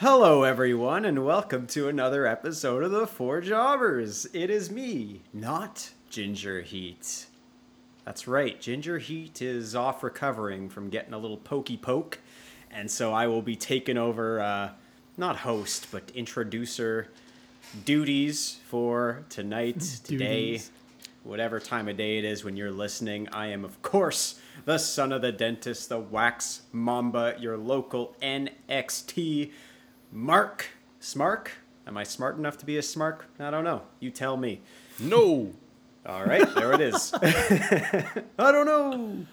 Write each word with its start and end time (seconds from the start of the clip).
Hello, 0.00 0.44
everyone, 0.44 1.04
and 1.04 1.24
welcome 1.24 1.66
to 1.66 1.88
another 1.88 2.24
episode 2.24 2.84
of 2.84 2.92
the 2.92 3.04
Four 3.04 3.40
Jobbers. 3.40 4.28
It 4.32 4.48
is 4.48 4.70
me, 4.70 5.22
not 5.32 5.90
Ginger 6.08 6.60
Heat. 6.60 7.26
That's 8.04 8.28
right, 8.28 8.60
Ginger 8.60 8.98
Heat 8.98 9.42
is 9.42 9.74
off 9.74 10.04
recovering 10.04 10.68
from 10.68 10.88
getting 10.88 11.14
a 11.14 11.18
little 11.18 11.36
pokey 11.36 11.76
poke, 11.76 12.20
and 12.70 12.88
so 12.88 13.12
I 13.12 13.26
will 13.26 13.42
be 13.42 13.56
taking 13.56 13.98
over, 13.98 14.40
uh, 14.40 14.70
not 15.16 15.38
host, 15.38 15.88
but 15.90 16.12
introducer 16.14 17.08
duties 17.84 18.60
for 18.68 19.24
tonight, 19.28 19.80
today, 20.04 20.52
Duties. 20.52 20.70
whatever 21.24 21.58
time 21.58 21.88
of 21.88 21.96
day 21.96 22.18
it 22.18 22.24
is 22.24 22.44
when 22.44 22.56
you're 22.56 22.70
listening. 22.70 23.28
I 23.32 23.48
am, 23.48 23.64
of 23.64 23.82
course, 23.82 24.38
the 24.64 24.78
son 24.78 25.10
of 25.10 25.22
the 25.22 25.32
dentist, 25.32 25.88
the 25.88 25.98
wax 25.98 26.62
mamba, 26.70 27.34
your 27.40 27.56
local 27.56 28.14
NXT 28.22 29.50
Mark. 30.12 30.66
Smark? 31.00 31.48
Am 31.86 31.96
I 31.96 32.04
smart 32.04 32.36
enough 32.36 32.58
to 32.58 32.66
be 32.66 32.76
a 32.76 32.82
smark? 32.82 33.20
I 33.38 33.50
don't 33.50 33.64
know. 33.64 33.82
You 34.00 34.10
tell 34.10 34.36
me. 34.36 34.60
No. 35.00 35.52
All 36.06 36.24
right, 36.24 36.54
there 36.54 36.72
it 36.72 36.80
is. 36.80 37.12
I 37.22 38.52
don't 38.52 38.66
know. 38.66 39.26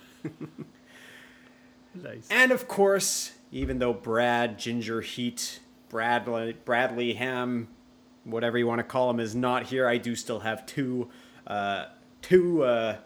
Nice. 1.94 2.28
And 2.30 2.52
of 2.52 2.68
course, 2.68 3.34
even 3.52 3.80
though 3.80 3.94
Brad 3.94 4.60
Ginger 4.60 5.02
Heat, 5.02 5.60
Bradley, 5.90 6.58
Bradley 6.66 7.14
Ham, 7.14 7.68
whatever 8.24 8.58
you 8.58 8.68
want 8.68 8.80
to 8.80 8.84
call 8.84 9.10
him, 9.10 9.20
is 9.20 9.36
not 9.36 9.68
here, 9.68 9.88
I 9.88 9.98
do 9.98 10.16
still 10.16 10.40
have 10.40 10.66
two, 10.66 11.10
uh, 11.48 11.86
two 12.22 12.64
uh, 12.64 12.98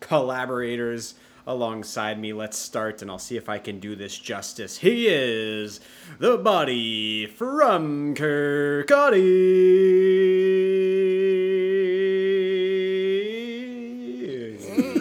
collaborators 0.00 1.14
alongside 1.46 2.18
me. 2.18 2.32
Let's 2.32 2.56
start, 2.56 3.02
and 3.02 3.10
I'll 3.10 3.18
see 3.18 3.36
if 3.36 3.48
I 3.48 3.58
can 3.58 3.80
do 3.80 3.94
this 3.96 4.18
justice. 4.18 4.78
He 4.78 5.06
is 5.08 5.80
the 6.18 6.38
body 6.38 7.26
from 7.26 8.14
Kirkcaldy. 8.14 9.22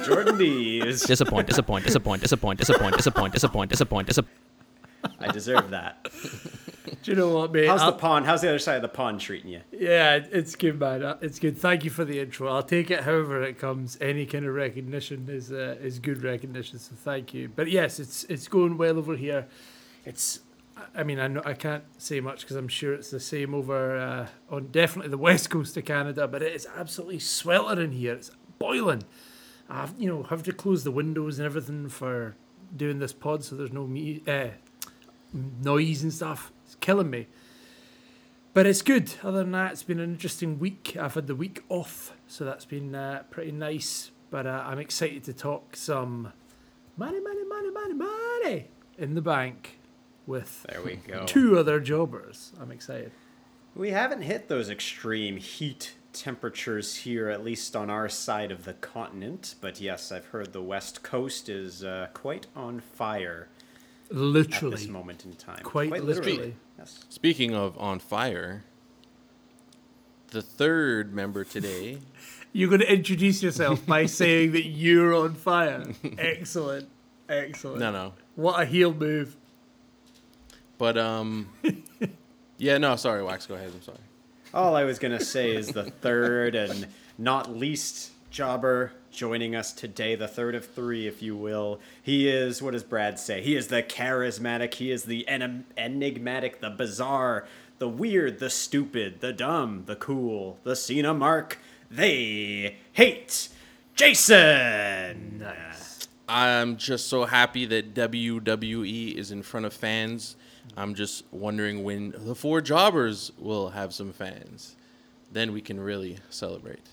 Jordan 0.06 0.38
Dees. 0.38 1.04
Disappoint, 1.04 1.48
disappoint, 1.48 1.86
disappoint, 1.86 2.22
disappoint, 2.22 2.60
disappoint, 2.60 2.98
disappoint, 2.98 3.34
disappoint, 3.34 3.70
disappoint, 3.70 4.08
disappoint. 4.08 4.38
I 5.20 5.32
deserve 5.32 5.70
that. 5.70 6.08
Do 7.04 7.12
you 7.12 7.16
know 7.16 7.30
what, 7.30 7.52
mate? 7.52 7.68
How's 7.68 7.80
the 7.82 7.86
I'll- 7.88 7.94
pond? 7.94 8.26
How's 8.26 8.42
the 8.42 8.50
other 8.50 8.60
side 8.60 8.76
of 8.78 8.82
the 8.82 8.88
pond 8.88 9.20
treating 9.20 9.52
you? 9.52 9.62
yeah, 9.72 10.20
it's 10.32 10.56
good, 10.56 10.80
man. 10.80 11.04
Uh, 11.04 11.18
It's 11.22 11.40
good. 11.40 11.58
Thank 11.58 11.84
you 11.84 11.90
for 11.90 12.04
the 12.06 12.20
intro. 12.20 12.48
I'll 12.48 12.64
take 12.64 12.90
it 12.90 13.02
however 13.02 13.42
it 13.44 13.60
comes. 13.60 13.98
Any 14.02 14.26
kind 14.26 14.46
of 14.46 14.54
recognition 14.56 15.28
is 15.30 15.52
uh, 15.52 15.76
is 15.82 16.00
good 16.00 16.24
recognition. 16.24 16.80
So 16.80 16.94
thank 16.96 17.34
you. 17.34 17.50
But 17.56 17.70
yes, 17.70 18.00
it's 18.00 18.24
it's 18.26 18.48
going 18.48 18.78
well 18.78 18.98
over 18.98 19.16
here. 19.16 19.48
It's. 20.06 20.40
I- 20.40 20.48
I 21.02 21.04
mean, 21.04 21.20
I 21.20 21.28
know 21.28 21.44
I 21.46 21.54
can't 21.54 21.84
say 22.00 22.20
much 22.22 22.42
because 22.42 22.56
I'm 22.56 22.68
sure 22.68 22.94
it's 22.94 23.12
the 23.12 23.20
same 23.20 23.54
over 23.54 23.98
uh, 23.98 24.28
on 24.50 24.68
definitely 24.72 25.10
the 25.12 25.18
west 25.30 25.50
coast 25.52 25.78
of 25.78 25.86
Canada. 25.86 26.28
But 26.28 26.42
it 26.42 26.54
is 26.56 26.68
absolutely 26.76 27.20
sweltering 27.20 27.92
here. 27.92 28.14
It's 28.14 28.32
boiling. 28.58 29.04
I've 29.70 29.94
you 30.00 30.08
know 30.10 30.24
have 30.24 30.42
to 30.44 30.52
close 30.54 30.84
the 30.84 30.92
windows 30.92 31.38
and 31.38 31.46
everything 31.46 31.88
for 31.90 32.36
doing 32.76 33.00
this 33.00 33.14
pod, 33.14 33.44
so 33.44 33.56
there's 33.56 33.72
no 33.74 33.86
me 33.86 34.24
uh, 34.28 34.48
noise 35.62 36.04
and 36.04 36.14
stuff. 36.14 36.52
Killing 36.82 37.10
me. 37.10 37.28
But 38.54 38.66
it's 38.66 38.82
good. 38.82 39.14
Other 39.24 39.40
than 39.40 39.52
that, 39.54 39.72
it's 39.72 39.84
been 39.84 40.00
an 40.00 40.12
interesting 40.12 40.60
week. 40.60 40.98
I've 41.00 41.14
had 41.14 41.28
the 41.28 41.36
week 41.36 41.64
off, 41.70 42.14
so 42.28 42.44
that's 42.44 42.66
been 42.66 42.94
uh, 42.94 43.24
pretty 43.30 43.54
nice. 43.54 44.12
But 44.30 44.46
uh, 44.46 44.64
I'm 44.66 44.80
excited 44.80 45.24
to 45.26 45.34
talk 45.34 45.76
some 45.78 46.34
money, 46.98 47.22
money, 47.22 47.46
money, 47.46 47.72
money, 47.72 47.94
money 47.94 48.68
in 48.98 49.14
the 49.14 49.22
bank 49.22 49.80
with 50.28 50.64
There 50.70 50.82
we 50.82 50.96
go. 50.96 51.26
two 51.26 51.58
other 51.58 51.80
jobbers. 51.80 52.52
I'm 52.60 52.72
excited. 52.72 53.12
We 53.74 53.92
haven't 53.92 54.24
hit 54.24 54.50
those 54.50 54.70
extreme 54.70 55.38
heat 55.38 55.94
temperatures 56.12 56.98
here, 56.98 57.30
at 57.30 57.44
least 57.44 57.74
on 57.76 57.90
our 57.90 58.10
side 58.10 58.52
of 58.52 58.66
the 58.66 58.74
continent. 58.74 59.56
But 59.62 59.80
yes, 59.80 60.12
I've 60.12 60.26
heard 60.26 60.52
the 60.52 60.62
west 60.62 61.04
coast 61.04 61.48
is 61.48 61.84
uh, 61.86 62.08
quite 62.14 62.48
on 62.54 62.82
fire 62.82 63.48
at 64.12 64.16
this 64.18 64.22
Literally. 64.22 64.88
moment 64.88 65.26
in 65.26 65.34
time. 65.34 65.64
Quite 65.64 65.92
literally. 66.04 66.56
Yes. 66.78 67.06
Speaking 67.10 67.56
of 67.56 67.78
on 67.78 68.00
fire, 68.00 68.64
the 70.28 70.42
third 70.42 71.14
member 71.14 71.44
today. 71.44 72.00
You're 72.54 72.68
going 72.68 72.82
to 72.82 72.94
introduce 72.94 73.42
yourself 73.42 73.86
by 73.86 74.06
saying 74.08 74.52
that 74.52 74.66
you're 74.66 75.14
on 75.16 75.36
fire. 75.36 75.86
Excellent. 76.18 76.90
Excellent. 77.30 77.80
No, 77.80 77.92
no. 77.94 78.14
What 78.36 78.62
a 78.62 78.66
heel 78.66 78.94
move. 78.94 79.38
But 80.78 80.98
um 80.98 81.48
Yeah, 82.58 82.78
no, 82.78 82.98
sorry, 82.98 83.24
Wax, 83.24 83.46
go 83.46 83.56
ahead. 83.56 83.72
I'm 83.74 83.82
sorry. 83.82 83.98
All 84.54 84.76
I 84.76 84.84
was 84.84 85.00
going 85.00 85.18
to 85.18 85.24
say 85.24 85.56
is 85.56 85.70
the 85.70 85.86
third 85.86 86.56
and 86.56 86.88
not 87.18 87.56
least 87.56 88.12
jobber 88.32 88.92
joining 89.12 89.56
us 89.56 89.74
today, 89.74 90.16
the 90.16 90.28
third 90.28 90.56
of 90.56 90.66
three, 90.66 91.08
if 91.08 91.22
you 91.22 91.36
will. 91.36 91.80
He 92.02 92.28
is, 92.28 92.62
what 92.62 92.72
does 92.72 92.84
Brad 92.84 93.20
say? 93.20 93.42
He 93.42 93.56
is 93.56 93.68
the 93.68 93.84
charismatic, 93.84 94.76
he 94.76 94.92
is 94.92 95.04
the 95.04 95.26
enem- 95.30 95.64
enigmatic, 95.78 96.62
the 96.62 96.70
bizarre, 96.70 97.48
the 97.80 97.90
weird, 97.90 98.40
the 98.40 98.50
stupid, 98.50 99.22
the 99.22 99.34
dumb, 99.34 99.84
the 99.86 99.96
cool, 99.96 100.60
the 100.64 100.76
Cena 100.76 101.14
Mark. 101.14 101.58
They 101.90 102.78
hate 102.94 103.50
Jason. 103.96 105.40
Nice. 105.40 106.08
I'm 106.28 106.78
just 106.78 107.08
so 107.08 107.26
happy 107.26 107.66
that 107.66 107.94
WWE 107.94 109.16
is 109.16 109.32
in 109.32 109.44
front 109.44 109.66
of 109.66 109.74
fans. 109.74 110.38
I'm 110.78 110.96
just 110.96 111.26
wondering 111.32 111.84
when 111.84 112.14
the 112.18 112.36
four 112.36 112.62
jobbers 112.62 113.32
will 113.38 113.72
have 113.72 113.94
some 113.94 114.14
fans. 114.14 114.76
Then 115.32 115.52
we 115.52 115.62
can 115.62 115.80
really 115.80 116.20
celebrate. 116.30 116.88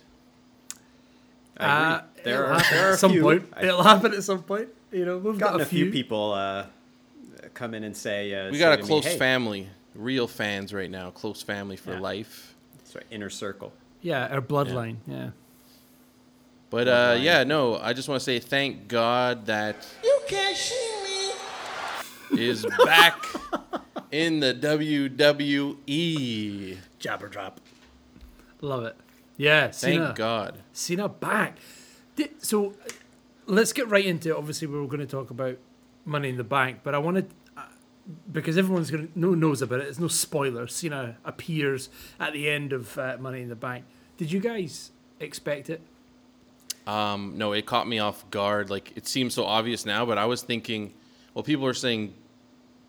I 1.58 1.64
agree. 1.64 1.96
Uh, 1.96 2.00
there, 2.24 2.46
are, 2.46 2.62
there 2.70 2.92
are 2.92 2.96
some 2.96 3.12
few. 3.12 3.22
point. 3.22 3.44
It'll 3.60 3.82
happen 3.82 4.14
at 4.14 4.22
some 4.22 4.42
point. 4.42 4.68
You 4.92 5.04
know, 5.04 5.18
we've 5.18 5.38
gotten 5.38 5.58
got 5.58 5.66
a 5.66 5.68
few 5.68 5.90
people 5.90 6.32
uh, 6.32 6.66
come 7.54 7.74
in 7.74 7.84
and 7.84 7.96
say, 7.96 8.32
uh, 8.34 8.50
We 8.50 8.58
got 8.58 8.72
a 8.72 8.76
to 8.76 8.82
me, 8.82 8.88
close 8.88 9.04
"Hey," 9.04 9.18
family, 9.18 9.68
real 9.94 10.26
fans 10.28 10.72
right 10.72 10.90
now, 10.90 11.10
close 11.10 11.42
family 11.42 11.76
for 11.76 11.92
Yeah. 11.92 12.00
life. 12.00 12.54
Sorry, 12.84 13.04
inner 13.10 13.30
circle. 13.30 13.72
Yeah, 14.00 14.26
our 14.28 14.40
bloodline. 14.40 14.96
Yeah. 15.06 15.30
But 16.70 16.88
uh, 16.88 17.16
yeah, 17.20 17.44
no, 17.44 17.76
I 17.78 17.92
just 17.92 18.08
want 18.08 18.20
to 18.20 18.24
say 18.24 18.38
thank 18.38 18.88
God 18.88 19.46
that 19.46 19.86
You 20.04 20.20
can't 20.28 20.56
see 20.56 21.32
me. 22.32 22.46
is 22.48 22.64
back 22.84 23.24
in 24.10 24.40
the 24.40 24.54
WWE. 24.54 26.78
Jabber 26.98 27.28
drop. 27.28 27.60
Love 28.60 28.84
it. 28.84 28.96
Yeah, 29.38 29.68
Thank 29.68 29.74
Cena. 29.74 30.12
God. 30.14 30.58
Cena 30.72 31.08
back. 31.08 31.56
So 32.38 32.74
let's 33.46 33.72
get 33.72 33.88
right 33.88 34.04
into 34.04 34.30
it. 34.30 34.36
Obviously, 34.36 34.66
we 34.68 34.78
were 34.78 34.86
going 34.86 35.00
to 35.00 35.06
talk 35.06 35.30
about 35.30 35.56
Money 36.04 36.28
in 36.28 36.36
the 36.36 36.44
Bank, 36.44 36.80
but 36.82 36.94
I 36.94 36.98
wanted 36.98 37.30
uh, 37.56 37.62
because 38.30 38.58
everyone's 38.58 38.90
going 38.90 39.08
to 39.08 39.18
no 39.18 39.34
knows 39.34 39.62
about 39.62 39.80
it. 39.80 39.86
It's 39.86 40.00
no 40.00 40.08
spoiler. 40.08 40.66
Cena 40.66 41.16
appears 41.24 41.88
at 42.18 42.32
the 42.32 42.50
end 42.50 42.72
of 42.72 42.98
uh, 42.98 43.16
Money 43.20 43.42
in 43.42 43.48
the 43.48 43.56
Bank. 43.56 43.84
Did 44.16 44.32
you 44.32 44.40
guys 44.40 44.90
expect 45.20 45.70
it? 45.70 45.80
Um, 46.88 47.34
no, 47.36 47.52
it 47.52 47.64
caught 47.64 47.86
me 47.86 48.00
off 48.00 48.28
guard. 48.30 48.70
Like 48.70 48.96
it 48.96 49.06
seems 49.06 49.34
so 49.34 49.44
obvious 49.44 49.86
now, 49.86 50.04
but 50.04 50.18
I 50.18 50.24
was 50.24 50.42
thinking, 50.42 50.94
well, 51.32 51.44
people 51.44 51.66
are 51.66 51.74
saying 51.74 52.14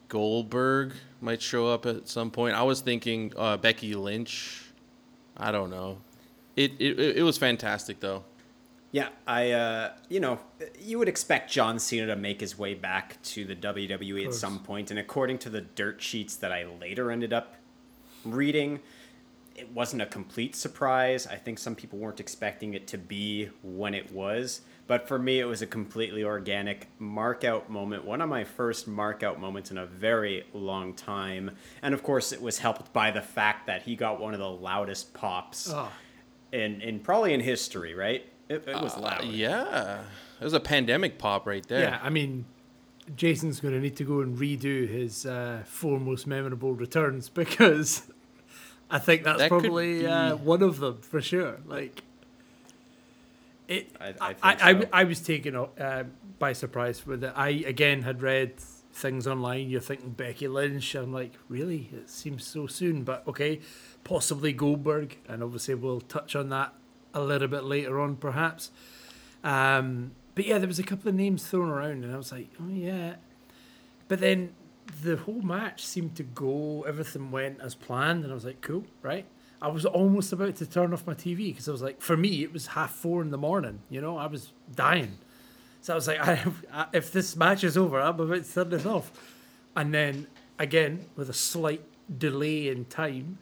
Goldberg 0.07 0.93
might 1.21 1.41
show 1.41 1.67
up 1.67 1.85
at 1.85 2.07
some 2.07 2.31
point. 2.31 2.55
I 2.55 2.63
was 2.63 2.81
thinking 2.81 3.33
uh, 3.37 3.57
Becky 3.57 3.93
Lynch. 3.93 4.63
I 5.37 5.51
don't 5.51 5.69
know. 5.69 5.99
It, 6.55 6.73
it 6.79 6.99
it 7.17 7.23
was 7.23 7.37
fantastic 7.37 7.99
though. 7.99 8.23
Yeah, 8.91 9.09
I, 9.27 9.51
uh, 9.51 9.91
you 10.09 10.19
know, 10.19 10.39
you 10.79 10.97
would 10.97 11.07
expect 11.07 11.51
John 11.51 11.77
Cena 11.77 12.07
to 12.07 12.15
make 12.15 12.41
his 12.41 12.57
way 12.57 12.73
back 12.73 13.21
to 13.21 13.45
the 13.45 13.55
WWE 13.55 14.19
at 14.21 14.23
course. 14.25 14.39
some 14.39 14.59
point, 14.59 14.89
and 14.89 14.99
according 14.99 15.37
to 15.39 15.49
the 15.51 15.61
dirt 15.61 16.01
sheets 16.01 16.35
that 16.37 16.51
I 16.51 16.65
later 16.65 17.11
ended 17.11 17.31
up 17.31 17.53
reading, 18.25 18.79
it 19.55 19.71
wasn't 19.71 20.01
a 20.01 20.07
complete 20.07 20.55
surprise. 20.55 21.27
I 21.27 21.35
think 21.35 21.59
some 21.59 21.75
people 21.75 21.99
weren't 21.99 22.19
expecting 22.19 22.73
it 22.73 22.87
to 22.87 22.97
be 22.97 23.49
when 23.61 23.93
it 23.93 24.11
was, 24.11 24.61
but 24.87 25.07
for 25.07 25.19
me, 25.19 25.39
it 25.39 25.45
was 25.45 25.61
a 25.61 25.67
completely 25.67 26.23
organic 26.23 26.87
mark 26.97 27.43
out 27.43 27.69
moment. 27.69 28.05
One 28.05 28.21
of 28.21 28.29
my 28.29 28.43
first 28.43 28.87
mark 28.87 29.21
out 29.21 29.39
moments 29.39 29.69
in 29.69 29.77
a 29.77 29.85
very 29.85 30.45
long 30.51 30.95
time, 30.95 31.51
and 31.83 31.93
of 31.93 32.01
course, 32.01 32.31
it 32.31 32.41
was 32.41 32.57
helped 32.57 32.91
by 32.91 33.11
the 33.11 33.21
fact 33.21 33.67
that 33.67 33.83
he 33.83 33.95
got 33.95 34.19
one 34.19 34.33
of 34.33 34.39
the 34.39 34.49
loudest 34.49 35.13
pops 35.13 35.71
Oh. 35.71 35.91
In, 36.51 36.81
in 36.81 36.99
probably 36.99 37.33
in 37.33 37.39
history, 37.41 37.93
right? 37.93 38.25
It, 38.49 38.67
it 38.67 38.81
was 38.81 38.95
Uh, 38.97 39.01
loud. 39.01 39.25
yeah, 39.25 40.01
it 40.39 40.43
was 40.43 40.53
a 40.53 40.59
pandemic 40.59 41.17
pop 41.19 41.45
right 41.45 41.65
there. 41.67 41.81
Yeah, 41.81 41.99
I 42.01 42.09
mean, 42.09 42.45
Jason's 43.15 43.59
going 43.59 43.73
to 43.73 43.79
need 43.79 43.95
to 43.97 44.03
go 44.03 44.21
and 44.21 44.37
redo 44.37 44.87
his 44.87 45.25
uh, 45.25 45.63
four 45.65 45.99
most 45.99 46.25
memorable 46.27 46.73
returns 46.73 47.29
because 47.43 48.03
I 48.89 48.97
think 48.99 49.23
that's 49.23 49.37
That 49.39 49.49
could 49.49 49.61
probably 49.63 50.07
uh, 50.07 50.35
one 50.37 50.61
of 50.63 50.79
them 50.79 50.97
for 51.01 51.21
sure. 51.21 51.59
Like, 51.65 52.01
it. 53.67 53.95
I- 54.01 54.07
I 54.19 54.35
I, 54.41 54.73
think 54.73 54.89
I. 54.93 55.01
I 55.01 55.03
was 55.03 55.19
taken 55.21 55.55
uh, 55.55 56.03
by 56.39 56.53
surprise 56.53 57.05
with 57.05 57.23
it. 57.23 57.33
I 57.35 57.49
again 57.49 58.01
had 58.01 58.21
read 58.23 58.53
things 58.99 59.25
online, 59.25 59.69
you're 59.69 59.81
thinking 59.81 60.11
Becky 60.11 60.47
Lynch. 60.47 60.93
I'm 60.95 61.13
like, 61.13 61.33
really? 61.47 61.89
It 61.93 62.09
seems 62.09 62.45
so 62.45 62.67
soon, 62.67 63.03
but 63.03 63.27
okay, 63.27 63.61
possibly 64.03 64.53
Goldberg, 64.53 65.17
and 65.27 65.41
obviously 65.41 65.75
we'll 65.75 66.01
touch 66.01 66.35
on 66.35 66.49
that 66.49 66.73
a 67.13 67.21
little 67.21 67.47
bit 67.47 67.63
later 67.63 67.99
on, 67.99 68.15
perhaps. 68.17 68.71
Um, 69.43 70.11
but 70.35 70.45
yeah, 70.45 70.57
there 70.57 70.67
was 70.67 70.79
a 70.79 70.83
couple 70.83 71.09
of 71.09 71.15
names 71.15 71.47
thrown 71.47 71.69
around, 71.69 72.03
and 72.03 72.13
I 72.13 72.17
was 72.17 72.31
like, 72.31 72.49
oh 72.61 72.69
yeah. 72.69 73.15
But 74.07 74.19
then 74.19 74.53
the 75.03 75.17
whole 75.17 75.41
match 75.41 75.85
seemed 75.85 76.15
to 76.17 76.23
go, 76.23 76.83
everything 76.87 77.31
went 77.31 77.61
as 77.61 77.75
planned, 77.75 78.23
and 78.23 78.31
I 78.31 78.35
was 78.35 78.45
like, 78.45 78.61
cool, 78.61 78.83
right? 79.01 79.25
I 79.61 79.67
was 79.67 79.85
almost 79.85 80.31
about 80.31 80.55
to 80.57 80.65
turn 80.65 80.93
off 80.93 81.05
my 81.05 81.13
TV 81.13 81.47
because 81.47 81.67
I 81.67 81.71
was 81.71 81.81
like, 81.81 82.01
for 82.01 82.15
me, 82.15 82.43
it 82.43 82.53
was 82.53 82.67
half 82.67 82.91
four 82.91 83.21
in 83.21 83.31
the 83.31 83.37
morning. 83.37 83.79
You 83.89 84.01
know, 84.01 84.17
I 84.17 84.27
was 84.27 84.53
dying. 84.73 85.17
So 85.81 85.93
I 85.93 85.95
was 85.95 86.07
like, 86.07 86.19
I, 86.19 86.43
I, 86.73 86.85
if 86.93 87.11
this 87.11 87.35
match 87.35 87.63
is 87.63 87.77
over, 87.77 87.99
I'm 87.99 88.19
about 88.19 88.43
to 88.43 88.53
turn 88.53 88.69
this 88.69 88.85
off. 88.85 89.11
And 89.75 89.93
then 89.93 90.27
again, 90.57 91.05
with 91.15 91.29
a 91.29 91.33
slight 91.33 91.83
delay 92.17 92.67
in 92.69 92.85
time, 92.85 93.37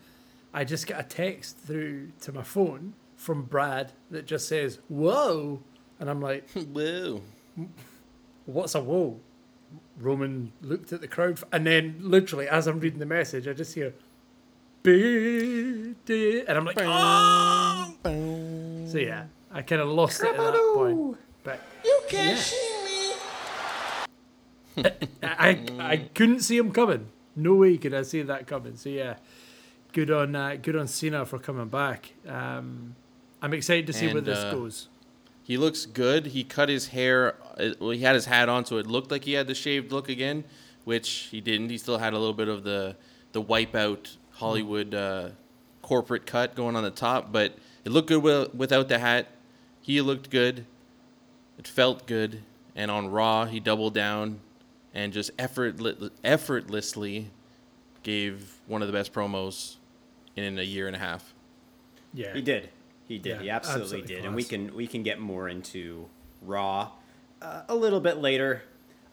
I 0.54 0.64
just 0.64 0.88
get 0.88 1.00
a 1.00 1.04
text 1.04 1.58
through 1.58 2.12
to 2.22 2.32
my 2.32 2.44
phone 2.44 2.94
from 3.16 3.44
Brad 3.44 3.92
that 4.12 4.26
just 4.26 4.48
says, 4.48 4.80
"Whoa," 4.88 5.62
and 6.00 6.10
I'm 6.10 6.22
like, 6.22 6.50
Whoa. 6.54 7.22
"What's 8.46 8.76
a 8.76 8.82
whoa?" 8.82 9.20
Roman 10.00 10.54
looked 10.62 10.94
at 10.94 11.02
the 11.02 11.08
crowd, 11.08 11.42
and 11.52 11.66
then 11.66 11.98
literally 12.00 12.48
as 12.48 12.68
I'm 12.68 12.80
reading 12.80 13.00
the 13.00 13.06
message, 13.06 13.48
I 13.48 13.54
just 13.54 13.74
hear, 13.74 13.94
and 14.86 15.96
I'm 16.50 16.66
like, 16.66 16.78
"Oh!" 16.80 17.96
So 18.90 18.98
yeah, 19.00 19.26
I 19.52 19.62
kind 19.64 19.82
of 19.82 19.90
lost 19.90 20.22
it 20.24 20.28
at 20.28 20.38
that 20.38 20.72
point. 20.76 21.18
But 21.48 21.62
You 21.86 22.02
can't 22.10 22.36
Yeah. 22.38 22.44
see 22.44 23.16
me. 24.76 24.84
I 25.24 25.60
I 25.80 25.98
couldn't 26.14 26.42
see 26.42 26.58
him 26.58 26.74
coming. 26.74 27.08
No 27.38 27.54
way 27.56 27.78
could 27.78 27.94
I 27.94 28.02
see 28.02 28.22
that 28.22 28.48
coming. 28.48 28.76
So 28.76 28.90
yeah, 28.90 29.16
good 29.94 30.12
on 30.12 30.36
uh, 30.36 30.58
good 30.62 30.76
on 30.76 30.88
Cena 30.90 31.26
for 31.26 31.40
coming 31.40 31.70
back. 31.70 32.12
Um, 32.28 32.96
I'm 33.42 33.54
excited 33.54 33.88
to 33.88 33.94
see 33.94 34.12
where 34.12 34.20
this 34.22 34.40
uh, 34.40 34.52
goes. 34.52 34.90
He 35.42 35.56
looks 35.56 35.86
good. 35.86 36.26
He 36.28 36.44
cut 36.44 36.68
his 36.68 36.88
hair. 36.88 37.38
uh, 37.58 37.70
Well, 37.80 37.92
he 37.92 38.02
had 38.02 38.16
his 38.16 38.26
hat 38.26 38.50
on, 38.50 38.66
so 38.66 38.76
it 38.76 38.86
looked 38.86 39.10
like 39.10 39.24
he 39.24 39.32
had 39.34 39.48
the 39.48 39.56
shaved 39.56 39.94
look 39.94 40.10
again, 40.10 40.44
which 40.84 41.30
he 41.32 41.40
didn't. 41.40 41.70
He 41.70 41.78
still 41.78 41.98
had 42.00 42.12
a 42.12 42.20
little 42.20 42.34
bit 42.34 42.50
of 42.50 42.66
the 42.66 42.98
the 43.32 43.42
wipeout 43.42 44.18
Hollywood 44.32 44.94
uh, 44.94 45.30
corporate 45.82 46.26
cut 46.26 46.56
going 46.56 46.76
on 46.76 46.84
the 46.84 46.92
top, 46.92 47.32
but 47.32 47.56
it 47.86 47.92
looked 47.94 48.10
good 48.10 48.22
wi- 48.22 48.50
without 48.54 48.90
the 48.90 49.00
hat. 49.00 49.28
He 49.82 50.02
looked 50.02 50.30
good. 50.30 50.66
It 51.58 51.68
felt 51.68 52.06
good. 52.06 52.44
And 52.76 52.92
on 52.92 53.10
Raw, 53.10 53.46
he 53.46 53.60
doubled 53.60 53.94
down 53.94 54.40
and 54.94 55.12
just 55.12 55.32
effortless, 55.40 56.12
effortlessly 56.24 57.32
gave 58.04 58.56
one 58.68 58.82
of 58.82 58.88
the 58.88 58.94
best 58.94 59.14
promos 59.14 59.78
in 60.36 60.60
a 60.60 60.64
year 60.64 60.88
and 60.88 60.96
a 60.96 61.00
half. 61.00 61.34
Yeah, 62.14 62.34
He 62.34 62.42
did. 62.42 62.70
He 63.08 63.18
did. 63.18 63.38
Yeah, 63.38 63.42
he 63.42 63.50
absolutely, 63.50 63.84
absolutely 63.84 64.16
did. 64.16 64.26
And 64.26 64.36
we 64.36 64.44
can 64.44 64.76
we 64.76 64.86
can 64.86 65.02
get 65.02 65.20
more 65.20 65.48
into 65.48 66.08
Raw 66.42 66.92
uh, 67.42 67.62
a 67.68 67.76
little 67.76 68.02
bit 68.02 68.18
later. 68.18 68.64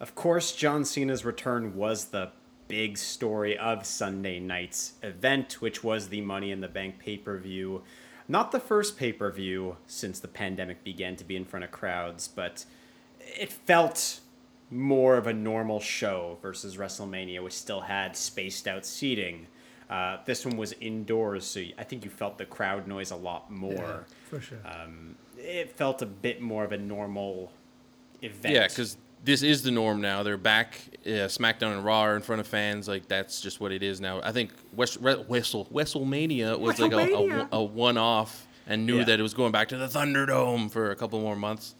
Of 0.00 0.14
course, 0.14 0.52
John 0.52 0.84
Cena's 0.84 1.24
return 1.24 1.76
was 1.76 2.06
the 2.06 2.30
big 2.66 2.98
story 2.98 3.56
of 3.56 3.86
Sunday 3.86 4.40
night's 4.40 4.94
event, 5.02 5.60
which 5.60 5.84
was 5.84 6.08
the 6.08 6.20
Money 6.22 6.50
in 6.50 6.60
the 6.60 6.68
Bank 6.68 6.98
pay 6.98 7.16
per 7.16 7.38
view. 7.38 7.82
Not 8.26 8.52
the 8.52 8.60
first 8.60 8.96
pay 8.96 9.12
per 9.12 9.30
view 9.30 9.76
since 9.86 10.18
the 10.20 10.28
pandemic 10.28 10.82
began 10.82 11.16
to 11.16 11.24
be 11.24 11.36
in 11.36 11.44
front 11.44 11.64
of 11.64 11.70
crowds, 11.70 12.28
but 12.28 12.64
it 13.20 13.52
felt 13.52 14.20
more 14.70 15.16
of 15.16 15.26
a 15.26 15.32
normal 15.32 15.80
show 15.80 16.38
versus 16.42 16.76
WrestleMania, 16.76 17.42
which 17.42 17.52
still 17.52 17.82
had 17.82 18.16
spaced 18.16 18.66
out 18.66 18.86
seating. 18.86 19.46
Uh, 19.90 20.18
this 20.24 20.46
one 20.46 20.56
was 20.56 20.72
indoors, 20.80 21.44
so 21.44 21.62
I 21.78 21.84
think 21.84 22.04
you 22.04 22.10
felt 22.10 22.38
the 22.38 22.46
crowd 22.46 22.86
noise 22.86 23.10
a 23.10 23.16
lot 23.16 23.50
more. 23.50 24.06
for 24.30 24.40
sure. 24.40 24.58
Um, 24.64 25.16
it 25.36 25.70
felt 25.72 26.00
a 26.00 26.06
bit 26.06 26.40
more 26.40 26.64
of 26.64 26.72
a 26.72 26.78
normal 26.78 27.52
event. 28.22 28.54
Yeah, 28.54 28.66
because 28.66 28.96
this 29.24 29.42
is 29.42 29.62
the 29.62 29.70
norm 29.70 30.00
now. 30.00 30.22
They're 30.22 30.36
back. 30.36 30.78
Uh, 31.06 31.28
SmackDown 31.28 31.76
and 31.76 31.84
Raw 31.84 32.00
are 32.02 32.16
in 32.16 32.22
front 32.22 32.40
of 32.40 32.46
fans. 32.46 32.86
Like 32.88 33.08
that's 33.08 33.40
just 33.40 33.60
what 33.60 33.72
it 33.72 33.82
is 33.82 34.00
now. 34.00 34.20
I 34.22 34.32
think 34.32 34.52
West, 34.74 34.98
Re- 35.00 35.24
Wrestle 35.28 35.66
WrestleMania 35.72 36.58
was 36.58 36.78
like 36.78 36.92
a, 36.92 36.98
a, 36.98 37.48
a 37.52 37.62
one-off, 37.62 38.46
and 38.66 38.86
knew 38.86 38.98
Yeah. 38.98 39.04
that 39.04 39.20
it 39.20 39.22
was 39.22 39.34
going 39.34 39.52
back 39.52 39.68
to 39.68 39.76
the 39.76 39.86
Thunderdome 39.88 40.70
for 40.70 40.90
a 40.90 40.96
couple 40.96 41.20
more 41.20 41.36
months. 41.36 41.74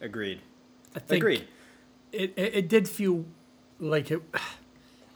agreed. 0.00 0.40
I 0.94 0.98
think 1.00 1.22
Agreed. 1.22 1.48
It, 2.12 2.32
it 2.36 2.54
it 2.54 2.68
did 2.68 2.88
feel 2.88 3.24
like 3.80 4.10
it. 4.10 4.22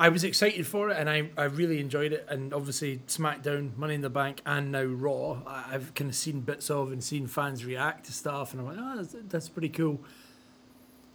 I 0.00 0.11
was 0.11 0.23
excited 0.23 0.64
for 0.64 0.91
it, 0.91 0.97
and 0.97 1.11
I, 1.11 1.29
I 1.37 1.44
really 1.47 1.81
enjoyed 1.81 2.12
it. 2.12 2.25
And 2.29 2.55
obviously, 2.55 2.99
SmackDown, 3.09 3.76
Money 3.76 3.94
in 3.97 4.00
the 4.00 4.09
Bank, 4.09 4.41
and 4.47 4.71
now 4.71 4.85
Raw, 4.85 5.38
I- 5.44 5.71
I've 5.73 5.93
kind 5.94 6.09
of 6.09 6.14
seen 6.14 6.41
bits 6.41 6.71
of 6.71 6.93
and 6.93 7.03
seen 7.03 7.26
fans 7.26 7.64
react 7.64 8.06
to 8.06 8.12
stuff, 8.12 8.53
and 8.53 8.61
I'm 8.61 8.67
like, 8.69 8.76
oh, 8.79 8.97
that's, 9.03 9.17
that's 9.29 9.49
pretty 9.49 9.71
cool. 9.71 9.99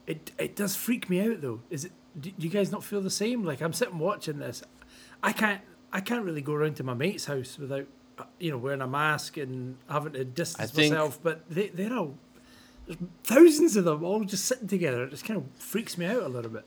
It 0.06 0.32
it 0.38 0.56
does 0.56 0.76
freak 0.76 1.10
me 1.10 1.22
out 1.22 1.42
though. 1.42 1.62
Is 1.70 1.86
it? 1.86 1.92
Do 2.20 2.32
you 2.38 2.50
guys 2.50 2.72
not 2.72 2.84
feel 2.84 3.02
the 3.02 3.10
same? 3.10 3.44
Like 3.44 3.62
I'm 3.62 3.74
sitting 3.74 3.98
watching 3.98 4.40
this, 4.40 4.64
I 5.22 5.32
can't 5.32 5.62
I 5.92 6.02
can't 6.02 6.26
really 6.26 6.42
go 6.42 6.54
around 6.54 6.76
to 6.78 6.84
my 6.84 6.94
mate's 6.94 7.26
house 7.26 7.58
without 7.58 7.88
uh, 8.18 8.24
you 8.40 8.52
know 8.52 8.58
wearing 8.58 8.82
a 8.82 8.88
mask 8.88 9.38
and 9.38 9.78
having 9.90 10.14
to 10.14 10.26
distance 10.26 10.72
think- 10.72 10.92
myself. 10.92 11.20
But 11.22 11.50
they 11.50 11.70
they're 11.70 11.94
all 11.94 12.18
thousands 13.24 13.76
of 13.78 13.86
them 13.86 14.04
all 14.04 14.24
just 14.24 14.46
sitting 14.46 14.68
together. 14.68 15.04
It 15.04 15.12
just 15.12 15.26
kind 15.26 15.38
of 15.38 15.46
freaks 15.62 15.98
me 15.98 16.06
out 16.06 16.24
a 16.24 16.28
little 16.28 16.52
bit. 16.52 16.66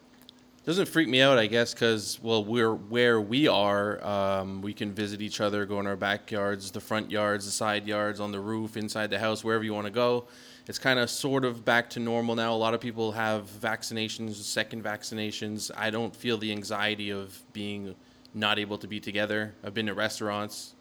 Doesn't 0.64 0.88
freak 0.88 1.06
me 1.06 1.20
out, 1.20 1.38
I 1.38 1.46
guess, 1.46 1.72
because 1.72 2.18
well, 2.20 2.44
we're 2.44 2.74
where 2.74 3.20
we 3.20 3.46
are. 3.46 4.04
Um, 4.04 4.62
we 4.62 4.72
can 4.72 4.92
visit 4.92 5.22
each 5.22 5.40
other, 5.40 5.64
go 5.64 5.78
in 5.78 5.86
our 5.86 5.94
backyards, 5.94 6.72
the 6.72 6.80
front 6.80 7.08
yards, 7.08 7.44
the 7.44 7.52
side 7.52 7.86
yards, 7.86 8.18
on 8.18 8.32
the 8.32 8.40
roof, 8.40 8.76
inside 8.76 9.10
the 9.10 9.18
house, 9.20 9.44
wherever 9.44 9.62
you 9.62 9.72
want 9.72 9.86
to 9.86 9.92
go. 9.92 10.26
It's 10.68 10.78
kind 10.80 10.98
of 10.98 11.08
sort 11.10 11.44
of 11.44 11.64
back 11.64 11.90
to 11.90 12.00
normal 12.00 12.34
now. 12.34 12.52
A 12.52 12.56
lot 12.56 12.74
of 12.74 12.80
people 12.80 13.12
have 13.12 13.48
vaccinations, 13.48 14.34
second 14.34 14.82
vaccinations. 14.82 15.70
I 15.76 15.90
don't 15.90 16.14
feel 16.14 16.38
the 16.38 16.50
anxiety 16.50 17.10
of 17.10 17.40
being 17.52 17.94
not 18.34 18.58
able 18.58 18.76
to 18.78 18.88
be 18.88 18.98
together. 18.98 19.54
I've 19.62 19.74
been 19.74 19.86
to 19.86 19.94
restaurants, 19.94 20.74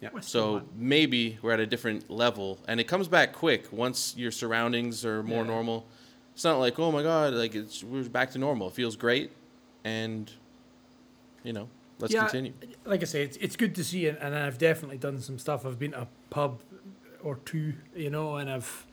Yeah. 0.00 0.10
so 0.20 0.62
maybe 0.76 1.38
we're 1.40 1.52
at 1.52 1.60
a 1.60 1.66
different 1.66 2.10
level, 2.10 2.58
and 2.66 2.80
it 2.80 2.84
comes 2.84 3.06
back 3.08 3.32
quick 3.32 3.72
once 3.72 4.16
your 4.16 4.30
surroundings 4.32 5.04
are 5.04 5.22
more 5.22 5.42
Yeah. 5.44 5.50
normal. 5.50 5.86
It's 6.34 6.44
not 6.44 6.58
like 6.58 6.78
oh 6.78 6.90
my 6.92 7.02
god, 7.02 7.34
like 7.34 7.54
it's 7.54 7.82
we're 7.84 8.08
back 8.08 8.30
to 8.32 8.38
normal. 8.38 8.68
It 8.68 8.74
feels 8.74 8.96
great, 8.96 9.30
and 9.84 10.30
you 11.44 11.52
know, 11.52 11.68
let's 12.00 12.12
continue. 12.14 12.52
Like 12.84 13.02
I 13.02 13.06
say, 13.06 13.22
it's, 13.22 13.36
it's 13.38 13.56
good 13.56 13.74
to 13.76 13.84
see, 13.84 14.06
and, 14.08 14.18
and 14.18 14.34
I've 14.34 14.58
definitely 14.58 14.98
done 14.98 15.20
some 15.20 15.38
stuff. 15.38 15.64
I've 15.64 15.78
been 15.78 15.92
to 15.92 16.02
a 16.02 16.08
pub 16.30 16.60
or 17.22 17.36
two, 17.44 17.74
you 17.94 18.10
know, 18.10 18.36
and 18.36 18.50
I've 18.50 18.86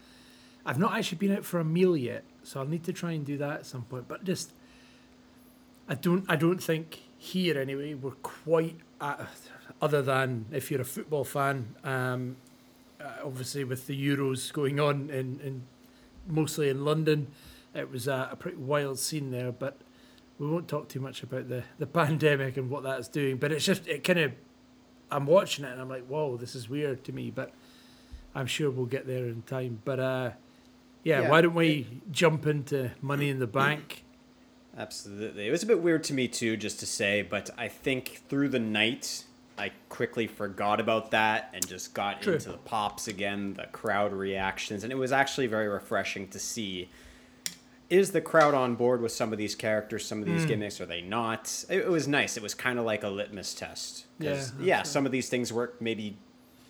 I've 0.65 0.79
not 0.79 0.97
actually 0.97 1.19
been 1.19 1.35
out 1.35 1.45
for 1.45 1.59
a 1.59 1.65
meal 1.65 1.95
yet, 1.95 2.23
so 2.43 2.59
I'll 2.59 2.67
need 2.67 2.83
to 2.85 2.93
try 2.93 3.11
and 3.11 3.25
do 3.25 3.37
that 3.37 3.51
at 3.51 3.65
some 3.65 3.83
point. 3.83 4.07
But 4.07 4.23
just, 4.23 4.51
I 5.87 5.95
don't 5.95 6.25
I 6.29 6.35
don't 6.35 6.61
think 6.61 7.01
here 7.17 7.57
anyway 7.57 7.93
we're 7.93 8.11
quite 8.11 8.77
at, 9.01 9.27
other 9.81 10.01
than 10.01 10.45
if 10.51 10.71
you're 10.71 10.81
a 10.81 10.85
football 10.85 11.23
fan, 11.23 11.75
um, 11.83 12.37
uh, 13.01 13.09
obviously 13.23 13.63
with 13.63 13.87
the 13.87 14.07
Euros 14.07 14.51
going 14.51 14.79
on 14.79 15.09
in, 15.09 15.39
in 15.43 15.63
mostly 16.27 16.69
in 16.69 16.85
London, 16.85 17.27
it 17.73 17.91
was 17.91 18.07
a, 18.07 18.29
a 18.31 18.35
pretty 18.35 18.57
wild 18.57 18.99
scene 18.99 19.31
there, 19.31 19.51
but 19.51 19.77
we 20.39 20.47
won't 20.47 20.67
talk 20.67 20.89
too 20.89 20.99
much 20.99 21.23
about 21.23 21.49
the, 21.49 21.63
the 21.77 21.85
pandemic 22.01 22.57
and 22.57 22.69
what 22.69 22.83
that's 22.83 23.07
doing. 23.07 23.37
But 23.37 23.51
it's 23.51 23.65
just 23.65 23.87
it 23.87 24.03
kind 24.03 24.19
of 24.19 24.31
I'm 25.11 25.25
watching 25.25 25.65
it 25.65 25.71
and 25.71 25.81
I'm 25.81 25.89
like, 25.89 26.05
whoa, 26.07 26.37
this 26.37 26.55
is 26.55 26.69
weird 26.69 27.03
to 27.05 27.11
me. 27.11 27.31
But 27.31 27.53
I'm 28.35 28.47
sure 28.47 28.69
we'll 28.69 28.85
get 28.85 29.07
there 29.07 29.25
in 29.25 29.41
time. 29.43 29.81
But 29.85 29.99
uh, 29.99 30.31
yeah, 31.03 31.21
Yeah, 31.21 31.29
why 31.29 31.41
don't 31.41 31.55
we 31.55 32.01
jump 32.11 32.45
into 32.45 32.91
Money 33.01 33.29
in 33.29 33.39
the 33.39 33.47
Bank? 33.47 34.03
Absolutely. 34.77 35.47
It 35.47 35.51
was 35.51 35.63
a 35.63 35.65
bit 35.65 35.81
weird 35.81 36.03
to 36.05 36.13
me 36.13 36.27
too, 36.27 36.57
just 36.57 36.79
to 36.81 36.85
say, 36.85 37.21
but 37.21 37.49
I 37.57 37.69
think 37.69 38.21
through 38.27 38.49
the 38.49 38.59
night, 38.59 39.23
I 39.57 39.71
quickly 39.87 40.27
forgot 40.27 40.81
about 40.81 41.11
that 41.11 41.49
and 41.53 41.65
just 41.65 41.93
got 41.93 42.21
True. 42.21 42.33
into 42.33 42.49
the 42.49 42.57
pops 42.57 43.07
again, 43.07 43.53
the 43.53 43.67
crowd 43.67 44.11
reactions, 44.11 44.83
and 44.83 44.91
it 44.91 44.97
was 44.97 45.13
actually 45.13 45.47
very 45.47 45.69
refreshing 45.69 46.27
to 46.29 46.39
see. 46.39 46.89
Is 47.89 48.11
the 48.11 48.19
crowd 48.19 48.53
on 48.53 48.75
board 48.75 48.99
with 48.99 49.11
some 49.11 49.31
of 49.31 49.37
these 49.37 49.55
characters, 49.55 50.05
some 50.05 50.19
of 50.19 50.25
these 50.25 50.43
gimmicks? 50.45 50.81
Are 50.81 50.87
they 50.87 51.01
not? 51.01 51.63
It, 51.69 51.81
it 51.81 51.89
was 51.89 52.07
nice. 52.07 52.35
It 52.35 52.41
was 52.43 52.55
kind 52.55 52.79
of 52.79 52.83
like 52.83 53.03
a 53.03 53.09
litmus 53.09 53.53
test. 53.53 54.07
Yeah, 54.19 54.43
yeah, 54.59 54.83
some 54.83 55.05
of 55.05 55.11
these 55.11 55.29
things 55.29 55.53
work 55.53 55.79
maybe 55.81 56.17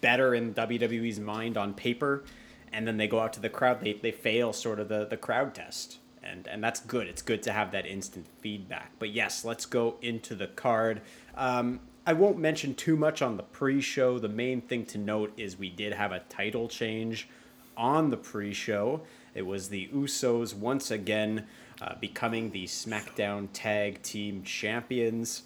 better 0.06 0.36
in 0.36 0.54
WWE's 0.54 1.20
mind 1.20 1.58
on 1.58 1.74
paper, 1.74 2.24
and 2.72 2.88
then 2.88 2.98
they 2.98 3.08
go 3.08 3.20
out 3.20 3.34
to 3.34 3.40
the 3.40 3.50
crowd. 3.50 3.82
They, 3.82 3.94
they 3.94 4.12
fail 4.12 4.54
sort 4.54 4.80
of 4.80 4.88
the, 4.88 5.08
the 5.08 5.18
crowd 5.18 5.56
test, 5.56 5.98
and 6.22 6.48
and 6.48 6.64
that's 6.64 6.80
good. 6.80 7.08
It's 7.08 7.24
good 7.24 7.42
to 7.42 7.52
have 7.52 7.72
that 7.72 7.88
instant 7.88 8.28
feedback. 8.40 8.92
But 9.00 9.10
yes, 9.10 9.44
let's 9.44 9.66
go 9.66 9.96
into 10.04 10.36
the 10.36 10.46
card. 10.46 11.02
Um, 11.34 11.80
I 12.06 12.14
won't 12.14 12.38
mention 12.38 12.76
too 12.76 12.96
much 12.96 13.24
on 13.24 13.36
the 13.36 13.42
pre-show. 13.42 14.20
The 14.20 14.30
main 14.30 14.62
thing 14.62 14.86
to 14.94 15.00
note 15.00 15.34
is 15.38 15.58
we 15.58 15.72
did 15.72 15.92
have 15.94 16.12
a 16.12 16.20
title 16.30 16.68
change 16.68 17.28
on 17.76 18.12
the 18.12 18.18
pre-show. 18.18 19.02
It 19.34 19.48
was 19.48 19.70
the 19.70 19.88
Usos 19.88 20.54
once 20.54 20.92
again 20.92 21.48
uh, 21.82 21.96
becoming 22.00 22.52
the 22.52 22.66
SmackDown 22.66 23.48
Tag 23.54 24.04
Team 24.04 24.44
Champions, 24.44 25.44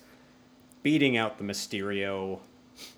beating 0.84 1.16
out 1.16 1.38
the 1.38 1.46
Mysterio 1.46 2.40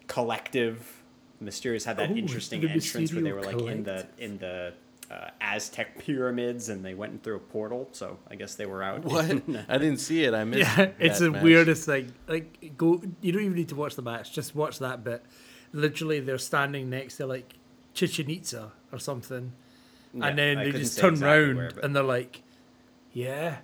Collective. 0.08 1.01
Mysterios 1.42 1.86
had 1.86 1.98
that 1.98 2.12
Oh, 2.12 2.16
interesting 2.16 2.64
entrance 2.68 3.12
where 3.14 3.22
they 3.24 3.32
were 3.34 3.42
like 3.44 3.60
in 3.62 3.84
the 3.84 4.06
in 4.18 4.38
the 4.38 4.74
uh, 5.10 5.30
Aztec 5.42 5.98
pyramids 5.98 6.70
and 6.70 6.86
they 6.86 6.94
went 6.94 7.24
through 7.24 7.36
a 7.38 7.40
portal. 7.40 7.90
So 7.92 8.20
I 8.30 8.36
guess 8.36 8.56
they 8.56 8.66
were 8.66 8.82
out. 8.84 9.04
What? 9.04 9.26
I 9.70 9.78
didn't 9.78 9.98
see 9.98 10.24
it. 10.24 10.34
I 10.34 10.44
missed. 10.44 10.78
Yeah, 10.78 10.92
it's 11.00 11.20
the 11.20 11.32
match. 11.32 11.44
weirdest 11.44 11.86
thing. 11.86 12.14
Like, 12.28 12.78
go. 12.78 13.02
You 13.22 13.32
don't 13.32 13.42
even 13.44 13.56
need 13.56 13.70
to 13.70 13.76
watch 13.76 13.96
the 13.96 14.02
match. 14.04 14.32
Just 14.34 14.56
watch 14.56 14.80
that 14.80 15.04
bit. 15.04 15.24
Literally, 15.74 16.20
they're 16.20 16.38
standing 16.38 16.90
next 16.90 17.18
to 17.18 17.26
like 17.26 17.56
Chichen 17.94 18.30
Itza 18.30 18.72
or 18.92 19.00
something, 19.00 19.54
Yeah, 20.14 20.28
and 20.28 20.38
then 20.38 20.58
I 20.60 20.64
they 20.66 20.72
just 20.72 21.00
turn 21.00 21.14
exactly 21.14 21.40
round 21.46 21.58
where, 21.58 21.72
but- 21.72 21.84
and 21.84 21.96
they're 21.96 22.04
like, 22.04 22.42
"Yeah, 23.14 23.58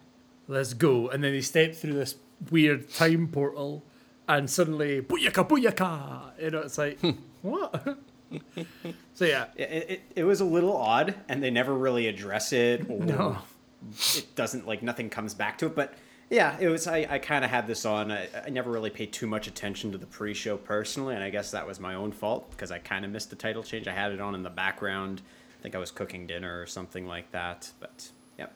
let's 0.47 0.73
go." 0.73 1.09
And 1.09 1.23
then 1.23 1.31
they 1.33 1.41
step 1.41 1.75
through 1.75 1.93
this 1.93 2.15
weird 2.51 2.89
time 2.89 3.27
portal, 3.27 3.83
and 4.27 4.49
suddenly, 4.49 5.01
booyaka, 5.01 5.47
booyaka! 5.47 6.31
You 6.41 6.51
know, 6.51 6.59
it's 6.59 6.77
like, 6.77 6.97
what? 7.41 7.97
so 9.13 9.25
yeah, 9.25 9.45
It, 9.55 9.89
it, 9.89 10.01
it 10.17 10.23
was 10.23 10.41
a 10.41 10.45
little 10.45 10.75
odd, 10.75 11.15
and 11.29 11.41
they 11.41 11.51
never 11.51 11.73
really 11.73 12.07
address 12.07 12.51
it, 12.53 12.89
or 12.89 12.99
No. 12.99 13.37
it 14.15 14.27
doesn't 14.35 14.67
like 14.67 14.83
nothing 14.83 15.09
comes 15.09 15.33
back 15.33 15.57
to 15.59 15.67
it. 15.67 15.75
But 15.75 15.93
yeah, 16.29 16.57
it 16.59 16.67
was. 16.67 16.87
I, 16.87 17.07
I 17.09 17.19
kind 17.19 17.45
of 17.45 17.51
had 17.51 17.67
this 17.67 17.85
on. 17.85 18.11
I, 18.11 18.27
I 18.45 18.49
never 18.49 18.69
really 18.69 18.89
paid 18.89 19.13
too 19.13 19.27
much 19.27 19.47
attention 19.47 19.93
to 19.93 19.97
the 19.97 20.05
pre-show 20.07 20.57
personally, 20.57 21.15
and 21.15 21.23
I 21.23 21.29
guess 21.29 21.51
that 21.51 21.65
was 21.65 21.79
my 21.79 21.95
own 21.95 22.11
fault 22.11 22.51
because 22.51 22.69
I 22.71 22.79
kind 22.79 23.05
of 23.05 23.11
missed 23.11 23.29
the 23.29 23.37
title 23.37 23.63
change. 23.63 23.87
I 23.87 23.93
had 23.93 24.11
it 24.11 24.19
on 24.19 24.35
in 24.35 24.43
the 24.43 24.49
background. 24.49 25.21
I 25.57 25.63
think 25.63 25.73
I 25.73 25.77
was 25.79 25.89
cooking 25.91 26.27
dinner 26.27 26.61
or 26.61 26.65
something 26.65 27.07
like 27.07 27.31
that. 27.31 27.71
But 27.79 28.09
yeah, 28.37 28.47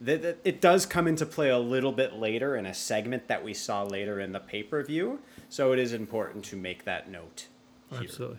the, 0.00 0.16
the, 0.16 0.36
it 0.44 0.60
does 0.60 0.86
come 0.86 1.08
into 1.08 1.26
play 1.26 1.48
a 1.50 1.58
little 1.58 1.92
bit 1.92 2.14
later 2.14 2.54
in 2.56 2.66
a 2.66 2.72
segment 2.74 3.26
that 3.26 3.42
we 3.42 3.52
saw 3.52 3.82
later 3.82 4.20
in 4.20 4.30
the 4.30 4.40
pay-per-view. 4.40 5.18
So 5.48 5.72
it 5.72 5.80
is 5.80 5.92
important 5.92 6.44
to 6.46 6.56
make 6.56 6.84
that 6.84 7.10
note. 7.10 7.48
Here. 7.92 8.02
absolutely. 8.02 8.38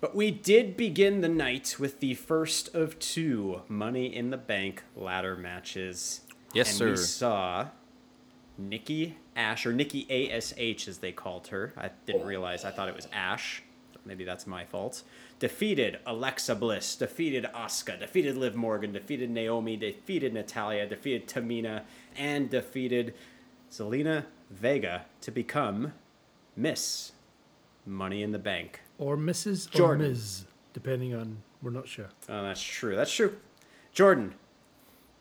But 0.00 0.16
we 0.16 0.30
did 0.30 0.76
begin 0.76 1.20
the 1.20 1.28
night 1.28 1.76
with 1.78 2.00
the 2.00 2.14
first 2.14 2.74
of 2.74 2.98
two 2.98 3.62
Money 3.68 4.14
in 4.14 4.30
the 4.30 4.38
Bank 4.38 4.82
ladder 4.96 5.36
matches. 5.36 6.22
Yes, 6.54 6.80
and 6.80 6.90
We 6.90 6.96
saw 6.96 7.68
Nikki 8.56 9.18
Ash, 9.36 9.66
or 9.66 9.72
Nikki 9.72 10.06
ASH 10.10 10.88
as 10.88 10.98
they 10.98 11.12
called 11.12 11.48
her. 11.48 11.74
I 11.76 11.90
didn't 12.06 12.26
realize. 12.26 12.64
I 12.64 12.70
thought 12.70 12.88
it 12.88 12.96
was 12.96 13.08
Ash. 13.12 13.62
Maybe 14.06 14.24
that's 14.24 14.46
my 14.46 14.64
fault. 14.64 15.02
Defeated 15.38 15.98
Alexa 16.06 16.54
Bliss, 16.54 16.96
defeated 16.96 17.46
Asuka, 17.54 17.98
defeated 17.98 18.36
Liv 18.36 18.56
Morgan, 18.56 18.92
defeated 18.92 19.30
Naomi, 19.30 19.76
defeated 19.76 20.32
Natalya, 20.32 20.86
defeated 20.86 21.28
Tamina, 21.28 21.82
and 22.16 22.48
defeated 22.48 23.14
Zelina 23.70 24.24
Vega 24.50 25.04
to 25.20 25.30
become 25.30 25.92
Miss 26.56 27.12
Money 27.86 28.22
in 28.22 28.32
the 28.32 28.38
Bank. 28.38 28.80
Or 28.98 29.16
Mrs. 29.16 29.68
or 29.68 29.78
Jordan. 29.78 30.08
Ms. 30.08 30.44
Depending 30.72 31.14
on, 31.14 31.38
we're 31.62 31.70
not 31.70 31.88
sure. 31.88 32.08
Oh, 32.28 32.42
that's 32.42 32.62
true. 32.62 32.94
That's 32.94 33.12
true. 33.12 33.36
Jordan, 33.92 34.34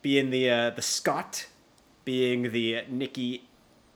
being 0.01 0.29
the 0.29 0.49
uh, 0.49 0.69
the 0.69 0.81
Scott, 0.81 1.47
being 2.05 2.51
the 2.51 2.83
Nikki 2.87 3.47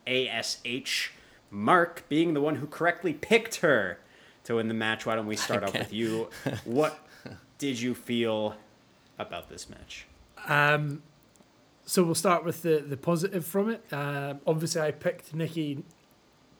ASH, 0.07 1.11
Mark 1.51 2.03
being 2.09 2.33
the 2.33 2.41
one 2.41 2.55
who 2.55 2.67
correctly 2.67 3.13
picked 3.13 3.57
her 3.57 3.99
to 4.45 4.55
win 4.55 4.67
the 4.67 4.73
match. 4.73 5.05
Why 5.05 5.15
don't 5.15 5.27
we 5.27 5.35
start 5.35 5.63
off 5.63 5.73
with 5.73 5.93
you? 5.93 6.29
What 6.65 6.99
did 7.57 7.79
you 7.79 7.93
feel 7.93 8.55
about 9.19 9.49
this 9.49 9.69
match? 9.69 10.07
Um, 10.47 11.03
so 11.85 12.03
we'll 12.03 12.15
start 12.15 12.43
with 12.43 12.63
the, 12.63 12.83
the 12.85 12.97
positive 12.97 13.45
from 13.45 13.69
it. 13.69 13.85
Um, 13.91 14.39
obviously, 14.47 14.81
I 14.81 14.91
picked 14.91 15.33
Nikki 15.33 15.83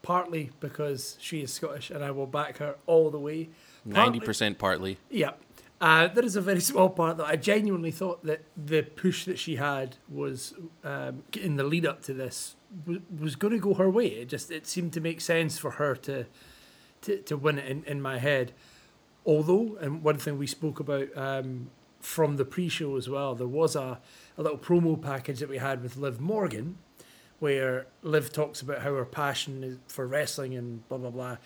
partly 0.04 0.50
because 0.60 1.16
she 1.18 1.42
is 1.42 1.52
Scottish 1.52 1.90
and 1.90 2.04
I 2.04 2.12
will 2.12 2.26
back 2.26 2.58
her 2.58 2.76
all 2.86 3.10
the 3.10 3.18
way. 3.18 3.48
Ninety 3.84 4.20
percent, 4.20 4.58
partly. 4.58 4.98
Yeah. 5.10 5.32
Uh, 5.80 6.06
there 6.06 6.24
is 6.24 6.36
a 6.36 6.40
very 6.40 6.60
small 6.72 6.88
part 6.88 7.16
that 7.16 7.26
I 7.26 7.36
genuinely 7.36 7.90
thought 7.90 8.24
that 8.24 8.44
the 8.56 8.82
push 8.82 9.24
that 9.24 9.38
she 9.38 9.56
had 9.56 9.96
was 10.08 10.54
um, 10.84 11.24
in 11.38 11.56
the 11.56 11.64
lead 11.64 11.84
up 11.84 12.02
to 12.04 12.14
this 12.14 12.54
was, 12.86 12.98
was 13.20 13.34
going 13.34 13.52
to 13.54 13.58
go 13.58 13.74
her 13.74 13.90
way. 13.90 14.06
It 14.06 14.28
just 14.28 14.50
it 14.50 14.66
seemed 14.66 14.92
to 14.92 15.00
make 15.00 15.20
sense 15.20 15.58
for 15.58 15.72
her 15.72 15.96
to 15.96 16.26
to, 17.02 17.18
to 17.22 17.36
win 17.36 17.58
it 17.58 17.66
in, 17.66 17.84
in 17.84 18.00
my 18.00 18.18
head. 18.18 18.52
Although, 19.26 19.78
and 19.80 20.02
one 20.02 20.18
thing 20.18 20.38
we 20.38 20.46
spoke 20.46 20.80
about 20.80 21.08
um, 21.16 21.70
from 22.00 22.36
the 22.36 22.44
pre-show 22.44 22.96
as 22.96 23.08
well, 23.08 23.34
there 23.34 23.48
was 23.48 23.74
a, 23.74 24.00
a 24.36 24.42
little 24.42 24.58
promo 24.58 25.00
package 25.00 25.40
that 25.40 25.48
we 25.48 25.58
had 25.58 25.82
with 25.82 25.96
Liv 25.96 26.20
Morgan, 26.20 26.76
where 27.38 27.86
Liv 28.02 28.32
talks 28.32 28.60
about 28.60 28.82
how 28.82 28.94
her 28.94 29.04
passion 29.04 29.62
is 29.64 29.78
for 29.88 30.06
wrestling 30.06 30.54
and 30.54 30.86
blah 30.88 30.98
blah 30.98 31.10
blah. 31.10 31.36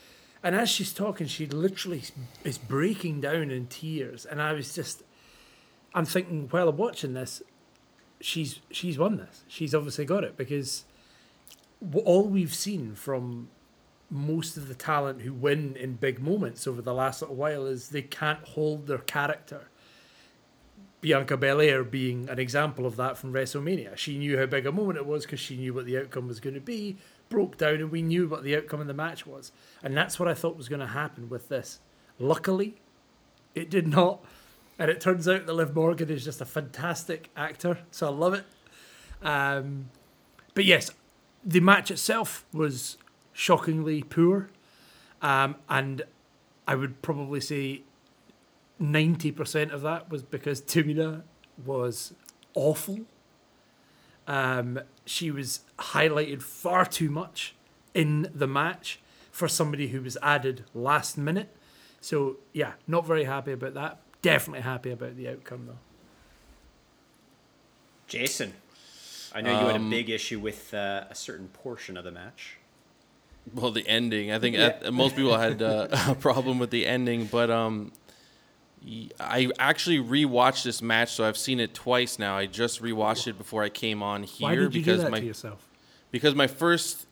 And 0.43 0.55
as 0.55 0.69
she's 0.69 0.93
talking, 0.93 1.27
she 1.27 1.47
literally 1.47 2.03
is 2.45 2.59
breaking 2.59 3.21
down 3.21 3.51
in 3.51 3.67
tears. 3.67 4.25
And 4.25 4.41
I 4.41 4.53
was 4.53 4.73
just, 4.73 5.03
I'm 5.95 6.05
thinking 6.05 6.49
while 6.51 6.69
I'm 6.69 6.77
watching 6.77 7.15
this, 7.15 7.43
she's 8.21 8.61
she's 8.71 8.99
won 8.99 9.17
this. 9.17 9.45
She's 9.49 9.75
obviously 9.75 10.05
got 10.05 10.25
it 10.25 10.37
because 10.37 10.85
all 12.05 12.29
we've 12.29 12.55
seen 12.55 12.95
from 12.95 13.49
most 14.11 14.57
of 14.57 14.69
the 14.69 14.75
talent 14.75 15.23
who 15.23 15.33
win 15.33 15.77
in 15.77 15.95
big 15.95 16.19
moments 16.19 16.67
over 16.67 16.81
the 16.81 16.95
last 16.95 17.21
little 17.21 17.37
while 17.37 17.67
is 17.67 17.91
they 17.91 18.03
can't 18.03 18.43
hold 18.49 18.87
their 18.87 18.99
character. 18.99 19.69
Bianca 21.01 21.37
Belair 21.37 21.85
being 21.85 22.29
an 22.29 22.39
example 22.39 22.85
of 22.85 22.97
that 22.97 23.17
from 23.17 23.33
WrestleMania. 23.33 23.97
She 23.97 24.19
knew 24.19 24.39
how 24.39 24.47
big 24.47 24.67
a 24.67 24.73
moment 24.73 24.99
it 24.99 25.07
was 25.07 25.25
because 25.25 25.41
she 25.41 25.57
knew 25.57 25.73
what 25.73 25.87
the 25.87 25.99
outcome 25.99 26.27
was 26.27 26.41
going 26.41 26.55
to 26.55 26.61
be, 26.61 26.97
broke 27.29 27.57
down, 27.57 27.75
and 27.75 27.91
we 27.91 28.03
knew 28.03 28.27
what 28.27 28.43
the 28.43 28.57
outcome 28.57 28.81
of 28.81 28.89
the 28.89 28.95
match 28.95 29.27
was. 29.27 29.53
And 29.83 29.97
that's 29.97 30.19
what 30.19 30.29
I 30.29 30.35
thought 30.35 30.57
was 30.57 30.69
going 30.69 30.81
to 30.81 30.89
happen 30.89 31.29
with 31.29 31.49
this. 31.49 31.79
Luckily, 32.19 32.77
it 33.55 33.71
did 33.71 33.87
not. 33.87 34.25
And 34.79 34.91
it 34.91 35.01
turns 35.01 35.29
out 35.29 35.47
that 35.47 35.53
Liv 35.53 35.75
Morgan 35.75 36.11
is 36.11 36.25
just 36.25 36.41
a 36.41 36.45
fantastic 36.45 37.31
actor, 37.37 37.79
so 37.91 38.07
I 38.07 38.11
love 38.11 38.35
it. 38.35 38.45
Um, 39.23 39.91
but 40.55 40.65
yes, 40.65 40.91
the 41.45 41.61
match 41.61 41.91
itself 41.91 42.45
was 42.53 42.97
shockingly 43.33 44.03
poor. 44.03 44.49
Um, 45.23 45.57
and 45.69 46.03
I 46.67 46.75
would 46.75 47.03
probably 47.03 47.41
say 47.41 47.83
90% 48.81 49.71
of 49.73 49.83
that 49.83 50.11
was 50.11 50.23
because 50.23 50.61
Tamina 50.63 51.23
was 51.65 52.15
awful. 52.55 53.01
Um, 54.27 54.81
she 55.05 55.31
was 55.31 55.61
highlighted 55.79 56.43
far 56.43 56.85
too 56.85 57.11
much 57.11 57.55
in 57.95 58.31
the 58.35 58.47
match 58.47 59.01
for 59.33 59.49
somebody 59.49 59.89
who 59.89 60.03
was 60.03 60.17
added 60.23 60.65
last 60.75 61.17
minute. 61.17 61.55
So, 62.01 62.37
yeah, 62.53 62.73
not 62.87 63.07
very 63.07 63.25
happy 63.25 63.53
about 63.53 63.75
that. 63.75 64.01
Definitely 64.23 64.63
happy 64.63 64.91
about 64.91 65.17
the 65.17 65.29
outcome, 65.29 65.67
though. 65.67 65.79
Jason, 68.07 68.53
I 69.35 69.41
know 69.41 69.51
you 69.61 69.67
had 69.67 69.77
a 69.77 69.79
Um, 69.81 69.91
big 69.91 70.09
issue 70.11 70.39
with 70.41 70.73
uh, 70.73 71.05
a 71.11 71.15
certain 71.15 71.49
portion 71.49 71.97
of 71.97 72.05
the 72.05 72.11
match. 72.11 72.57
Well, 73.55 73.71
the 73.71 73.87
ending. 73.89 74.31
I 74.33 74.39
think 74.39 74.57
Yeah. 74.57 74.77
uh, 74.85 74.91
most 74.91 75.17
people 75.17 75.37
had 75.39 75.63
uh, 75.63 75.89
a 76.09 76.15
problem 76.15 76.59
with 76.59 76.71
the 76.71 76.87
ending, 76.87 77.27
but 77.27 77.51
um, 77.51 77.93
y- 77.93 77.98
I 79.21 79.51
actually 79.59 79.99
rewatched 79.99 80.65
this 80.65 80.81
match, 80.81 81.13
so 81.13 81.25
I've 81.25 81.37
seen 81.37 81.61
it 81.61 81.75
twice 81.75 82.19
now. 82.19 82.37
I 82.37 82.47
just 82.47 82.83
rewatched 82.83 83.27
it 83.27 83.37
before 83.37 83.63
I 83.63 83.69
came 83.69 84.03
on 84.03 84.23
here 84.23 84.49
Why 84.49 84.55
did 84.55 84.75
you 84.75 84.81
because 84.81 84.99
do 84.99 85.03
that 85.05 85.11
my 85.11 85.21
to 85.21 85.27
yourself? 85.27 85.69
because 86.11 86.35
my 86.35 86.47
first 86.47 87.07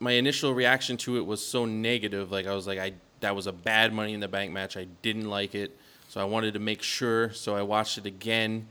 my 0.00 0.12
initial 0.12 0.52
reaction 0.52 0.96
to 0.98 1.16
it 1.16 1.24
was 1.24 1.44
so 1.44 1.64
negative. 1.64 2.32
Like 2.32 2.46
I 2.46 2.54
was 2.54 2.66
like, 2.66 2.78
I 2.78 2.94
that 3.20 3.36
was 3.36 3.46
a 3.46 3.52
bad 3.52 3.92
Money 3.92 4.14
in 4.14 4.20
the 4.20 4.28
Bank 4.28 4.52
match. 4.52 4.76
I 4.76 4.86
didn't 5.02 5.30
like 5.30 5.54
it, 5.54 5.76
so 6.08 6.20
I 6.20 6.24
wanted 6.24 6.54
to 6.54 6.60
make 6.60 6.82
sure. 6.82 7.32
So 7.32 7.54
I 7.54 7.62
watched 7.62 7.98
it 7.98 8.06
again, 8.06 8.66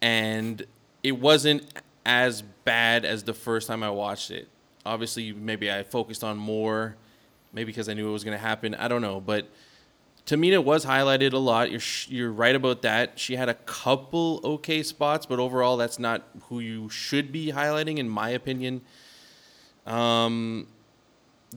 and 0.00 0.64
it 1.02 1.12
wasn't 1.12 1.64
as 2.06 2.42
bad 2.42 3.04
as 3.04 3.24
the 3.24 3.34
first 3.34 3.68
time 3.68 3.82
I 3.82 3.90
watched 3.90 4.30
it. 4.30 4.48
Obviously, 4.86 5.32
maybe 5.32 5.70
I 5.70 5.82
focused 5.82 6.24
on 6.24 6.36
more, 6.38 6.96
maybe 7.52 7.66
because 7.66 7.88
I 7.88 7.94
knew 7.94 8.08
it 8.08 8.12
was 8.12 8.24
going 8.24 8.36
to 8.36 8.42
happen. 8.42 8.74
I 8.74 8.88
don't 8.88 9.02
know, 9.02 9.20
but 9.20 9.48
Tamina 10.26 10.62
was 10.64 10.86
highlighted 10.86 11.34
a 11.34 11.38
lot. 11.38 11.70
You're 11.70 11.80
sh- 11.80 12.08
you're 12.08 12.32
right 12.32 12.54
about 12.54 12.80
that. 12.82 13.18
She 13.18 13.36
had 13.36 13.48
a 13.50 13.54
couple 13.54 14.40
okay 14.42 14.82
spots, 14.82 15.26
but 15.26 15.38
overall, 15.38 15.76
that's 15.76 15.98
not 15.98 16.22
who 16.48 16.60
you 16.60 16.88
should 16.88 17.30
be 17.30 17.52
highlighting, 17.52 17.98
in 17.98 18.08
my 18.08 18.30
opinion. 18.30 18.80
Um, 19.86 20.66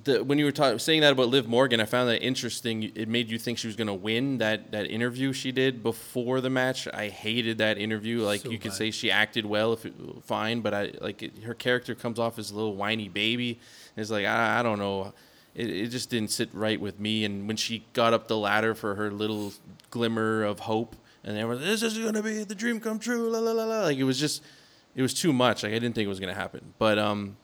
the 0.04 0.22
when 0.24 0.38
you 0.38 0.46
were 0.46 0.52
ta- 0.52 0.78
saying 0.78 1.00
that 1.02 1.14
about 1.14 1.30
Liv 1.30 1.48
Morgan, 1.48 1.80
I 1.80 1.86
found 1.86 2.10
that 2.10 2.22
interesting. 2.22 2.84
It 2.94 3.08
made 3.08 3.32
you 3.32 3.40
think 3.40 3.58
she 3.58 3.68
was 3.68 3.76
going 3.78 3.88
to 3.88 3.94
win 3.94 4.38
that 4.40 4.72
that 4.72 4.92
interview 4.92 5.32
she 5.32 5.52
did 5.54 5.82
before 5.82 6.42
the 6.42 6.50
match. 6.50 6.88
I 6.94 7.08
hated 7.08 7.58
that 7.60 7.78
interview. 7.78 8.22
Like 8.22 8.42
So 8.42 8.50
you 8.52 8.60
could 8.60 8.72
bad. 8.72 8.78
say 8.78 8.92
she 8.92 9.10
acted 9.10 9.46
well, 9.46 9.74
if 9.74 9.86
it, 9.86 9.94
fine, 10.24 10.60
but 10.60 10.74
I 10.74 10.92
like 11.02 11.24
it, 11.24 11.44
her 11.44 11.54
character 11.54 11.96
comes 11.96 12.20
off 12.20 12.38
as 12.38 12.52
a 12.52 12.56
little 12.56 12.76
whiny 12.76 13.08
baby. 13.08 13.60
It's 13.96 14.12
like 14.12 14.26
I, 14.26 14.60
I 14.60 14.64
don't 14.64 14.78
know. 14.78 15.14
It, 15.58 15.70
it 15.72 15.88
just 15.88 16.10
didn't 16.12 16.30
sit 16.30 16.50
right 16.54 16.80
with 16.80 17.00
me. 17.00 17.26
And 17.26 17.48
when 17.48 17.58
she 17.58 17.86
got 17.94 18.14
up 18.14 18.28
the 18.28 18.38
ladder 18.38 18.76
for 18.76 18.96
her 18.96 19.12
little 19.12 19.52
glimmer 19.90 20.44
of 20.44 20.62
hope 20.62 20.96
and 21.24 21.36
everyone, 21.38 21.64
this 21.64 21.82
is 21.82 21.98
gonna 21.98 22.22
be 22.22 22.44
the 22.44 22.56
dream 22.56 22.80
come 22.80 23.00
true. 23.00 23.30
La 23.30 23.40
la 23.40 23.52
la 23.52 23.66
la. 23.66 23.82
Like 23.82 23.98
it 23.98 24.04
was 24.04 24.20
just, 24.20 24.44
it 24.96 25.02
was 25.02 25.16
too 25.16 25.34
much. 25.34 25.64
Like 25.64 25.72
I 25.72 25.80
didn't 25.80 25.96
think 25.96 26.06
it 26.06 26.10
was 26.10 26.20
gonna 26.20 26.36
happen. 26.36 26.74
But 26.78 27.00
um, 27.00 27.38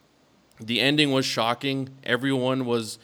the 0.59 0.79
ending 0.79 1.11
was 1.11 1.25
shocking. 1.25 1.89
Everyone 2.03 2.65
was 2.65 2.99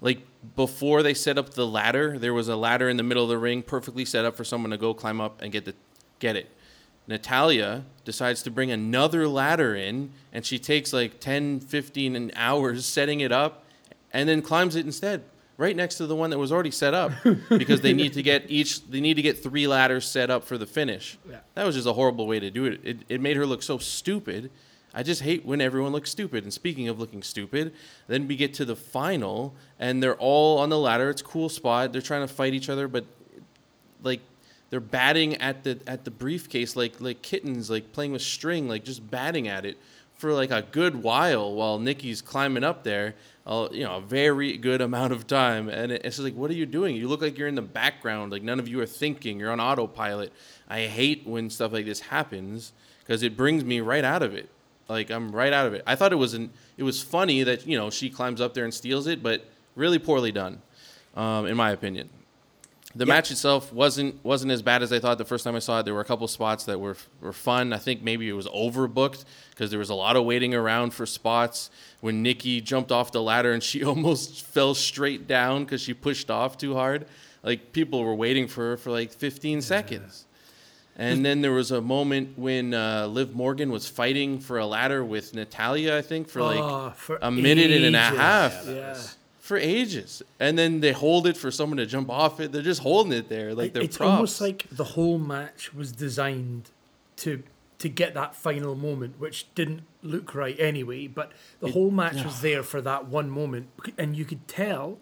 like 0.00 0.20
before 0.56 1.02
they 1.02 1.12
set 1.12 1.36
up 1.36 1.50
the 1.50 1.66
ladder. 1.66 2.18
There 2.18 2.32
was 2.32 2.48
a 2.48 2.56
ladder 2.56 2.88
in 2.88 2.96
the 2.96 3.02
middle 3.02 3.24
of 3.24 3.28
the 3.28 3.38
ring, 3.38 3.62
perfectly 3.62 4.06
set 4.06 4.24
up 4.24 4.36
for 4.36 4.44
someone 4.44 4.70
to 4.70 4.78
go 4.78 4.94
climb 4.94 5.20
up 5.20 5.42
and 5.42 5.52
get 5.52 5.66
the 5.66 5.74
get 6.18 6.34
it. 6.34 6.50
Natalya 7.06 7.84
decides 8.04 8.42
to 8.42 8.50
bring 8.50 8.70
another 8.70 9.28
ladder 9.28 9.76
in 9.76 10.12
and 10.32 10.44
she 10.44 10.58
takes 10.58 10.92
like 10.92 11.20
10, 11.20 11.60
15 11.60 12.32
hours 12.34 12.84
setting 12.84 13.20
it 13.20 13.30
up 13.30 13.65
and 14.16 14.26
then 14.28 14.40
climbs 14.40 14.76
it 14.76 14.86
instead 14.86 15.22
right 15.58 15.76
next 15.76 15.96
to 15.96 16.06
the 16.06 16.16
one 16.16 16.30
that 16.30 16.38
was 16.38 16.50
already 16.50 16.70
set 16.70 16.94
up 16.94 17.12
because 17.50 17.82
they 17.82 17.92
need 17.92 18.12
to 18.14 18.22
get 18.22 18.44
each 18.48 18.86
they 18.88 19.00
need 19.00 19.14
to 19.14 19.22
get 19.22 19.42
three 19.42 19.66
ladders 19.66 20.06
set 20.06 20.30
up 20.30 20.44
for 20.44 20.58
the 20.58 20.66
finish. 20.66 21.18
Yeah. 21.28 21.38
That 21.54 21.66
was 21.66 21.74
just 21.74 21.86
a 21.86 21.92
horrible 21.92 22.26
way 22.26 22.40
to 22.40 22.50
do 22.50 22.64
it. 22.64 22.80
It 22.82 22.98
it 23.08 23.20
made 23.20 23.36
her 23.36 23.46
look 23.46 23.62
so 23.62 23.78
stupid. 23.78 24.50
I 24.94 25.02
just 25.02 25.20
hate 25.20 25.44
when 25.44 25.60
everyone 25.60 25.92
looks 25.92 26.10
stupid. 26.10 26.44
And 26.44 26.52
speaking 26.52 26.88
of 26.88 26.98
looking 26.98 27.22
stupid, 27.22 27.74
then 28.08 28.26
we 28.26 28.36
get 28.36 28.54
to 28.54 28.64
the 28.64 28.76
final 28.76 29.54
and 29.78 30.02
they're 30.02 30.16
all 30.16 30.58
on 30.58 30.70
the 30.70 30.78
ladder. 30.78 31.10
It's 31.10 31.20
a 31.20 31.24
cool 31.24 31.50
spot. 31.50 31.92
They're 31.92 32.00
trying 32.00 32.26
to 32.26 32.32
fight 32.32 32.54
each 32.54 32.70
other, 32.70 32.88
but 32.88 33.04
like 34.02 34.20
they're 34.70 34.80
batting 34.80 35.34
at 35.36 35.64
the 35.64 35.78
at 35.86 36.04
the 36.04 36.10
briefcase 36.10 36.76
like 36.76 37.00
like 37.00 37.20
kittens, 37.20 37.68
like 37.68 37.92
playing 37.92 38.12
with 38.12 38.22
string, 38.22 38.66
like 38.68 38.84
just 38.84 39.10
batting 39.10 39.48
at 39.48 39.66
it 39.66 39.76
for 40.16 40.32
like 40.32 40.50
a 40.50 40.62
good 40.70 41.02
while 41.02 41.54
while 41.54 41.78
Nikki's 41.78 42.22
climbing 42.22 42.64
up 42.64 42.84
there. 42.84 43.14
You 43.46 43.84
know, 43.84 43.96
a 43.98 44.00
very 44.00 44.56
good 44.56 44.80
amount 44.80 45.12
of 45.12 45.26
time, 45.28 45.68
and 45.68 45.92
it- 45.92 46.02
it's 46.04 46.18
like, 46.18 46.34
what 46.34 46.50
are 46.50 46.54
you 46.54 46.66
doing? 46.66 46.96
You 46.96 47.06
look 47.06 47.20
like 47.22 47.38
you're 47.38 47.46
in 47.46 47.54
the 47.54 47.62
background, 47.62 48.32
like 48.32 48.42
none 48.42 48.58
of 48.58 48.66
you 48.66 48.80
are 48.80 48.86
thinking. 48.86 49.38
You're 49.38 49.52
on 49.52 49.60
autopilot. 49.60 50.32
I 50.68 50.86
hate 50.86 51.24
when 51.26 51.48
stuff 51.48 51.72
like 51.72 51.84
this 51.86 52.00
happens 52.00 52.72
because 53.04 53.22
it 53.22 53.36
brings 53.36 53.62
me 53.64 53.80
right 53.80 54.02
out 54.02 54.22
of 54.24 54.34
it. 54.34 54.48
Like 54.88 55.10
I'm 55.10 55.30
right 55.30 55.52
out 55.52 55.66
of 55.66 55.74
it. 55.74 55.84
I 55.86 55.94
thought 55.94 56.12
it 56.12 56.16
was 56.16 56.34
an 56.34 56.50
it 56.76 56.82
was 56.82 57.00
funny 57.02 57.42
that 57.44 57.66
you 57.66 57.76
know 57.78 57.88
she 57.90 58.10
climbs 58.10 58.40
up 58.40 58.54
there 58.54 58.64
and 58.64 58.74
steals 58.74 59.06
it, 59.06 59.22
but 59.22 59.44
really 59.76 59.98
poorly 59.98 60.32
done, 60.32 60.60
um, 61.14 61.46
in 61.46 61.56
my 61.56 61.70
opinion. 61.70 62.08
The 62.96 63.04
Yeah. 63.04 63.14
match 63.14 63.30
itself 63.30 63.72
wasn't 63.72 64.24
wasn't 64.24 64.52
as 64.52 64.62
bad 64.62 64.82
as 64.82 64.90
I 64.92 64.98
thought 64.98 65.18
the 65.18 65.24
first 65.24 65.44
time 65.44 65.54
I 65.54 65.58
saw 65.58 65.80
it. 65.80 65.82
There 65.84 65.92
were 65.94 66.00
a 66.00 66.04
couple 66.04 66.26
spots 66.28 66.64
that 66.64 66.80
were 66.80 66.96
were 67.20 67.32
fun. 67.34 67.72
I 67.72 67.78
think 67.78 68.02
maybe 68.02 68.26
it 68.28 68.32
was 68.32 68.46
overbooked 68.48 69.24
because 69.50 69.70
there 69.70 69.78
was 69.78 69.90
a 69.90 69.94
lot 69.94 70.16
of 70.16 70.24
waiting 70.24 70.54
around 70.54 70.94
for 70.94 71.04
spots. 71.04 71.70
When 72.00 72.22
Nikki 72.22 72.60
jumped 72.60 72.90
off 72.90 73.12
the 73.12 73.22
ladder 73.22 73.52
and 73.52 73.62
she 73.70 73.84
almost 73.84 74.44
fell 74.46 74.74
straight 74.74 75.26
down 75.28 75.64
because 75.64 75.80
she 75.82 75.92
pushed 75.92 76.30
off 76.30 76.56
too 76.56 76.74
hard. 76.74 77.06
Like 77.42 77.72
people 77.72 78.02
were 78.02 78.14
waiting 78.14 78.48
for 78.48 78.62
her 78.70 78.76
for 78.76 78.90
like 78.90 79.12
15 79.12 79.60
seconds. 79.62 80.24
And 80.98 81.22
then 81.26 81.42
there 81.42 81.52
was 81.52 81.70
a 81.70 81.82
moment 81.82 82.38
when 82.38 82.72
uh, 82.72 83.06
Liv 83.08 83.34
Morgan 83.34 83.70
was 83.70 83.86
fighting 83.86 84.40
for 84.40 84.56
a 84.56 84.64
ladder 84.64 85.04
with 85.04 85.34
Natalya, 85.34 85.98
I 85.98 86.00
think, 86.00 86.26
for 86.30 86.40
like 86.40 86.58
Oh, 86.58 86.94
for 86.96 87.18
a 87.20 87.30
minute 87.30 87.70
and 87.70 87.94
a 87.94 88.00
half 88.00 88.64
Yeah. 88.66 88.96
For 89.46 89.56
ages, 89.56 90.22
and 90.40 90.58
then 90.58 90.80
they 90.80 90.92
hold 90.92 91.26
it 91.26 91.36
for 91.36 91.50
someone 91.50 91.76
to 91.76 91.86
jump 91.86 92.10
off 92.10 92.40
it. 92.40 92.50
They're 92.50 92.62
just 92.62 92.82
holding 92.82 93.12
it 93.12 93.28
there, 93.28 93.54
like 93.54 93.72
they're 93.72 93.82
it's 93.82 93.96
props. 93.96 94.10
almost 94.10 94.40
like 94.40 94.66
the 94.70 94.84
whole 94.84 95.18
match 95.18 95.72
was 95.72 95.92
designed 95.92 96.70
to 97.18 97.42
to 97.78 97.88
get 97.88 98.14
that 98.14 98.34
final 98.34 98.74
moment, 98.74 99.20
which 99.20 99.46
didn't 99.54 99.82
look 100.02 100.34
right 100.34 100.58
anyway. 100.58 101.06
But 101.06 101.30
the 101.60 101.70
whole 101.70 101.90
match 101.90 102.24
was 102.24 102.40
there 102.40 102.62
for 102.62 102.80
that 102.80 103.06
one 103.06 103.30
moment, 103.30 103.68
and 103.96 104.16
you 104.16 104.24
could 104.24 104.48
tell 104.48 104.98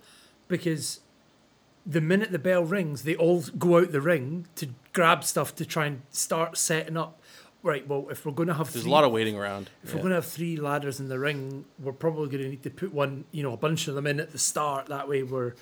because 0.46 1.00
the 1.86 2.00
minute 2.00 2.30
the 2.30 2.38
bell 2.38 2.64
rings, 2.64 3.02
they 3.04 3.16
all 3.16 3.42
go 3.58 3.78
out 3.78 3.92
the 3.92 4.00
ring 4.00 4.46
to 4.56 4.68
grab 4.92 5.24
stuff 5.24 5.54
to 5.56 5.64
try 5.64 5.86
and 5.86 6.02
start 6.10 6.58
setting 6.58 6.96
up. 6.96 7.20
Right. 7.64 7.88
Well, 7.88 8.06
if 8.10 8.26
we're 8.26 8.32
going 8.32 8.48
to 8.48 8.54
have 8.54 8.70
There's 8.72 8.84
a 8.84 8.90
lot 8.90 9.04
of 9.04 9.10
waiting 9.10 9.36
around. 9.36 9.70
if 9.82 9.88
Yeah. 9.90 9.96
we're 9.96 10.02
going 10.02 10.10
to 10.10 10.16
have 10.16 10.26
three 10.26 10.56
ladders 10.56 11.00
in 11.00 11.08
the 11.08 11.18
ring, 11.18 11.64
we're 11.80 11.92
probably 11.92 12.28
going 12.28 12.42
to 12.44 12.50
need 12.50 12.62
to 12.62 12.70
put 12.70 12.92
one, 12.92 13.24
you 13.32 13.42
know, 13.42 13.54
a 13.54 13.56
bunch 13.56 13.88
of 13.88 13.94
them 13.94 14.06
in 14.06 14.20
at 14.20 14.32
the 14.32 14.38
start. 14.38 14.86
That 14.88 15.08
way, 15.08 15.22
we're, 15.22 15.54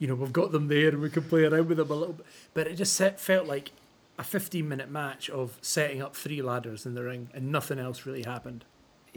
you 0.00 0.08
know, 0.08 0.16
we've 0.16 0.32
got 0.32 0.50
them 0.50 0.66
there 0.66 0.88
and 0.88 1.00
we 1.00 1.08
can 1.10 1.22
play 1.22 1.44
around 1.44 1.68
with 1.68 1.78
them 1.78 1.90
a 1.90 1.94
little 1.94 2.14
bit. 2.14 2.26
But 2.54 2.66
it 2.66 2.74
just 2.74 2.94
set, 2.94 3.20
felt 3.20 3.46
like 3.46 3.70
a 4.18 4.24
15 4.24 4.68
minute 4.68 4.90
match 4.90 5.30
of 5.30 5.56
setting 5.62 6.02
up 6.02 6.16
three 6.16 6.42
ladders 6.42 6.84
in 6.86 6.94
the 6.94 7.04
ring 7.04 7.28
and 7.32 7.52
nothing 7.52 7.78
else 7.78 8.04
really 8.04 8.24
happened. 8.24 8.64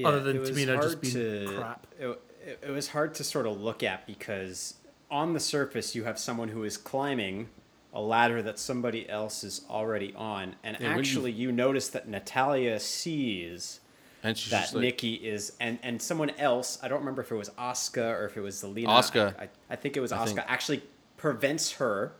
Other 0.06 0.20
than 0.20 0.36
it 0.38 0.40
was 0.42 0.52
Tamina 0.52 0.80
just 0.80 1.02
being 1.02 1.14
to- 1.16 1.54
crap. 1.58 1.88
It, 2.00 2.22
it, 2.46 2.60
it 2.68 2.72
was 2.72 2.90
hard 2.90 3.16
to 3.16 3.24
sort 3.24 3.48
of 3.48 3.60
look 3.60 3.82
at 3.82 4.06
because 4.06 4.76
on 5.10 5.34
the 5.34 5.40
surface 5.40 5.96
you 5.96 6.04
have 6.04 6.20
someone 6.20 6.50
who 6.50 6.64
is 6.64 6.78
climbing 6.78 7.50
a 7.98 8.02
ladder 8.02 8.42
that 8.44 8.60
somebody 8.60 9.10
else 9.10 9.44
is 9.44 9.62
already 9.70 10.14
on, 10.16 10.56
and 10.64 10.78
Yeah, 10.80 10.88
when 10.90 10.96
you- 10.98 11.02
actually 11.02 11.32
you 11.32 11.52
notice 11.52 11.88
that 11.90 12.08
Natalya 12.08 12.80
sees 12.80 13.80
and 14.24 14.38
she's 14.38 14.52
that 14.52 14.72
like, 14.74 14.82
Nikki 14.82 15.14
is, 15.16 15.54
and 15.60 15.80
and 15.82 16.00
someone 16.02 16.30
else. 16.38 16.78
I 16.84 16.88
don't 16.90 17.00
remember 17.00 17.22
if 17.24 17.32
it 17.32 17.36
was 17.36 17.50
Asuka 17.58 18.14
or 18.20 18.26
if 18.26 18.38
it 18.38 18.42
was 18.42 18.56
Zelina. 18.64 18.88
Asuka. 18.88 19.36
I, 19.40 19.44
I, 19.44 19.50
I 19.72 19.76
think 19.76 19.98
it 19.98 20.02
was 20.02 20.12
I 20.12 20.18
Asuka. 20.20 20.26
think. 20.28 20.40
Actually, 20.48 20.84
prevents 21.18 21.72
her 21.74 22.14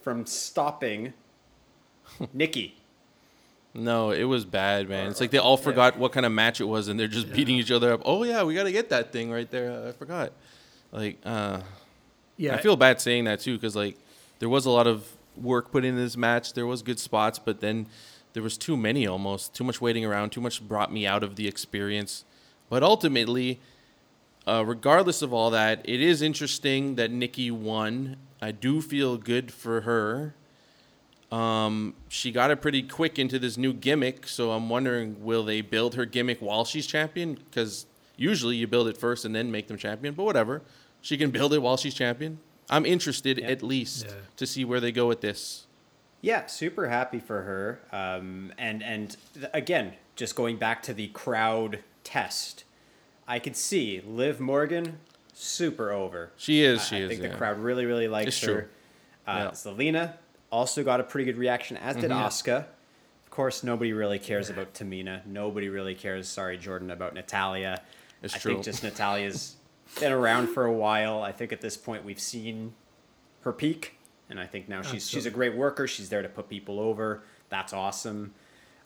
from 0.00 0.24
stopping 0.26 1.12
Nikki. 2.32 2.76
no, 3.74 4.10
it 4.10 4.24
was 4.24 4.44
bad, 4.44 4.88
man. 4.88 5.08
It's 5.10 5.20
like 5.20 5.30
they 5.30 5.38
all 5.38 5.56
forgot 5.56 5.96
what 5.98 6.12
kind 6.12 6.24
of 6.26 6.32
match 6.32 6.60
it 6.60 6.64
was, 6.64 6.88
and 6.88 6.98
they're 6.98 7.06
just 7.08 7.32
beating 7.32 7.56
each 7.56 7.70
other 7.70 7.92
up. 7.92 8.02
Oh 8.04 8.22
yeah, 8.24 8.42
we 8.42 8.54
got 8.54 8.64
to 8.64 8.72
get 8.72 8.88
that 8.90 9.12
thing 9.12 9.30
right 9.30 9.50
there. 9.50 9.88
I 9.88 9.92
forgot. 9.92 10.32
Like, 10.92 11.18
uh, 11.24 11.60
Yeah. 12.36 12.54
I 12.54 12.58
feel 12.62 12.74
bad 12.76 13.00
saying 13.00 13.24
that 13.24 13.40
too, 13.40 13.54
because 13.56 13.76
like 13.76 13.96
there 14.40 14.48
was 14.48 14.66
a 14.66 14.70
lot 14.70 14.86
of 14.86 15.16
work 15.36 15.70
put 15.70 15.84
into 15.84 16.00
this 16.00 16.16
match. 16.16 16.54
There 16.54 16.66
was 16.66 16.82
good 16.82 16.98
spots, 16.98 17.38
but 17.38 17.60
then 17.60 17.86
there 18.32 18.42
was 18.42 18.58
too 18.58 18.76
many 18.76 19.06
almost. 19.06 19.54
Too 19.54 19.64
much 19.64 19.80
waiting 19.80 20.04
around. 20.04 20.30
Too 20.30 20.40
much 20.40 20.66
brought 20.66 20.92
me 20.92 21.06
out 21.06 21.22
of 21.22 21.36
the 21.36 21.46
experience. 21.46 22.24
But 22.68 22.82
ultimately, 22.82 23.60
uh, 24.46 24.64
regardless 24.66 25.22
of 25.22 25.32
all 25.32 25.50
that, 25.50 25.80
it 25.84 26.00
is 26.00 26.22
interesting 26.22 26.96
that 26.96 27.10
Nikki 27.10 27.50
won. 27.50 28.16
I 28.42 28.52
do 28.52 28.80
feel 28.80 29.16
good 29.16 29.52
for 29.52 29.82
her. 29.82 30.34
Um, 31.30 31.94
she 32.08 32.32
got 32.32 32.50
it 32.50 32.60
pretty 32.60 32.82
quick 32.82 33.18
into 33.18 33.38
this 33.38 33.56
new 33.56 33.72
gimmick, 33.72 34.26
so 34.26 34.50
I'm 34.50 34.68
wondering 34.68 35.22
will 35.22 35.44
they 35.44 35.60
build 35.60 35.94
her 35.94 36.04
gimmick 36.04 36.40
while 36.40 36.64
she's 36.64 36.86
champion? 36.86 37.34
Because 37.34 37.86
usually 38.16 38.56
you 38.56 38.66
build 38.66 38.88
it 38.88 38.96
first 38.96 39.24
and 39.24 39.34
then 39.34 39.52
make 39.52 39.68
them 39.68 39.76
champion. 39.76 40.14
But 40.14 40.24
whatever, 40.24 40.62
she 41.00 41.16
can 41.16 41.30
build 41.30 41.52
it 41.52 41.62
while 41.62 41.76
she's 41.76 41.94
champion. 41.94 42.38
I'm 42.70 42.86
interested 42.86 43.38
Yeah. 43.38 43.48
at 43.48 43.62
least 43.62 44.06
Yeah. 44.06 44.12
to 44.36 44.46
see 44.46 44.64
where 44.64 44.80
they 44.80 44.92
go 44.92 45.06
with 45.06 45.20
this. 45.20 45.66
Yeah, 46.22 46.46
super 46.46 46.88
happy 46.88 47.18
for 47.18 47.42
her. 47.42 47.80
Um, 47.92 48.52
and 48.58 48.82
and 48.82 49.16
th- 49.34 49.46
again, 49.52 49.94
just 50.16 50.34
going 50.36 50.56
back 50.56 50.82
to 50.84 50.94
the 50.94 51.08
crowd 51.08 51.80
test, 52.04 52.64
I 53.26 53.38
could 53.38 53.56
see 53.56 54.00
Liv 54.06 54.38
Morgan 54.40 54.98
super 55.32 55.90
over. 55.90 56.30
She 56.36 56.62
is. 56.62 56.80
I- 56.80 56.84
She 56.84 56.96
I 56.96 56.98
is. 57.00 57.04
I 57.04 57.08
think 57.08 57.22
yeah. 57.22 57.28
the 57.30 57.36
crowd 57.36 57.58
really 57.58 57.86
really 57.86 58.08
likes 58.08 58.28
It's 58.28 58.40
her. 58.42 58.52
true. 58.52 58.68
Uh, 59.26 59.36
Yeah. 59.36 59.50
Zelina 59.50 60.12
also 60.52 60.82
got 60.84 61.00
a 61.00 61.04
pretty 61.04 61.24
good 61.24 61.38
reaction, 61.38 61.76
as 61.78 61.96
did 61.96 62.10
Mhm. 62.10 62.22
Asuka. 62.26 62.66
Of 63.24 63.30
course, 63.30 63.62
nobody 63.62 63.92
really 63.92 64.18
cares 64.18 64.50
about 64.50 64.74
Tamina. 64.74 65.24
Nobody 65.24 65.68
really 65.68 65.94
cares. 65.94 66.28
Sorry, 66.28 66.58
Jordan, 66.58 66.90
about 66.90 67.14
Natalya. 67.14 67.80
It's 68.22 68.34
I 68.34 68.38
true. 68.38 68.52
think 68.54 68.64
just 68.64 68.82
Natalya's 68.82 69.54
been 69.98 70.12
around 70.12 70.48
for 70.48 70.64
a 70.66 70.72
while. 70.72 71.22
I 71.22 71.32
think 71.32 71.52
at 71.52 71.60
this 71.60 71.76
point 71.76 72.04
we've 72.04 72.20
seen 72.20 72.74
her 73.42 73.52
peak, 73.52 73.98
and 74.28 74.38
I 74.38 74.46
think 74.46 74.68
now 74.68 74.82
she's 74.82 75.08
she's 75.08 75.26
a 75.26 75.30
great 75.30 75.56
worker. 75.56 75.86
She's 75.86 76.08
there 76.10 76.22
to 76.22 76.28
put 76.28 76.48
people 76.48 76.78
over. 76.78 77.22
That's 77.48 77.72
awesome. 77.72 78.34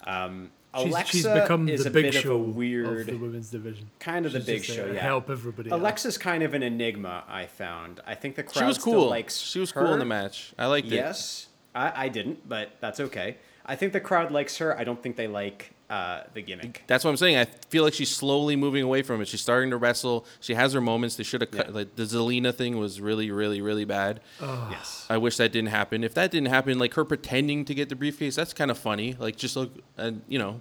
Um, 0.06 0.50
She's, 0.76 0.86
Alexa 0.90 1.12
she's 1.12 1.26
become 1.26 1.68
is 1.68 1.84
the 1.84 1.90
a 1.90 1.92
big 1.92 2.06
bit 2.10 2.14
show 2.14 2.34
of 2.34 2.40
a 2.40 2.44
weird, 2.50 3.00
of 3.02 3.06
the 3.06 3.16
women's 3.16 3.48
division. 3.48 3.90
kind 4.00 4.26
of 4.26 4.32
the 4.32 4.40
big 4.40 4.64
show. 4.64 4.88
to 4.88 4.94
Yeah, 4.94 5.00
help 5.02 5.30
everybody. 5.30 5.70
else. 5.70 5.78
Alexa's 5.78 6.18
kind 6.18 6.42
of 6.42 6.52
an 6.52 6.64
enigma. 6.64 7.22
I 7.28 7.46
found. 7.46 8.00
I 8.04 8.16
think 8.16 8.34
the 8.34 8.42
crowd 8.42 8.58
She 8.62 8.64
was 8.64 8.76
still 8.80 8.92
cool. 8.94 9.08
likes 9.08 9.36
She 9.38 9.60
was 9.60 9.70
her. 9.70 9.82
cool 9.84 9.92
in 9.92 10.00
the 10.00 10.04
match. 10.04 10.52
I 10.58 10.66
liked 10.66 10.88
it. 10.88 10.94
Yes, 10.94 11.46
I, 11.76 12.06
I 12.06 12.08
didn't, 12.08 12.48
but 12.48 12.70
that's 12.80 12.98
okay. 12.98 13.36
I 13.64 13.76
think 13.76 13.92
the 13.92 14.00
crowd 14.00 14.32
likes 14.32 14.58
her. 14.58 14.76
I 14.76 14.82
don't 14.82 15.00
think 15.00 15.14
they 15.14 15.28
like 15.28 15.70
uh, 15.94 16.24
the 16.34 16.42
gimmick. 16.42 16.82
That's 16.88 17.04
what 17.04 17.10
I'm 17.10 17.16
saying. 17.16 17.36
I 17.36 17.44
feel 17.44 17.84
like 17.84 17.94
she's 17.94 18.10
slowly 18.10 18.56
moving 18.56 18.82
away 18.82 19.02
from 19.02 19.20
it. 19.20 19.28
She's 19.28 19.40
starting 19.40 19.70
to 19.70 19.76
wrestle. 19.76 20.26
She 20.40 20.54
has 20.54 20.72
her 20.72 20.80
moments. 20.80 21.14
They 21.14 21.22
should 21.22 21.40
have 21.40 21.52
cut. 21.52 21.68
Yeah. 21.68 21.74
Like 21.74 21.94
the 21.94 22.02
Zelina 22.02 22.52
thing 22.52 22.78
was 22.78 23.00
really, 23.00 23.30
really, 23.30 23.60
really 23.60 23.84
bad. 23.84 24.20
Yes. 24.40 25.06
I 25.08 25.18
wish 25.18 25.36
that 25.36 25.52
didn't 25.52 25.68
happen. 25.70 26.02
If 26.02 26.12
that 26.14 26.32
didn't 26.32 26.48
happen, 26.48 26.80
like 26.80 26.94
her 26.94 27.04
pretending 27.04 27.64
to 27.66 27.74
get 27.74 27.90
the 27.90 27.94
briefcase, 27.94 28.34
that's 28.34 28.52
kind 28.52 28.72
of 28.72 28.78
funny. 28.78 29.14
Like 29.18 29.36
just 29.36 29.54
look, 29.54 29.70
and 29.96 30.22
you 30.26 30.38
know, 30.40 30.60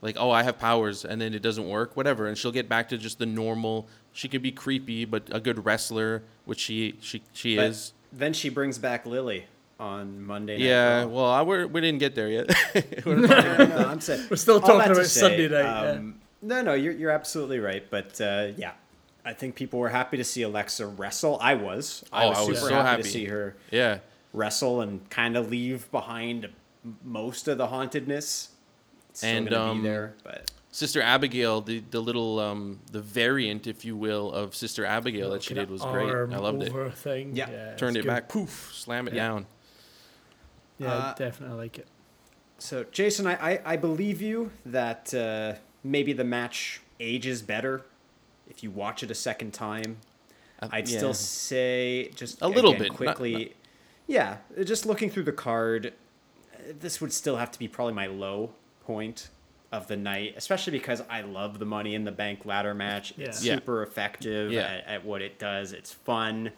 like 0.00 0.16
oh, 0.18 0.30
I 0.30 0.44
have 0.44 0.58
powers, 0.58 1.04
and 1.04 1.20
then 1.20 1.34
it 1.34 1.42
doesn't 1.42 1.68
work, 1.68 1.94
whatever, 1.94 2.26
and 2.26 2.38
she'll 2.38 2.52
get 2.52 2.70
back 2.70 2.88
to 2.88 2.96
just 2.96 3.18
the 3.18 3.26
normal. 3.26 3.86
She 4.12 4.28
could 4.28 4.42
be 4.42 4.50
creepy, 4.52 5.04
but 5.04 5.24
a 5.30 5.40
good 5.40 5.66
wrestler, 5.66 6.22
which 6.46 6.60
she 6.60 6.96
she 7.00 7.22
she 7.34 7.56
But 7.56 7.66
is. 7.66 7.92
then 8.10 8.32
she 8.32 8.48
brings 8.48 8.78
back 8.78 9.04
Lily 9.04 9.44
on 9.78 10.22
Monday 10.22 10.54
night. 10.58 10.64
Yeah. 10.64 11.00
Raw. 11.02 11.06
Well, 11.06 11.24
I, 11.26 11.42
we're, 11.42 11.66
we 11.66 11.80
didn't 11.80 12.00
get 12.00 12.14
there 12.14 12.28
yet. 12.28 12.50
We're 13.06 13.16
no, 13.16 13.26
no, 13.28 13.66
no, 13.66 13.76
I'm 13.88 14.00
saying, 14.00 14.26
We're 14.30 14.36
still 14.36 14.60
talking 14.60 14.78
that 14.78 14.86
to 14.86 14.92
about 14.92 15.06
Sunday 15.06 15.48
night, 15.48 15.60
yeah. 15.62 15.90
Um, 15.92 16.20
No, 16.42 16.62
no, 16.62 16.74
you're 16.74 16.92
you're 16.92 17.10
absolutely 17.10 17.58
right. 17.60 17.84
But 17.88 18.20
uh, 18.20 18.48
yeah, 18.56 18.72
I 19.24 19.32
think 19.34 19.54
people 19.54 19.78
were 19.78 19.88
happy 19.90 20.16
to 20.16 20.24
see 20.24 20.42
Alexa 20.42 20.86
wrestle. 20.86 21.38
I 21.40 21.54
was. 21.54 22.04
I 22.12 22.24
Oh, 22.24 22.28
was 22.30 22.38
I 22.38 22.40
super 22.42 22.50
was 22.52 22.60
so 22.60 22.68
happy, 22.74 22.86
happy. 22.88 23.02
to 23.02 23.08
see 23.08 23.24
her 23.26 23.56
yeah. 23.70 23.98
wrestle 24.32 24.80
and 24.80 25.08
kind 25.10 25.36
of 25.36 25.50
leave 25.50 25.90
behind 25.92 26.48
most 27.04 27.46
of 27.48 27.58
the 27.58 27.66
hauntedness. 27.68 28.50
It's 29.10 29.22
And, 29.24 29.48
gonna 29.48 29.70
um, 29.72 29.82
be 29.82 29.88
there, 29.88 30.14
but 30.24 30.50
Sister 30.70 31.00
Abigail, 31.02 31.60
the 31.60 31.82
the 31.90 32.00
little 32.00 32.38
um 32.40 32.78
the 32.92 33.00
variant, 33.00 33.66
if 33.66 33.84
you 33.84 33.96
will, 33.96 34.32
of 34.32 34.54
Sister 34.54 34.84
Abigail 34.84 35.30
that 35.30 35.42
she 35.42 35.54
did 35.54 35.70
was 35.70 35.82
great. 35.82 36.08
I 36.10 36.36
loved 36.38 36.62
it. 36.62 36.70
over 36.70 36.90
Thing. 36.90 37.34
Yeah. 37.36 37.48
it's 37.48 37.80
Turned 37.80 37.96
it 37.96 38.02
good. 38.02 38.08
back, 38.08 38.28
poof, 38.28 38.70
slam 38.74 39.08
it 39.08 39.14
Yeah. 39.14 39.28
down. 39.28 39.46
Yeah, 40.78 40.92
Uh, 40.92 41.14
definitely 41.14 41.56
like 41.56 41.78
it. 41.78 41.86
So, 42.58 42.84
Jason, 42.90 43.26
I, 43.26 43.52
I, 43.54 43.60
I 43.64 43.76
believe 43.76 44.20
you 44.20 44.50
that 44.66 45.12
uh, 45.14 45.54
maybe 45.84 46.12
the 46.12 46.24
match 46.24 46.80
ages 47.00 47.40
better 47.42 47.82
if 48.50 48.62
you 48.62 48.70
watch 48.70 49.02
it 49.02 49.10
a 49.10 49.14
second 49.14 49.52
time. 49.54 49.98
Uh, 50.60 50.68
I'd 50.72 50.88
yeah. 50.88 50.96
still 50.98 51.14
say 51.14 52.10
just 52.16 52.40
A 52.42 52.48
little 52.48 52.70
again, 52.72 52.82
bit, 52.82 52.88
not- 52.90 52.96
quickly. 52.96 53.54
yeah, 54.08 54.38
just 54.64 54.86
looking 54.86 55.08
through 55.10 55.22
the 55.24 55.32
card, 55.32 55.92
uh, 56.54 56.58
this 56.80 57.00
would 57.00 57.12
still 57.12 57.36
have 57.36 57.50
to 57.52 57.58
be 57.58 57.68
probably 57.68 57.94
my 57.94 58.06
low 58.06 58.50
point 58.84 59.28
of 59.70 59.86
the 59.86 59.96
night, 59.96 60.34
especially 60.36 60.72
because 60.72 61.02
I 61.10 61.20
love 61.20 61.58
the 61.58 61.66
Money 61.66 61.94
in 61.94 62.04
the 62.04 62.10
Bank 62.12 62.44
ladder 62.46 62.74
match. 62.74 63.12
It's 63.18 63.44
Yeah. 63.44 63.52
Yeah. 63.52 63.56
super 63.58 63.82
effective 63.82 64.50
Yeah. 64.50 64.62
at, 64.62 64.86
at 64.86 65.04
what 65.04 65.22
it 65.22 65.38
does. 65.38 65.72
It's 65.72 65.92
fun. 65.92 66.50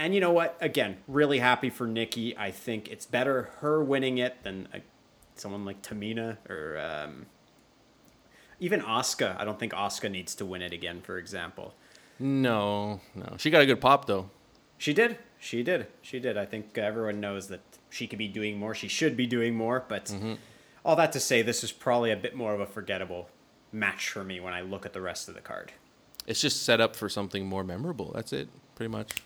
And 0.00 0.14
you 0.14 0.20
know 0.20 0.32
what? 0.32 0.56
Again, 0.62 0.96
really 1.06 1.40
happy 1.40 1.68
for 1.68 1.86
Nikki. 1.86 2.34
I 2.34 2.52
think 2.52 2.88
it's 2.88 3.04
better 3.04 3.50
her 3.58 3.84
winning 3.84 4.16
it 4.16 4.42
than 4.42 4.66
uh, 4.72 4.78
someone 5.34 5.66
like 5.66 5.82
Tamina 5.82 6.38
or 6.48 6.78
um, 6.80 7.26
even 8.60 8.80
Asuka. 8.80 9.38
I 9.38 9.44
don't 9.44 9.58
think 9.58 9.74
Asuka 9.74 10.10
needs 10.10 10.34
to 10.36 10.46
win 10.46 10.62
it 10.62 10.72
again, 10.72 11.02
for 11.02 11.18
example. 11.18 11.74
No, 12.18 13.02
no. 13.14 13.36
She 13.36 13.50
got 13.50 13.60
a 13.60 13.66
good 13.66 13.82
pop 13.82 14.06
though. 14.06 14.30
She 14.78 14.94
did. 14.94 15.18
She 15.38 15.62
did. 15.62 15.86
She 16.00 16.18
did. 16.18 16.38
I 16.38 16.46
think 16.46 16.78
everyone 16.78 17.20
knows 17.20 17.48
that 17.48 17.60
she 17.90 18.06
could 18.06 18.18
be 18.18 18.28
doing 18.28 18.58
more. 18.58 18.74
She 18.74 18.88
should 18.88 19.18
be 19.18 19.26
doing 19.26 19.54
more. 19.54 19.84
But 19.86 20.14
all 20.82 20.96
that 20.96 21.12
to 21.12 21.20
say, 21.20 21.42
this 21.42 21.62
is 21.62 21.72
probably 21.72 22.10
a 22.10 22.16
bit 22.16 22.34
more 22.34 22.54
of 22.54 22.60
a 22.60 22.66
forgettable 22.66 23.28
match 23.70 24.08
for 24.08 24.24
me 24.24 24.40
when 24.40 24.54
I 24.54 24.62
look 24.62 24.86
at 24.86 24.94
the 24.94 25.02
rest 25.02 25.28
of 25.28 25.34
the 25.34 25.42
card. 25.42 25.72
It's 26.26 26.40
just 26.40 26.62
set 26.62 26.80
up 26.80 26.96
for 26.96 27.10
something 27.10 27.44
more 27.44 27.64
memorable. 27.64 28.12
That's 28.14 28.32
it, 28.32 28.48
pretty 28.74 28.90
much. 28.90 29.22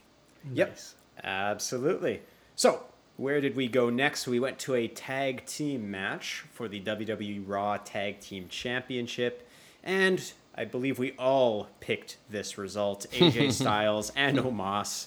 Yep. 0.52 0.68
Nice. 0.68 0.94
Absolutely. 1.22 2.22
So, 2.56 2.84
where 3.16 3.40
did 3.40 3.56
we 3.56 3.68
go 3.68 3.90
next? 3.90 4.26
We 4.26 4.40
went 4.40 4.58
to 4.60 4.74
a 4.74 4.88
tag 4.88 5.46
team 5.46 5.90
match 5.90 6.44
for 6.52 6.68
the 6.68 6.80
WWE 6.80 7.44
Raw 7.46 7.76
Tag 7.76 8.20
Team 8.20 8.48
Championship. 8.48 9.48
And 9.82 10.32
I 10.54 10.64
believe 10.64 10.98
we 10.98 11.12
all 11.12 11.68
picked 11.80 12.16
this 12.28 12.58
result 12.58 13.06
AJ 13.12 13.52
Styles 13.52 14.10
and 14.16 14.38
Omos 14.38 15.06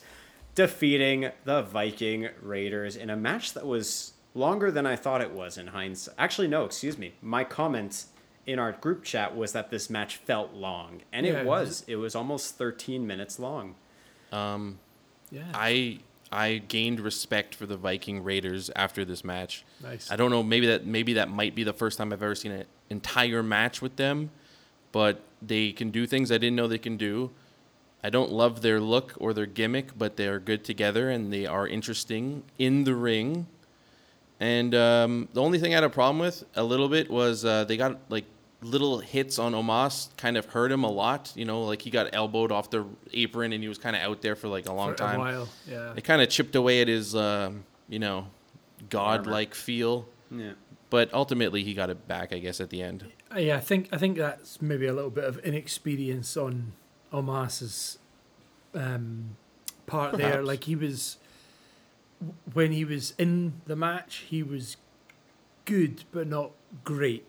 defeating 0.56 1.30
the 1.44 1.62
Viking 1.62 2.30
Raiders 2.42 2.96
in 2.96 3.10
a 3.10 3.16
match 3.16 3.54
that 3.54 3.66
was 3.66 4.14
longer 4.34 4.72
than 4.72 4.86
I 4.86 4.96
thought 4.96 5.22
it 5.22 5.32
was 5.32 5.58
in 5.58 5.68
hindsight. 5.68 6.16
Actually, 6.18 6.48
no, 6.48 6.66
excuse 6.66 6.98
me. 6.98 7.14
My 7.22 7.44
comment 7.44 8.06
in 8.46 8.60
our 8.60 8.72
group 8.72 9.04
chat 9.04 9.36
was 9.36 9.52
that 9.52 9.70
this 9.70 9.90
match 9.90 10.16
felt 10.18 10.54
long. 10.54 11.02
And 11.12 11.26
Yeah, 11.26 11.42
it 11.42 11.46
was. 11.46 11.84
It 11.88 11.98
was 11.98 12.16
almost 12.16 12.56
13 12.58 13.06
minutes 13.06 13.38
long. 13.40 13.76
Um, 14.32 14.80
Yeah. 15.32 15.44
I 15.54 16.00
I 16.32 16.58
gained 16.68 17.00
respect 17.00 17.56
for 17.56 17.66
the 17.66 17.78
Viking 17.78 18.24
Raiders 18.24 18.70
after 18.76 19.06
this 19.06 19.24
match. 19.24 19.64
Nice. 19.82 20.12
I 20.12 20.16
don't 20.16 20.32
know, 20.32 20.44
maybe 20.44 20.68
that 20.68 20.86
maybe 20.86 21.14
that 21.14 21.30
might 21.30 21.56
be 21.56 21.64
the 21.64 21.74
first 21.74 21.98
time 21.98 22.12
I've 22.12 22.24
ever 22.24 22.36
seen 22.36 22.52
an 22.52 22.66
entire 22.90 23.44
match 23.44 23.82
with 23.82 23.96
them, 23.96 24.32
but 24.92 25.22
they 25.42 25.72
can 25.72 25.92
do 25.92 26.06
things 26.06 26.32
I 26.32 26.38
didn't 26.38 26.56
know 26.56 26.68
they 26.68 26.78
can 26.78 26.98
do. 26.98 27.32
I 28.04 28.10
don't 28.10 28.32
love 28.32 28.62
their 28.62 28.80
look 28.80 29.14
or 29.18 29.34
their 29.34 29.46
gimmick, 29.46 29.98
but 29.98 30.18
they 30.18 30.28
are 30.28 30.40
good 30.40 30.64
together 30.64 31.10
and 31.10 31.34
they 31.34 31.46
are 31.46 31.68
interesting 31.68 32.44
in 32.58 32.84
the 32.84 32.96
ring. 32.96 33.48
And 34.40 34.76
um, 34.76 35.28
the 35.34 35.42
only 35.42 35.58
thing 35.60 35.74
I 35.74 35.76
had 35.76 35.84
a 35.84 35.90
problem 35.90 36.20
with 36.20 36.44
a 36.56 36.64
little 36.64 36.90
bit 36.90 37.10
was 37.10 37.44
uh, 37.44 37.64
they 37.64 37.76
got 37.76 38.00
like 38.10 38.26
little 38.62 39.00
hits 39.00 39.38
on 39.38 39.54
Omos, 39.54 40.10
kind 40.18 40.38
of 40.38 40.46
hurt 40.48 40.72
him 40.72 40.84
a 40.84 40.92
lot. 40.92 41.32
You 41.36 41.46
know, 41.46 41.64
like 41.64 41.82
he 41.82 41.90
got 41.90 42.10
elbowed 42.14 42.52
off 42.52 42.70
the 42.70 42.86
apron 43.14 43.54
and 43.54 43.62
he 43.62 43.70
was 43.70 43.78
kind 43.78 43.96
of 43.96 44.02
out 44.02 44.22
there 44.22 44.36
for 44.36 44.48
like 44.48 44.68
a 44.68 44.74
long 44.74 44.92
For 44.92 44.98
time. 44.98 45.16
a 45.16 45.20
while. 45.20 45.50
Yeah. 45.70 45.94
It 45.96 46.04
kind 46.04 46.22
of 46.22 46.30
chipped 46.30 46.56
away 46.56 46.82
at 46.82 46.88
his, 46.88 47.16
um, 47.16 47.64
you 47.88 48.00
know, 48.00 48.28
godlike 48.90 49.54
feel. 49.54 50.08
Yeah. 50.32 50.52
But 50.90 51.14
ultimately, 51.14 51.64
he 51.64 51.74
got 51.74 51.90
it 51.90 52.08
back, 52.08 52.32
I 52.32 52.40
guess, 52.40 52.62
at 52.62 52.70
the 52.70 52.82
end. 52.82 53.12
Uh, 53.36 53.40
yeah, 53.40 53.58
I 53.58 53.60
think 53.60 53.90
I 53.92 53.98
think 53.98 54.18
that's 54.18 54.62
maybe 54.62 54.86
a 54.86 54.94
little 54.94 55.10
bit 55.10 55.26
of 55.26 55.38
inexperience 55.40 56.38
on 56.38 56.72
Omos's 57.12 58.00
um, 58.74 59.36
part 59.86 60.18
there. 60.18 60.42
Like 60.42 60.64
he 60.64 60.76
was 60.76 61.18
when 62.54 62.72
he 62.72 62.86
was 62.86 63.14
in 63.18 63.62
the 63.66 63.76
match, 63.76 64.26
he 64.30 64.42
was 64.42 64.78
good 65.66 66.06
but 66.12 66.28
not 66.28 66.52
great. 66.86 67.26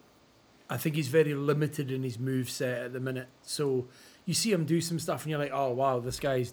I 0.70 0.76
think 0.76 0.96
he's 0.96 1.08
very 1.08 1.34
limited 1.34 1.90
in 1.90 2.02
his 2.02 2.18
move 2.18 2.50
set 2.50 2.78
at 2.82 2.92
the 2.92 3.00
minute. 3.00 3.28
So 3.42 3.86
you 4.26 4.34
see 4.34 4.52
him 4.52 4.64
do 4.66 4.80
some 4.80 4.98
stuff, 4.98 5.22
and 5.22 5.30
you're 5.30 5.38
like, 5.38 5.52
"Oh 5.52 5.72
wow, 5.72 5.98
this 6.00 6.20
guy's 6.20 6.52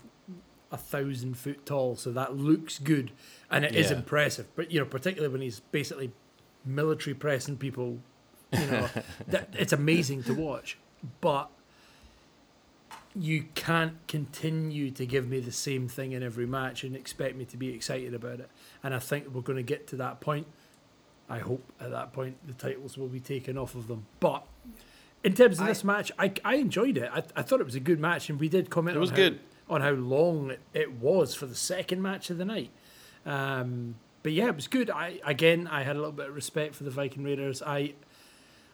a 0.72 0.78
thousand 0.78 1.38
foot 1.38 1.66
tall, 1.66 1.96
so 1.96 2.12
that 2.12 2.36
looks 2.36 2.80
good, 2.80 3.12
and 3.52 3.66
it 3.66 3.76
is 3.76 3.92
Yeah. 3.92 3.98
impressive." 3.98 4.48
But 4.56 4.72
you 4.72 4.80
know, 4.80 4.86
particularly 4.86 5.32
when 5.32 5.42
he's 5.42 5.60
basically 5.60 6.12
military 6.66 7.14
pressing 7.14 7.58
people, 7.58 8.00
you 8.54 8.66
know, 8.68 8.90
that 9.28 9.50
it's 9.58 9.74
amazing 9.74 10.24
to 10.24 10.34
watch. 10.34 10.78
But 11.22 11.50
you 13.18 13.46
can't 13.56 13.96
continue 14.08 14.92
to 14.92 15.06
give 15.06 15.28
me 15.28 15.40
the 15.40 15.52
same 15.52 15.88
thing 15.88 16.12
in 16.12 16.22
every 16.22 16.46
match 16.46 16.84
and 16.84 16.96
expect 16.96 17.36
me 17.38 17.46
to 17.46 17.56
be 17.56 17.70
excited 17.70 18.14
about 18.14 18.40
it. 18.42 18.50
And 18.84 18.94
I 18.94 19.00
think 19.00 19.28
we're 19.34 19.42
going 19.42 19.56
to 19.58 19.64
get 19.64 19.88
to 19.88 19.96
that 19.98 20.20
point. 20.20 20.48
I 21.30 21.40
hope 21.40 21.64
at 21.80 21.92
that 21.92 22.14
point 22.14 22.38
the 22.46 22.54
titles 22.54 22.98
will 22.98 23.08
be 23.08 23.20
taken 23.20 23.58
off 23.58 23.76
of 23.76 23.88
them. 23.88 24.06
But 24.20 24.46
in 25.24 25.34
terms 25.34 25.60
of 25.60 25.66
I- 25.66 25.70
this 25.70 25.84
match, 25.84 26.12
I, 26.20 26.32
I 26.44 26.56
enjoyed 26.56 26.98
it. 26.98 27.10
I, 27.12 27.24
I 27.36 27.42
thought 27.42 27.60
it 27.60 27.66
was 27.66 27.76
a 27.76 27.80
good 27.80 28.00
match, 28.00 28.30
and 28.30 28.40
we 28.40 28.50
did 28.50 28.70
comment 28.70 28.96
It 28.96 29.00
was 29.00 29.10
on, 29.10 29.16
good. 29.16 29.40
How, 29.68 29.76
on 29.76 29.82
how 29.82 29.92
long 29.92 30.54
it, 30.74 30.92
was 30.94 31.34
for 31.34 31.48
the 31.48 31.56
second 31.56 32.02
match 32.02 32.30
of 32.30 32.38
the 32.38 32.46
night. 32.46 32.70
Um, 33.26 33.96
but 34.22 34.34
yeah, 34.34 34.48
it 34.48 34.56
was 34.56 34.68
good. 34.68 34.90
I 34.90 35.20
again, 35.24 35.68
I 35.68 35.84
had 35.84 35.96
a 35.96 36.00
little 36.00 36.12
bit 36.12 36.30
of 36.30 36.36
respect 36.36 36.76
for 36.76 36.84
the 36.84 36.92
Viking 36.92 37.24
Raiders. 37.24 37.62
I, 37.62 37.94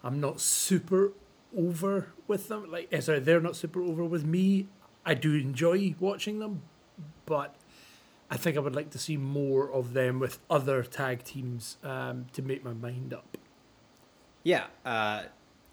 I'm 0.03 0.19
not 0.19 0.39
super 0.41 1.13
over 1.57 2.07
with 2.27 2.47
them. 2.47 2.69
Like, 2.71 2.89
eh, 2.91 2.99
sorry, 2.99 3.19
they're 3.19 3.41
not 3.41 3.55
super 3.55 3.81
over 3.81 4.03
with 4.03 4.25
me. 4.25 4.67
I 5.05 5.13
do 5.13 5.33
enjoy 5.35 5.95
watching 5.99 6.39
them, 6.39 6.61
but 7.25 7.55
I 8.31 8.37
think 8.37 8.55
I 8.55 8.61
would 8.61 8.75
like 8.75 8.91
to 8.91 8.97
see 8.97 9.17
more 9.17 9.69
of 9.69 9.91
them 9.91 10.17
with 10.17 10.39
other 10.49 10.83
tag 10.83 11.25
teams 11.25 11.75
um, 11.83 12.27
to 12.31 12.41
make 12.41 12.63
my 12.63 12.71
mind 12.71 13.13
up. 13.13 13.37
Yeah, 14.43 14.67
uh, 14.85 15.23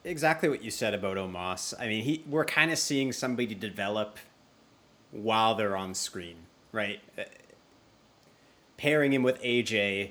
exactly 0.02 0.48
what 0.48 0.64
you 0.64 0.72
said 0.72 0.92
about 0.92 1.16
Omos. 1.16 1.72
I 1.78 1.86
mean, 1.86 2.02
he 2.02 2.24
we're 2.28 2.44
kind 2.44 2.72
of 2.72 2.78
seeing 2.78 3.12
somebody 3.12 3.54
develop 3.54 4.18
while 5.12 5.54
they're 5.54 5.76
on 5.76 5.94
screen, 5.94 6.36
right? 6.72 6.98
Uh, 7.16 7.22
pairing 8.76 9.12
him 9.12 9.22
with 9.22 9.40
AJ 9.40 10.10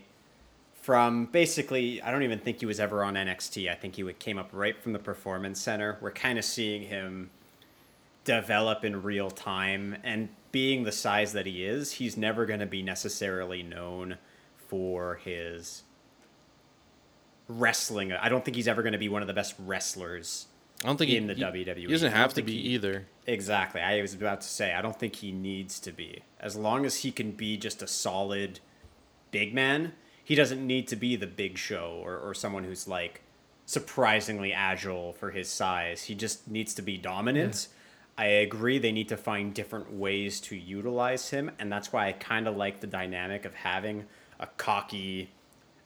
from 0.73 1.25
basically, 1.25 2.01
I 2.01 2.11
don't 2.11 2.23
even 2.23 2.39
think 2.39 2.61
he 2.61 2.65
was 2.65 2.79
ever 2.79 3.03
on 3.03 3.15
NXT. 3.15 3.69
I 3.69 3.75
think 3.75 3.95
he 3.95 4.13
came 4.13 4.37
up 4.37 4.49
right 4.53 4.81
from 4.81 4.93
the 4.93 4.99
Performance 4.99 5.59
Center. 5.59 5.97
We're 5.99 6.11
kind 6.11 6.39
of 6.39 6.45
seeing 6.45 6.83
him 6.83 7.29
develop 8.23 8.85
in 8.85 9.03
real 9.03 9.29
time 9.29 9.97
and 10.03 10.29
being 10.51 10.83
the 10.83 10.91
size 10.91 11.33
that 11.33 11.45
he 11.45 11.63
is, 11.65 11.93
he's 11.93 12.17
never 12.17 12.45
going 12.45 12.59
to 12.59 12.65
be 12.65 12.81
necessarily 12.81 13.63
known 13.63 14.17
for 14.55 15.15
his 15.15 15.83
wrestling. 17.47 18.11
I 18.11 18.29
don't 18.29 18.43
think 18.43 18.55
he's 18.55 18.67
ever 18.67 18.81
going 18.83 18.93
to 18.93 18.97
be 18.99 19.09
one 19.09 19.21
of 19.21 19.27
the 19.27 19.33
best 19.33 19.55
wrestlers. 19.59 20.47
I 20.83 20.87
don't 20.87 20.97
think 20.97 21.11
In 21.11 21.27
he, 21.29 21.33
the 21.33 21.53
he- 21.53 21.63
WWE. 21.65 21.77
He 21.77 21.87
doesn't 21.87 22.11
have 22.11 22.33
to 22.35 22.41
be 22.41 22.53
he- 22.53 22.69
either. 22.75 23.07
Exactly. 23.25 23.81
I 23.81 24.01
was 24.01 24.13
about 24.13 24.41
to 24.41 24.47
say, 24.47 24.73
I 24.73 24.81
don't 24.81 24.97
think 24.97 25.15
he 25.17 25.31
needs 25.31 25.79
to 25.81 25.91
be. 25.91 26.23
As 26.39 26.55
long 26.55 26.85
as 26.85 26.97
he 26.97 27.11
can 27.11 27.31
be 27.31 27.57
just 27.57 27.81
a 27.81 27.87
solid 27.87 28.59
big 29.31 29.53
man, 29.53 29.93
he 30.23 30.35
doesn't 30.35 30.65
need 30.65 30.87
to 30.89 30.95
be 30.95 31.15
the 31.15 31.27
big 31.27 31.57
show 31.57 31.99
or, 32.03 32.17
or 32.17 32.33
someone 32.33 32.63
who's 32.63 32.87
like 32.87 33.21
surprisingly 33.65 34.53
agile 34.53 35.13
for 35.13 35.31
his 35.31 35.49
size. 35.49 36.03
He 36.03 36.15
just 36.15 36.47
needs 36.47 36.73
to 36.75 36.81
be 36.81 36.97
dominant. 36.97 37.67
I 38.17 38.25
agree 38.25 38.79
they 38.79 38.91
need 38.91 39.09
to 39.09 39.17
find 39.17 39.53
different 39.53 39.93
ways 39.93 40.39
to 40.41 40.55
utilize 40.55 41.29
him, 41.29 41.51
and 41.59 41.71
that's 41.71 41.93
why 41.93 42.07
I 42.07 42.13
kind 42.13 42.47
of 42.47 42.57
like 42.57 42.79
the 42.79 42.87
dynamic 42.87 43.45
of 43.45 43.53
having 43.53 44.05
a 44.39 44.47
cocky. 44.47 45.29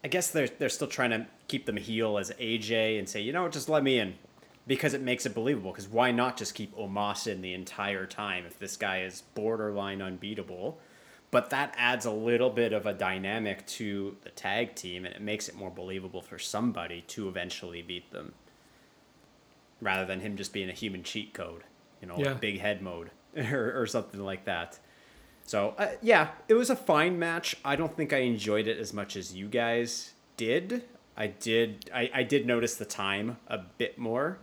I 0.04 0.08
guess 0.08 0.32
they're 0.32 0.48
they're 0.48 0.70
still 0.70 0.88
trying 0.88 1.10
to 1.10 1.28
keep 1.50 1.66
them 1.66 1.76
heel 1.78 2.18
as 2.18 2.32
AJ 2.40 2.98
and 2.98 3.10
say, 3.10 3.20
you 3.20 3.34
know, 3.34 3.50
just 3.50 3.68
let 3.68 3.84
me 3.84 4.00
in, 4.00 4.16
because 4.66 4.94
it 4.94 5.02
makes 5.02 5.26
it 5.26 5.36
believable. 5.36 5.72
Because 5.72 5.90
why 5.90 6.12
not 6.12 6.38
just 6.38 6.56
keep 6.56 6.74
Omos 6.78 7.28
in 7.28 7.42
the 7.42 7.54
entire 7.54 8.06
time 8.06 8.46
if 8.46 8.58
this 8.58 8.78
guy 8.78 9.02
is 9.02 9.24
borderline 9.36 10.02
unbeatable? 10.02 10.80
But 11.32 11.50
that 11.50 11.74
adds 11.78 12.06
a 12.06 12.12
little 12.12 12.50
bit 12.50 12.74
of 12.74 12.86
a 12.86 12.94
dynamic 12.94 13.66
to 13.68 14.16
the 14.24 14.30
tag 14.30 14.76
team, 14.76 15.06
and 15.06 15.14
it 15.14 15.22
makes 15.22 15.50
it 15.50 15.56
more 15.56 15.70
believable 15.70 16.22
for 16.22 16.40
somebody 16.40 17.02
to 17.08 17.28
eventually 17.28 17.82
beat 17.82 18.12
them, 18.12 18.34
rather 19.82 20.06
than 20.06 20.22
him 20.22 20.38
just 20.38 20.54
being 20.54 20.70
a 20.70 20.74
human 20.74 21.04
cheat 21.04 21.34
code, 21.34 21.64
you 22.02 22.08
know, 22.08 22.16
Yeah. 22.18 22.30
like 22.32 22.42
big 22.42 22.60
head 22.60 22.82
mode 22.82 23.12
or, 23.38 23.82
or 23.82 23.88
something 23.88 24.20
like 24.20 24.46
that. 24.46 24.80
So 25.46 25.76
uh, 25.78 25.90
yeah, 26.02 26.30
it 26.48 26.54
was 26.54 26.70
a 26.70 26.76
fine 26.76 27.18
match. 27.20 27.56
I 27.66 27.76
don't 27.76 27.96
think 27.96 28.14
I 28.14 28.20
enjoyed 28.20 28.68
it 28.68 28.78
as 28.78 28.94
much 28.94 29.16
as 29.16 29.34
you 29.36 29.48
guys 29.48 30.14
did. 30.38 30.84
I 31.18 31.28
did. 31.28 31.90
I, 31.94 32.10
I 32.14 32.24
did 32.24 32.46
notice 32.46 32.76
the 32.76 32.86
time 32.86 33.38
a 33.48 33.58
bit 33.58 33.98
more, 33.98 34.40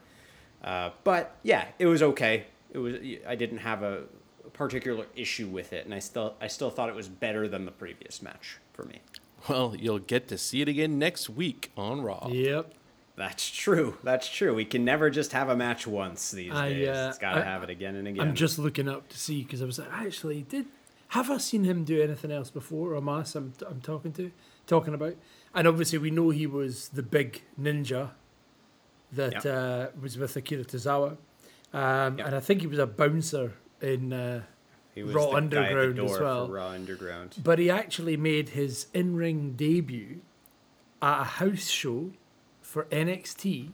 uh, 0.63 0.91
but 1.05 1.37
yeah, 1.43 1.67
it 1.79 1.87
was 1.87 2.03
okay. 2.03 2.47
It 2.73 2.79
was. 2.79 2.97
I 3.27 3.35
didn't 3.37 3.59
have 3.59 3.83
a 3.83 4.03
particular 4.53 5.07
issue 5.17 5.47
with 5.47 5.73
it, 5.73 5.87
and 5.87 5.95
I 5.95 5.99
still 6.01 6.35
I 6.41 6.47
still 6.49 6.69
thought 6.71 6.89
it 6.91 6.95
was 6.95 7.09
better 7.09 7.49
than 7.49 7.65
the 7.65 7.71
previous 7.71 8.21
match 8.21 8.59
for 8.75 8.85
me. 8.85 9.01
Well, 9.49 9.75
you'll 9.79 9.99
get 10.01 10.29
to 10.29 10.37
see 10.39 10.61
it 10.61 10.69
again 10.69 10.99
next 10.99 11.31
week 11.31 11.71
on 11.77 12.03
Raw. 12.03 12.29
Yep. 12.31 12.75
That's 13.19 13.51
true. 13.51 13.99
That's 14.03 14.29
true. 14.29 14.55
We 14.55 14.65
can 14.65 14.85
never 14.85 15.11
just 15.11 15.33
have 15.33 15.49
a 15.49 15.57
match 15.57 15.87
once 15.87 16.31
these 16.31 16.53
I, 16.53 16.69
days. 16.71 16.89
uh, 16.89 17.07
it's 17.11 17.19
got 17.19 17.35
to 17.35 17.43
have 17.45 17.63
it 17.65 17.71
again 17.71 17.97
and 17.97 18.07
again. 18.09 18.29
I'm 18.29 18.35
just 18.35 18.59
looking 18.59 18.89
up 18.89 19.09
to 19.11 19.19
see 19.19 19.43
because 19.43 19.61
I 19.61 19.65
was 19.67 19.79
like, 19.79 19.93
actually, 19.93 20.43
did 20.43 20.67
have 21.09 21.31
I 21.31 21.39
seen 21.39 21.65
him 21.65 21.85
do 21.85 22.01
anything 22.03 22.31
else 22.31 22.51
before? 22.51 22.91
Omos, 22.93 23.35
I'm 23.35 23.53
I'm 23.69 23.81
talking 23.81 24.13
to, 24.13 24.31
talking 24.67 24.95
about, 24.95 25.17
and 25.55 25.67
obviously 25.67 25.99
we 25.99 26.11
know 26.11 26.31
he 26.31 26.47
was 26.47 26.91
the 26.91 27.03
big 27.03 27.43
ninja 27.61 28.11
that 29.13 29.45
Yep. 29.45 29.47
uh, 29.47 29.87
was 30.01 30.17
with 30.19 30.37
Akira 30.37 30.65
Tozawa, 30.65 31.17
um, 31.73 32.19
Yep. 32.19 32.27
and 32.27 32.37
I 32.37 32.41
think 32.41 32.61
he 32.61 32.67
was 32.67 32.79
a 32.79 32.87
bouncer 32.87 33.55
in. 33.81 34.13
Uh, 34.13 34.43
he 34.95 35.03
was 35.03 35.15
Raw 35.15 35.27
the 35.27 35.31
guy 35.31 35.37
at 35.41 35.51
the 35.51 35.59
Underground 35.81 35.99
as 36.11 36.19
well. 36.21 36.47
For 36.47 36.53
Raw 36.53 36.69
Underground. 36.69 37.37
but 37.43 37.59
he 37.59 37.71
actually 37.71 38.17
made 38.17 38.51
his 38.51 38.87
in-ring 38.93 39.53
debut 39.53 40.21
at 41.01 41.21
a 41.21 41.25
house 41.25 41.69
show 41.69 42.11
for 42.69 42.85
NXT, 42.85 43.71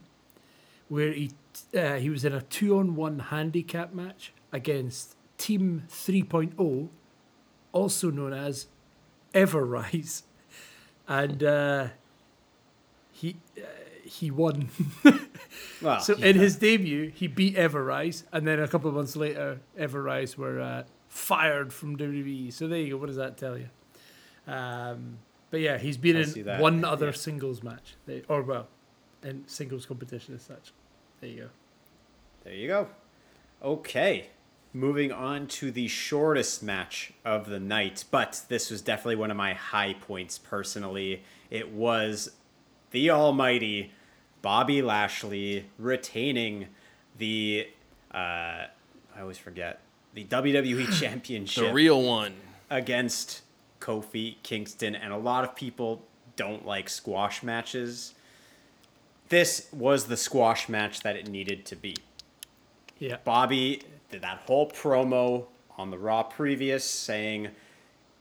where 0.89 1.13
he 1.13 1.33
uh, 1.77 1.97
he 1.97 2.09
was 2.09 2.25
in 2.25 2.33
a 2.33 2.43
two-on-one 2.43 3.19
handicap 3.19 3.93
match 3.93 4.33
against 4.53 5.17
Team 5.37 5.83
3.0, 5.91 6.89
also 7.73 8.11
known 8.13 8.33
as 8.33 8.67
Ever-Rise, 9.35 10.23
and 11.09 11.43
uh, 11.43 11.89
he 13.11 13.37
uh, 13.59 13.63
he 14.05 14.31
won. 14.31 14.69
Well, 15.83 16.01
So 16.01 16.15
in 16.15 16.37
his 16.37 16.57
debut, 16.57 17.13
he 17.15 17.27
beat 17.27 17.57
Ever-Rise, 17.57 18.25
and 18.33 18.47
then 18.47 18.59
a 18.59 18.67
couple 18.67 18.89
of 18.89 18.97
months 18.97 19.17
later, 19.17 19.61
Ever-Rise 19.77 20.39
were 20.39 20.61
uh, 20.61 20.85
fired 21.09 21.73
from 21.73 21.97
WWE. 21.97 22.53
So 22.53 22.69
there 22.69 22.79
you 22.79 22.91
go. 22.91 22.97
What 22.97 23.07
does 23.07 23.17
that 23.17 23.37
tell 23.37 23.59
you? 23.59 23.69
Um, 24.47 25.19
but 25.51 25.61
yeah, 25.61 25.77
he's 25.79 25.99
been 25.99 26.17
in 26.17 26.59
one 26.59 26.85
other 26.85 27.07
yeah. 27.07 27.13
singles 27.13 27.63
match, 27.63 27.97
or 28.29 28.43
well, 28.43 28.69
in 29.25 29.43
singles 29.47 29.87
competition 29.87 30.35
as 30.35 30.43
such. 30.43 30.73
There 31.21 31.31
you 31.31 31.41
go. 31.43 31.49
There 32.45 32.53
you 32.55 32.69
go. 32.69 32.89
Okay. 33.63 34.29
Moving 34.73 35.13
on 35.13 35.47
to 35.49 35.71
the 35.71 35.87
shortest 35.89 36.63
match 36.63 37.13
of 37.25 37.49
the 37.49 37.61
night, 37.61 38.05
but 38.11 38.43
this 38.49 38.71
was 38.71 38.83
definitely 38.83 39.17
one 39.17 39.31
of 39.31 39.37
my 39.37 39.55
high 39.55 39.95
points 39.95 40.37
personally. 40.37 41.23
It 41.49 41.71
was 41.71 42.33
the 42.91 43.11
almighty 43.11 43.93
Bobby 44.43 44.83
Lashley 44.83 45.67
retaining 45.79 46.67
the 47.17 47.69
uh, 48.13 48.67
I 49.17 49.21
always 49.21 49.39
forget 49.39 49.81
the 50.13 50.25
WWE 50.25 50.93
championship 51.01 51.67
The 51.69 51.73
real 51.73 52.03
one. 52.03 52.35
against 52.69 53.43
Kofi 53.81 54.37
Kingston, 54.43 54.95
and 54.97 55.13
a 55.13 55.17
lot 55.17 55.45
of 55.45 55.55
people 55.55 56.03
don't 56.37 56.67
like 56.67 56.89
squash 56.89 57.43
matches. 57.45 58.15
This 59.29 59.69
was 59.73 60.07
the 60.07 60.17
squash 60.17 60.69
match 60.69 61.01
that 61.01 61.17
it 61.17 61.29
needed 61.29 61.65
to 61.67 61.77
be. 61.77 61.97
Yeah. 62.99 63.17
Bobby 63.25 63.83
did 64.11 64.23
that 64.23 64.43
whole 64.47 64.71
promo 64.71 65.47
on 65.77 65.91
the 65.91 65.99
Raw 65.99 66.23
previous 66.23 66.85
saying 66.85 67.49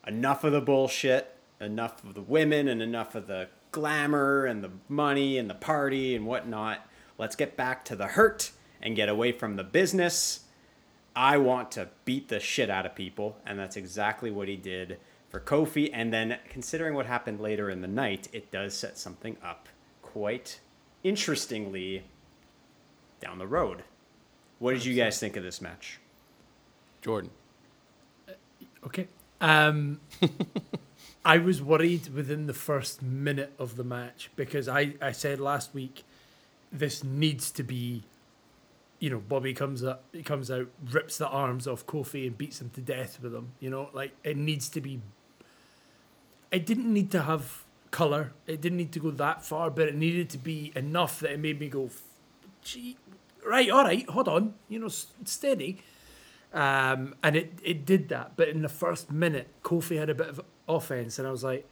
enough 0.07 0.43
of 0.43 0.51
the 0.51 0.61
bullshit, 0.61 1.35
enough 1.59 2.03
of 2.03 2.13
the 2.13 2.21
women, 2.21 2.67
and 2.67 2.81
enough 2.81 3.15
of 3.15 3.27
the 3.27 3.49
glamour 3.71 4.45
and 4.45 4.63
the 4.63 4.71
money 4.87 5.37
and 5.37 5.49
the 5.49 5.55
party 5.55 6.15
and 6.15 6.25
whatnot. 6.25 6.87
Let's 7.17 7.35
get 7.35 7.55
back 7.55 7.85
to 7.85 7.95
the 7.95 8.07
hurt 8.07 8.51
and 8.81 8.95
get 8.95 9.09
away 9.09 9.31
from 9.31 9.55
the 9.55 9.63
business. 9.63 10.41
I 11.15 11.37
want 11.37 11.71
to 11.73 11.89
beat 12.05 12.29
the 12.29 12.39
shit 12.39 12.69
out 12.69 12.85
of 12.85 12.95
people, 12.95 13.37
and 13.45 13.59
that's 13.59 13.77
exactly 13.77 14.31
what 14.31 14.47
he 14.47 14.55
did 14.55 14.97
for 15.29 15.39
Kofi. 15.39 15.89
And 15.93 16.11
then, 16.11 16.39
considering 16.49 16.95
what 16.95 17.05
happened 17.05 17.39
later 17.39 17.69
in 17.69 17.81
the 17.81 17.87
night, 17.87 18.29
it 18.33 18.51
does 18.51 18.73
set 18.73 18.97
something 18.97 19.37
up 19.43 19.69
quite 20.01 20.59
interestingly 21.03 22.03
down 23.21 23.37
the 23.37 23.47
road. 23.47 23.83
What 24.59 24.73
did 24.73 24.85
you 24.85 24.95
guys 24.95 25.19
think 25.19 25.35
of 25.35 25.43
this 25.43 25.61
match? 25.61 25.99
Jordan. 27.01 27.31
Okay. 28.85 29.07
Um, 29.41 29.99
I 31.25 31.37
was 31.37 31.61
worried 31.61 32.13
within 32.13 32.47
the 32.47 32.53
first 32.53 33.01
minute 33.01 33.53
of 33.59 33.75
the 33.75 33.83
match 33.83 34.29
because 34.35 34.67
I, 34.67 34.95
I 35.01 35.11
said 35.11 35.39
last 35.39 35.73
week 35.73 36.03
this 36.71 37.03
needs 37.03 37.51
to 37.51 37.63
be, 37.63 38.03
you 38.99 39.09
know, 39.09 39.19
Bobby 39.19 39.53
comes 39.53 39.83
up, 39.83 40.03
he 40.11 40.23
comes 40.23 40.49
out, 40.49 40.67
rips 40.91 41.17
the 41.17 41.27
arms 41.27 41.67
off 41.67 41.85
Kofi 41.85 42.27
and 42.27 42.37
beats 42.37 42.59
him 42.61 42.71
to 42.71 42.81
death 42.81 43.19
with 43.21 43.31
them. 43.31 43.53
You 43.59 43.69
know, 43.69 43.89
like 43.93 44.11
it 44.23 44.37
needs 44.37 44.69
to 44.69 44.81
be. 44.81 45.01
It 46.51 46.65
didn't 46.65 46.91
need 46.91 47.09
to 47.11 47.23
have 47.23 47.62
color. 47.93 48.33
It 48.47 48.59
didn't 48.59 48.79
need 48.79 48.91
to 48.93 48.99
go 48.99 49.11
that 49.11 49.45
far, 49.45 49.69
but 49.69 49.87
it 49.87 49.95
needed 49.95 50.29
to 50.31 50.37
be 50.37 50.73
enough 50.75 51.19
that 51.21 51.31
it 51.31 51.39
made 51.39 51.59
me 51.59 51.69
go, 51.69 51.89
gee, 52.61 52.97
right, 53.45 53.69
all 53.69 53.83
right, 53.83 54.09
hold 54.09 54.27
on, 54.27 54.55
you 54.67 54.79
know, 54.79 54.89
steady. 54.89 55.79
Um, 56.53 57.15
and 57.23 57.35
it, 57.35 57.53
it 57.63 57.85
did 57.85 58.09
that. 58.09 58.33
But 58.35 58.49
in 58.49 58.63
the 58.63 58.69
first 58.69 59.11
minute, 59.11 59.47
Kofi 59.63 59.97
had 59.97 60.09
a 60.09 60.15
bit 60.15 60.27
of 60.27 60.41
offense, 60.67 61.19
and 61.19 61.27
I 61.27 61.31
was 61.31 61.43
like, 61.43 61.69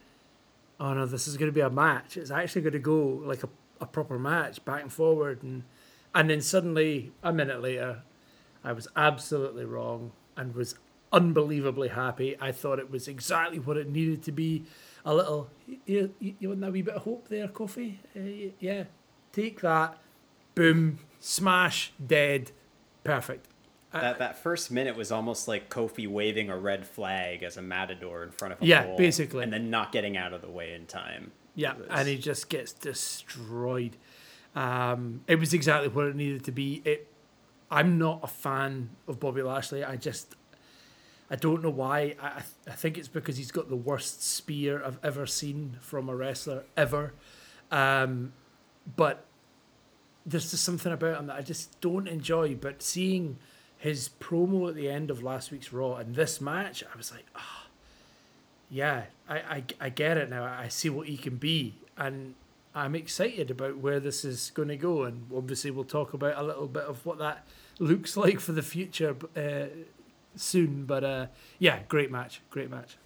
oh 0.79 0.93
no, 0.93 1.05
this 1.05 1.27
is 1.27 1.37
going 1.37 1.49
to 1.49 1.55
be 1.55 1.61
a 1.61 1.69
match. 1.69 2.17
It's 2.17 2.31
actually 2.31 2.61
going 2.61 2.73
to 2.73 2.79
go 2.79 2.99
like 3.25 3.43
a, 3.43 3.49
a 3.81 3.85
proper 3.85 4.17
match, 4.17 4.63
back 4.63 4.81
and 4.83 4.93
forward. 4.93 5.43
And, 5.43 5.63
and 6.13 6.29
then 6.29 6.41
suddenly, 6.41 7.11
a 7.23 7.33
minute 7.33 7.61
later, 7.61 8.03
I 8.63 8.73
was 8.73 8.87
absolutely 8.95 9.65
wrong 9.65 10.11
and 10.37 10.53
was 10.53 10.75
unbelievably 11.11 11.89
happy. 11.89 12.35
I 12.39 12.51
thought 12.51 12.79
it 12.79 12.89
was 12.89 13.07
exactly 13.07 13.59
what 13.59 13.77
it 13.77 13.89
needed 13.89 14.23
to 14.23 14.31
be. 14.31 14.63
A 15.03 15.13
little, 15.13 15.49
you, 15.85 16.13
you, 16.19 16.35
you 16.39 16.49
want 16.49 16.61
that 16.61 16.71
wee 16.71 16.81
bit 16.83 16.95
of 16.95 17.03
hope 17.03 17.27
there, 17.27 17.47
Kofi? 17.47 17.97
Uh, 18.15 18.51
yeah, 18.59 18.83
take 19.31 19.61
that. 19.61 19.97
Boom, 20.53 20.99
smash, 21.19 21.91
dead, 22.05 22.51
perfect. 23.03 23.47
That 23.93 24.19
that 24.19 24.37
first 24.37 24.71
minute 24.71 24.95
was 24.95 25.11
almost 25.11 25.47
like 25.49 25.69
Kofi 25.69 26.07
waving 26.07 26.49
a 26.49 26.57
red 26.57 26.85
flag 26.85 27.43
as 27.43 27.57
a 27.57 27.61
matador 27.61 28.23
in 28.23 28.31
front 28.31 28.53
of 28.53 28.61
a 28.61 28.65
Yeah, 28.65 28.95
basically. 28.95 29.43
and 29.43 29.51
then 29.51 29.69
not 29.69 29.91
getting 29.91 30.15
out 30.15 30.31
of 30.33 30.41
the 30.41 30.49
way 30.49 30.73
in 30.73 30.85
time. 30.85 31.31
Yeah, 31.55 31.73
and 31.89 32.07
he 32.07 32.17
just 32.17 32.47
gets 32.47 32.71
destroyed. 32.71 33.97
Um, 34.55 35.21
it 35.27 35.35
was 35.39 35.53
exactly 35.53 35.89
what 35.89 36.05
it 36.05 36.15
needed 36.15 36.45
to 36.45 36.51
be. 36.53 36.81
It. 36.85 37.07
I'm 37.69 37.97
not 37.97 38.19
a 38.23 38.27
fan 38.27 38.91
of 39.07 39.19
Bobby 39.19 39.41
Lashley. 39.41 39.83
I 39.83 39.95
just, 39.97 40.35
I 41.31 41.37
don't 41.37 41.63
know 41.63 41.69
why. 41.69 42.15
I, 42.21 42.27
I 42.27 42.31
th- 42.33 42.67
I 42.67 42.71
think 42.71 42.97
it's 42.97 43.07
because 43.07 43.37
he's 43.37 43.51
got 43.51 43.69
the 43.69 43.75
worst 43.77 44.21
spear 44.21 44.83
I've 44.85 44.99
ever 45.01 45.25
seen 45.25 45.77
from 45.79 46.09
a 46.09 46.15
wrestler 46.15 46.65
ever. 46.75 47.13
Um, 47.71 48.33
but 48.97 49.23
there's 50.25 50.51
just 50.51 50.65
something 50.65 50.91
about 50.91 51.17
him 51.17 51.27
that 51.27 51.37
I 51.37 51.41
just 51.41 51.79
don't 51.79 52.09
enjoy. 52.09 52.55
But 52.55 52.83
seeing 52.83 53.37
his 53.77 54.09
promo 54.19 54.67
at 54.67 54.75
the 54.75 54.89
end 54.89 55.09
of 55.09 55.23
last 55.23 55.51
week's 55.51 55.71
Raw 55.71 55.95
and 55.95 56.15
this 56.15 56.41
match, 56.41 56.83
I 56.83 56.97
was 56.97 57.13
like, 57.13 57.25
ah, 57.33 57.67
yeah, 58.69 59.05
I, 59.29 59.37
I, 59.37 59.63
I 59.79 59.89
get 59.89 60.17
it 60.17 60.29
now. 60.29 60.43
I 60.43 60.67
see 60.67 60.89
what 60.89 61.07
he 61.07 61.15
can 61.15 61.37
be. 61.37 61.75
And 61.95 62.35
I'm 62.75 62.93
excited 62.93 63.49
about 63.49 63.77
where 63.77 64.01
this 64.01 64.25
is 64.25 64.51
going 64.53 64.67
to 64.67 64.75
go. 64.75 65.03
And 65.03 65.27
obviously, 65.33 65.71
we'll 65.71 65.85
talk 65.85 66.13
about 66.13 66.37
a 66.37 66.43
little 66.43 66.67
bit 66.67 66.83
of 66.83 67.05
what 67.05 67.19
that 67.19 67.47
looks 67.79 68.17
like 68.17 68.41
for 68.41 68.51
the 68.51 68.61
future 68.61 69.15
uh, 69.37 69.67
soon. 70.35 70.85
But 70.85 71.03
uh, 71.03 71.25
yeah, 71.59 71.79
great 71.87 72.11
match. 72.11 72.41
Great 72.49 72.69
match. 72.69 72.97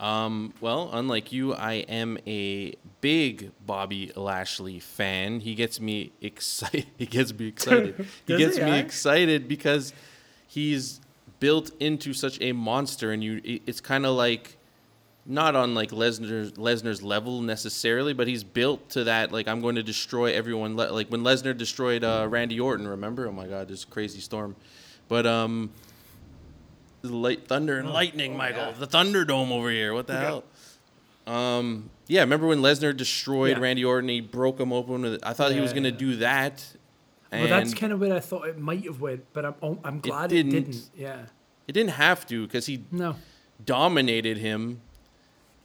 Um, 0.00 0.52
well, 0.60 0.90
unlike 0.92 1.30
you, 1.32 1.54
I 1.54 1.74
am 1.74 2.18
a 2.26 2.74
big 3.00 3.52
Bobby 3.64 4.10
Lashley 4.16 4.80
fan. 4.80 5.40
He 5.40 5.54
gets 5.54 5.80
me 5.80 6.12
excited. 6.20 6.86
He 6.98 7.06
gets 7.06 7.32
me 7.32 7.46
excited. 7.48 8.06
he 8.26 8.36
gets 8.36 8.56
he, 8.56 8.64
me 8.64 8.70
eh? 8.72 8.76
excited 8.78 9.46
because 9.46 9.92
he's 10.48 11.00
built 11.38 11.70
into 11.80 12.12
such 12.14 12.40
a 12.40 12.52
monster, 12.52 13.12
and 13.12 13.22
you. 13.22 13.40
it- 13.44 13.62
It's 13.66 13.80
kind 13.80 14.04
of 14.04 14.16
like 14.16 14.56
not 15.24 15.54
on 15.54 15.72
like 15.76 15.90
Lesnar's 15.92 16.52
Lesnar's 16.52 17.00
level 17.00 17.40
necessarily, 17.40 18.12
but 18.12 18.26
he's 18.26 18.42
built 18.42 18.88
to 18.90 19.04
that. 19.04 19.30
Like 19.30 19.46
I'm 19.46 19.60
going 19.60 19.76
to 19.76 19.84
destroy 19.84 20.32
everyone. 20.34 20.76
Le- 20.76 20.90
Like 20.90 21.08
when 21.10 21.20
Lesnar 21.22 21.56
destroyed 21.56 22.02
uh, 22.02 22.26
Randy 22.28 22.58
Orton. 22.58 22.88
Remember? 22.88 23.28
Oh 23.28 23.32
my 23.32 23.46
God, 23.46 23.68
this 23.68 23.84
crazy 23.84 24.18
storm. 24.18 24.56
But 25.12 25.26
um, 25.26 25.68
light 27.02 27.46
thunder 27.46 27.78
and 27.78 27.90
lightning, 27.90 28.34
Michael. 28.34 28.72
The 28.72 28.86
Thunderdome 28.86 29.50
over 29.50 29.70
here. 29.70 29.92
What 29.92 30.06
the 30.06 30.16
hell? 30.18 30.44
Um, 31.26 31.90
yeah, 32.06 32.20
remember 32.20 32.46
when 32.46 32.60
Lesnar 32.60 32.96
destroyed 32.96 33.58
Yeah. 33.58 33.62
Randy 33.62 33.84
Orton? 33.84 34.08
He 34.08 34.22
broke 34.22 34.58
him 34.58 34.72
open. 34.72 35.02
With, 35.02 35.20
I 35.22 35.34
thought 35.34 35.52
he 35.52 35.60
was 35.60 35.74
gonna 35.74 35.92
do 35.92 36.16
that. 36.16 36.64
well, 37.30 37.46
that's 37.46 37.74
kind 37.74 37.92
of 37.92 38.00
where 38.00 38.14
I 38.14 38.20
thought 38.20 38.48
it 38.48 38.58
might 38.58 38.84
have 38.86 39.02
went, 39.02 39.26
but 39.34 39.44
I'm 39.44 39.54
oh, 39.62 39.78
I'm 39.84 40.00
glad 40.00 40.32
it 40.32 40.44
didn't. 40.44 40.50
didn't. 40.52 40.90
Yeah. 40.96 41.18
it 41.68 41.72
didn't 41.72 41.90
have 41.90 42.26
to 42.28 42.46
because 42.46 42.64
he 42.64 42.84
No. 42.90 43.16
dominated 43.62 44.38
him 44.38 44.80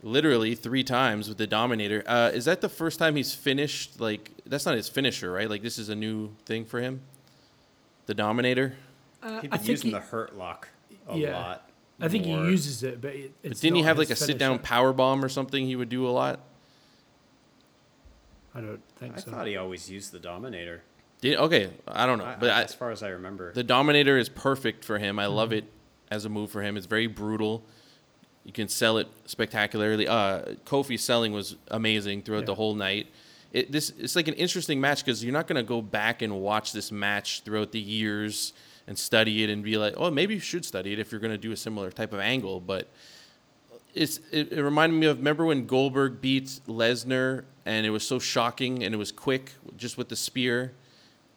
literally 0.03 0.55
three 0.55 0.83
times 0.83 1.29
with 1.29 1.37
the 1.37 1.47
Dominator. 1.47 2.03
Uh, 2.05 2.31
is 2.33 2.43
that 2.43 2.59
the 2.59 2.67
first 2.67 2.99
time 2.99 3.15
he's 3.15 3.33
finished? 3.33 4.01
Like 4.01 4.29
that's 4.45 4.65
not 4.65 4.75
his 4.75 4.89
finisher, 4.89 5.31
right? 5.31 5.49
Like 5.49 5.61
this 5.61 5.77
is 5.79 5.87
a 5.87 5.95
new 5.95 6.31
thing 6.45 6.65
for 6.65 6.81
him. 6.81 6.99
The 8.07 8.13
Dominator. 8.13 8.75
Uh, 9.27 9.41
He's 9.41 9.49
I 9.51 9.57
been 9.57 9.59
think 9.59 9.67
using 9.69 9.87
he, 9.89 9.93
the 9.93 9.99
hurt 9.99 10.37
lock 10.37 10.69
a 11.09 11.17
Yeah. 11.17 11.37
lot. 11.37 11.69
I 11.99 12.07
think 12.07 12.25
more. 12.25 12.45
he 12.45 12.51
uses 12.51 12.83
it, 12.83 13.01
but 13.01 13.13
it, 13.15 13.31
But 13.41 13.59
didn't 13.59 13.77
he 13.77 13.81
have 13.83 13.97
like 13.97 14.09
a 14.11 14.15
sit 14.15 14.37
down 14.37 14.59
power 14.59 14.93
bomb 14.93 15.23
or 15.25 15.29
something? 15.29 15.65
He 15.65 15.75
would 15.75 15.89
do 15.89 16.07
a 16.07 16.11
lot. 16.11 16.39
I 18.53 18.61
don't 18.61 18.81
think 18.97 19.17
I 19.17 19.19
so. 19.19 19.31
thought 19.31 19.47
he 19.47 19.57
always 19.57 19.89
used 19.89 20.11
the 20.11 20.19
Dominator. 20.19 20.81
Did, 21.21 21.37
okay, 21.37 21.71
I 21.87 22.05
don't 22.05 22.19
know, 22.19 22.25
I- 22.25 22.35
but 22.35 22.49
I- 22.51 22.59
I, 22.59 22.63
as 22.63 22.73
far 22.73 22.91
as 22.91 23.01
I 23.03 23.09
remember. 23.09 23.51
The 23.53 23.63
Dominator 23.63 24.17
is 24.17 24.29
perfect 24.29 24.85
for 24.85 24.99
him. 24.99 25.19
I 25.19 25.25
love 25.25 25.49
Mm-hmm. 25.49 25.57
it 25.59 25.71
as 26.11 26.25
a 26.25 26.29
move 26.29 26.51
for 26.51 26.61
him. 26.61 26.77
It's 26.77 26.85
very 26.85 27.07
brutal. 27.07 27.63
You 28.45 28.53
can 28.53 28.67
sell 28.69 28.97
it 28.97 29.07
spectacularly. 29.25 30.07
Uh, 30.07 30.53
Kofi's 30.65 31.03
selling 31.03 31.33
was 31.33 31.55
amazing 31.69 32.21
throughout 32.21 32.45
the 32.45 32.55
whole 32.55 32.75
night. 32.75 33.07
It, 33.51 33.71
this 33.71 33.91
it's 33.97 34.15
like 34.15 34.27
an 34.27 34.35
interesting 34.35 34.79
match 34.79 35.03
because 35.03 35.23
you're 35.23 35.33
not 35.33 35.47
going 35.47 35.57
to 35.57 35.67
go 35.67 35.81
back 35.81 36.21
and 36.21 36.39
watch 36.41 36.71
this 36.73 36.91
match 36.91 37.41
throughout 37.41 37.71
the 37.71 37.79
years 37.79 38.53
and 38.87 38.97
study 38.97 39.43
it 39.43 39.49
and 39.49 39.63
be 39.63 39.77
like, 39.77 39.93
oh, 39.97 40.09
maybe 40.09 40.35
you 40.35 40.39
should 40.39 40.63
study 40.65 40.93
it 40.93 40.99
if 40.99 41.11
you're 41.11 41.21
going 41.21 41.33
to 41.33 41.37
do 41.37 41.51
a 41.51 41.57
similar 41.57 41.91
type 41.91 42.13
of 42.13 42.19
angle. 42.19 42.59
But 42.61 42.87
it's 43.93 44.19
it, 44.31 44.53
it 44.53 44.63
reminded 44.63 44.97
me 44.97 45.07
of 45.07 45.17
remember 45.17 45.45
when 45.45 45.65
Goldberg 45.65 46.21
beat 46.21 46.45
Lesnar 46.67 47.43
and 47.65 47.85
it 47.85 47.89
was 47.89 48.07
so 48.07 48.19
shocking 48.19 48.83
and 48.83 48.93
it 48.93 48.97
was 48.97 49.11
quick 49.11 49.53
just 49.75 49.97
with 49.97 50.09
the 50.09 50.15
spear. 50.15 50.73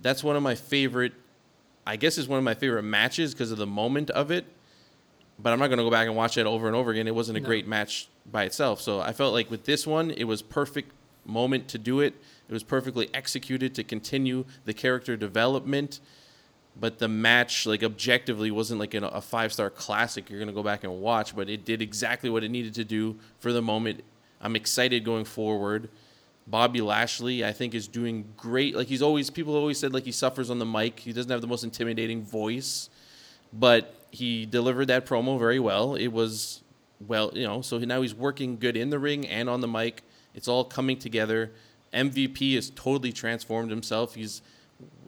That's 0.00 0.22
one 0.22 0.36
of 0.36 0.42
my 0.42 0.54
favorite. 0.54 1.12
I 1.86 1.96
guess 1.96 2.18
is 2.18 2.28
one 2.28 2.38
of 2.38 2.44
my 2.44 2.54
favorite 2.54 2.82
matches 2.84 3.34
because 3.34 3.50
of 3.50 3.58
the 3.58 3.66
moment 3.66 4.10
of 4.10 4.30
it. 4.30 4.44
But 5.42 5.52
I'm 5.52 5.58
not 5.58 5.68
going 5.68 5.78
to 5.78 5.84
go 5.84 5.90
back 5.90 6.06
and 6.06 6.14
watch 6.14 6.36
it 6.36 6.46
over 6.46 6.66
and 6.66 6.76
over 6.76 6.90
again. 6.90 7.08
It 7.08 7.14
wasn't 7.14 7.38
a 7.38 7.40
No. 7.40 7.46
great 7.46 7.66
match 7.66 8.08
by 8.30 8.44
itself. 8.44 8.80
So 8.80 9.00
I 9.00 9.12
felt 9.12 9.32
like 9.32 9.50
with 9.50 9.64
this 9.64 9.86
one, 9.86 10.10
it 10.10 10.24
was 10.24 10.42
perfect 10.42 10.92
moment 11.24 11.66
to 11.68 11.78
do 11.78 12.00
it. 12.00 12.14
It 12.48 12.52
was 12.52 12.62
perfectly 12.62 13.08
executed 13.14 13.74
to 13.76 13.84
continue 13.84 14.44
the 14.66 14.74
character 14.74 15.16
development. 15.16 16.00
But 16.78 16.98
the 16.98 17.08
match, 17.08 17.66
like 17.66 17.82
objectively, 17.82 18.50
wasn't 18.50 18.80
like 18.80 18.94
an, 18.94 19.04
a 19.04 19.20
five 19.20 19.52
star 19.52 19.70
classic 19.70 20.30
you're 20.30 20.44
to 20.44 20.52
go 20.52 20.62
back 20.62 20.84
and 20.84 21.00
watch. 21.00 21.34
But 21.34 21.48
it 21.48 21.64
did 21.64 21.82
exactly 21.82 22.30
what 22.30 22.44
it 22.44 22.50
needed 22.50 22.74
to 22.74 22.84
do 22.84 23.18
for 23.38 23.52
the 23.52 23.62
moment. 23.62 24.02
I'm 24.40 24.56
excited 24.56 25.04
going 25.04 25.24
forward. 25.24 25.88
Bobby 26.46 26.80
Lashley, 26.80 27.44
I 27.44 27.52
think, 27.52 27.74
is 27.74 27.86
doing 27.86 28.24
great. 28.36 28.74
Like 28.74 28.88
he's 28.88 29.02
always, 29.02 29.30
people 29.30 29.54
always 29.54 29.78
said 29.78 29.92
like 29.92 30.04
he 30.04 30.12
suffers 30.12 30.50
on 30.50 30.58
the 30.58 30.66
mic. 30.66 31.00
He 31.00 31.12
doesn't 31.12 31.30
have 31.30 31.40
the 31.40 31.46
most 31.46 31.64
intimidating 31.64 32.22
voice, 32.24 32.88
but 33.52 33.94
he 34.10 34.46
delivered 34.46 34.86
that 34.86 35.06
promo 35.06 35.38
very 35.38 35.60
well. 35.60 35.94
It 35.94 36.08
was 36.08 36.62
well, 37.06 37.30
you 37.34 37.46
know. 37.46 37.62
So 37.62 37.78
now 37.78 38.02
he's 38.02 38.14
working 38.14 38.58
good 38.58 38.76
in 38.76 38.90
the 38.90 38.98
ring 38.98 39.26
and 39.26 39.48
on 39.48 39.60
the 39.60 39.68
mic. 39.68 40.02
It's 40.34 40.48
all 40.48 40.64
coming 40.64 40.98
together. 40.98 41.52
MVP 41.92 42.54
has 42.54 42.70
totally 42.70 43.12
transformed 43.12 43.70
himself. 43.70 44.14
He's 44.14 44.42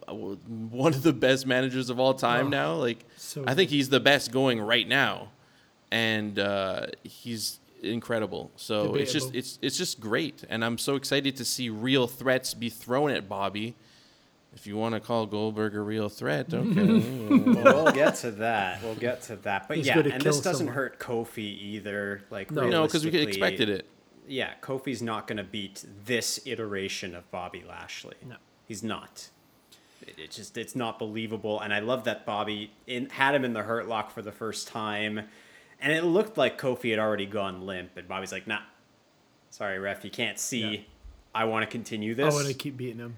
one 0.09 0.95
of 0.95 1.03
the 1.03 1.13
best 1.13 1.47
managers 1.47 1.91
of 1.91 1.99
all 2.01 2.15
time 2.15 2.47
Oh, 2.47 2.51
now. 2.51 2.75
Like 2.75 3.05
so 3.17 3.45
I 3.47 3.55
think 3.55 3.71
he's 3.71 3.89
the 3.89 4.01
best 4.01 4.33
going 4.33 4.61
right 4.61 4.87
now, 4.87 5.29
and 5.91 6.39
uh, 6.39 6.87
he's 7.03 7.59
incredible. 7.83 8.51
So 8.57 8.95
it's 8.95 9.13
just 9.13 9.35
it's 9.35 9.59
it's 9.63 9.77
just 9.77 10.01
great, 10.01 10.45
and 10.49 10.65
I'm 10.65 10.79
so 10.79 10.97
excited 10.97 11.37
to 11.37 11.45
see 11.45 11.69
real 11.71 12.07
threats 12.07 12.55
be 12.55 12.69
thrown 12.69 13.11
at 13.11 13.29
Bobby. 13.29 13.75
If 14.55 14.67
you 14.67 14.77
want 14.77 14.95
to 14.95 15.01
call 15.01 15.25
Goldberg 15.25 15.75
a 15.75 15.81
real 15.81 16.11
threat, 16.11 16.53
okay. 16.53 16.83
well, 17.31 17.85
we'll 17.85 17.93
get 17.93 18.17
to 18.17 18.31
that. 18.33 18.83
We'll 18.83 18.95
get 18.95 19.23
to 19.23 19.37
that. 19.37 19.67
But 19.67 19.79
He's 19.79 19.87
yeah, 19.87 19.99
and 19.99 20.13
kill 20.13 20.21
this 20.21 20.41
doesn't 20.41 20.59
someone. 20.59 20.75
hurt 20.75 20.99
Kofi 20.99 21.39
either. 21.59 22.23
Like 22.29 22.51
No. 22.51 22.69
no, 22.69 22.83
because 22.85 23.03
we 23.03 23.17
expected 23.17 23.71
it. 23.71 23.87
Yeah, 24.29 24.51
Kofi's 24.61 25.01
not 25.01 25.27
going 25.27 25.39
to 25.39 25.43
beat 25.45 25.85
this 26.05 26.39
iteration 26.45 27.15
of 27.15 27.31
Bobby 27.31 27.65
Lashley. 27.67 28.17
No. 28.29 28.37
he's 28.69 28.83
not. 28.83 29.31
It, 30.07 30.19
it 30.19 30.31
just 30.31 30.57
it's 30.57 30.77
not 30.77 30.99
believable, 30.99 31.61
and 31.61 31.73
I 31.73 31.81
love 31.81 32.05
that 32.05 32.27
Bobby 32.27 32.73
in, 32.87 33.09
had 33.11 33.35
him 33.35 33.45
in 33.45 33.53
the 33.53 33.63
Hurt 33.63 33.89
Lock 33.89 34.11
for 34.11 34.23
the 34.23 34.33
first 34.33 34.69
time, 34.69 35.21
and 35.81 35.93
it 35.93 36.05
looked 36.05 36.37
like 36.37 36.61
Kofi 36.61 36.91
had 36.91 36.99
already 36.99 37.27
gone 37.27 37.67
limp, 37.67 37.97
and 37.97 38.09
Bobby's 38.09 38.33
like, 38.33 38.47
"Nah, 38.47 38.61
sorry, 39.51 39.79
ref, 39.79 40.05
you 40.05 40.11
can't 40.11 40.39
see. 40.39 40.61
Yeah. 40.61 40.81
I 41.35 41.45
want 41.45 41.63
to 41.63 41.67
continue 41.71 42.15
this. 42.15 42.33
I 42.33 42.37
want 42.37 42.49
to 42.49 42.55
keep 42.55 42.77
beating 42.77 42.99
him. 42.99 43.17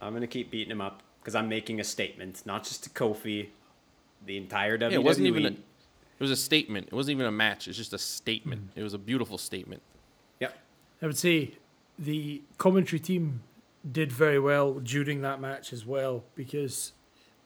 I'm 0.00 0.12
gonna 0.12 0.26
keep 0.26 0.50
beating 0.50 0.70
him 0.70 0.80
up 0.80 1.02
because 1.20 1.34
I'm 1.34 1.48
making 1.48 1.80
a 1.80 1.84
statement, 1.84 2.42
not 2.44 2.64
just 2.64 2.84
to 2.84 2.90
Kofi, 2.90 3.48
the 4.26 4.36
entire 4.36 4.76
WWE. 4.76 4.90
Yeah, 4.90 4.96
it 4.96 5.04
wasn't 5.04 5.26
even. 5.28 5.46
A, 5.46 5.48
it 5.48 6.20
was 6.20 6.30
a 6.30 6.36
statement. 6.36 6.88
It 6.88 6.92
wasn't 6.92 7.16
even 7.16 7.26
a 7.26 7.32
match. 7.32 7.68
It's 7.68 7.76
just 7.76 7.92
a 7.92 7.98
statement. 7.98 8.74
Mm. 8.74 8.80
It 8.80 8.82
was 8.82 8.94
a 8.94 8.98
beautiful 8.98 9.38
statement. 9.38 9.82
Yep. 10.40 10.56
I 11.02 11.06
would 11.06 11.16
say 11.16 11.52
the 11.98 12.42
commentary 12.58 13.00
team 13.00 13.42
did 13.90 14.12
very 14.12 14.38
well 14.38 14.74
during 14.74 15.22
that 15.22 15.40
match 15.40 15.72
as 15.72 15.84
well 15.84 16.24
because 16.34 16.92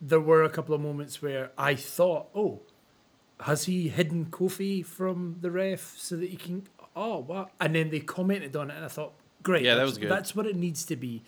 there 0.01 0.21
were 0.21 0.43
a 0.43 0.51
couple 0.51 0.75
of 0.75 0.81
moments 0.81 1.23
where 1.23 1.51
I 1.57 1.75
thought, 1.75 2.29
oh, 2.35 2.61
has 3.41 3.65
he 3.65 3.89
hidden 3.89 4.27
Kofi 4.27 4.85
from 4.85 5.37
the 5.41 5.51
ref 5.51 5.95
so 5.97 6.17
that 6.17 6.29
he 6.29 6.37
can? 6.37 6.67
Oh, 6.95 7.19
what? 7.19 7.51
And 7.61 7.75
then 7.75 7.91
they 7.91 8.01
commented 8.01 8.57
on 8.57 8.71
it, 8.71 8.77
and 8.77 8.85
I 8.85 8.89
thought, 8.89 9.13
great. 9.43 9.63
Yeah, 9.63 9.73
that 9.75 9.77
that's- 9.81 9.91
was 9.93 9.99
good. 9.99 10.11
That's 10.11 10.35
what 10.37 10.47
it 10.47 10.57
needs 10.57 10.85
to 10.87 10.97
be. 10.97 11.23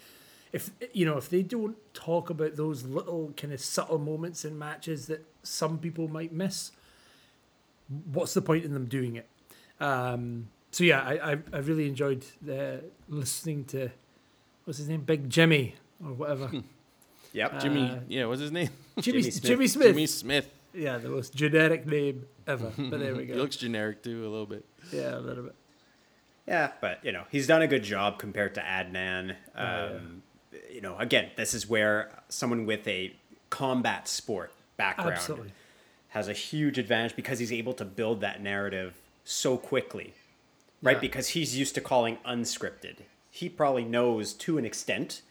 If 0.50 0.70
you 0.94 1.04
know, 1.04 1.18
if 1.18 1.28
they 1.28 1.42
don't 1.42 1.76
talk 1.92 2.30
about 2.30 2.56
those 2.56 2.84
little 2.84 3.34
kind 3.36 3.52
of 3.52 3.60
subtle 3.60 3.98
moments 3.98 4.46
in 4.46 4.58
matches 4.58 5.06
that 5.08 5.26
some 5.42 5.78
people 5.78 6.08
might 6.08 6.32
miss, 6.32 6.72
what's 8.12 8.32
the 8.34 8.40
point 8.42 8.64
in 8.64 8.72
them 8.72 8.86
doing 8.86 9.16
it? 9.16 9.28
Um, 9.78 10.48
so 10.70 10.84
yeah, 10.84 11.02
I, 11.02 11.32
I, 11.32 11.38
I 11.52 11.58
really 11.58 11.86
enjoyed 11.86 12.24
uh, 12.50 12.78
listening 13.08 13.64
to 13.66 13.90
what's 14.68 14.78
his 14.78 14.88
name, 14.88 15.00
Big 15.00 15.28
Jimmy 15.30 15.74
or 16.04 16.12
whatever. 16.12 16.50
Yep. 17.34 17.60
Jimmy, 17.60 17.90
Uh, 17.90 17.98
yeah, 18.08 18.24
what's 18.24 18.40
his 18.40 18.50
name? 18.52 18.70
Jimmy, 19.00 19.20
Jimmy 19.20 19.30
Smith. 19.30 19.44
Jimmy 19.44 19.66
Smith. 19.66 19.86
Jimmy 19.88 20.06
Smith. 20.06 20.50
Yeah, 20.72 20.96
the 20.96 21.10
most 21.10 21.34
generic 21.34 21.86
name 21.86 22.24
ever. 22.46 22.72
But 22.76 23.00
there 23.00 23.14
we 23.14 23.26
go. 23.26 23.34
He 23.34 23.38
looks 23.38 23.56
generic 23.56 24.02
too, 24.02 24.22
a 24.22 24.30
little 24.30 24.46
bit. 24.46 24.64
yeah, 24.90 25.14
a 25.16 25.20
little 25.20 25.44
bit. 25.44 25.54
Yeah, 26.46 26.72
but 26.80 27.04
you 27.04 27.12
know 27.12 27.24
he's 27.30 27.46
done 27.46 27.60
a 27.60 27.66
good 27.66 27.82
job 27.84 28.18
compared 28.18 28.54
to 28.54 28.62
Adnan. 28.62 29.36
Oh, 29.54 29.62
yeah. 29.62 29.84
Um, 29.96 30.22
You 30.72 30.80
know, 30.80 30.96
again, 30.98 31.30
this 31.36 31.52
is 31.52 31.68
where 31.68 32.10
someone 32.30 32.64
with 32.64 32.88
a 32.88 33.14
combat 33.50 34.08
sport 34.08 34.50
background 34.78 35.12
Absolutely. 35.12 35.52
has 36.08 36.28
a 36.28 36.32
huge 36.32 36.78
advantage 36.78 37.14
because 37.14 37.38
he's 37.38 37.52
able 37.52 37.74
to 37.74 37.84
build 37.84 38.22
that 38.22 38.42
narrative 38.42 38.94
so 39.24 39.58
quickly, 39.58 40.14
right? 40.82 40.96
Yeah. 40.96 41.00
Because 41.00 41.28
he's 41.28 41.58
used 41.58 41.74
to 41.74 41.82
calling 41.82 42.16
unscripted. 42.26 42.96
He 43.38 43.48
probably 43.48 43.84
knows 43.84 44.32
to 44.34 44.58
an 44.58 44.64
extent 44.64 45.22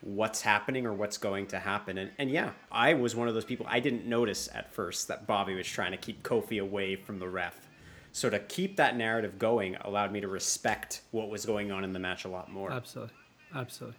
what's 0.00 0.42
happening 0.42 0.86
or 0.86 0.92
what's 0.92 1.18
going 1.18 1.48
to 1.48 1.58
happen. 1.58 1.98
And, 1.98 2.12
and 2.16 2.30
yeah, 2.30 2.52
I 2.70 2.94
was 2.94 3.16
one 3.16 3.26
of 3.26 3.34
those 3.34 3.44
people. 3.44 3.66
I 3.68 3.80
didn't 3.80 4.06
notice 4.06 4.48
at 4.54 4.72
first 4.72 5.08
that 5.08 5.26
Bobby 5.26 5.56
was 5.56 5.66
trying 5.66 5.90
to 5.90 5.96
keep 5.96 6.22
Kofi 6.22 6.62
away 6.62 6.94
from 6.94 7.18
the 7.18 7.28
ref. 7.28 7.68
So 8.12 8.30
to 8.30 8.38
keep 8.38 8.76
that 8.76 8.96
narrative 8.96 9.40
going 9.40 9.74
allowed 9.80 10.12
me 10.12 10.20
to 10.20 10.28
respect 10.28 11.00
what 11.10 11.30
was 11.30 11.44
going 11.44 11.72
on 11.72 11.82
in 11.82 11.92
the 11.92 11.98
match 11.98 12.24
a 12.24 12.28
lot 12.28 12.48
more. 12.48 12.70
Absolutely. 12.70 13.14
Absolutely. 13.52 13.98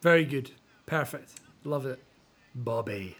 Very 0.00 0.24
good. 0.24 0.52
Perfect. 0.86 1.34
Love 1.64 1.84
it. 1.84 2.02
Bobby. 2.54 3.18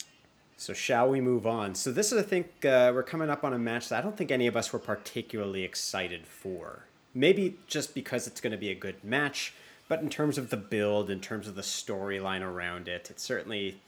So 0.57 0.73
shall 0.73 1.11
we 1.11 1.21
move 1.21 1.47
on? 1.47 1.75
So 1.75 1.93
this 1.93 2.13
is, 2.13 2.19
I 2.19 2.23
think, 2.23 2.65
uh, 2.65 2.93
we're 2.95 3.03
coming 3.03 3.29
up 3.29 3.45
on 3.45 3.53
a 3.53 3.59
match 3.59 3.91
that 3.91 3.99
I 3.99 4.01
don't 4.01 4.17
think 4.17 4.31
any 4.31 4.47
of 4.47 4.57
us 4.57 4.73
were 4.73 4.79
particularly 4.79 5.65
excited 5.65 6.27
for. 6.27 6.87
Maybe 7.15 7.57
just 7.67 7.95
because 7.95 8.27
it's 8.27 8.41
going 8.41 8.53
to 8.53 8.59
be 8.59 8.71
a 8.71 8.75
good 8.75 9.03
match, 9.05 9.55
but 9.89 10.01
in 10.01 10.09
terms 10.09 10.39
of 10.39 10.51
the 10.51 10.57
build, 10.57 11.11
in 11.11 11.21
terms 11.21 11.47
of 11.47 11.55
the 11.55 11.63
storyline 11.63 12.43
around 12.43 12.89
it, 12.89 13.11
it 13.11 13.21
certainly. 13.21 13.79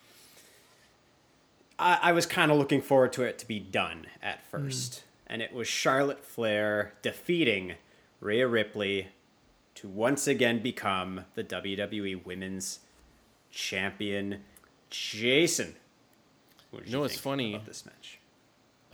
I, 1.78 1.98
I 2.02 2.12
was 2.12 2.26
kind 2.26 2.52
of 2.52 2.58
looking 2.58 2.82
forward 2.82 3.12
to 3.14 3.22
it 3.22 3.38
to 3.38 3.48
be 3.48 3.58
done 3.58 4.06
at 4.22 4.40
hmm. 4.50 4.64
first, 4.66 5.04
and 5.26 5.40
it 5.40 5.52
was 5.52 5.66
Charlotte 5.66 6.24
Flair 6.24 6.94
defeating 7.02 7.74
Rhea 8.20 8.46
Ripley 8.46 9.08
to 9.76 9.88
once 9.88 10.26
again 10.26 10.62
become 10.62 11.24
the 11.34 11.44
WWE 11.44 12.24
Women's 12.24 12.80
Champion. 13.50 14.40
Jason, 14.90 15.74
what 16.70 16.80
did 16.80 16.88
You 16.88 16.96
know 16.96 17.00
what's 17.00 17.14
think 17.14 17.22
funny? 17.22 17.54
about 17.54 17.66
this 17.66 17.84
match? 17.84 18.18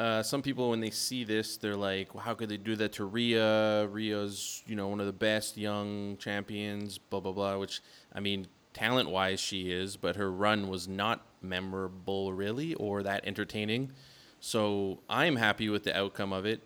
Uh, 0.00 0.22
some 0.22 0.40
people, 0.40 0.70
when 0.70 0.80
they 0.80 0.88
see 0.88 1.24
this, 1.24 1.58
they're 1.58 1.76
like, 1.76 2.14
well, 2.14 2.24
"How 2.24 2.32
could 2.32 2.48
they 2.48 2.56
do 2.56 2.74
that 2.76 2.92
to 2.92 3.04
Rhea? 3.04 3.86
Rhea's, 3.88 4.62
you 4.66 4.74
know, 4.74 4.88
one 4.88 4.98
of 4.98 5.04
the 5.04 5.12
best 5.12 5.58
young 5.58 6.16
champions." 6.16 6.96
Blah 6.96 7.20
blah 7.20 7.32
blah. 7.32 7.58
Which, 7.58 7.82
I 8.14 8.20
mean, 8.20 8.46
talent-wise, 8.72 9.40
she 9.40 9.70
is, 9.70 9.98
but 9.98 10.16
her 10.16 10.32
run 10.32 10.68
was 10.68 10.88
not 10.88 11.26
memorable, 11.42 12.32
really, 12.32 12.72
or 12.76 13.02
that 13.02 13.26
entertaining. 13.26 13.92
So 14.40 15.00
I'm 15.10 15.36
happy 15.36 15.68
with 15.68 15.84
the 15.84 15.94
outcome 15.94 16.32
of 16.32 16.46
it. 16.46 16.62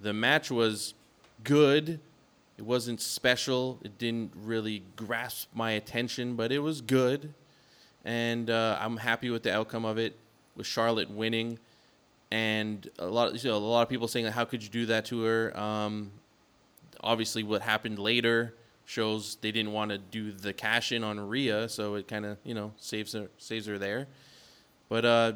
The 0.00 0.14
match 0.14 0.50
was 0.50 0.94
good. 1.44 2.00
It 2.56 2.64
wasn't 2.64 3.02
special. 3.02 3.78
It 3.82 3.98
didn't 3.98 4.32
really 4.34 4.84
grasp 4.96 5.50
my 5.52 5.72
attention, 5.72 6.34
but 6.34 6.50
it 6.50 6.60
was 6.60 6.80
good, 6.80 7.34
and 8.06 8.48
uh, 8.48 8.78
I'm 8.80 8.96
happy 8.96 9.28
with 9.28 9.42
the 9.42 9.54
outcome 9.54 9.84
of 9.84 9.98
it. 9.98 10.16
With 10.56 10.66
Charlotte 10.66 11.10
winning 11.10 11.58
and 12.30 12.88
a 12.98 13.06
lot, 13.06 13.34
of, 13.34 13.42
you 13.42 13.50
know, 13.50 13.56
a 13.56 13.58
lot 13.58 13.82
of 13.82 13.88
people 13.88 14.08
saying, 14.08 14.26
"How 14.26 14.44
could 14.44 14.62
you 14.62 14.68
do 14.68 14.86
that 14.86 15.04
to 15.06 15.22
her?" 15.22 15.58
Um, 15.58 16.12
obviously, 17.00 17.42
what 17.42 17.62
happened 17.62 17.98
later 17.98 18.54
shows 18.84 19.36
they 19.40 19.52
didn't 19.52 19.72
want 19.72 19.90
to 19.90 19.98
do 19.98 20.32
the 20.32 20.52
cash 20.52 20.90
in 20.92 21.04
on 21.04 21.20
Rhea, 21.20 21.68
so 21.68 21.94
it 21.94 22.08
kind 22.08 22.24
of 22.24 22.38
you 22.44 22.54
know 22.54 22.72
saves 22.76 23.12
her 23.12 23.30
saves 23.38 23.66
her 23.66 23.78
there. 23.78 24.06
But 24.88 25.04
uh, 25.04 25.32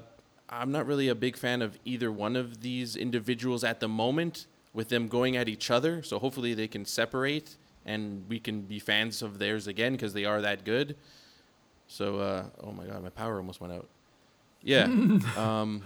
I'm 0.49 0.73
not 0.73 0.87
really 0.87 1.09
a 1.09 1.15
big 1.15 1.37
fan 1.37 1.63
of 1.63 1.79
either 1.85 2.11
one 2.11 2.37
of 2.37 2.61
these 2.61 2.97
individuals 2.97 3.65
at 3.65 3.81
the 3.81 3.89
moment, 3.89 4.47
with 4.73 4.89
them 4.89 5.09
going 5.09 5.37
at 5.37 5.49
each 5.49 5.71
other. 5.71 6.03
So 6.03 6.19
hopefully 6.19 6.55
they 6.55 6.69
can 6.69 6.85
separate, 6.85 7.57
and 7.87 8.25
we 8.29 8.39
can 8.39 8.63
be 8.63 8.79
fans 8.79 9.23
of 9.23 9.39
theirs 9.39 9.67
again 9.67 9.93
because 9.93 10.13
they 10.13 10.25
are 10.25 10.41
that 10.43 10.65
good. 10.65 10.97
So 11.87 12.19
uh, 12.19 12.45
oh 12.63 12.73
my 12.73 12.85
god, 12.87 13.03
my 13.03 13.11
power 13.11 13.37
almost 13.37 13.61
went 13.61 13.73
out. 13.73 13.89
Yeah. 14.63 14.85
um, 15.37 15.83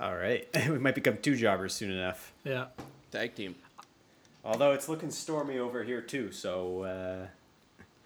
All 0.00 0.16
right. 0.16 0.48
we 0.68 0.78
might 0.78 0.94
become 0.94 1.18
two 1.18 1.36
jobbers 1.36 1.74
soon 1.74 1.90
enough. 1.90 2.32
Yeah. 2.44 2.66
tag 3.10 3.34
team. 3.34 3.56
Although 4.44 4.72
it's 4.72 4.88
looking 4.88 5.10
stormy 5.10 5.58
over 5.58 5.82
here 5.82 6.00
too, 6.00 6.30
so 6.30 6.82
uh, 6.82 7.26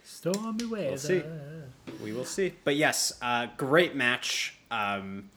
Stormy 0.02 0.64
weather. 0.64 0.88
We'll 0.88 0.98
see. 0.98 1.22
we 2.02 2.12
will 2.12 2.24
see. 2.24 2.54
But 2.64 2.76
yes, 2.76 3.12
uh, 3.22 3.46
great 3.56 3.94
match. 3.94 4.56
Um, 4.70 5.30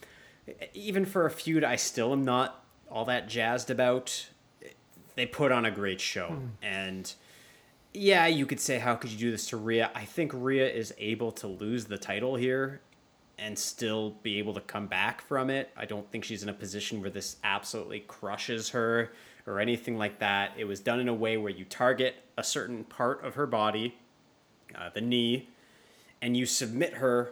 even 0.74 1.06
for 1.06 1.26
a 1.26 1.32
feud, 1.32 1.64
I 1.64 1.76
still 1.76 2.12
am 2.14 2.24
not 2.24 2.64
all 2.89 3.06
that 3.06 3.28
jazzed 3.28 3.70
about. 3.70 4.30
They 5.16 5.26
put 5.26 5.51
on 5.51 5.66
a 5.66 5.72
great 5.72 6.01
show, 6.01 6.38
and 6.62 7.14
yeah, 7.93 8.28
you 8.28 8.45
could 8.45 8.60
say, 8.60 8.80
how 8.80 8.95
could 8.95 9.12
you 9.12 9.18
do 9.18 9.32
this 9.32 9.47
to 9.49 9.58
Rhea? 9.58 9.89
I 9.95 10.03
think 10.06 10.32
Rhea 10.34 10.70
is 10.70 10.93
able 10.97 11.32
to 11.34 11.47
lose 11.47 11.86
the 11.86 11.97
title 11.97 12.36
here 12.36 12.82
and 13.38 13.58
still 13.58 14.12
be 14.24 14.40
able 14.40 14.54
to 14.54 14.62
come 14.62 14.88
back 14.88 15.22
from 15.22 15.50
it. 15.50 15.70
I 15.76 15.86
don't 15.86 16.10
think 16.12 16.24
she's 16.24 16.44
in 16.44 16.50
a 16.50 16.54
position 16.54 17.02
where 17.02 17.10
this 17.10 17.38
absolutely 17.44 18.02
crushes 18.02 18.70
her 18.70 19.12
or 19.46 19.60
anything 19.60 19.98
like 19.98 20.20
that. 20.20 20.54
It 20.58 20.66
was 20.66 20.80
done 20.80 21.00
in 21.00 21.08
a 21.08 21.14
way 21.14 21.38
where 21.38 21.52
you 21.52 21.66
target 21.66 22.16
a 22.38 22.44
certain 22.44 22.84
part 22.84 23.24
of 23.24 23.36
her 23.36 23.46
body, 23.46 23.96
uh, 24.74 24.90
the 24.94 25.02
knee, 25.02 25.50
and 26.22 26.36
you 26.36 26.46
submit 26.46 26.96
her 26.96 27.32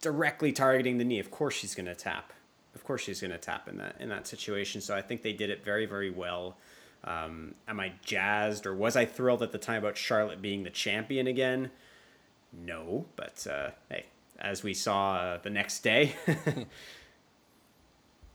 directly 0.00 0.52
targeting 0.52 0.98
the 0.98 1.04
knee. 1.04 1.18
Of 1.18 1.30
course, 1.30 1.54
she's 1.54 1.74
going 1.74 1.86
to 1.86 1.94
tap. 1.94 2.32
Of 2.74 2.84
course, 2.84 3.02
she's 3.02 3.20
going 3.20 3.32
to 3.32 3.38
tap 3.38 3.68
in 3.68 3.78
that 3.78 3.96
in 3.98 4.08
that 4.10 4.26
situation. 4.26 4.80
So 4.80 4.94
I 4.94 5.02
think 5.02 5.22
they 5.22 5.32
did 5.32 5.50
it 5.50 5.64
very, 5.64 5.86
very 5.86 6.10
well. 6.10 6.56
Um, 7.04 7.54
am 7.66 7.80
I 7.80 7.92
jazzed 8.04 8.66
or 8.66 8.74
was 8.74 8.96
I 8.96 9.04
thrilled 9.04 9.42
at 9.42 9.52
the 9.52 9.58
time 9.58 9.78
about 9.78 9.96
Charlotte 9.96 10.42
being 10.42 10.64
the 10.64 10.70
champion 10.70 11.26
again? 11.26 11.70
No, 12.52 13.06
but 13.16 13.46
uh, 13.48 13.70
hey, 13.88 14.06
as 14.38 14.62
we 14.62 14.74
saw 14.74 15.14
uh, 15.14 15.38
the 15.38 15.50
next 15.50 15.80
day, 15.80 16.14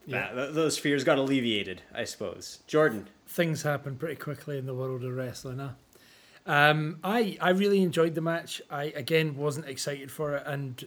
that, 0.07 0.33
th- 0.35 0.53
those 0.53 0.77
fears 0.77 1.03
got 1.03 1.17
alleviated, 1.17 1.81
I 1.93 2.03
suppose. 2.03 2.59
Jordan, 2.67 3.07
Things 3.27 3.63
happen 3.63 3.95
pretty 3.95 4.15
quickly 4.15 4.57
in 4.59 4.65
the 4.67 4.75
world 4.75 5.03
of 5.03 5.15
wrestling, 5.15 5.57
huh? 5.59 5.69
Um, 6.45 6.99
I 7.03 7.37
I 7.41 7.49
really 7.51 7.81
enjoyed 7.81 8.13
the 8.15 8.21
match. 8.21 8.61
I 8.69 8.85
again 8.85 9.35
wasn't 9.37 9.65
excited 9.67 10.11
for 10.11 10.35
it, 10.35 10.43
and 10.45 10.83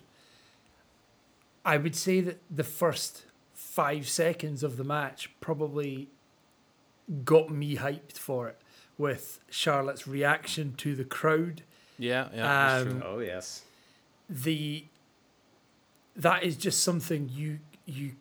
I 1.65 1.79
would 1.79 1.97
say 1.97 2.21
that 2.21 2.39
the 2.51 2.63
first 2.63 3.25
five 3.55 4.07
seconds 4.07 4.63
of 4.63 4.77
the 4.77 4.85
match 4.85 5.31
probably 5.41 6.09
got 7.25 7.51
me 7.51 7.77
hyped 7.77 8.13
for 8.19 8.49
it 8.49 8.59
with 8.99 9.41
Charlotte's 9.51 10.07
reaction 10.07 10.75
to 10.77 10.95
the 10.95 11.05
crowd. 11.05 11.63
Yeah, 11.99 12.29
yeah, 12.35 12.43
that's 12.43 12.87
Um, 12.87 13.01
true. 13.01 13.03
oh 13.09 13.19
yes, 13.21 13.63
the 14.29 14.85
that 16.17 16.43
is 16.43 16.57
just 16.57 16.83
something 16.83 17.31
you 17.33 17.61
you 17.85 18.13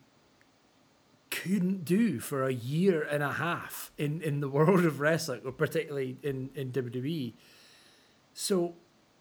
couldn't 1.31 1.83
do 1.83 2.19
for 2.19 2.43
a 2.43 2.53
year 2.53 3.01
and 3.01 3.23
a 3.23 3.33
half 3.33 3.91
in 3.97 4.21
in 4.21 4.41
the 4.41 4.49
world 4.57 4.85
of 4.85 4.99
wrestling 4.99 5.41
or 5.45 5.51
particularly 5.51 6.17
in 6.21 6.49
in 6.55 6.71
WWE 6.71 7.33
so 8.33 8.73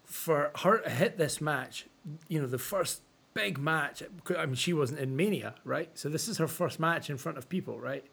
for 0.03 0.51
her 0.57 0.79
to 0.79 0.89
hit 0.89 1.17
this 1.17 1.41
match 1.41 1.85
you 2.27 2.39
know 2.39 2.47
the 2.47 2.59
first 2.59 3.01
big 3.33 3.57
match 3.57 4.01
I 4.37 4.45
mean 4.45 4.55
she 4.55 4.73
wasn't 4.73 4.99
in 4.99 5.15
Mania 5.15 5.55
right? 5.63 5.89
So 5.97 6.09
this 6.09 6.27
is 6.27 6.37
her 6.37 6.47
first 6.47 6.79
match 6.79 7.09
in 7.09 7.17
front 7.17 7.37
of 7.37 7.49
people 7.49 7.79
right? 7.79 8.05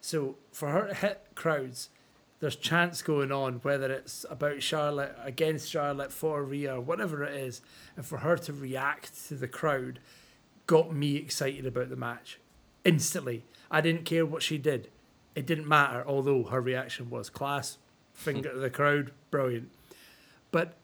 So 0.00 0.36
for 0.52 0.68
her 0.70 0.88
to 0.88 0.94
hit 0.94 1.26
crowds 1.34 1.88
there's 2.40 2.56
chance 2.56 3.02
going 3.02 3.32
on, 3.32 3.54
whether 3.62 3.90
it's 3.90 4.26
about 4.28 4.62
Charlotte, 4.62 5.16
against 5.22 5.70
Charlotte, 5.70 6.12
for 6.12 6.42
Rhea, 6.42 6.80
whatever 6.80 7.24
it 7.24 7.34
is, 7.34 7.62
and 7.96 8.04
for 8.04 8.18
her 8.18 8.36
to 8.36 8.52
react 8.52 9.28
to 9.28 9.34
the 9.34 9.48
crowd 9.48 10.00
got 10.66 10.92
me 10.92 11.16
excited 11.16 11.64
about 11.64 11.88
the 11.88 11.96
match 11.96 12.38
instantly. 12.84 13.44
I 13.70 13.80
didn't 13.80 14.04
care 14.04 14.26
what 14.26 14.42
she 14.42 14.58
did. 14.58 14.90
It 15.34 15.46
didn't 15.46 15.68
matter, 15.68 16.04
although 16.06 16.44
her 16.44 16.60
reaction 16.60 17.10
was 17.10 17.30
class, 17.30 17.78
finger 18.12 18.52
to 18.52 18.58
the 18.58 18.70
crowd, 18.70 19.12
brilliant. 19.30 19.70
But 20.50 20.74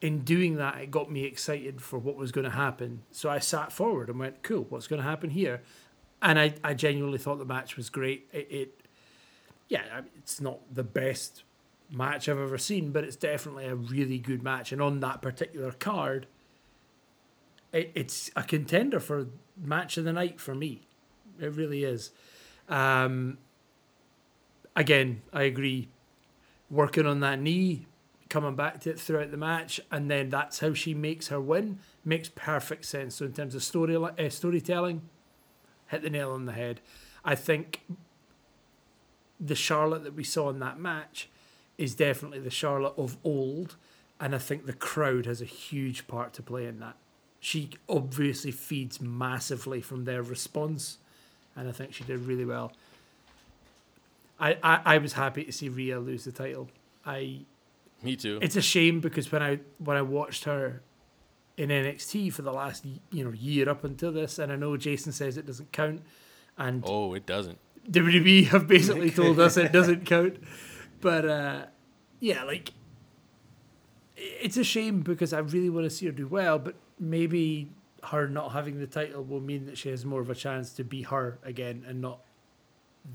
in 0.00 0.20
doing 0.20 0.56
that, 0.56 0.80
it 0.80 0.90
got 0.90 1.10
me 1.10 1.24
excited 1.24 1.80
for 1.80 1.98
what 1.98 2.16
was 2.16 2.32
going 2.32 2.44
to 2.44 2.50
happen. 2.50 3.02
So 3.10 3.30
I 3.30 3.38
sat 3.38 3.72
forward 3.72 4.08
and 4.08 4.18
went, 4.18 4.42
cool, 4.42 4.66
what's 4.68 4.86
going 4.86 5.00
to 5.00 5.08
happen 5.08 5.30
here? 5.30 5.62
And 6.20 6.38
I, 6.38 6.54
I 6.62 6.74
genuinely 6.74 7.18
thought 7.18 7.38
the 7.38 7.44
match 7.44 7.76
was 7.76 7.90
great. 7.90 8.28
It, 8.32 8.48
it 8.50 8.80
yeah, 9.68 10.02
it's 10.16 10.40
not 10.40 10.60
the 10.72 10.84
best 10.84 11.42
match 11.90 12.28
I've 12.28 12.38
ever 12.38 12.58
seen, 12.58 12.92
but 12.92 13.04
it's 13.04 13.16
definitely 13.16 13.66
a 13.66 13.74
really 13.74 14.18
good 14.18 14.42
match. 14.42 14.72
And 14.72 14.82
on 14.82 15.00
that 15.00 15.22
particular 15.22 15.72
card, 15.72 16.26
it, 17.72 17.92
it's 17.94 18.30
a 18.36 18.42
contender 18.42 19.00
for 19.00 19.28
match 19.56 19.96
of 19.96 20.04
the 20.04 20.12
night 20.12 20.40
for 20.40 20.54
me. 20.54 20.82
It 21.40 21.52
really 21.52 21.84
is. 21.84 22.10
Um, 22.68 23.38
again, 24.76 25.22
I 25.32 25.42
agree. 25.42 25.88
Working 26.70 27.06
on 27.06 27.20
that 27.20 27.40
knee, 27.40 27.86
coming 28.28 28.56
back 28.56 28.80
to 28.80 28.90
it 28.90 28.98
throughout 28.98 29.30
the 29.30 29.36
match, 29.36 29.80
and 29.90 30.10
then 30.10 30.30
that's 30.30 30.60
how 30.60 30.74
she 30.74 30.94
makes 30.94 31.28
her 31.28 31.40
win. 31.40 31.78
Makes 32.04 32.30
perfect 32.30 32.84
sense. 32.84 33.16
So 33.16 33.26
in 33.26 33.32
terms 33.32 33.54
of 33.54 33.62
story 33.62 33.96
uh, 33.96 34.28
storytelling, 34.28 35.02
hit 35.88 36.02
the 36.02 36.10
nail 36.10 36.32
on 36.32 36.46
the 36.46 36.52
head. 36.52 36.80
I 37.24 37.34
think 37.34 37.82
the 39.40 39.54
Charlotte 39.54 40.04
that 40.04 40.14
we 40.14 40.24
saw 40.24 40.50
in 40.50 40.58
that 40.60 40.78
match 40.78 41.28
is 41.76 41.94
definitely 41.94 42.38
the 42.38 42.50
Charlotte 42.50 42.94
of 42.96 43.16
old, 43.24 43.76
and 44.20 44.34
I 44.34 44.38
think 44.38 44.66
the 44.66 44.72
crowd 44.72 45.26
has 45.26 45.40
a 45.40 45.46
huge 45.46 46.06
part 46.06 46.32
to 46.34 46.42
play 46.42 46.66
in 46.66 46.78
that. 46.80 46.96
She 47.40 47.70
obviously 47.88 48.52
feeds 48.52 49.00
massively 49.00 49.80
from 49.80 50.04
their 50.04 50.22
response, 50.22 50.98
and 51.56 51.68
I 51.68 51.72
think 51.72 51.92
she 51.92 52.04
did 52.04 52.20
really 52.20 52.44
well. 52.44 52.72
I, 54.38 54.56
I, 54.62 54.80
I 54.94 54.98
was 54.98 55.12
happy 55.14 55.44
to 55.44 55.52
see 55.52 55.68
Rhea 55.68 55.98
lose 56.00 56.24
the 56.24 56.32
title. 56.32 56.68
I 57.04 57.40
Me 58.02 58.16
too. 58.16 58.38
it's 58.42 58.56
a 58.56 58.62
shame 58.62 59.00
because 59.00 59.30
when 59.30 59.42
I 59.42 59.60
when 59.78 59.96
I 59.96 60.02
watched 60.02 60.44
her 60.44 60.82
in 61.56 61.68
NXT 61.68 62.32
for 62.32 62.42
the 62.42 62.52
last 62.52 62.84
you 63.10 63.24
know 63.24 63.32
year 63.32 63.68
up 63.68 63.84
until 63.84 64.12
this, 64.12 64.38
and 64.38 64.50
I 64.50 64.56
know 64.56 64.76
Jason 64.76 65.12
says 65.12 65.36
it 65.36 65.46
doesn't 65.46 65.72
count, 65.72 66.02
and 66.56 66.82
oh, 66.86 67.14
it 67.14 67.26
doesn't. 67.26 67.58
WWE 67.90 68.46
have 68.48 68.66
basically 68.66 69.10
told 69.10 69.38
us 69.38 69.56
it 69.56 69.72
doesn't 69.78 70.06
count. 70.06 70.36
But 71.00 71.26
uh, 71.26 71.66
yeah, 72.20 72.44
like 72.44 72.72
it's 74.16 74.56
a 74.56 74.64
shame 74.64 75.00
because 75.00 75.32
I 75.32 75.38
really 75.40 75.70
want 75.70 75.84
to 75.84 75.90
see 75.90 76.06
her 76.06 76.12
do 76.12 76.26
well, 76.26 76.58
but 76.58 76.76
maybe 76.98 77.70
her 78.04 78.28
not 78.28 78.52
having 78.52 78.78
the 78.78 78.86
title 78.86 79.22
will 79.24 79.40
mean 79.40 79.66
that 79.66 79.78
she 79.78 79.88
has 79.90 80.04
more 80.04 80.20
of 80.20 80.30
a 80.30 80.34
chance 80.34 80.72
to 80.74 80.84
be 80.84 81.02
her 81.02 81.38
again 81.42 81.84
and 81.86 82.00
not 82.00 82.20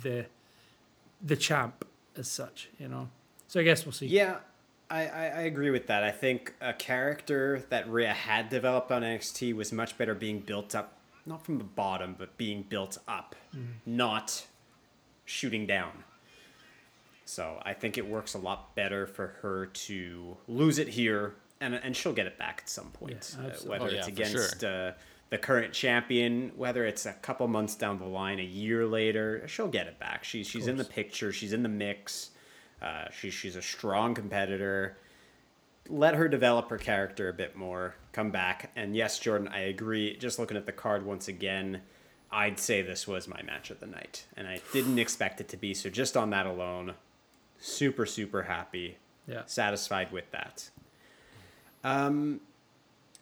the 0.02 0.26
the 1.22 1.36
champ 1.36 1.86
as 2.16 2.28
such, 2.28 2.70
you 2.80 2.88
know. 2.88 3.10
So 3.48 3.60
I 3.60 3.64
guess 3.64 3.86
we'll 3.86 3.94
see. 3.94 4.08
Yeah, 4.08 4.38
I, 4.90 5.08
I, 5.08 5.24
I 5.26 5.42
agree 5.42 5.70
with 5.70 5.88
that. 5.88 6.04
I 6.04 6.12
think 6.12 6.54
a 6.62 6.74
character 6.74 7.64
that 7.70 7.90
Rhea 7.90 8.14
had 8.14 8.50
developed 8.50 8.92
on 8.92 9.02
NXT 9.02 9.56
was 9.56 9.72
much 9.72 9.98
better 9.98 10.14
being 10.14 10.40
built 10.40 10.76
up, 10.76 11.00
not 11.26 11.44
from 11.44 11.58
the 11.58 11.64
bottom, 11.64 12.16
but 12.18 12.38
being 12.38 12.64
built 12.64 12.98
up, 13.08 13.36
not 13.86 14.46
shooting 15.30 15.66
down. 15.68 15.92
So 17.26 17.62
I 17.64 17.74
think 17.74 17.98
it 17.98 18.08
works 18.08 18.34
a 18.34 18.40
lot 18.40 18.76
better 18.76 19.06
for 19.06 19.28
her 19.42 19.68
to 19.68 20.36
lose 20.48 20.80
it 20.80 20.88
here, 20.88 21.36
and 21.62 21.76
and 21.76 21.96
she'll 21.96 22.14
get 22.14 22.26
it 22.26 22.38
back 22.40 22.62
at 22.64 22.70
some 22.70 22.90
point. 22.92 23.36
Yeah, 23.40 23.48
Uh, 23.48 23.52
whether 23.70 23.84
Oh, 23.86 23.88
it's 23.88 23.96
yeah, 23.96 24.02
for 24.04 24.26
sure. 24.26 24.42
against 24.42 24.64
uh, 24.64 24.92
the 25.30 25.38
current 25.38 25.72
champion, 25.74 26.52
whether 26.56 26.86
it's 26.86 27.06
a 27.06 27.14
couple 27.14 27.48
months 27.48 27.76
down 27.76 28.00
the 28.00 28.06
line, 28.06 28.40
a 28.40 28.44
year 28.44 28.88
later, 28.88 29.48
she'll 29.48 29.68
get 29.68 29.86
it 29.86 30.00
back. 30.00 30.24
She's 30.24 30.48
she's 30.48 30.68
in 30.68 30.78
the 30.78 30.84
picture. 30.86 31.32
She's 31.32 31.54
in 31.54 31.62
the 31.62 31.70
mix. 31.70 32.32
Uh, 32.82 33.06
she, 33.12 33.30
she's 33.30 33.56
a 33.58 33.62
strong 33.62 34.16
competitor. 34.16 34.98
Let 35.90 36.16
her 36.16 36.28
develop 36.28 36.70
her 36.70 36.78
character 36.78 37.30
a 37.30 37.34
bit 37.34 37.56
more. 37.56 37.96
Come 38.14 38.32
back. 38.32 38.72
And 38.76 38.96
yes, 38.96 39.20
Jordan, 39.20 39.50
I 39.50 39.62
agree. 39.62 40.16
Just 40.18 40.40
looking 40.40 40.56
at 40.58 40.66
the 40.66 40.72
card 40.72 41.06
once 41.06 41.28
again, 41.28 41.82
I'd 42.32 42.60
say 42.60 42.82
this 42.82 43.08
was 43.08 43.28
my 43.28 43.42
match 43.42 43.70
of 43.72 43.80
the 43.80 43.88
night. 43.88 44.26
And 44.38 44.48
I 44.48 44.62
didn't 44.74 45.00
expect 45.00 45.42
it 45.42 45.48
to 45.50 45.58
be. 45.58 45.74
So 45.74 45.90
just 45.90 46.16
on 46.16 46.30
that 46.30 46.46
alone, 46.46 46.94
super, 47.60 48.06
super 48.06 48.44
happy. 48.44 48.98
Yeah. 49.28 49.44
Satisfied 49.46 50.12
with 50.12 50.30
that. 50.32 50.70
Um, 51.84 52.42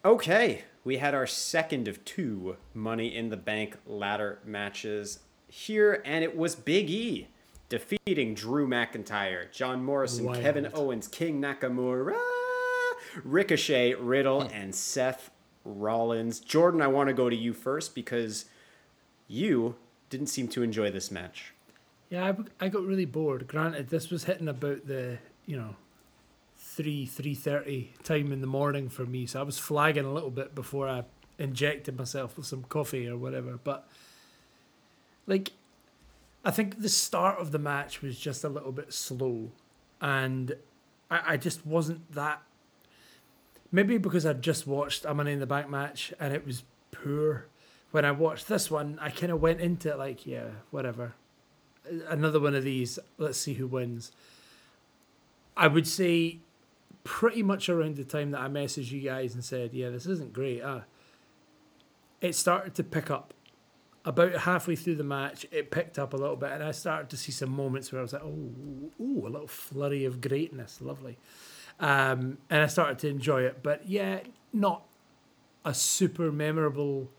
okay. 0.04 0.64
We 0.84 0.98
had 0.98 1.14
our 1.14 1.28
second 1.28 1.88
of 1.88 2.04
two 2.06 2.58
Money 2.74 3.14
in 3.16 3.30
the 3.30 3.38
Bank 3.38 3.78
ladder 3.86 4.40
matches 4.46 5.20
here, 5.50 6.02
and 6.06 6.24
it 6.24 6.36
was 6.36 6.56
Big 6.56 6.90
E 6.90 7.28
defeating 7.70 8.34
Drew 8.34 8.66
McIntyre, 8.68 9.52
John 9.52 9.84
Morrison, 9.84 10.26
Wild. 10.26 10.42
Kevin 10.42 10.70
Owens, 10.74 11.10
King 11.10 11.42
Nakamura, 11.42 12.16
Ricochet, 13.26 13.96
Riddle, 13.96 14.42
Hmm. 14.48 14.54
and 14.54 14.76
Seth 14.76 15.30
Rollins. 15.66 16.40
Jordan, 16.40 16.82
I 16.82 16.88
want 16.88 17.08
to 17.10 17.14
go 17.14 17.30
to 17.30 17.36
you 17.36 17.54
first 17.54 17.94
because 17.94 18.46
you 19.28 19.76
didn't 20.10 20.28
seem 20.28 20.48
to 20.50 20.64
enjoy 20.64 20.92
this 20.92 21.12
match. 21.12 21.54
Yeah, 22.10 22.26
I, 22.60 22.66
I 22.66 22.70
got 22.70 22.84
really 22.84 23.06
bored. 23.06 23.48
Granted, 23.48 23.90
this 23.90 24.10
was 24.10 24.24
hitting 24.24 24.48
about 24.48 24.88
the 24.88 25.18
you 25.46 25.58
know 25.58 25.76
three 26.58 27.06
three 27.06 27.36
thirty 27.36 27.94
time 28.04 28.32
in 28.32 28.42
the 28.42 28.48
morning 28.48 28.90
for 28.90 29.06
me, 29.06 29.26
so 29.26 29.40
I 29.40 29.44
was 29.44 29.60
flagging 29.60 30.06
a 30.06 30.14
little 30.14 30.32
bit 30.32 30.56
before 30.56 30.88
I 30.88 31.04
injected 31.38 31.98
myself 31.98 32.38
with 32.38 32.46
some 32.46 32.64
coffee 32.64 33.08
or 33.08 33.18
whatever. 33.18 33.60
But 33.64 33.88
like, 35.26 35.52
I 36.46 36.52
think 36.52 36.82
the 36.82 36.90
start 36.90 37.40
of 37.40 37.52
the 37.52 37.60
match 37.60 38.02
was 38.02 38.18
just 38.18 38.44
a 38.44 38.50
little 38.50 38.72
bit 38.72 38.94
slow, 38.94 39.52
and 40.02 40.56
I, 41.12 41.34
I 41.34 41.38
just 41.38 41.66
wasn't 41.66 42.12
that. 42.14 42.42
Maybe 43.70 43.98
because 43.98 44.26
I'd 44.26 44.42
just 44.42 44.66
watched 44.66 45.04
a 45.04 45.14
Money 45.14 45.34
in 45.34 45.40
the 45.40 45.46
Bank 45.46 45.70
match 45.70 46.14
and 46.22 46.34
it 46.34 46.46
was 46.46 46.64
poor. 46.92 47.48
When 47.92 48.06
I 48.06 48.12
watched 48.12 48.48
this 48.48 48.70
one, 48.70 49.00
I 49.02 49.10
kind 49.10 49.32
of 49.32 49.42
went 49.42 49.62
into 49.62 49.90
it 49.90 49.98
like, 49.98 50.26
yeah, 50.26 50.50
whatever 50.72 51.14
another 52.08 52.40
one 52.40 52.56
of 52.56 52.64
these. 52.64 53.00
Let's 53.18 53.40
see 53.40 53.54
who 53.54 53.68
wins. 53.68 54.12
I 55.56 55.68
would 55.68 55.88
say 55.88 56.40
pretty 57.04 57.44
much 57.44 57.70
around 57.70 57.96
the 57.96 58.04
time 58.04 58.32
that 58.32 58.42
I 58.42 58.48
messaged 58.48 58.92
you 58.92 59.02
guys 59.02 59.34
and 59.34 59.44
said, 59.44 59.74
yeah, 59.74 59.90
this 59.90 60.06
isn't 60.06 60.34
great. 60.34 60.62
Uh, 60.62 60.82
it 62.22 62.36
started 62.36 62.76
to 62.76 62.84
pick 62.84 63.10
up. 63.10 63.34
About 64.06 64.34
halfway 64.34 64.78
through 64.78 64.96
the 64.96 65.04
match, 65.04 65.46
it 65.52 65.70
picked 65.70 66.00
up 66.00 66.14
a 66.14 66.18
little 66.18 66.38
bit, 66.38 66.52
and 66.54 66.64
I 66.64 66.72
started 66.72 67.10
to 67.10 67.18
see 67.18 67.34
some 67.34 67.50
moments 67.50 67.92
where 67.92 68.00
I 68.00 68.04
was 68.04 68.14
like, 68.14 68.24
oh, 68.24 68.52
ooh, 69.02 69.28
a 69.28 69.28
little 69.28 69.50
flurry 69.50 70.06
of 70.06 70.22
greatness. 70.22 70.80
Lovely. 70.80 71.18
Um, 71.78 72.38
and 72.50 72.64
I 72.64 72.68
started 72.68 73.00
to 73.00 73.10
enjoy 73.10 73.42
it. 73.42 73.62
But 73.62 73.90
yeah, 73.90 74.22
not 74.54 74.84
a 75.66 75.74
super 75.74 76.32
memorable 76.32 77.10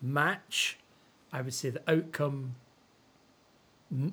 match. 0.00 0.78
I 1.32 1.42
would 1.42 1.54
say 1.54 1.70
the 1.70 1.82
outcome 1.90 2.56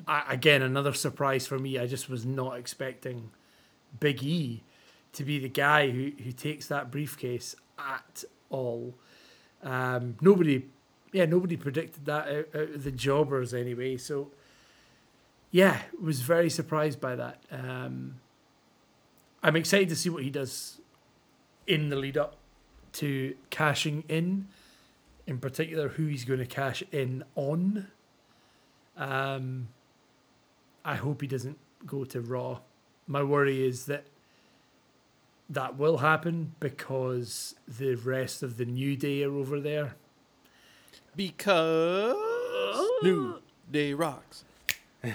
again 0.07 0.61
another 0.61 0.93
surprise 0.93 1.45
for 1.47 1.59
me. 1.59 1.77
I 1.77 1.87
just 1.87 2.09
was 2.09 2.25
not 2.25 2.57
expecting 2.57 3.31
Big 3.99 4.23
E 4.23 4.63
to 5.13 5.23
be 5.23 5.39
the 5.39 5.49
guy 5.49 5.89
who, 5.89 6.11
who 6.23 6.31
takes 6.31 6.67
that 6.67 6.91
briefcase 6.91 7.55
at 7.77 8.23
all. 8.49 8.95
Um, 9.63 10.15
nobody, 10.21 10.65
yeah, 11.11 11.25
nobody 11.25 11.57
predicted 11.57 12.05
that 12.05 12.27
out, 12.27 12.47
out 12.55 12.69
of 12.75 12.83
the 12.83 12.91
jobbers 12.91 13.53
anyway. 13.53 13.97
So, 13.97 14.31
yeah, 15.51 15.81
was 16.01 16.21
very 16.21 16.49
surprised 16.49 16.99
by 16.99 17.15
that. 17.15 17.41
Um, 17.51 18.19
I'm 19.41 19.55
excited 19.55 19.89
to 19.89 19.95
see 19.95 20.09
what 20.09 20.23
he 20.23 20.29
does 20.29 20.81
in 21.65 21.89
the 21.89 21.95
lead 21.95 22.17
up 22.17 22.37
to 22.93 23.35
cashing 23.49 24.03
in. 24.07 24.47
In 25.27 25.37
particular, 25.39 25.89
who 25.89 26.05
he's 26.07 26.23
going 26.25 26.39
to 26.39 26.45
cash 26.45 26.81
in 26.91 27.23
on. 27.35 27.87
Um, 28.95 29.67
I 30.85 30.95
hope 30.95 31.21
he 31.21 31.27
doesn't 31.27 31.57
go 31.85 32.03
to 32.05 32.21
Raw. 32.21 32.59
My 33.07 33.21
worry 33.21 33.65
is 33.67 33.85
that 33.85 34.05
that 35.49 35.77
will 35.77 35.97
happen 35.97 36.53
because 36.61 37.55
the 37.67 37.95
rest 37.95 38.41
of 38.41 38.57
the 38.57 38.65
New 38.65 38.95
Day 38.95 39.23
are 39.23 39.35
over 39.35 39.59
there. 39.59 39.95
Because 41.15 42.15
New 43.03 43.39
Day 43.71 43.93
rocks. 43.93 44.43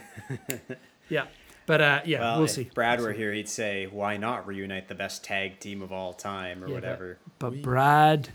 Yeah, 1.08 1.26
but 1.66 1.80
uh, 1.82 2.00
yeah, 2.06 2.20
Well, 2.20 2.36
we'll 2.36 2.44
if 2.46 2.52
see. 2.52 2.70
Brad 2.72 3.00
were 3.02 3.12
here, 3.12 3.34
he'd 3.34 3.48
say, 3.48 3.86
"Why 3.86 4.16
not 4.16 4.46
reunite 4.46 4.88
the 4.88 4.94
best 4.94 5.22
tag 5.22 5.58
team 5.58 5.82
of 5.82 5.92
all 5.92 6.14
time, 6.14 6.64
or 6.64 6.68
Yeah, 6.68 6.74
but- 6.76 6.82
whatever." 6.82 7.18
But 7.38 7.60
Brad 7.60 8.28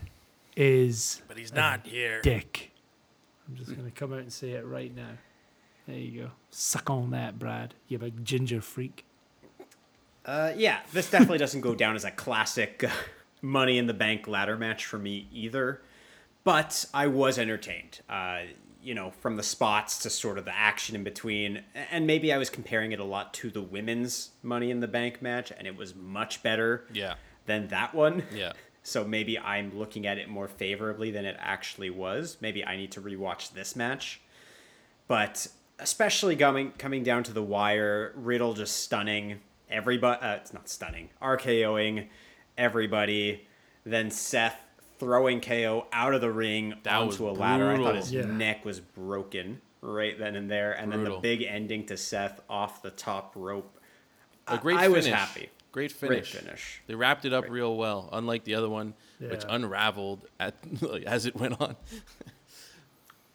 is 0.58 1.22
But 1.28 1.38
he's 1.38 1.52
not 1.54 1.86
here. 1.86 2.20
dick. 2.20 2.72
I'm 3.48 3.56
just 3.56 3.74
gonna 3.76 3.90
come 3.92 4.12
out 4.12 4.18
and 4.18 4.32
say 4.32 4.50
it 4.50 4.66
right 4.66 4.94
now. 4.94 5.12
There 5.86 5.96
you 5.96 6.22
go. 6.22 6.30
Suck 6.50 6.90
on 6.90 7.10
that, 7.12 7.38
Brad. 7.38 7.74
You 7.86 7.98
big 7.98 8.24
ginger 8.24 8.60
freak. 8.60 9.04
Uh, 10.26 10.52
yeah, 10.56 10.80
this 10.92 11.10
definitely 11.10 11.38
doesn't 11.38 11.62
go 11.62 11.74
down 11.74 11.96
as 11.96 12.04
a 12.04 12.10
classic 12.10 12.84
uh, 12.84 12.90
Money 13.40 13.78
in 13.78 13.86
the 13.86 13.94
Bank 13.94 14.26
ladder 14.28 14.58
match 14.58 14.84
for 14.84 14.98
me 14.98 15.28
either. 15.32 15.80
But 16.44 16.84
I 16.92 17.06
was 17.06 17.38
entertained. 17.38 18.00
Uh, 18.10 18.40
you 18.82 18.94
know, 18.94 19.10
from 19.10 19.36
the 19.36 19.42
spots 19.42 19.98
to 20.00 20.10
sort 20.10 20.38
of 20.38 20.44
the 20.44 20.54
action 20.56 20.94
in 20.96 21.04
between, 21.04 21.62
and 21.90 22.06
maybe 22.06 22.32
I 22.32 22.38
was 22.38 22.50
comparing 22.50 22.92
it 22.92 23.00
a 23.00 23.04
lot 23.04 23.32
to 23.34 23.50
the 23.50 23.62
women's 23.62 24.30
Money 24.42 24.70
in 24.70 24.80
the 24.80 24.88
Bank 24.88 25.22
match, 25.22 25.50
and 25.56 25.66
it 25.66 25.76
was 25.76 25.94
much 25.94 26.42
better 26.42 26.84
Yeah. 26.92 27.14
than 27.46 27.68
that 27.68 27.94
one. 27.94 28.24
Yeah. 28.34 28.52
So 28.88 29.04
maybe 29.04 29.38
I'm 29.38 29.78
looking 29.78 30.06
at 30.06 30.16
it 30.16 30.28
more 30.28 30.48
favorably 30.48 31.10
than 31.10 31.26
it 31.26 31.36
actually 31.38 31.90
was. 31.90 32.38
Maybe 32.40 32.64
I 32.64 32.76
need 32.76 32.90
to 32.92 33.00
rewatch 33.02 33.52
this 33.52 33.76
match. 33.76 34.20
But 35.06 35.46
especially 35.78 36.36
coming 36.36 36.72
coming 36.78 37.02
down 37.02 37.22
to 37.24 37.32
the 37.32 37.42
wire, 37.42 38.12
Riddle 38.16 38.54
just 38.54 38.82
stunning 38.82 39.40
everybody. 39.70 40.20
Uh, 40.22 40.34
it's 40.36 40.54
not 40.54 40.68
stunning, 40.68 41.10
RKOing 41.22 42.06
everybody. 42.56 43.46
Then 43.84 44.10
Seth 44.10 44.58
throwing 44.98 45.40
KO 45.40 45.86
out 45.92 46.14
of 46.14 46.20
the 46.20 46.30
ring 46.32 46.74
That 46.82 46.94
onto 46.94 47.26
a 47.28 47.30
was 47.30 47.38
ladder. 47.38 47.70
I 47.70 47.76
thought 47.76 47.94
his 47.94 48.12
Yeah. 48.12 48.24
neck 48.24 48.64
was 48.64 48.80
broken 48.80 49.60
right 49.80 50.18
then 50.18 50.34
and 50.34 50.50
there. 50.50 50.72
And 50.72 50.90
then 50.90 51.04
the 51.04 51.18
big 51.18 51.42
ending 51.42 51.86
to 51.86 51.96
Seth 51.96 52.40
off 52.48 52.82
the 52.82 52.90
top 52.90 53.32
rope. 53.36 53.78
A 54.48 54.56
great 54.58 54.78
I 54.78 54.84
finish. 54.88 54.96
was 54.96 55.06
happy. 55.06 55.50
Great 55.70 55.98
Great 55.98 56.10
finish. 56.26 56.32
finish. 56.32 56.82
They 56.86 56.94
wrapped 56.94 57.24
it 57.24 57.32
up 57.32 57.48
real 57.48 57.76
well, 57.76 58.08
unlike 58.12 58.44
the 58.44 58.54
other 58.54 58.68
one, 58.68 58.94
which 59.18 59.44
unraveled 59.48 60.26
at 60.40 60.54
as 61.06 61.26
it 61.26 61.36
went 61.36 61.60
on. 61.60 61.76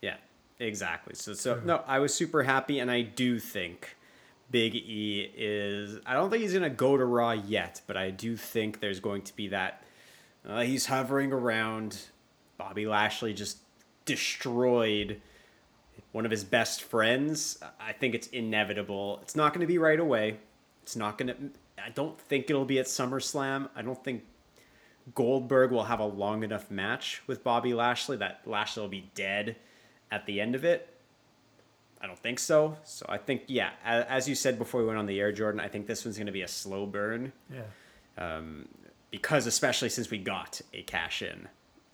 Yeah, 0.01 0.17
exactly. 0.59 1.15
So 1.15 1.33
so 1.33 1.61
no, 1.63 1.81
I 1.87 1.99
was 1.99 2.13
super 2.13 2.43
happy, 2.43 2.79
and 2.79 2.91
I 2.91 3.01
do 3.03 3.39
think 3.39 3.95
Big 4.51 4.75
E 4.75 5.31
is. 5.37 5.99
I 6.05 6.13
don't 6.13 6.29
think 6.29 6.41
he's 6.43 6.53
gonna 6.53 6.69
go 6.69 6.97
to 6.97 7.05
Raw 7.05 7.31
yet, 7.31 7.81
but 7.87 7.95
I 7.95 8.09
do 8.09 8.35
think 8.35 8.81
there's 8.81 8.99
going 8.99 9.21
to 9.21 9.35
be 9.35 9.47
that. 9.49 9.83
Uh, 10.45 10.61
he's 10.61 10.87
hovering 10.87 11.31
around. 11.31 12.01
Bobby 12.57 12.85
Lashley 12.85 13.33
just 13.33 13.59
destroyed 14.05 15.21
one 16.11 16.25
of 16.25 16.31
his 16.31 16.43
best 16.43 16.83
friends. 16.83 17.57
I 17.79 17.93
think 17.93 18.13
it's 18.13 18.27
inevitable. 18.27 19.19
It's 19.21 19.35
not 19.35 19.53
going 19.53 19.61
to 19.61 19.67
be 19.67 19.77
right 19.77 19.99
away. 19.99 20.37
It's 20.81 20.95
not 20.95 21.17
going 21.17 21.27
to. 21.27 21.35
I 21.83 21.89
don't 21.89 22.19
think 22.19 22.49
it'll 22.49 22.65
be 22.65 22.79
at 22.79 22.85
SummerSlam. 22.85 23.69
I 23.75 23.81
don't 23.81 24.01
think 24.03 24.23
Goldberg 25.13 25.71
will 25.71 25.83
have 25.83 25.99
a 25.99 26.05
long 26.05 26.43
enough 26.43 26.71
match 26.71 27.21
with 27.27 27.43
Bobby 27.43 27.73
Lashley 27.73 28.17
that 28.17 28.41
Lashley 28.45 28.81
will 28.81 28.89
be 28.89 29.11
dead 29.15 29.57
at 30.11 30.25
the 30.25 30.39
end 30.39 30.55
of 30.55 30.63
it. 30.63 30.89
I 32.01 32.07
don't 32.07 32.19
think 32.19 32.39
so. 32.39 32.77
So 32.83 33.05
I 33.07 33.17
think, 33.17 33.43
yeah, 33.47 33.71
as 33.83 34.27
you 34.27 34.35
said 34.35 34.57
before 34.57 34.81
we 34.81 34.87
went 34.87 34.99
on 34.99 35.05
the 35.05 35.19
air, 35.19 35.31
Jordan, 35.31 35.59
I 35.59 35.67
think 35.67 35.87
this 35.87 36.03
one's 36.03 36.17
going 36.17 36.27
to 36.27 36.33
be 36.33 36.41
a 36.41 36.47
slow 36.47 36.85
burn 36.85 37.31
Yeah. 37.49 37.63
Um, 38.17 38.67
because, 39.09 39.45
especially 39.45 39.89
since 39.89 40.09
we 40.09 40.17
got 40.17 40.59
a 40.73 40.81
cash 40.83 41.21
in 41.21 41.47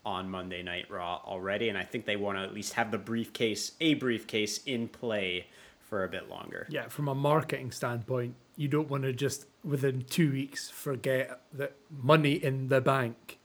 on 0.06 0.30
Monday 0.30 0.62
Night 0.62 0.90
Raw 0.90 1.20
already, 1.24 1.68
and 1.68 1.76
I 1.76 1.84
think 1.84 2.06
they 2.06 2.16
want 2.16 2.38
to 2.38 2.42
at 2.42 2.54
least 2.54 2.72
have 2.72 2.90
the 2.90 2.98
briefcase, 2.98 3.72
a 3.80 3.94
briefcase, 3.94 4.64
in 4.64 4.88
play 4.88 5.46
for 5.90 6.04
a 6.04 6.08
bit 6.08 6.30
longer. 6.30 6.66
Yeah, 6.70 6.88
from 6.88 7.08
a 7.08 7.14
marketing 7.14 7.70
standpoint, 7.72 8.34
you 8.56 8.68
don't 8.68 8.88
want 8.88 9.02
to 9.02 9.12
just 9.12 9.46
within 9.64 10.04
two 10.08 10.32
weeks 10.32 10.70
forget 10.70 11.40
that 11.52 11.74
money 11.90 12.32
in 12.32 12.68
the 12.68 12.80
bank, 12.80 13.38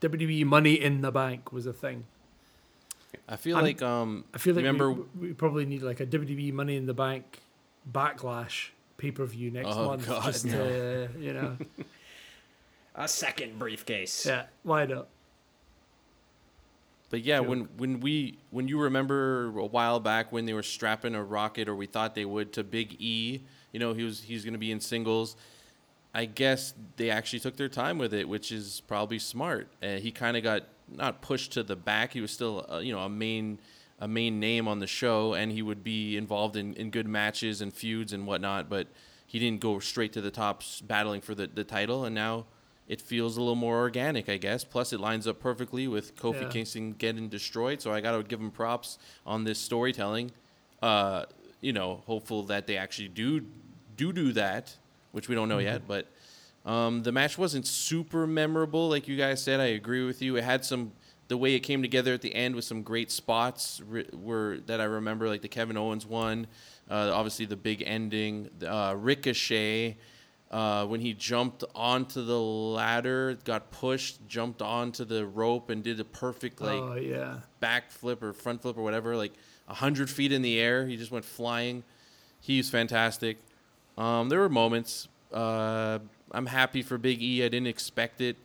WWE 0.00 0.44
money 0.46 0.74
in 0.80 1.02
the 1.02 1.10
bank 1.12 1.52
was 1.52 1.66
a 1.66 1.72
thing. 1.74 2.04
I 3.28 3.36
feel 3.36 3.56
I'm- 3.56 3.64
like 3.66 3.82
um 3.82 4.24
I 4.32 4.38
feel 4.38 4.54
like 4.54 4.62
remember 4.64 4.92
we, 4.92 5.28
we 5.28 5.32
probably 5.34 5.66
need 5.66 5.82
like 5.82 6.00
a 6.00 6.06
WWE 6.06 6.52
money 6.52 6.76
in 6.76 6.86
the 6.86 6.94
bank 6.94 7.40
backlash 7.90 8.70
pay 8.96 9.10
per 9.10 9.26
view 9.26 9.50
next 9.50 9.68
Oh, 9.70 9.86
month. 9.88 10.06
God, 10.06 10.24
just 10.24 10.48
to, 10.48 11.08
you 11.18 11.32
know, 11.34 11.56
A 12.94 13.08
second 13.08 13.58
briefcase. 13.58 14.26
yeah, 14.26 14.44
why 14.64 14.84
not? 14.86 15.08
But 17.12 17.24
yeah, 17.24 17.40
when 17.40 17.68
when 17.76 18.00
we 18.00 18.38
when 18.48 18.68
you 18.68 18.80
remember 18.80 19.48
a 19.58 19.66
while 19.66 20.00
back 20.00 20.32
when 20.32 20.46
they 20.46 20.54
were 20.54 20.62
strapping 20.62 21.14
a 21.14 21.22
rocket 21.22 21.68
or 21.68 21.76
we 21.76 21.84
thought 21.84 22.14
they 22.14 22.24
would 22.24 22.54
to 22.54 22.64
Big 22.64 22.96
E, 22.98 23.42
you 23.70 23.78
know, 23.78 23.92
he 23.92 24.02
was 24.02 24.22
he's 24.22 24.44
going 24.44 24.54
to 24.54 24.58
be 24.58 24.72
in 24.72 24.80
singles. 24.80 25.36
I 26.14 26.24
guess 26.24 26.72
they 26.96 27.10
actually 27.10 27.40
took 27.40 27.56
their 27.58 27.68
time 27.68 27.98
with 27.98 28.14
it, 28.14 28.26
which 28.26 28.50
is 28.50 28.80
probably 28.86 29.18
smart. 29.18 29.68
Uh, 29.82 29.96
he 29.96 30.10
kind 30.10 30.38
of 30.38 30.42
got 30.42 30.62
not 30.88 31.20
pushed 31.20 31.52
to 31.52 31.62
the 31.62 31.76
back. 31.76 32.14
He 32.14 32.22
was 32.22 32.30
still, 32.30 32.64
uh, 32.72 32.78
you 32.78 32.94
know, 32.94 33.00
a 33.00 33.10
main 33.10 33.58
a 33.98 34.08
main 34.08 34.40
name 34.40 34.66
on 34.66 34.78
the 34.78 34.86
show, 34.86 35.34
and 35.34 35.52
he 35.52 35.60
would 35.60 35.84
be 35.84 36.16
involved 36.16 36.56
in, 36.56 36.72
in 36.76 36.88
good 36.88 37.06
matches 37.06 37.60
and 37.60 37.74
feuds 37.74 38.14
and 38.14 38.26
whatnot. 38.26 38.70
But 38.70 38.86
he 39.26 39.38
didn't 39.38 39.60
go 39.60 39.80
straight 39.80 40.14
to 40.14 40.22
the 40.22 40.30
top 40.30 40.62
battling 40.84 41.20
for 41.20 41.34
the, 41.34 41.46
the 41.46 41.62
title, 41.62 42.06
and 42.06 42.14
now 42.14 42.46
it 42.88 43.00
feels 43.00 43.36
a 43.36 43.40
little 43.40 43.54
more 43.54 43.78
organic, 43.78 44.28
I 44.28 44.36
guess. 44.36 44.64
Plus, 44.64 44.92
it 44.92 45.00
lines 45.00 45.26
up 45.26 45.40
perfectly 45.40 45.86
with 45.88 46.16
Kofi 46.16 46.42
Yeah. 46.42 46.48
Kingston 46.48 46.92
getting 46.92 47.28
destroyed. 47.28 47.80
So 47.80 47.92
I 47.92 48.00
got 48.00 48.16
to 48.16 48.22
give 48.22 48.40
him 48.40 48.50
props 48.50 48.98
on 49.24 49.44
this 49.44 49.58
storytelling. 49.58 50.30
Uh, 50.82 51.24
you 51.60 51.72
know, 51.72 52.02
hopeful 52.06 52.42
that 52.44 52.66
they 52.66 52.76
actually 52.76 53.08
do 53.08 53.44
do 53.96 54.12
do 54.12 54.32
that, 54.32 54.74
which 55.12 55.28
we 55.28 55.34
don't 55.34 55.48
know 55.48 55.58
yet. 55.58 55.82
But 55.86 56.08
um, 56.66 57.02
the 57.02 57.12
match 57.12 57.38
wasn't 57.38 57.66
super 57.66 58.26
memorable, 58.26 58.88
like 58.88 59.06
you 59.06 59.16
guys 59.16 59.42
said. 59.42 59.60
I 59.60 59.66
agree 59.66 60.04
with 60.04 60.20
you. 60.22 60.36
It 60.36 60.44
had 60.44 60.64
some 60.64 60.92
the 61.28 61.36
way 61.36 61.54
it 61.54 61.60
came 61.60 61.80
together 61.82 62.12
at 62.12 62.20
the 62.20 62.34
end 62.34 62.54
with 62.56 62.64
some 62.64 62.82
great 62.82 63.10
spots 63.10 63.80
ri- 63.88 64.08
were 64.12 64.58
that 64.66 64.80
I 64.80 64.84
remember, 64.84 65.28
like 65.28 65.40
the 65.40 65.48
Kevin 65.48 65.76
Owens 65.76 66.04
one, 66.04 66.46
uh, 66.90 67.10
obviously 67.14 67.46
the 67.46 67.56
big 67.56 67.82
ending, 67.86 68.50
uh, 68.66 68.94
Ricochet. 68.98 69.96
Uh, 70.52 70.84
when 70.84 71.00
he 71.00 71.14
jumped 71.14 71.64
onto 71.74 72.22
the 72.22 72.38
ladder, 72.38 73.38
got 73.44 73.70
pushed, 73.70 74.18
jumped 74.28 74.60
onto 74.60 75.02
the 75.02 75.24
rope, 75.24 75.70
and 75.70 75.82
did 75.82 75.98
a 75.98 76.04
perfect 76.04 76.60
like 76.60 76.78
oh 76.78 76.94
yeah. 76.94 77.38
back 77.60 77.90
flip 77.90 78.22
or 78.22 78.34
front 78.34 78.60
flip 78.60 78.76
or 78.76 78.82
whatever, 78.82 79.16
like 79.16 79.32
a 79.66 79.74
hundred 79.74 80.10
feet 80.10 80.30
in 80.30 80.42
the 80.42 80.60
air. 80.60 80.86
He 80.86 80.98
just 80.98 81.10
went 81.10 81.24
flying. 81.24 81.84
He's 82.38 82.68
fantastic. 82.68 83.38
Um, 83.96 84.28
there 84.28 84.40
were 84.40 84.50
moments. 84.50 85.08
Uh, 85.32 86.00
I'm 86.32 86.46
happy 86.46 86.82
for 86.82 86.98
Big 86.98 87.22
E. 87.22 87.42
I 87.42 87.48
didn't 87.48 87.68
expect 87.68 88.20
it. 88.20 88.36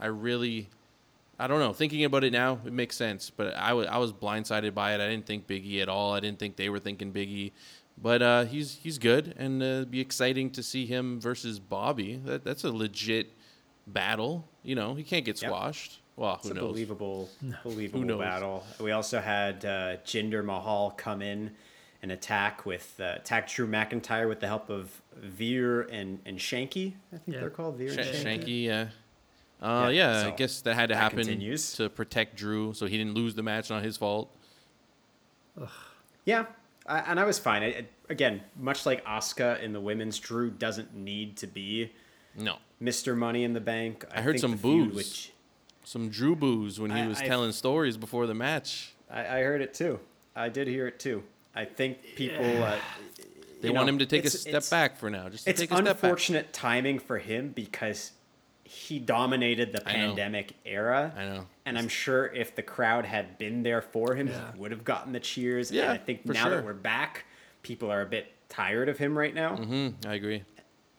I 0.00 0.06
really, 0.06 0.68
I 1.38 1.48
don't 1.48 1.60
know. 1.60 1.74
Thinking 1.74 2.04
about 2.04 2.24
it 2.24 2.32
now, 2.32 2.60
it 2.64 2.72
makes 2.72 2.96
sense. 2.96 3.28
But 3.28 3.54
I 3.56 3.74
wa- 3.74 3.82
I 3.82 3.98
was 3.98 4.12
blindsided 4.12 4.72
by 4.72 4.94
it. 4.94 5.00
I 5.02 5.08
didn't 5.08 5.26
think 5.26 5.46
Big 5.46 5.66
E 5.66 5.82
at 5.82 5.88
all. 5.90 6.14
I 6.14 6.20
didn't 6.20 6.38
think 6.38 6.56
they 6.56 6.70
were 6.70 6.78
thinking 6.78 7.10
Big 7.10 7.28
E. 7.28 7.52
But 8.00 8.22
uh, 8.22 8.44
he's 8.46 8.76
he's 8.82 8.98
good, 8.98 9.34
and 9.38 9.62
uh, 9.62 9.66
it'd 9.66 9.90
be 9.90 10.00
exciting 10.00 10.50
to 10.52 10.62
see 10.62 10.86
him 10.86 11.20
versus 11.20 11.58
Bobby. 11.60 12.16
That 12.24 12.44
that's 12.44 12.64
a 12.64 12.70
legit 12.72 13.30
battle. 13.86 14.48
You 14.64 14.74
know, 14.74 14.94
he 14.94 15.02
can't 15.04 15.24
get 15.24 15.40
Yep. 15.40 15.50
squashed. 15.50 15.98
Well, 16.16 16.34
It's 16.34 16.44
who 16.46 16.50
a 16.52 16.54
knows? 16.54 16.72
believable, 16.72 17.28
believable 17.62 18.00
Who 18.00 18.06
knows? 18.06 18.20
battle. 18.20 18.66
We 18.80 18.90
also 18.92 19.20
had 19.20 19.64
uh, 19.64 19.96
Jinder 20.04 20.44
Mahal 20.44 20.90
come 20.90 21.22
in 21.22 21.52
and 22.02 22.12
attack 22.12 22.66
with 22.66 22.98
uh, 23.00 23.14
attack 23.16 23.48
Drew 23.48 23.66
McIntyre 23.66 24.28
with 24.28 24.40
the 24.40 24.46
help 24.46 24.68
of 24.68 25.00
Veer 25.16 25.82
and 25.82 26.18
and 26.26 26.38
Shanky. 26.38 26.94
I 27.12 27.18
think 27.18 27.34
Yeah. 27.36 27.40
they're 27.40 27.50
called 27.50 27.76
Veer 27.76 27.90
Sh- 27.94 27.96
and 27.98 28.08
Shanky. 28.08 28.44
Shanky, 28.44 28.64
yeah. 28.64 28.88
Uh, 29.60 29.88
Yeah, 29.90 30.22
yeah, 30.22 30.26
I 30.26 30.30
guess 30.32 30.60
that 30.62 30.74
had 30.74 30.88
to 30.88 30.94
that 30.94 31.00
happen 31.00 31.18
continues. 31.18 31.74
to 31.74 31.88
protect 31.88 32.36
Drew, 32.36 32.74
so 32.74 32.86
he 32.86 32.98
didn't 32.98 33.14
lose 33.14 33.34
the 33.36 33.42
match. 33.44 33.70
Not 33.70 33.84
his 33.84 33.96
fault. 33.96 34.34
Yeah, 36.24 36.46
I, 36.86 36.98
and 37.00 37.18
I 37.20 37.24
was 37.24 37.38
fine. 37.38 37.62
I, 37.62 37.66
I- 37.66 37.86
again, 38.08 38.42
much 38.58 38.84
like 38.86 39.04
Asuka 39.04 39.60
in 39.62 39.72
the 39.72 39.80
women's, 39.80 40.18
Drew 40.18 40.50
doesn't 40.50 40.94
need 40.94 41.36
to 41.38 41.46
be 41.46 41.92
No, 42.36 42.56
Mr. 42.82 43.16
Money 43.16 43.44
in 43.44 43.52
the 43.52 43.60
Bank. 43.60 44.04
I 44.14 44.20
heard 44.20 44.38
some 44.40 44.56
boos. 44.56 44.94
Which 44.94 45.32
some 45.84 46.08
Drew 46.10 46.34
boos 46.36 46.78
when 46.80 46.90
he 46.90 47.06
was 47.06 47.18
telling 47.18 47.52
stories 47.52 47.96
before 47.96 48.26
the 48.26 48.34
match. 48.34 48.94
I, 49.10 49.20
I 49.38 49.42
heard 49.42 49.60
it 49.62 49.74
too. 49.74 50.00
I 50.34 50.48
did 50.48 50.66
hear 50.68 50.86
it 50.86 50.98
too. 50.98 51.22
I 51.54 51.64
think 51.66 51.98
people. 52.16 52.62
Uh, 52.62 52.76
They 53.60 53.70
want 53.70 53.86
know, 53.86 53.92
him 53.92 53.98
to 54.00 54.06
take 54.06 54.24
a 54.24 54.30
step 54.30 54.68
back 54.70 54.96
for 54.96 55.08
now, 55.10 55.28
just 55.28 55.44
to 55.44 55.50
It's 55.50 55.60
take 55.60 55.70
a 55.70 55.74
step 55.76 55.84
back. 55.86 55.94
unfortunate 56.02 56.52
timing 56.52 56.98
for 56.98 57.18
him 57.18 57.50
because 57.50 58.12
he 58.72 58.98
dominated 58.98 59.72
the 59.72 59.86
I 59.86 59.92
pandemic 59.92 60.54
era. 60.64 61.12
I 61.16 61.24
know. 61.26 61.46
And 61.66 61.76
I'm 61.78 61.88
sure 61.88 62.26
if 62.26 62.54
the 62.56 62.62
crowd 62.62 63.04
had 63.04 63.36
been 63.38 63.62
there 63.62 63.82
for 63.82 64.14
him, 64.14 64.28
Yeah. 64.28 64.52
he 64.54 64.58
would 64.60 64.70
have 64.70 64.82
gotten 64.84 65.12
the 65.12 65.20
cheers. 65.20 65.70
Yeah, 65.70 65.82
and 65.84 65.92
I 65.92 65.96
think 65.98 66.26
for 66.26 66.32
now 66.32 66.44
sure. 66.44 66.56
that 66.56 66.64
we're 66.64 66.72
back, 66.72 67.24
people 67.62 67.90
are 67.92 68.00
a 68.02 68.06
bit 68.06 68.32
tired 68.48 68.88
of 68.88 68.98
him 68.98 69.16
right 69.16 69.34
now, 69.34 69.56
hmm 69.56 69.88
I 70.06 70.14
agree. 70.14 70.42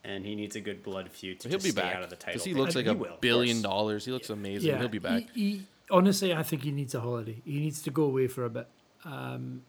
and 0.03 0.25
he 0.25 0.35
needs 0.35 0.55
a 0.55 0.61
good 0.61 0.83
blood 0.83 1.09
feud 1.09 1.39
to 1.41 1.49
He'll 1.49 1.57
just 1.57 1.65
be 1.65 1.71
stay 1.71 1.81
back 1.81 1.95
out 1.95 2.03
of 2.03 2.09
the 2.09 2.15
title. 2.15 2.33
because 2.33 2.45
he 2.45 2.53
looks 2.53 2.75
And 2.75 2.85
like 2.87 2.95
he 2.95 2.99
a 3.05 3.09
will, 3.11 3.17
billion 3.21 3.61
dollars. 3.61 4.05
He 4.05 4.11
looks 4.11 4.29
amazing. 4.29 4.69
Yeah, 4.69 4.77
He'll 4.79 4.87
be 4.87 4.99
back. 4.99 5.23
He, 5.33 5.49
he, 5.51 5.61
honestly, 5.91 6.33
I 6.33 6.43
think 6.43 6.63
he 6.63 6.71
needs 6.71 6.93
a 6.95 6.99
holiday. 7.01 7.41
He 7.45 7.59
needs 7.59 7.81
to 7.83 7.91
go 7.91 8.03
away 8.03 8.27
for 8.27 8.45
a 8.45 8.49
bit. 8.49 8.67
Um, 9.05 9.63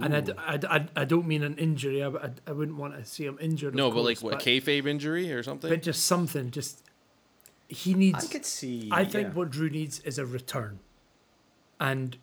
and 0.00 0.14
I 0.14 1.04
don't 1.04 1.26
mean 1.26 1.42
an 1.42 1.56
injury. 1.56 2.02
I, 2.02 2.08
I, 2.08 2.30
I 2.46 2.52
wouldn't 2.52 2.76
want 2.76 2.94
to 2.96 3.04
see 3.04 3.24
him 3.24 3.38
injured. 3.40 3.74
no, 3.74 3.86
of 3.88 3.94
but 3.94 4.02
like 4.04 4.20
course, 4.20 4.34
what 4.34 4.42
kayfabe 4.42 4.86
injury 4.86 5.32
or 5.32 5.42
something. 5.42 5.70
But 5.70 5.82
just 5.82 6.04
something. 6.04 6.50
Just 6.50 6.82
he 7.68 7.94
needs. 7.94 8.24
I 8.24 8.28
could 8.28 8.44
see. 8.44 8.88
I 8.92 9.04
think 9.04 9.28
yeah. 9.28 9.34
what 9.34 9.50
Drew 9.50 9.70
needs 9.70 10.00
is 10.00 10.18
a 10.18 10.26
return. 10.26 10.80
And 11.80 12.16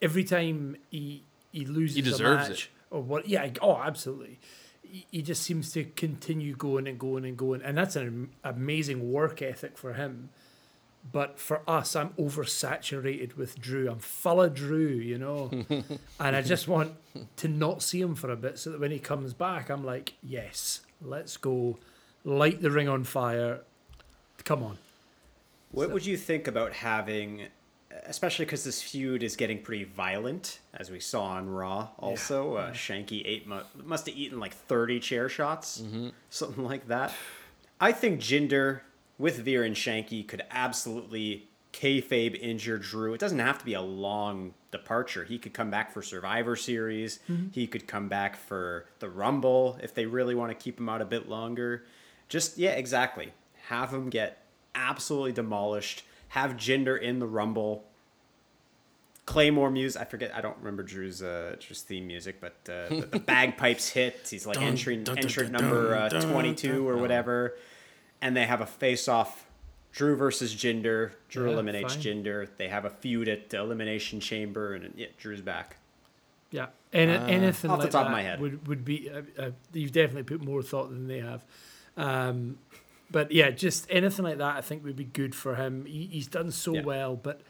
every 0.00 0.24
time 0.24 0.76
he 0.90 1.24
he 1.52 1.64
loses 1.64 1.96
he 1.96 2.02
deserves 2.02 2.42
a 2.42 2.46
it. 2.46 2.48
match 2.50 2.70
or 2.90 3.02
what 3.02 3.28
yeah, 3.28 3.48
oh 3.60 3.76
absolutely. 3.76 4.38
He, 4.82 5.06
he 5.10 5.22
just 5.22 5.42
seems 5.42 5.72
to 5.72 5.84
continue 5.84 6.54
going 6.56 6.88
and 6.88 6.98
going 6.98 7.24
and 7.24 7.36
going 7.36 7.62
and 7.62 7.76
that's 7.76 7.96
an 7.96 8.30
amazing 8.42 9.12
work 9.12 9.42
ethic 9.42 9.78
for 9.78 9.94
him. 9.94 10.30
But 11.12 11.38
for 11.38 11.62
us, 11.66 11.96
I'm 11.96 12.10
oversaturated 12.10 13.34
with 13.34 13.58
Drew. 13.58 13.90
I'm 13.90 14.00
full 14.00 14.42
of 14.42 14.52
Drew, 14.52 14.88
you 14.88 15.16
know. 15.16 15.48
and 15.70 16.36
I 16.36 16.42
just 16.42 16.68
want 16.68 16.94
to 17.36 17.48
not 17.48 17.82
see 17.82 18.02
him 18.02 18.14
for 18.14 18.30
a 18.30 18.36
bit 18.36 18.58
so 18.58 18.70
that 18.70 18.80
when 18.80 18.90
he 18.90 18.98
comes 18.98 19.32
back, 19.32 19.70
I'm 19.70 19.82
like, 19.82 20.12
yes, 20.22 20.80
let's 21.00 21.38
go. 21.38 21.78
Light 22.22 22.60
the 22.60 22.70
ring 22.70 22.86
on 22.86 23.04
fire. 23.04 23.62
Come 24.44 24.62
on. 24.62 24.78
What 25.70 25.88
So- 25.88 25.92
would 25.94 26.06
you 26.06 26.16
think 26.16 26.48
about 26.48 26.72
having, 26.72 27.46
especially 28.06 28.44
because 28.44 28.64
this 28.64 28.82
feud 28.82 29.22
is 29.22 29.36
getting 29.36 29.62
pretty 29.62 29.84
violent, 29.84 30.58
as 30.74 30.90
we 30.90 30.98
saw 31.00 31.22
on 31.24 31.48
Raw? 31.48 31.88
Also, 31.98 32.54
uh, 32.56 32.72
Shanky 32.72 33.22
ate 33.24 33.46
must 33.46 34.06
have 34.06 34.16
eaten 34.16 34.40
like 34.40 34.52
thirty 34.54 34.98
chair 35.00 35.28
shots, 35.28 35.82
something 36.30 36.64
like 36.64 36.88
that. 36.88 37.12
I 37.80 37.92
think 37.92 38.20
Jinder 38.20 38.80
with 39.18 39.38
Veer 39.38 39.62
and 39.64 39.76
Shanky 39.76 40.26
could 40.26 40.42
absolutely 40.50 41.48
kayfabe 41.72 42.34
injure 42.40 42.78
Drew. 42.78 43.14
It 43.14 43.20
doesn't 43.20 43.38
have 43.38 43.58
to 43.58 43.64
be 43.64 43.74
a 43.74 43.80
long 43.80 44.54
departure. 44.72 45.24
He 45.24 45.38
could 45.38 45.52
come 45.54 45.70
back 45.70 45.92
for 45.92 46.02
Survivor 46.02 46.56
Series. 46.56 47.20
He 47.52 47.66
could 47.68 47.86
come 47.86 48.08
back 48.08 48.36
for 48.36 48.86
the 48.98 49.08
Rumble 49.08 49.78
if 49.82 49.94
they 49.94 50.04
really 50.06 50.34
want 50.34 50.50
to 50.50 50.54
keep 50.60 50.78
him 50.80 50.88
out 50.88 51.00
a 51.00 51.04
bit 51.04 51.28
longer. 51.28 51.84
Just 52.28 52.58
yeah, 52.58 52.70
exactly. 52.72 53.32
Have 53.70 53.92
him 53.92 54.10
get 54.10 54.42
absolutely 54.74 55.32
demolished. 55.32 56.02
Have 56.30 56.52
Jinder 56.56 57.00
in 57.00 57.18
the 57.20 57.26
Rumble. 57.26 57.84
Claymore 59.26 59.70
music. 59.70 60.02
I 60.02 60.04
forget. 60.06 60.34
I 60.34 60.40
don't 60.40 60.56
remember 60.58 60.82
Drew's 60.82 61.22
uh, 61.22 61.54
Drew's 61.60 61.82
theme 61.82 62.06
music, 62.08 62.40
but 62.40 62.54
uh, 62.68 62.88
the, 62.88 63.08
the 63.12 63.18
bagpipes 63.26 63.88
hit. 63.90 64.26
He's 64.28 64.44
like 64.46 64.60
entering 64.60 65.08
entrant 65.08 65.52
number 65.52 65.94
uh, 65.94 66.08
twenty 66.08 66.52
two 66.54 66.88
or 66.88 66.96
whatever, 66.96 67.54
and 68.20 68.36
they 68.36 68.44
have 68.46 68.60
a 68.60 68.66
face 68.66 69.06
off. 69.06 69.46
Drew 69.92 70.16
versus 70.16 70.54
Jinder. 70.54 71.12
Drew 71.28 71.46
Yeah, 71.46 71.52
eliminates 71.54 71.94
fine. 71.94 72.02
Jinder. 72.02 72.48
They 72.56 72.68
have 72.68 72.84
a 72.84 72.90
feud 72.90 73.28
at 73.28 73.50
the 73.50 73.58
Elimination 73.58 74.18
Chamber, 74.20 74.74
and 74.74 74.92
yeah, 74.96 75.08
Drew's 75.18 75.40
back. 75.40 75.76
Yeah, 76.50 76.66
anything 76.92 77.70
Uh, 77.70 77.74
off 77.74 77.78
the 77.80 77.84
like 77.84 77.90
top 77.92 78.06
of 78.06 78.12
my 78.12 78.22
head. 78.22 78.40
would 78.40 78.66
would 78.66 78.84
be. 78.84 79.08
Uh, 79.10 79.22
uh, 79.38 79.50
you've 79.72 79.92
definitely 79.92 80.24
put 80.24 80.44
more 80.44 80.62
thought 80.62 80.90
than 80.90 81.06
they 81.06 81.20
have, 81.20 81.44
um, 81.96 82.58
but 83.10 83.32
yeah, 83.32 83.50
just 83.50 83.86
anything 83.90 84.24
like 84.24 84.38
that, 84.38 84.56
I 84.56 84.60
think 84.60 84.84
would 84.84 84.96
be 84.96 85.04
good 85.04 85.34
for 85.34 85.56
him. 85.56 85.84
He, 85.86 86.06
he's 86.12 86.26
done 86.26 86.50
so 86.50 86.74
Yeah. 86.74 86.82
well, 86.82 87.16
but 87.16 87.40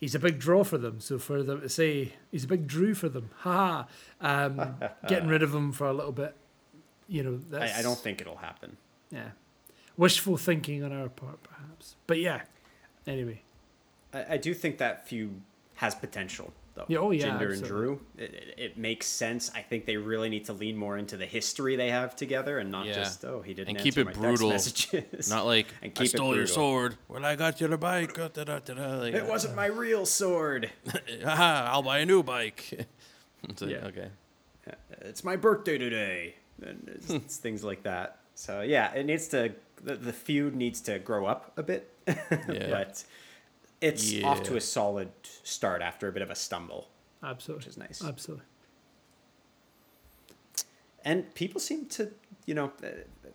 he's 0.00 0.14
a 0.14 0.18
big 0.18 0.38
draw 0.38 0.64
for 0.64 0.78
them. 0.78 1.00
So 1.00 1.18
for 1.18 1.42
them 1.42 1.60
to 1.60 1.68
say 1.68 2.14
he's 2.30 2.44
a 2.44 2.48
big 2.48 2.66
drew 2.66 2.94
for 2.94 3.08
them, 3.08 3.30
ha, 3.38 3.86
um, 4.20 4.76
getting 5.08 5.28
rid 5.28 5.42
of 5.42 5.54
him 5.54 5.72
for 5.72 5.86
a 5.86 5.92
little 5.92 6.12
bit, 6.12 6.34
you 7.08 7.22
know, 7.22 7.38
that's, 7.50 7.76
I, 7.76 7.80
I 7.80 7.82
don't 7.82 7.98
think 7.98 8.20
it'll 8.20 8.36
happen. 8.36 8.76
Yeah, 9.10 9.30
wishful 9.96 10.36
thinking 10.36 10.82
on 10.82 10.92
our 10.92 11.08
part, 11.08 11.42
perhaps. 11.42 11.96
But 12.06 12.18
yeah, 12.18 12.42
anyway, 13.06 13.42
I, 14.12 14.34
I 14.34 14.36
do 14.38 14.54
think 14.54 14.78
that 14.78 15.06
feud 15.06 15.40
has 15.76 15.94
potential, 15.94 16.52
though. 16.74 16.84
Yeah, 16.88 16.98
oh, 16.98 17.10
yeah, 17.10 17.26
Jinder 17.38 17.52
and. 17.52 17.62
Drew. 17.62 18.00
It, 18.16 18.34
it, 18.34 18.54
it 18.58 18.78
makes 18.78 19.06
sense. 19.06 19.50
I 19.54 19.60
think 19.62 19.86
they 19.86 19.96
really 19.96 20.28
need 20.28 20.44
to 20.46 20.52
lean 20.52 20.76
more 20.76 20.96
into 20.98 21.16
the 21.16 21.26
history 21.26 21.76
they 21.76 21.90
have 21.90 22.16
together 22.16 22.58
and 22.58 22.70
not 22.70 22.86
Yeah. 22.86 22.94
just 22.94 23.24
oh 23.24 23.42
he 23.42 23.54
didn't 23.54 23.70
And 23.70 23.78
keep 23.78 23.92
answer 23.98 24.00
it 24.00 24.04
my 24.06 24.12
text 24.12 24.20
brutal, 24.22 24.48
messages. 24.50 25.30
Not 25.30 25.46
like 25.46 25.66
And 25.82 25.92
I 25.94 25.98
keep 26.00 26.06
it 26.06 26.16
stole 26.16 26.34
your 26.36 26.46
sword. 26.46 26.96
when 27.08 27.24
I 27.24 27.36
got 27.36 27.60
your 27.60 27.76
bike. 27.76 28.18
uh, 28.18 28.28
da, 28.32 28.44
da, 28.44 28.58
da, 28.60 28.74
da, 28.74 28.96
like, 28.96 29.14
it 29.14 29.26
wasn't 29.26 29.54
my 29.56 29.66
real 29.66 30.06
sword. 30.06 30.70
I'll 31.26 31.82
buy 31.82 31.98
a 31.98 32.06
new 32.06 32.22
bike. 32.22 32.86
It's 33.48 33.60
like, 33.60 33.70
Yeah. 33.72 33.86
Okay. 33.86 34.08
it's 35.00 35.24
my 35.24 35.34
birthday 35.36 35.76
today. 35.78 36.36
And 36.64 36.88
it's, 36.94 37.10
it's 37.10 37.36
things 37.38 37.64
like 37.64 37.82
that. 37.82 38.18
So 38.36 38.60
yeah, 38.62 38.92
it 38.94 39.04
needs 39.04 39.26
to 39.28 39.52
the, 39.82 39.96
the 39.96 40.12
feud 40.12 40.54
needs 40.54 40.80
to 40.82 41.00
grow 41.00 41.26
up 41.26 41.52
a 41.56 41.62
bit, 41.64 41.90
but 42.06 43.02
it's 43.82 44.22
off 44.24 44.42
to 44.44 44.56
a 44.56 44.60
solid 44.60 45.10
start 45.42 45.82
after 45.82 46.08
a 46.08 46.12
bit 46.12 46.22
of 46.22 46.30
a 46.30 46.34
stumble. 46.34 46.88
absolutely, 47.22 47.68
is 47.68 47.76
nice. 47.76 48.02
Absolutely. 48.04 48.44
And 51.04 51.34
people 51.34 51.60
seem 51.60 51.86
to, 51.86 52.10
you 52.46 52.54
know, 52.54 52.72
uh, 52.82 52.88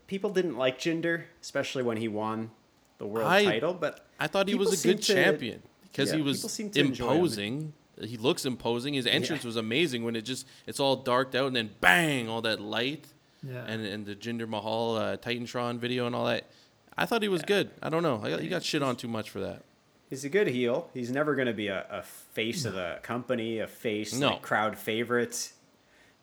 people 0.08 0.30
didn't 0.30 0.58
like 0.58 0.80
Jinder, 0.80 1.24
especially 1.41 1.84
when 1.84 1.98
he 1.98 2.08
won 2.08 2.52
the 2.98 3.06
world 3.06 3.28
I- 3.28 3.43
title. 3.43 3.74
But 3.74 4.06
I 4.20 4.28
thought 4.28 4.48
he 4.48 4.56
was 4.56 4.84
a 4.84 4.88
good 4.88 5.02
to- 5.02 5.14
champion 5.14 5.62
because 5.84 6.10
yeah, 6.12 6.18
he 6.18 6.22
was 6.22 6.41
seem 6.52 6.70
to 6.72 6.80
enjoy 6.80 7.08
him. 7.10 7.12
imposing. 7.16 7.74
He 8.02 8.16
looks 8.18 8.45
imposing. 8.45 8.93
His 8.93 9.08
entrance 9.08 9.43
Yeah. 9.43 9.48
was 9.50 9.56
amazing 9.58 10.04
when 10.04 10.16
it 10.16 10.22
just 10.22 10.45
it's 10.66 10.80
all 10.80 10.95
darked 10.98 11.36
out 11.36 11.48
and 11.48 11.56
then 11.56 11.72
bang, 11.82 12.30
all 12.30 12.41
that 12.43 12.62
light. 12.62 13.06
Yeah. 13.43 13.66
And 13.68 13.86
and 13.86 14.06
the 14.06 14.16
Jinder 14.16 14.48
Mahal 14.48 14.95
uh, 14.95 15.18
Titantron 15.18 15.78
video 15.78 16.06
and 16.08 16.16
all 16.16 16.26
that. 16.26 16.50
I 16.98 17.06
thought 17.06 17.22
he 17.22 17.28
was 17.28 17.41
good. 17.41 17.70
I 17.82 17.89
don't 17.89 18.02
know. 18.04 18.22
I 18.24 18.39
he 18.41 18.48
got 18.48 18.64
shit 18.64 18.82
on 18.82 18.95
too 18.95 19.08
much 19.08 19.30
for 19.30 19.39
that. 19.41 19.64
He's 20.10 20.24
a 20.24 20.30
good 20.30 20.47
heel. 20.47 20.89
He's 20.93 21.12
never 21.12 21.36
going 21.36 21.47
to 21.47 21.53
be 21.53 21.68
a, 21.68 21.86
a 21.89 22.01
face 22.01 22.64
of 22.66 22.74
the 22.74 22.99
company, 23.03 23.60
a 23.60 23.68
face 23.68 24.14
No. 24.14 24.30
like 24.32 24.41
crowd 24.41 24.78
favorite. 24.78 25.51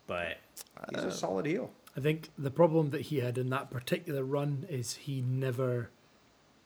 but 0.06 0.38
he's 0.94 1.04
a 1.04 1.08
uh, 1.08 1.10
solid 1.10 1.46
heel. 1.46 1.70
I 1.96 2.00
think 2.00 2.30
the 2.38 2.50
problem 2.50 2.90
that 2.90 3.02
he 3.02 3.20
had 3.20 3.38
in 3.38 3.50
that 3.50 3.70
particular 3.70 4.24
run 4.24 4.66
is 4.68 4.94
he 4.94 5.20
never 5.20 5.90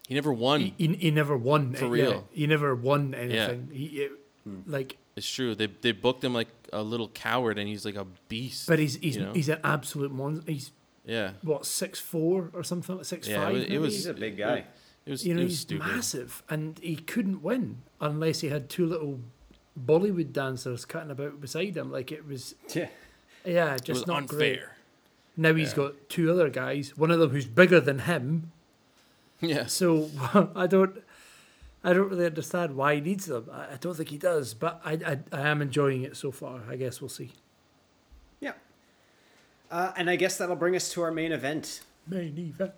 He 0.06 0.14
never 0.14 0.32
won. 0.32 0.60
he, 0.60 0.74
he, 0.78 0.94
he 0.94 1.10
never 1.10 1.36
won 1.36 1.74
For 1.74 1.94
yeah, 1.96 2.04
real. 2.04 2.28
he 2.30 2.46
never 2.46 2.74
won 2.74 3.14
anything. 3.14 3.68
He 3.72 3.84
it, 4.02 4.12
hmm. 4.44 4.60
like 4.66 4.96
it's 5.16 5.28
true. 5.28 5.54
They 5.54 5.66
they 5.66 5.92
booked 5.92 6.22
him 6.24 6.32
like 6.32 6.48
a 6.72 6.82
little 6.82 7.08
coward, 7.08 7.58
and 7.58 7.68
he's 7.68 7.84
like 7.84 7.96
a 7.96 8.06
beast. 8.28 8.68
but 8.68 8.78
he's 8.78 8.94
he's 8.96 9.16
you 9.16 9.24
know? 9.24 9.32
he's 9.32 9.48
an 9.48 9.58
absolute 9.64 10.12
monster. 10.12 10.50
He's 10.50 10.70
yeah, 11.04 11.32
what 11.42 11.66
six 11.66 11.98
four 12.00 12.50
or 12.54 12.62
something 12.62 13.02
six 13.04 13.26
Yeah, 13.28 13.34
it 13.34 13.44
five. 13.44 13.52
was- 13.54 13.64
it 13.64 13.78
was- 13.78 13.94
He's 13.94 14.06
a 14.06 14.14
big 14.14 14.36
guy. 14.38 14.56
it 14.58 14.66
was 15.10 15.26
you 15.26 15.34
know 15.34 15.40
it 15.40 15.44
was 15.44 15.52
he's 15.52 15.60
stupid. 15.60 15.86
massive 15.86 16.42
and 16.48 16.78
he 16.82 16.96
couldn't 16.96 17.42
win 17.42 17.82
unless 18.00 18.40
he 18.40 18.48
had 18.48 18.68
two 18.68 18.86
little 18.86 19.20
Bollywood 19.78 20.32
dancers 20.32 20.84
cutting 20.84 21.10
about 21.10 21.40
beside 21.40 21.76
him. 21.76 21.90
Like 21.92 22.10
it 22.12 22.26
was 22.26 22.54
Yeah. 22.74 22.88
yeah 23.44 23.74
It 23.74 23.84
just 23.84 24.00
was 24.00 24.06
not 24.06 24.22
unfair. 24.22 24.38
great. 24.38 24.60
Now 25.36 25.54
he's 25.54 25.72
got 25.72 26.08
two 26.08 26.30
other 26.32 26.50
guys, 26.50 26.96
one 26.96 27.10
of 27.12 27.20
them 27.20 27.30
who's 27.30 27.46
bigger 27.46 27.78
than 27.80 28.00
him. 28.00 28.50
Yeah, 29.40 29.66
So 29.66 30.10
I 30.56 30.66
don't, 30.66 31.00
I 31.84 31.92
don't 31.92 32.08
really 32.08 32.26
understand 32.26 32.74
why 32.74 32.96
he 32.96 33.00
needs 33.00 33.26
them. 33.26 33.48
I, 33.52 33.74
I 33.74 33.76
don't 33.80 33.96
think 33.96 34.08
he 34.08 34.18
does, 34.18 34.52
but 34.52 34.80
I, 34.84 34.94
I, 34.94 35.18
I 35.32 35.48
am 35.48 35.62
enjoying 35.62 36.02
it 36.02 36.16
so 36.16 36.32
far. 36.32 36.62
I 36.68 36.74
guess 36.74 37.00
we'll 37.00 37.08
see. 37.08 37.30
Yeah. 38.40 38.54
Uh, 39.70 39.92
and 39.96 40.10
I 40.10 40.16
guess 40.16 40.38
that'll 40.38 40.56
bring 40.56 40.74
us 40.74 40.90
to 40.94 41.02
our 41.02 41.12
main 41.12 41.30
event. 41.30 41.82
Main 42.08 42.36
event. 42.36 42.72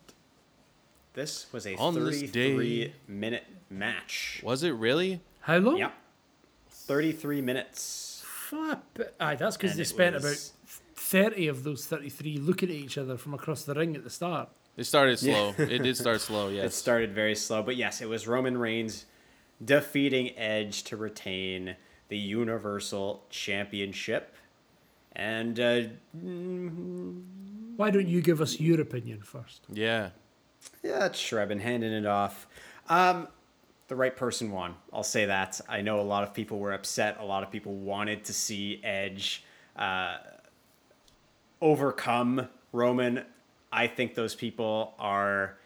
This 1.14 1.46
was 1.52 1.66
a 1.66 1.74
On 1.76 1.94
this 1.94 2.20
33 2.20 2.84
day- 2.86 2.92
minute 3.08 3.44
match. 3.68 4.40
was 4.44 4.62
it 4.62 4.70
really? 4.70 5.20
How 5.40 5.58
long? 5.58 5.78
Yep. 5.78 5.94
33 6.70 7.40
minutes. 7.40 8.22
Flip. 8.24 9.14
Aye, 9.20 9.34
that's 9.36 9.56
because 9.56 9.76
they 9.76 9.84
spent 9.84 10.14
was- 10.16 10.24
about 10.24 10.56
thirty 10.96 11.48
of 11.48 11.64
those 11.64 11.86
thirty-three 11.86 12.36
looking 12.38 12.68
at 12.68 12.74
each 12.74 12.96
other 12.98 13.16
from 13.16 13.34
across 13.34 13.64
the 13.64 13.74
ring 13.74 13.96
at 13.96 14.04
the 14.04 14.10
start. 14.10 14.48
It 14.76 14.84
started 14.84 15.20
Yeah. 15.22 15.52
slow. 15.52 15.64
it 15.64 15.78
did 15.82 15.96
start 16.04 16.20
slow. 16.20 16.48
Yes. 16.48 16.66
It 16.66 16.72
started 16.76 17.12
very 17.12 17.34
slow, 17.34 17.62
but 17.62 17.76
yes, 17.76 18.00
it 18.00 18.08
was 18.08 18.26
Roman 18.28 18.56
Reigns 18.58 19.06
defeating 19.64 20.36
Edge 20.38 20.84
to 20.84 20.96
retain 20.96 21.76
the 22.08 22.18
Universal 22.18 23.24
Championship. 23.30 24.36
And 25.12 25.58
uh, 25.58 25.82
Why 27.76 27.90
don't 27.90 28.08
you 28.08 28.20
give 28.20 28.40
us 28.40 28.60
your 28.60 28.80
opinion 28.80 29.22
first? 29.22 29.62
Yeah. 29.72 30.10
Yeah, 30.82 31.06
it's 31.06 31.30
been 31.30 31.60
handing 31.60 31.92
it 31.92 32.06
off. 32.06 32.46
Um, 32.88 33.28
the 33.88 33.96
right 33.96 34.14
person 34.14 34.50
won. 34.52 34.74
I'll 34.92 35.02
say 35.02 35.26
that. 35.26 35.60
I 35.68 35.82
know 35.82 36.00
a 36.00 36.02
lot 36.02 36.22
of 36.22 36.32
people 36.32 36.58
were 36.58 36.72
upset. 36.72 37.18
A 37.20 37.24
lot 37.24 37.42
of 37.42 37.50
people 37.50 37.74
wanted 37.74 38.24
to 38.24 38.32
see 38.32 38.80
Edge 38.84 39.44
uh, 39.76 40.18
overcome 41.60 42.48
Roman. 42.72 43.24
I 43.72 43.86
think 43.86 44.14
those 44.14 44.34
people 44.34 44.94
are 44.98 45.56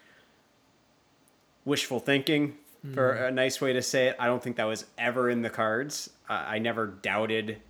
wishful 1.65 2.01
thinking, 2.01 2.57
for 2.93 3.13
a 3.13 3.31
nice 3.31 3.63
way 3.63 3.73
to 3.73 3.81
say 3.81 4.09
it. 4.09 4.17
I 4.19 4.27
don't 4.27 4.43
think 4.43 4.57
that 4.57 4.65
was 4.65 4.85
ever 4.99 5.31
in 5.31 5.41
the 5.41 5.49
cards. 5.49 6.11
Uh, 6.29 6.45
I 6.47 6.59
never 6.59 6.87
doubted, 6.87 7.63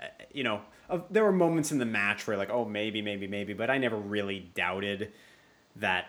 uh, 0.00 0.06
you 0.32 0.42
know, 0.42 0.60
of, 0.88 1.04
there 1.08 1.22
were 1.22 1.30
moments 1.30 1.70
in 1.70 1.78
the 1.78 1.84
match 1.84 2.26
where 2.26 2.36
like, 2.36 2.50
oh, 2.50 2.64
maybe, 2.64 3.00
maybe, 3.00 3.28
maybe, 3.28 3.52
but 3.52 3.70
I 3.70 3.78
never 3.78 3.96
really 3.96 4.50
doubted 4.54 5.12
that 5.76 6.06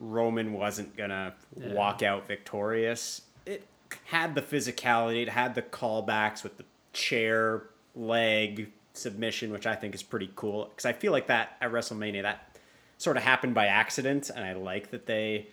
Roman 0.00 0.54
wasn't 0.54 0.96
gonna 0.96 1.34
walk 1.54 2.02
out 2.02 2.26
victorious. 2.26 3.22
It 3.46 3.66
had 4.06 4.34
the 4.34 4.42
physicality, 4.42 5.22
it 5.22 5.28
had 5.28 5.54
the 5.54 5.62
callbacks 5.62 6.42
with 6.42 6.56
the 6.56 6.64
chair 6.92 7.64
leg 7.94 8.72
submission, 8.94 9.52
which 9.52 9.66
I 9.66 9.74
think 9.74 9.94
is 9.94 10.02
pretty 10.02 10.30
cool. 10.34 10.64
Because 10.66 10.86
I 10.86 10.92
feel 10.92 11.12
like 11.12 11.26
that 11.28 11.56
at 11.60 11.70
WrestleMania, 11.70 12.22
that 12.22 12.58
sort 12.98 13.16
of 13.16 13.22
happened 13.22 13.54
by 13.54 13.66
accident, 13.66 14.30
and 14.30 14.44
I 14.44 14.54
like 14.54 14.90
that 14.90 15.06
they 15.06 15.48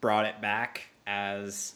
brought 0.00 0.26
it 0.26 0.40
back 0.40 0.88
as 1.06 1.74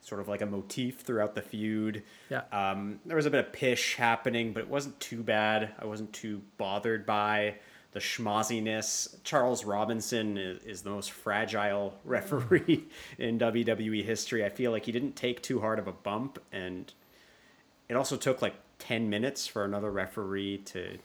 sort 0.00 0.20
of 0.20 0.28
like 0.28 0.42
a 0.42 0.46
motif 0.46 1.00
throughout 1.00 1.34
the 1.34 1.42
feud. 1.42 2.02
Yeah. 2.30 2.42
Um, 2.52 3.00
there 3.06 3.16
was 3.16 3.26
a 3.26 3.30
bit 3.30 3.46
of 3.46 3.52
pish 3.52 3.96
happening, 3.96 4.52
but 4.52 4.60
it 4.60 4.68
wasn't 4.68 4.98
too 5.00 5.22
bad. 5.22 5.70
I 5.78 5.86
wasn't 5.86 6.12
too 6.12 6.42
bothered 6.58 7.06
by 7.06 7.56
the 7.94 8.00
schmozziness. 8.00 9.16
Charles 9.24 9.64
Robinson 9.64 10.36
is, 10.36 10.62
is 10.64 10.82
the 10.82 10.90
most 10.90 11.10
fragile 11.12 11.94
referee 12.04 12.84
in 13.18 13.38
WWE 13.38 14.04
history. 14.04 14.44
I 14.44 14.50
feel 14.50 14.70
like 14.70 14.84
he 14.84 14.92
didn't 14.92 15.16
take 15.16 15.40
too 15.42 15.60
hard 15.60 15.78
of 15.78 15.88
a 15.88 15.92
bump, 15.92 16.38
and 16.52 16.92
it 17.88 17.94
also 17.94 18.16
took 18.16 18.42
like 18.42 18.54
10 18.80 19.08
minutes 19.08 19.46
for 19.46 19.64
another 19.64 19.90
referee 19.90 20.58
to 20.66 20.98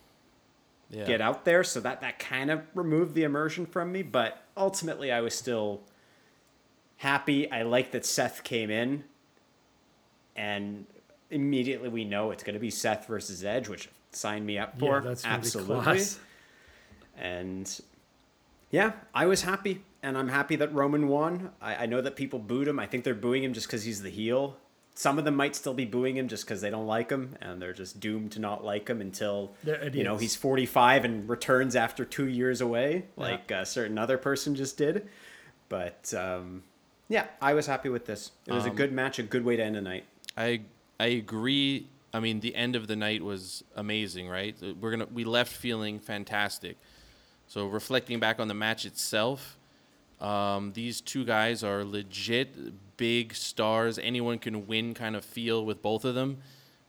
Yeah. 0.90 1.06
get 1.06 1.22
out 1.22 1.46
there. 1.46 1.64
So 1.64 1.80
that, 1.80 2.02
that 2.02 2.18
kind 2.20 2.50
of 2.52 2.64
removed 2.74 3.14
the 3.14 3.24
immersion 3.24 3.66
from 3.68 3.92
me. 3.92 4.02
But 4.02 4.44
ultimately, 4.58 5.12
I 5.12 5.22
was 5.22 5.36
still 5.36 5.82
happy. 6.98 7.50
I 7.52 7.62
like 7.62 7.92
that 7.92 8.06
Seth 8.06 8.44
came 8.44 8.70
in, 8.72 9.04
and 10.36 10.86
immediately 11.30 11.90
we 11.90 12.04
know 12.04 12.32
it's 12.32 12.44
going 12.44 12.56
to 12.56 12.60
be 12.60 12.72
Seth 12.72 13.06
versus 13.08 13.46
Edge, 13.46 13.70
which 13.70 13.90
sign 14.12 14.44
me 14.46 14.58
up 14.58 14.80
for. 14.80 14.96
yeah, 14.96 15.00
that's 15.02 15.24
Absolutely. 15.26 16.02
Class. 17.20 17.80
And 17.80 17.82
yeah, 18.72 18.94
I 19.14 19.26
was 19.26 19.42
happy, 19.44 19.84
and 20.04 20.18
I'm 20.18 20.30
happy 20.30 20.56
that 20.58 20.74
Roman 20.74 21.08
won. 21.08 21.52
I, 21.62 21.76
I 21.76 21.86
know 21.86 22.02
that 22.02 22.16
people 22.16 22.40
booed 22.40 22.68
him. 22.68 22.80
I 22.80 22.86
think 22.86 23.04
they're 23.04 23.14
booing 23.16 23.44
him 23.44 23.54
just 23.54 23.68
because 23.68 23.84
he's 23.84 24.02
the 24.02 24.10
heel. 24.10 24.58
Some 24.96 25.18
of 25.18 25.24
them 25.24 25.36
might 25.36 25.56
still 25.56 25.74
be 25.74 25.86
booing 25.86 26.18
him 26.18 26.28
just 26.28 26.44
because 26.46 26.60
they 26.60 26.70
don't 26.70 26.86
like 26.88 27.10
him, 27.10 27.38
and 27.42 27.62
they're 27.62 27.74
just 27.74 28.00
doomed 28.02 28.34
to 28.34 28.40
not 28.40 28.66
like 28.66 28.90
him 28.90 29.00
until 29.00 29.54
you 29.94 30.04
know 30.04 30.18
he's 30.18 30.36
45 30.36 31.06
and 31.06 31.30
returns 31.30 31.76
after 31.78 32.04
two 32.04 32.28
years 32.28 32.60
away, 32.60 33.06
like 33.16 33.50
a 33.50 33.66
certain 33.66 33.98
other 33.98 34.18
person 34.18 34.56
just 34.56 34.78
did. 34.78 35.08
But 35.70 36.14
um, 36.14 36.64
yeah, 37.08 37.28
I 37.42 37.54
was 37.54 37.66
happy 37.68 37.88
with 37.88 38.08
this. 38.08 38.32
It 38.46 38.52
was 38.52 38.66
a 38.66 38.72
Um, 38.72 38.76
good 38.76 38.92
match, 38.92 39.20
a 39.20 39.24
good 39.24 39.46
way 39.46 39.56
to 39.56 39.64
end 39.64 39.78
a 39.78 39.82
night. 39.82 40.04
I 40.36 40.62
I 41.00 41.06
agree. 41.08 41.88
I 42.14 42.20
mean, 42.20 42.42
the 42.42 42.54
end 42.56 42.76
of 42.76 42.88
the 42.88 42.96
night 42.98 43.24
was 43.24 43.64
amazing, 43.78 44.28
right? 44.28 44.54
We're 44.82 44.92
gonna 44.92 45.08
we 45.14 45.24
left 45.24 45.54
feeling 45.54 46.00
fantastic. 46.00 46.76
So 47.50 47.66
reflecting 47.66 48.20
back 48.20 48.40
on 48.40 48.48
the 48.48 48.54
match 48.54 48.86
itself, 48.86 49.58
um, 50.22 50.72
these 50.74 51.02
two 51.02 51.26
guys 51.26 51.64
are 51.64 51.84
legit 51.84 52.96
big 52.96 53.34
stars. 53.34 53.98
Anyone 53.98 54.38
can 54.38 54.68
win, 54.68 54.94
kind 54.94 55.16
of 55.16 55.26
feel 55.26 55.66
with 55.66 55.82
both 55.82 56.06
of 56.06 56.14
them. 56.14 56.38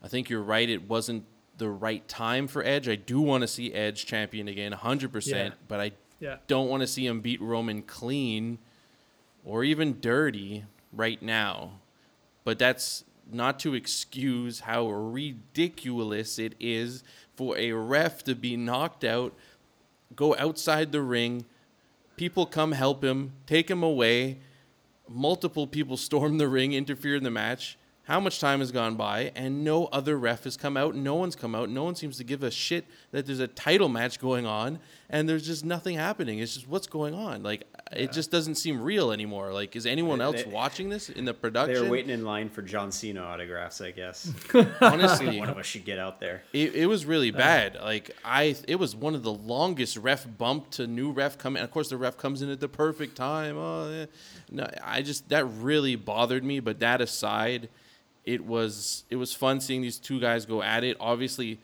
I 0.02 0.08
think 0.08 0.28
you're 0.28 0.42
right. 0.42 0.68
It 0.68 0.86
wasn't 0.86 1.24
the 1.56 1.70
right 1.70 2.06
time 2.08 2.46
for 2.46 2.62
Edge. 2.62 2.90
I 2.90 2.96
do 2.96 3.22
want 3.22 3.40
to 3.40 3.48
see 3.48 3.72
Edge 3.72 4.04
champion 4.04 4.48
again, 4.48 4.72
100%. 4.72 5.26
Yeah. 5.28 5.50
But 5.66 5.80
I 5.80 5.92
Yeah. 6.20 6.36
don't 6.46 6.68
want 6.68 6.82
to 6.82 6.86
see 6.86 7.06
him 7.06 7.22
beat 7.22 7.40
Roman 7.40 7.80
clean 7.80 8.58
or 9.46 9.64
even 9.64 9.98
dirty 9.98 10.64
right 10.92 11.22
now. 11.22 11.80
But 12.44 12.58
that's 12.58 13.04
not 13.32 13.58
to 13.60 13.72
excuse 13.74 14.60
how 14.60 14.88
ridiculous 14.90 16.38
it 16.38 16.54
is 16.60 17.02
for 17.34 17.56
a 17.56 17.72
ref 17.72 18.22
to 18.24 18.34
be 18.34 18.56
knocked 18.58 19.04
out, 19.04 19.32
go 20.14 20.36
outside 20.36 20.92
the 20.92 21.02
ring, 21.02 21.44
people 22.16 22.46
come 22.46 22.72
help 22.72 23.02
him, 23.02 23.32
take 23.46 23.70
him 23.70 23.82
away, 23.82 24.38
multiple 25.08 25.66
people 25.66 25.96
storm 26.08 26.38
the 26.38 26.48
ring, 26.48 26.72
interfere 26.72 27.16
in 27.16 27.24
the 27.24 27.30
match. 27.30 27.76
How 28.04 28.18
much 28.18 28.40
time 28.40 28.58
has 28.58 28.72
gone 28.72 28.96
by 28.96 29.30
and 29.36 29.62
no 29.62 29.86
other 29.86 30.18
ref 30.18 30.44
has 30.44 30.56
come 30.56 30.76
out? 30.76 30.96
No 30.96 31.14
one's 31.14 31.36
come 31.36 31.54
out. 31.54 31.70
No 31.70 31.84
one 31.84 31.94
seems 31.94 32.16
to 32.16 32.24
give 32.24 32.42
a 32.42 32.50
shit 32.50 32.84
that 33.12 33.26
there's 33.26 33.38
a 33.38 33.46
title 33.46 33.88
match 33.88 34.18
going 34.18 34.46
on 34.46 34.80
and 35.10 35.28
there's 35.28 35.44
just 35.44 35.64
nothing 35.64 35.96
happening. 35.96 36.38
It's 36.38 36.54
just 36.54 36.68
what's 36.68 36.86
going 36.86 37.14
on? 37.14 37.42
Like 37.42 37.64
it 37.92 38.12
just 38.12 38.30
doesn't 38.30 38.54
seem 38.54 38.80
real 38.80 39.10
anymore. 39.10 39.52
Like 39.52 39.74
is 39.74 39.84
anyone 39.84 40.20
else 40.20 40.42
they- 40.42 40.50
watching 40.50 40.88
this 40.88 41.10
in 41.10 41.24
the 41.24 41.34
production? 41.34 41.74
They 41.74 41.80
production? 41.80 41.88
were 41.88 41.92
waiting 41.92 42.10
in 42.10 42.24
line 42.24 42.48
for 42.48 42.62
John 42.62 42.92
Cena 42.92 43.20
autographs, 43.20 43.80
I 43.80 43.90
guess. 43.90 44.32
Honestly, 44.80 45.38
One 45.38 45.50
of 45.50 45.58
us 45.58 45.66
should 45.66 45.84
get 45.84 45.98
out 45.98 46.20
there. 46.20 46.42
It, 46.52 46.74
it 46.74 46.86
was 46.86 47.04
really 47.04 47.32
uh. 47.32 47.36
bad. 47.36 47.78
Like 47.82 48.12
I, 48.24 48.56
it 48.68 48.76
was 48.76 48.94
one 48.94 49.14
of 49.14 49.22
the 49.22 49.32
longest 49.32 49.96
ref 49.96 50.26
bump 50.38 50.70
to 50.72 50.86
new 50.86 51.10
ref 51.10 51.36
coming. 51.36 51.62
Of 51.62 51.70
course, 51.72 51.90
the 51.90 51.96
ref 51.96 52.16
comes 52.16 52.40
in 52.40 52.50
at 52.50 52.60
the 52.60 52.68
perfect 52.68 53.16
time. 53.16 53.56
Oh, 53.58 53.90
yeah. 53.90 54.06
no, 54.50 54.70
I 54.82 55.02
just 55.02 55.28
that 55.30 55.44
really 55.44 55.96
bothered 55.96 56.44
me. 56.44 56.60
But 56.60 56.78
that 56.80 57.00
aside, 57.00 57.68
it 58.24 58.44
was 58.44 59.04
it 59.10 59.16
was 59.16 59.34
fun 59.34 59.60
seeing 59.60 59.82
these 59.82 59.98
two 59.98 60.20
guys 60.20 60.46
go 60.46 60.62
at 60.62 60.84
it. 60.84 60.96
Obviously, 61.00 61.58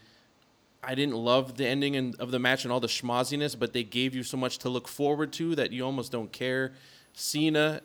I 0.82 0.94
didn't 0.94 1.16
love 1.16 1.56
the 1.56 1.66
ending 1.66 1.96
and 1.96 2.14
of 2.20 2.30
the 2.30 2.38
match 2.38 2.64
and 2.64 2.72
all 2.72 2.80
the 2.80 2.86
schmozziness, 2.86 3.58
but 3.58 3.72
they 3.72 3.82
gave 3.82 4.14
you 4.14 4.22
so 4.22 4.36
much 4.36 4.58
to 4.58 4.68
look 4.68 4.88
forward 4.88 5.32
to 5.34 5.54
that 5.56 5.72
you 5.72 5.84
almost 5.84 6.12
don't 6.12 6.30
care. 6.32 6.72
Cena 7.12 7.80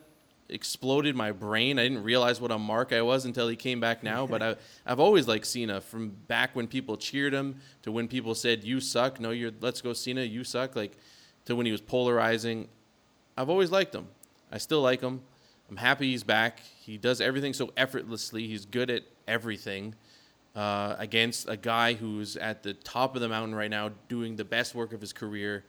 exploded 0.48 1.16
my 1.16 1.32
brain. 1.32 1.78
I 1.78 1.84
didn't 1.84 2.02
realize 2.02 2.40
what 2.40 2.52
a 2.52 2.58
mark 2.58 2.92
I 2.92 3.02
was 3.02 3.24
until 3.24 3.48
he 3.48 3.56
came 3.56 3.80
back 3.80 4.02
now. 4.02 4.26
But 4.26 4.42
I, 4.42 4.56
I've 4.86 5.00
always 5.00 5.26
liked 5.26 5.46
Cena 5.46 5.80
from 5.80 6.10
back 6.28 6.54
when 6.54 6.68
people 6.68 6.96
cheered 6.96 7.32
him 7.32 7.56
to 7.82 7.90
when 7.92 8.08
people 8.08 8.34
said 8.34 8.62
"You 8.64 8.80
suck." 8.80 9.18
No, 9.20 9.30
you're. 9.30 9.52
Let's 9.60 9.80
go, 9.80 9.92
Cena. 9.92 10.22
You 10.22 10.44
suck. 10.44 10.76
Like 10.76 10.96
to 11.46 11.56
when 11.56 11.66
he 11.66 11.72
was 11.72 11.80
polarizing. 11.80 12.68
I've 13.36 13.48
always 13.48 13.70
liked 13.70 13.94
him. 13.94 14.08
I 14.50 14.58
still 14.58 14.82
like 14.82 15.00
him. 15.00 15.22
I'm 15.70 15.78
happy 15.78 16.10
he's 16.10 16.22
back. 16.22 16.60
He 16.60 16.98
does 16.98 17.20
everything 17.20 17.54
so 17.54 17.72
effortlessly. 17.76 18.46
He's 18.46 18.66
good 18.66 18.90
at 18.90 19.04
everything. 19.26 19.94
Uh, 20.54 20.96
against 20.98 21.48
a 21.48 21.56
guy 21.56 21.94
who's 21.94 22.36
at 22.36 22.62
the 22.62 22.74
top 22.74 23.14
of 23.14 23.22
the 23.22 23.28
mountain 23.28 23.54
right 23.54 23.70
now, 23.70 23.90
doing 24.08 24.36
the 24.36 24.44
best 24.44 24.74
work 24.74 24.92
of 24.92 25.00
his 25.00 25.12
career. 25.12 25.64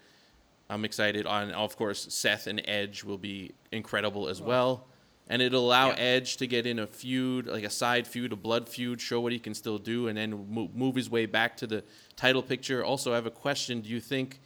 I'm 0.69 0.85
excited. 0.85 1.25
On 1.25 1.51
of 1.51 1.75
course, 1.77 2.13
Seth 2.13 2.47
and 2.47 2.61
Edge 2.65 3.03
will 3.03 3.17
be 3.17 3.51
incredible 3.71 4.27
as 4.27 4.41
well, 4.41 4.87
and 5.27 5.41
it'll 5.41 5.65
allow 5.65 5.89
Yeah. 5.89 5.95
Edge 5.99 6.37
to 6.37 6.47
get 6.47 6.65
in 6.65 6.79
a 6.79 6.87
feud, 6.87 7.47
like 7.47 7.63
a 7.63 7.69
side 7.69 8.07
feud, 8.07 8.33
a 8.33 8.35
blood 8.35 8.67
feud, 8.67 8.99
show 8.99 9.21
what 9.21 9.31
he 9.31 9.39
can 9.39 9.53
still 9.53 9.77
do, 9.77 10.07
and 10.07 10.17
then 10.17 10.47
move 10.73 10.95
his 10.95 11.09
way 11.09 11.25
back 11.25 11.55
to 11.57 11.67
the 11.67 11.83
title 12.15 12.41
picture. 12.41 12.83
Also, 12.83 13.11
I 13.11 13.15
have 13.15 13.25
a 13.25 13.31
question: 13.31 13.81
Do 13.81 13.89
you 13.89 13.99
think 13.99 14.39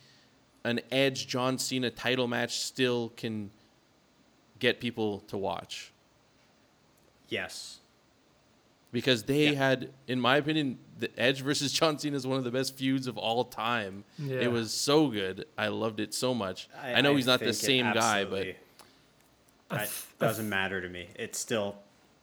an 0.63 0.81
Edge 0.91 1.27
John 1.27 1.57
Cena 1.57 1.89
title 1.89 2.27
match 2.27 2.59
still 2.59 3.09
can 3.15 3.51
get 4.59 4.79
people 4.79 5.19
to 5.21 5.38
watch? 5.38 5.93
Yes. 7.29 7.79
Because 8.91 9.23
they 9.23 9.49
Yeah. 9.49 9.57
had, 9.57 9.91
in 10.07 10.19
my 10.19 10.38
opinion, 10.38 10.79
the 10.97 11.09
Edge 11.19 11.41
versus 11.41 11.71
John 11.71 11.99
Cena 11.99 12.15
is 12.15 12.25
one 12.25 12.38
of 12.38 12.43
the 12.43 12.51
best 12.51 12.75
feuds 12.75 13.07
of 13.07 13.17
all 13.17 13.43
time. 13.45 14.03
Yeah. 14.17 14.38
It 14.41 14.51
was 14.51 14.73
so 14.73 15.07
good. 15.07 15.45
I 15.57 15.67
loved 15.67 15.99
it 15.99 16.13
so 16.13 16.33
much. 16.33 16.69
I, 16.81 17.01
know 17.01 17.15
he's 17.15 17.27
not 17.27 17.39
the 17.39 17.53
same 17.53 17.93
guy, 17.93 18.25
but 18.25 18.47
It 18.47 18.57
doesn't 20.19 20.49
matter 20.49 20.81
to 20.81 20.89
me. 20.89 21.07
It 21.15 21.35
still 21.35 21.77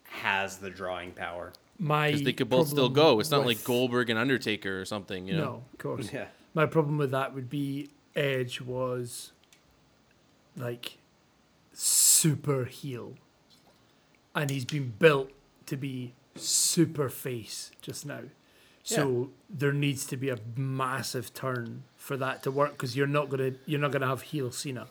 has 0.05 0.59
the 0.59 0.71
drawing 0.71 1.13
power. 1.13 1.53
My 1.79 2.09
because 2.09 2.23
they 2.23 2.33
could 2.33 2.49
both 2.49 2.69
still 2.69 2.89
go. 2.89 3.21
It's 3.21 3.31
not 3.31 3.45
like 3.45 3.63
Goldberg 3.65 4.09
and 4.11 4.19
Undertaker 4.19 4.81
or 4.81 4.85
something, 4.85 5.27
you 5.27 5.35
know. 5.37 5.45
No, 5.45 5.63
of 5.73 5.79
course. 5.79 6.13
Yeah. 6.13 6.27
My 6.55 6.67
problem 6.67 6.99
with 6.99 7.11
that 7.11 7.35
would 7.35 7.51
be 7.51 7.91
Edge 8.15 8.61
was 8.61 9.33
like 10.57 10.99
super 11.73 12.65
heel, 12.65 13.15
and 14.37 14.51
he's 14.51 14.65
been 14.65 14.95
built 14.99 15.31
to 15.67 15.77
be 15.77 16.15
super 16.37 17.09
face 17.09 17.71
just 17.83 18.07
now. 18.07 18.21
So 18.87 19.31
there 19.49 19.73
needs 19.73 20.05
to 20.07 20.17
be 20.19 20.29
a 20.29 20.37
massive 20.57 21.33
turn 21.33 21.85
for 21.97 22.19
that 22.19 22.43
to 22.43 22.51
work 22.51 22.73
because 22.73 22.95
you're 22.95 23.07
not 23.07 23.31
gonna 23.31 23.53
you're 23.65 23.81
not 23.81 23.93
gonna 23.93 24.07
have 24.07 24.23
heel 24.23 24.51
Cena. 24.51 24.89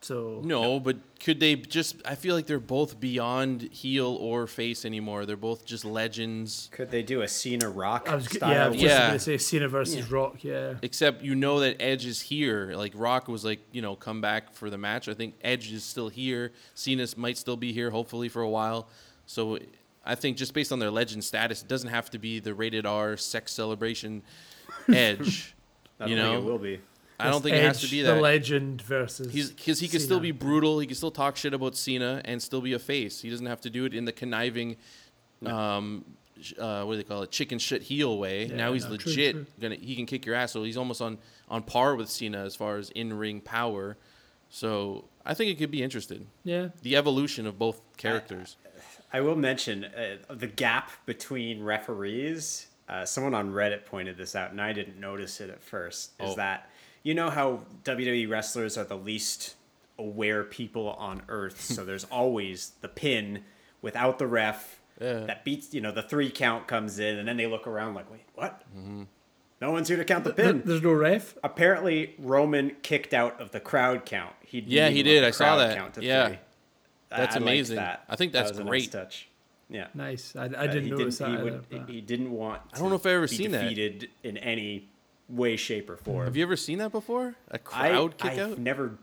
So 0.00 0.40
No, 0.44 0.80
but 0.80 0.96
could 1.20 1.38
they 1.38 1.54
just? 1.54 1.96
I 2.04 2.14
feel 2.16 2.34
like 2.34 2.46
they're 2.46 2.58
both 2.58 2.98
beyond 2.98 3.62
heel 3.70 4.16
or 4.18 4.46
face 4.48 4.84
anymore. 4.84 5.26
They're 5.26 5.36
both 5.36 5.64
just 5.64 5.84
legends. 5.84 6.70
Could 6.72 6.90
they 6.90 7.02
do 7.04 7.20
a 7.22 7.28
Cena 7.28 7.68
Rock 7.68 8.08
I 8.08 8.14
was 8.16 8.24
style? 8.24 8.50
yeah, 8.50 8.64
I 8.64 8.68
was 8.68 8.80
just 8.80 8.88
Yeah. 8.94 9.06
gonna 9.08 9.18
say 9.20 9.38
Cena 9.38 9.68
versus 9.68 9.96
Yeah. 9.96 10.04
Rock. 10.08 10.42
Yeah, 10.42 10.74
Except 10.82 11.22
you 11.22 11.34
know 11.36 11.60
that 11.60 11.76
Edge 11.80 12.04
is 12.06 12.20
here. 12.22 12.72
Like 12.74 12.92
Rock 12.96 13.28
was 13.28 13.44
like, 13.44 13.60
you 13.72 13.80
know, 13.82 13.94
come 13.94 14.20
back 14.20 14.54
for 14.54 14.70
the 14.70 14.78
match. 14.78 15.06
I 15.06 15.14
think 15.14 15.34
Edge 15.44 15.70
is 15.70 15.84
still 15.84 16.08
here. 16.08 16.50
Cena 16.74 17.06
might 17.16 17.36
still 17.36 17.56
be 17.58 17.72
here, 17.74 17.90
hopefully 17.90 18.28
for 18.30 18.40
a 18.42 18.48
while. 18.50 18.88
So 19.26 19.58
I 20.04 20.14
think 20.14 20.36
just 20.36 20.52
based 20.54 20.72
on 20.72 20.78
their 20.78 20.90
legend 20.90 21.22
status, 21.24 21.62
it 21.62 21.68
doesn't 21.68 21.90
have 21.90 22.10
to 22.10 22.18
be 22.18 22.40
the 22.40 22.54
rated 22.54 22.86
R 22.86 23.16
sex 23.16 23.52
celebration 23.52 24.22
Edge. 24.92 25.54
I 26.00 26.04
don't 26.06 26.10
you 26.10 26.16
think 26.16 26.32
know, 26.32 26.38
it 26.38 26.44
will 26.44 26.58
be. 26.58 26.80
I 27.20 27.26
don't 27.26 27.34
It's 27.36 27.42
think 27.44 27.56
it 27.56 27.62
has 27.62 27.80
to 27.80 27.86
Edge, 27.86 27.90
be 27.92 28.02
the 28.02 28.16
legend 28.16 28.82
versus. 28.82 29.50
Because 29.50 29.78
he 29.78 29.86
can 29.86 30.00
still 30.00 30.18
be 30.18 30.32
brutal. 30.32 30.80
He 30.80 30.86
can 30.86 30.96
still 30.96 31.12
talk 31.12 31.36
shit 31.36 31.54
about 31.54 31.76
Cena 31.76 32.20
and 32.24 32.42
still 32.42 32.60
be 32.60 32.72
a 32.72 32.80
face. 32.80 33.20
He 33.20 33.30
doesn't 33.30 33.46
have 33.46 33.60
to 33.60 33.70
do 33.70 33.84
it 33.84 33.94
in 33.94 34.04
the 34.06 34.12
conniving, 34.12 34.76
um, 35.46 36.04
uh, 36.58 36.82
what 36.82 36.94
do 36.94 36.96
they 36.96 37.04
call 37.04 37.22
it, 37.22 37.30
chicken 37.30 37.60
shit 37.60 37.82
heel 37.82 38.18
way. 38.18 38.46
Yeah, 38.46 38.56
now 38.56 38.72
he's 38.72 38.88
no, 38.88 38.96
true, 38.96 39.12
legit. 39.12 39.34
true. 39.34 39.46
Gonna 39.60 39.76
he 39.76 39.94
can 39.94 40.06
kick 40.06 40.26
your 40.26 40.34
ass. 40.34 40.50
So 40.52 40.64
he's 40.64 40.76
almost 40.76 41.00
on 41.00 41.18
on 41.48 41.62
par 41.62 41.94
with 41.94 42.08
Cena 42.08 42.44
as 42.44 42.56
far 42.56 42.76
as 42.78 42.90
in 42.90 43.12
ring 43.16 43.40
power. 43.40 43.96
So 44.50 45.04
I 45.24 45.34
think 45.34 45.50
it 45.52 45.58
could 45.58 45.70
be 45.70 45.82
interesting. 45.82 46.26
yeah. 46.42 46.68
The 46.82 46.96
evolution 46.96 47.46
of 47.46 47.58
both 47.58 47.80
characters. 47.96 48.56
I 48.66 48.71
will 49.20 49.36
mention 49.36 49.84
uh, 49.84 50.16
the 50.34 50.46
gap 50.46 50.90
between 51.06 51.62
referees. 51.62 52.66
Uh, 52.88 53.04
someone 53.04 53.34
on 53.34 53.52
Reddit 53.52 53.84
pointed 53.86 54.16
this 54.16 54.34
out, 54.34 54.50
and 54.50 54.60
I 54.60 54.72
didn't 54.72 54.98
notice 54.98 55.40
it 55.40 55.50
at 55.50 55.62
first. 55.62 56.10
Is 56.20 56.30
Oh. 56.30 56.34
that 56.36 56.68
you 57.02 57.14
know 57.14 57.30
how 57.30 57.60
WWE 57.84 58.28
wrestlers 58.28 58.76
are 58.78 58.84
the 58.84 58.96
least 58.96 59.54
aware 59.98 60.44
people 60.44 60.90
on 60.90 61.22
earth? 61.28 61.60
so 61.60 61.84
there's 61.86 62.04
always 62.04 62.72
the 62.80 62.88
pin 62.88 63.44
without 63.82 64.18
the 64.18 64.26
ref 64.26 64.80
Yeah. 65.00 65.20
that 65.20 65.44
beats. 65.44 65.72
You 65.74 65.80
know, 65.80 65.92
the 65.92 66.02
three 66.02 66.30
count 66.30 66.66
comes 66.66 66.98
in, 66.98 67.18
and 67.18 67.26
then 67.28 67.36
they 67.36 67.46
look 67.46 67.66
around 67.66 67.94
like, 67.94 68.10
"Wait, 68.10 68.24
what? 68.34 68.62
Mm-hmm. 68.76 69.04
No 69.60 69.70
one's 69.70 69.86
here 69.88 69.96
to 69.96 70.04
count 70.04 70.24
the 70.24 70.32
pin." 70.32 70.62
There's 70.64 70.82
no 70.82 70.92
ref. 70.92 71.36
Apparently, 71.44 72.14
Roman 72.18 72.76
kicked 72.82 73.14
out 73.14 73.40
of 73.40 73.52
the 73.52 73.60
crowd 73.60 74.04
count. 74.04 74.34
He 74.40 74.60
didn't 74.60 74.72
Yeah, 74.72 74.88
he 74.88 75.02
did. 75.02 75.22
I 75.24 75.30
saw 75.30 75.56
that. 75.56 75.76
count 75.76 75.96
Yeah. 76.00 76.28
three. 76.28 76.38
That's 77.16 77.36
I 77.36 77.38
amazing. 77.38 77.76
that. 77.76 78.04
I 78.08 78.16
think 78.16 78.32
That 78.32 78.40
that's 78.46 78.50
was 78.52 78.58
a 78.60 78.64
nice 78.64 78.68
great. 78.70 78.92
touch. 78.92 79.28
Yeah. 79.68 79.86
Nice. 79.94 80.34
I, 80.36 80.42
I 80.42 80.46
Uh, 80.46 80.66
didn't 80.66 80.84
he 80.84 80.90
notice 80.90 81.18
didn't, 81.18 81.32
that. 81.32 81.40
he, 81.40 81.46
either, 81.48 81.58
would, 81.58 81.68
but- 81.86 81.88
he 81.90 82.00
didn't 82.00 82.30
want. 82.30 82.60
I 82.74 82.78
don't 82.78 82.90
know 82.90 82.96
if 82.96 83.06
I've 83.06 83.12
ever 83.12 83.28
be 83.28 83.36
seen 83.36 83.50
that. 83.52 83.62
defeated 83.62 84.10
in 84.22 84.36
any 84.38 84.88
way, 85.28 85.56
shape, 85.56 85.88
or 85.88 85.96
form. 85.96 86.26
Have 86.26 86.36
you 86.36 86.42
ever 86.42 86.56
seen 86.56 86.78
that 86.78 86.92
before? 86.92 87.36
A 87.50 87.58
crowd 87.58 88.18
kick 88.18 88.32
I've 88.32 88.38
out? 88.52 88.58
never, 88.58 88.98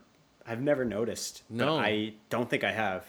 I've 0.46 0.60
never 0.62 0.84
noticed. 0.84 1.42
but 1.50 1.56
No. 1.56 1.76
I 1.78 2.14
don't 2.28 2.48
think 2.48 2.62
I 2.64 2.70
have. 2.72 3.04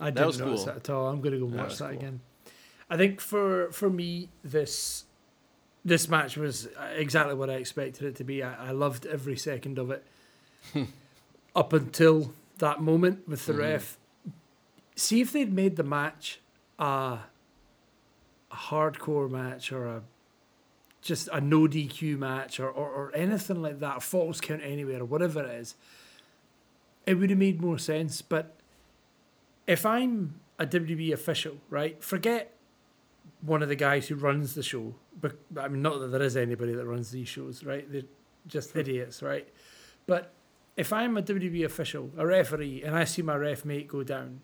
I 0.00 0.10
didn't 0.10 0.26
was 0.26 0.38
notice 0.40 0.60
cool. 0.60 0.66
that 0.66 0.76
at 0.76 0.90
all. 0.90 1.08
I'm 1.08 1.20
gonna 1.20 1.38
go 1.38 1.44
watch 1.46 1.68
was 1.70 1.78
that 1.80 1.90
cool. 1.90 1.98
again. 1.98 2.20
I 2.88 2.96
think 2.96 3.20
for 3.20 3.70
for 3.72 3.88
me 3.90 4.28
this 4.42 5.04
this 5.84 6.08
match 6.08 6.36
was 6.36 6.68
exactly 6.94 7.34
what 7.34 7.50
I 7.50 7.54
expected 7.54 8.04
it 8.06 8.16
to 8.16 8.24
be. 8.24 8.42
I, 8.42 8.68
I 8.68 8.70
loved 8.70 9.04
every 9.06 9.36
second 9.36 9.78
of 9.78 9.90
it 9.90 10.04
up 11.56 11.72
until 11.72 12.32
that 12.58 12.80
moment 12.80 13.28
with 13.28 13.40
Mm-hmm. 13.42 13.52
the 13.52 13.58
ref. 13.58 13.98
See 15.02 15.20
if 15.20 15.32
they'd 15.32 15.52
made 15.52 15.74
the 15.74 15.82
match 15.82 16.38
a, 16.78 16.84
a 16.84 18.54
hardcore 18.54 19.28
match 19.28 19.72
or 19.72 19.84
a 19.84 20.02
just 21.00 21.28
a 21.32 21.40
no 21.40 21.62
DQ 21.62 22.16
match 22.18 22.60
or, 22.60 22.68
or, 22.68 22.88
or 22.88 23.12
anything 23.12 23.60
like 23.60 23.80
that, 23.80 23.96
a 23.96 24.00
false 24.00 24.40
count 24.40 24.62
anywhere 24.62 25.00
or 25.00 25.04
whatever 25.04 25.42
it 25.42 25.50
is, 25.56 25.74
it 27.04 27.14
would 27.14 27.30
have 27.30 27.38
made 27.40 27.60
more 27.60 27.78
sense. 27.78 28.22
But 28.22 28.54
if 29.66 29.84
I'm 29.84 30.38
a 30.60 30.66
WWE 30.68 31.12
official, 31.12 31.56
right, 31.68 32.00
forget 32.00 32.54
one 33.40 33.60
of 33.60 33.68
the 33.68 33.74
guys 33.74 34.06
who 34.06 34.14
runs 34.14 34.54
the 34.54 34.62
show. 34.62 34.94
But 35.20 35.36
I 35.58 35.66
mean, 35.66 35.82
not 35.82 35.98
that 35.98 36.12
there 36.12 36.22
is 36.22 36.36
anybody 36.36 36.74
that 36.74 36.86
runs 36.86 37.10
these 37.10 37.26
shows, 37.26 37.64
right? 37.64 37.90
They're 37.90 38.02
just 38.46 38.70
hmm. 38.70 38.78
idiots, 38.78 39.20
right? 39.20 39.48
But 40.06 40.30
if 40.76 40.92
I'm 40.92 41.16
a 41.16 41.22
WWE 41.24 41.64
official, 41.64 42.12
a 42.16 42.24
referee, 42.24 42.84
and 42.84 42.94
I 42.94 43.02
see 43.02 43.22
my 43.22 43.34
ref 43.34 43.64
mate 43.64 43.88
go 43.88 44.04
down, 44.04 44.42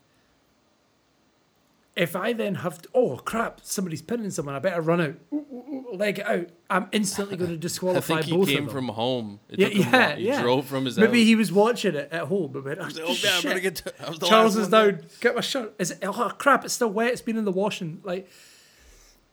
if 1.95 2.15
I 2.15 2.33
then 2.33 2.55
have 2.55 2.81
to, 2.83 2.89
oh 2.93 3.17
crap, 3.17 3.59
somebody's 3.63 4.01
pinning 4.01 4.29
someone, 4.31 4.55
I 4.55 4.59
better 4.59 4.81
run 4.81 5.01
out, 5.01 5.15
ooh, 5.33 5.45
ooh, 5.51 5.85
ooh, 5.91 5.95
leg 5.95 6.19
it 6.19 6.25
out. 6.27 6.47
I'm 6.69 6.87
instantly 6.91 7.35
going 7.35 7.49
to 7.49 7.55
I 7.55 7.59
disqualify 7.59 8.15
think 8.21 8.25
he 8.27 8.37
both 8.37 8.47
came 8.47 8.59
of 8.59 8.65
them. 8.65 8.73
from 8.75 8.87
home. 8.89 9.39
It 9.49 9.59
yeah, 9.59 9.67
yeah, 9.67 10.15
He 10.15 10.27
yeah. 10.27 10.41
drove 10.41 10.65
from 10.67 10.85
his 10.85 10.97
Maybe 10.97 11.19
house. 11.19 11.27
he 11.27 11.35
was 11.35 11.51
watching 11.51 11.95
it 11.95 12.09
at 12.11 12.23
home. 12.23 12.51
But 12.53 12.63
went, 12.63 12.79
oh, 12.79 12.89
oh, 13.03 13.13
shit. 13.13 13.61
get. 13.61 13.75
To, 13.77 13.93
I 14.05 14.09
was 14.11 14.19
the 14.19 14.27
Charles 14.27 14.55
is 14.55 14.61
one 14.69 14.71
there." 14.71 14.91
down. 14.93 15.01
Get 15.19 15.35
my 15.35 15.41
shirt. 15.41 15.73
Is 15.79 15.91
it? 15.91 15.99
Oh 16.03 16.31
crap! 16.37 16.63
It's 16.63 16.73
still 16.75 16.89
wet. 16.89 17.11
It's 17.11 17.21
been 17.21 17.37
in 17.37 17.45
the 17.45 17.51
washing. 17.51 18.01
Like, 18.03 18.29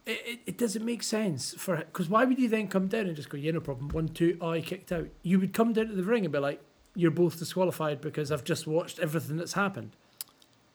it, 0.07 0.21
it, 0.27 0.39
it 0.47 0.59
doesn't 0.59 0.85
make 0.85 1.03
sense 1.03 1.55
for 1.59 1.77
because 1.77 2.09
why 2.09 2.25
would 2.25 2.39
you 2.39 2.49
then 2.49 2.69
come 2.69 2.89
down 2.89 3.07
and 3.07 3.15
just 3.17 3.29
go, 3.29 3.37
yeah, 3.37 3.53
no 3.53 3.61
problem. 3.61 3.89
One, 3.91 4.09
two, 4.09 4.39
oh, 4.41 4.51
I 4.51 4.61
kicked 4.61 4.91
out. 4.93 5.09
You 5.23 5.39
would 5.41 5.53
come 5.53 5.73
down 5.73 5.89
to 5.89 5.95
the 5.95 6.03
ring 6.05 6.25
and 6.25 6.33
be 6.33 6.39
like, 6.39 6.61
you're 6.95 7.11
both 7.11 7.39
disqualified 7.39 8.01
because 8.01 8.33
I've 8.33 8.45
just 8.45 8.67
watched 8.67 8.99
everything 8.99 9.37
that's 9.37 9.53
happened. 9.53 9.93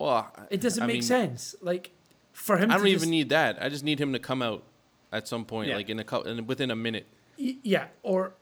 Well, 0.01 0.31
It 0.49 0.61
doesn't 0.61 0.81
I 0.83 0.87
make 0.87 0.93
mean, 0.95 1.01
sense. 1.03 1.55
Like, 1.61 1.91
for 2.33 2.57
him, 2.57 2.71
I 2.71 2.77
don't 2.77 2.87
even 2.87 2.99
just- 2.99 3.09
need 3.11 3.29
that. 3.29 3.61
I 3.61 3.69
just 3.69 3.83
need 3.83 3.99
him 3.99 4.13
to 4.13 4.19
come 4.19 4.41
out 4.41 4.63
at 5.11 5.27
some 5.27 5.45
point, 5.45 5.69
Yeah. 5.69 5.75
like 5.75 5.89
in 5.89 5.99
a 5.99 6.03
cou- 6.03 6.21
in, 6.21 6.47
within 6.47 6.71
a 6.71 6.75
minute. 6.75 7.05
Y- 7.39 7.57
yeah, 7.63 7.87
or 8.03 8.33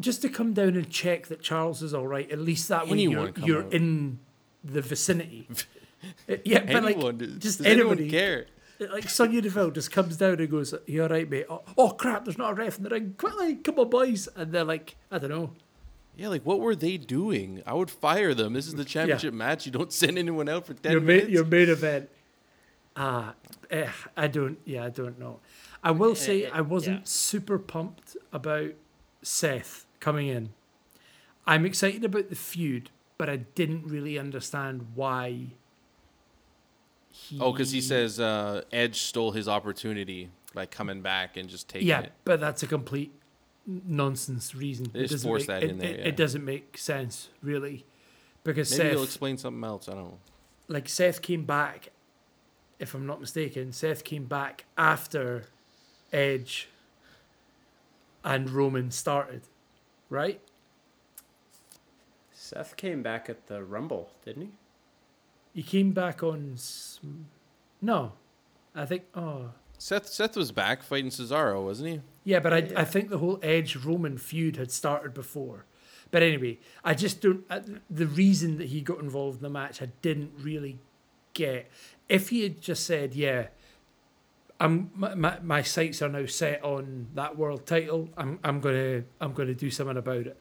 just 0.00 0.22
to 0.22 0.28
come 0.28 0.52
down 0.52 0.74
and 0.76 0.88
check 0.90 1.26
that 1.28 1.40
Charles 1.42 1.82
is 1.82 1.94
all 1.94 2.06
right. 2.06 2.30
At 2.30 2.38
least 2.40 2.68
that 2.68 2.86
way 2.86 2.92
Anyone 2.92 3.32
you're, 3.44 3.46
you're 3.62 3.70
in 3.70 4.18
the 4.64 4.80
vicinity. 4.82 5.48
Uh, 6.28 6.34
yeah, 6.44 6.58
but 6.60 6.76
Anyone? 6.84 7.04
like 7.04 7.18
does, 7.18 7.38
just 7.38 7.58
does 7.58 7.66
anybody. 7.68 8.10
care? 8.10 8.46
Like 8.80 9.08
Sonya 9.08 9.40
Deville 9.42 9.70
just 9.70 9.92
comes 9.92 10.16
down 10.16 10.40
and 10.40 10.50
goes, 10.50 10.74
"You 10.88 11.04
all 11.04 11.08
right, 11.08 11.30
mate? 11.30 11.46
Oh, 11.48 11.62
oh 11.78 11.90
crap! 11.90 12.24
There's 12.24 12.38
not 12.38 12.50
a 12.50 12.54
ref 12.54 12.78
in 12.78 12.82
the 12.82 12.90
ring. 12.90 13.14
Quickly, 13.16 13.54
come 13.56 13.78
on, 13.78 13.88
boys!" 13.88 14.28
And 14.34 14.50
they're 14.50 14.64
like, 14.64 14.96
"I 15.12 15.18
don't 15.18 15.30
know." 15.30 15.52
Yeah, 16.22 16.28
like 16.28 16.46
what 16.46 16.60
were 16.60 16.76
they 16.76 16.98
doing? 16.98 17.64
I 17.66 17.74
would 17.74 17.90
fire 17.90 18.32
them. 18.32 18.52
This 18.52 18.68
is 18.68 18.74
the 18.74 18.84
championship 18.94 19.34
match. 19.34 19.66
You 19.66 19.72
don't 19.72 19.92
send 20.02 20.16
anyone 20.18 20.48
out 20.48 20.66
for 20.66 20.74
ten 20.74 20.92
your 20.92 21.00
main, 21.00 21.16
minutes. 21.16 21.32
your 21.32 21.44
main 21.44 21.68
event. 21.68 22.08
Ah, 22.94 23.34
eh, 23.70 23.88
I 24.16 24.28
don't. 24.28 24.58
Yeah, 24.64 24.84
I 24.84 24.90
don't 24.90 25.18
know. 25.18 25.40
I 25.82 25.90
will 25.90 26.14
say 26.14 26.46
I 26.48 26.60
wasn't 26.60 26.98
yeah. 27.00 27.04
super 27.06 27.58
pumped 27.58 28.16
about 28.32 28.70
Seth 29.22 29.84
coming 29.98 30.28
in. 30.28 30.50
I'm 31.44 31.66
excited 31.66 32.04
about 32.04 32.28
the 32.30 32.36
feud, 32.36 32.90
but 33.18 33.28
I 33.28 33.38
didn't 33.38 33.84
really 33.88 34.16
understand 34.16 34.92
why. 34.94 35.46
He, 37.10 37.38
Oh, 37.40 37.50
because 37.50 37.72
he 37.72 37.80
says 37.80 38.20
uh, 38.20 38.62
Edge 38.72 39.00
stole 39.02 39.32
his 39.32 39.48
opportunity 39.48 40.30
by 40.54 40.66
coming 40.66 41.02
back 41.02 41.36
and 41.36 41.48
just 41.48 41.68
taking 41.68 41.88
Yeah, 41.88 42.02
it. 42.02 42.12
but 42.24 42.38
that's 42.40 42.62
a 42.62 42.66
complete 42.66 43.10
n- 43.10 43.18
nonsense 43.66 44.54
reason. 44.54 44.90
They 44.92 45.00
just 45.02 45.12
doesn't 45.12 45.28
force 45.28 45.42
make, 45.42 45.46
that 45.48 45.62
it, 45.64 45.70
in 45.70 45.78
there, 45.78 45.90
It, 45.90 45.98
yeah. 46.00 46.06
it 46.06 46.16
doesn't 46.16 46.44
make 46.44 46.76
sense 46.78 47.28
really, 47.42 47.84
because 48.44 48.76
Maybe 48.76 48.90
he'll 48.90 49.04
explain 49.04 49.38
something 49.38 49.62
else. 49.64 49.88
I 49.88 49.92
don't 49.94 50.04
know. 50.04 50.18
like 50.68 50.88
Seth 50.88 51.22
came 51.22 51.44
back, 51.44 51.88
if 52.78 52.94
I'm 52.94 53.06
not 53.06 53.20
mistaken, 53.20 53.72
Seth 53.72 54.02
came 54.04 54.24
back 54.24 54.64
after 54.76 55.44
Edge 56.12 56.68
and 58.24 58.50
Roman 58.50 58.90
started, 58.90 59.42
right? 60.10 60.40
Seth 62.32 62.76
came 62.76 63.02
back 63.02 63.28
at 63.30 63.46
the 63.46 63.62
Rumble, 63.62 64.10
didn't 64.24 64.42
he? 64.42 64.50
He 65.54 65.62
came 65.62 65.92
back 65.92 66.22
on. 66.22 66.56
No, 67.80 68.12
I 68.74 68.84
think. 68.86 69.04
Oh, 69.14 69.50
Seth 69.78 70.08
Seth 70.08 70.36
was 70.36 70.50
back 70.52 70.82
fighting 70.82 71.10
Cesaro, 71.10 71.64
wasn't 71.64 71.88
he? 71.90 72.00
Yeah, 72.24 72.40
but 72.40 72.52
I 72.52 72.68
I 72.76 72.84
think 72.84 73.10
the 73.10 73.18
whole 73.18 73.38
Edge 73.42 73.76
Roman 73.76 74.18
feud 74.18 74.56
had 74.56 74.70
started 74.70 75.14
before. 75.14 75.66
But 76.10 76.22
anyway, 76.22 76.58
I 76.84 76.94
just 76.94 77.20
don't. 77.20 77.44
Uh, 77.48 77.60
the 77.88 78.06
reason 78.06 78.58
that 78.58 78.68
he 78.68 78.80
got 78.80 79.00
involved 79.00 79.38
in 79.38 79.42
the 79.42 79.50
match, 79.50 79.80
I 79.80 79.88
didn't 80.02 80.32
really 80.38 80.78
get. 81.32 81.70
If 82.08 82.28
he 82.28 82.42
had 82.42 82.60
just 82.60 82.84
said, 82.86 83.14
"Yeah, 83.14 83.48
I'm 84.60 84.90
my, 84.94 85.14
my, 85.14 85.38
my 85.42 85.62
sights 85.62 86.02
are 86.02 86.08
now 86.08 86.26
set 86.26 86.62
on 86.62 87.08
that 87.14 87.36
world 87.36 87.66
title. 87.66 88.10
I'm 88.16 88.38
I'm 88.44 88.60
gonna 88.60 89.04
I'm 89.20 89.32
gonna 89.32 89.54
do 89.54 89.70
something 89.70 89.96
about 89.96 90.26
it," 90.26 90.36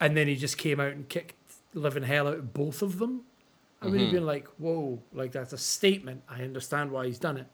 and 0.00 0.16
then 0.16 0.28
he 0.28 0.36
just 0.36 0.56
came 0.58 0.80
out 0.80 0.92
and 0.92 1.08
kicked 1.08 1.34
living 1.74 2.02
hell 2.02 2.26
out 2.26 2.38
of 2.38 2.54
both 2.54 2.82
of 2.82 2.98
them, 2.98 3.22
I 3.80 3.86
would 3.86 4.00
have 4.00 4.12
been 4.12 4.26
like, 4.26 4.48
"Whoa!" 4.58 5.02
Like 5.12 5.32
that's 5.32 5.52
a 5.52 5.58
statement. 5.58 6.22
I 6.28 6.42
understand 6.42 6.90
why 6.90 7.06
he's 7.06 7.18
done 7.18 7.36
it, 7.36 7.46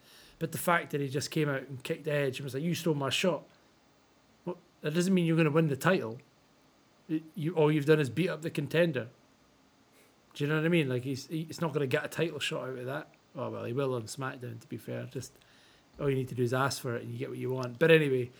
but 0.42 0.50
the 0.50 0.58
fact 0.58 0.90
that 0.90 1.00
he 1.00 1.06
just 1.08 1.30
came 1.30 1.48
out 1.48 1.62
and 1.68 1.80
kicked 1.84 2.04
the 2.04 2.12
Edge 2.12 2.38
and 2.38 2.44
was 2.44 2.54
like, 2.54 2.64
"You 2.64 2.74
stole 2.74 2.94
my 2.94 3.10
shot," 3.10 3.44
well, 4.44 4.58
that 4.80 4.92
doesn't 4.92 5.14
mean 5.14 5.24
you're 5.24 5.36
going 5.36 5.44
to 5.52 5.52
win 5.52 5.68
the 5.68 5.76
title. 5.76 6.18
It- 7.08 7.22
You 7.36 7.54
all 7.54 7.70
you've 7.70 7.86
done 7.86 8.00
is 8.00 8.10
beat 8.10 8.28
up 8.28 8.42
the 8.42 8.50
contender. 8.50 9.06
Do 10.34 10.42
you 10.44 10.48
know 10.50 10.56
what 10.56 10.64
I 10.64 10.68
mean? 10.68 10.88
Like 10.88 11.04
he's 11.04 11.26
he- 11.28 11.44
he's 11.44 11.60
not 11.60 11.72
going 11.72 11.88
to 11.88 11.96
get 11.96 12.04
a 12.04 12.08
title 12.08 12.40
shot 12.40 12.68
out 12.68 12.78
of 12.78 12.86
that. 12.86 13.08
Oh 13.36 13.50
well, 13.50 13.64
he 13.64 13.72
will 13.72 13.94
on 13.94 14.02
SmackDown. 14.02 14.60
To 14.60 14.66
be 14.68 14.76
fair, 14.76 15.06
just 15.12 15.32
all 16.00 16.10
you 16.10 16.16
need 16.16 16.28
to 16.30 16.34
do 16.34 16.42
is 16.42 16.52
ask 16.52 16.82
for 16.82 16.96
it, 16.96 17.02
and 17.04 17.12
you 17.12 17.18
get 17.18 17.28
what 17.28 17.38
you 17.38 17.50
want. 17.52 17.78
But 17.78 17.90
anyway, 17.92 18.30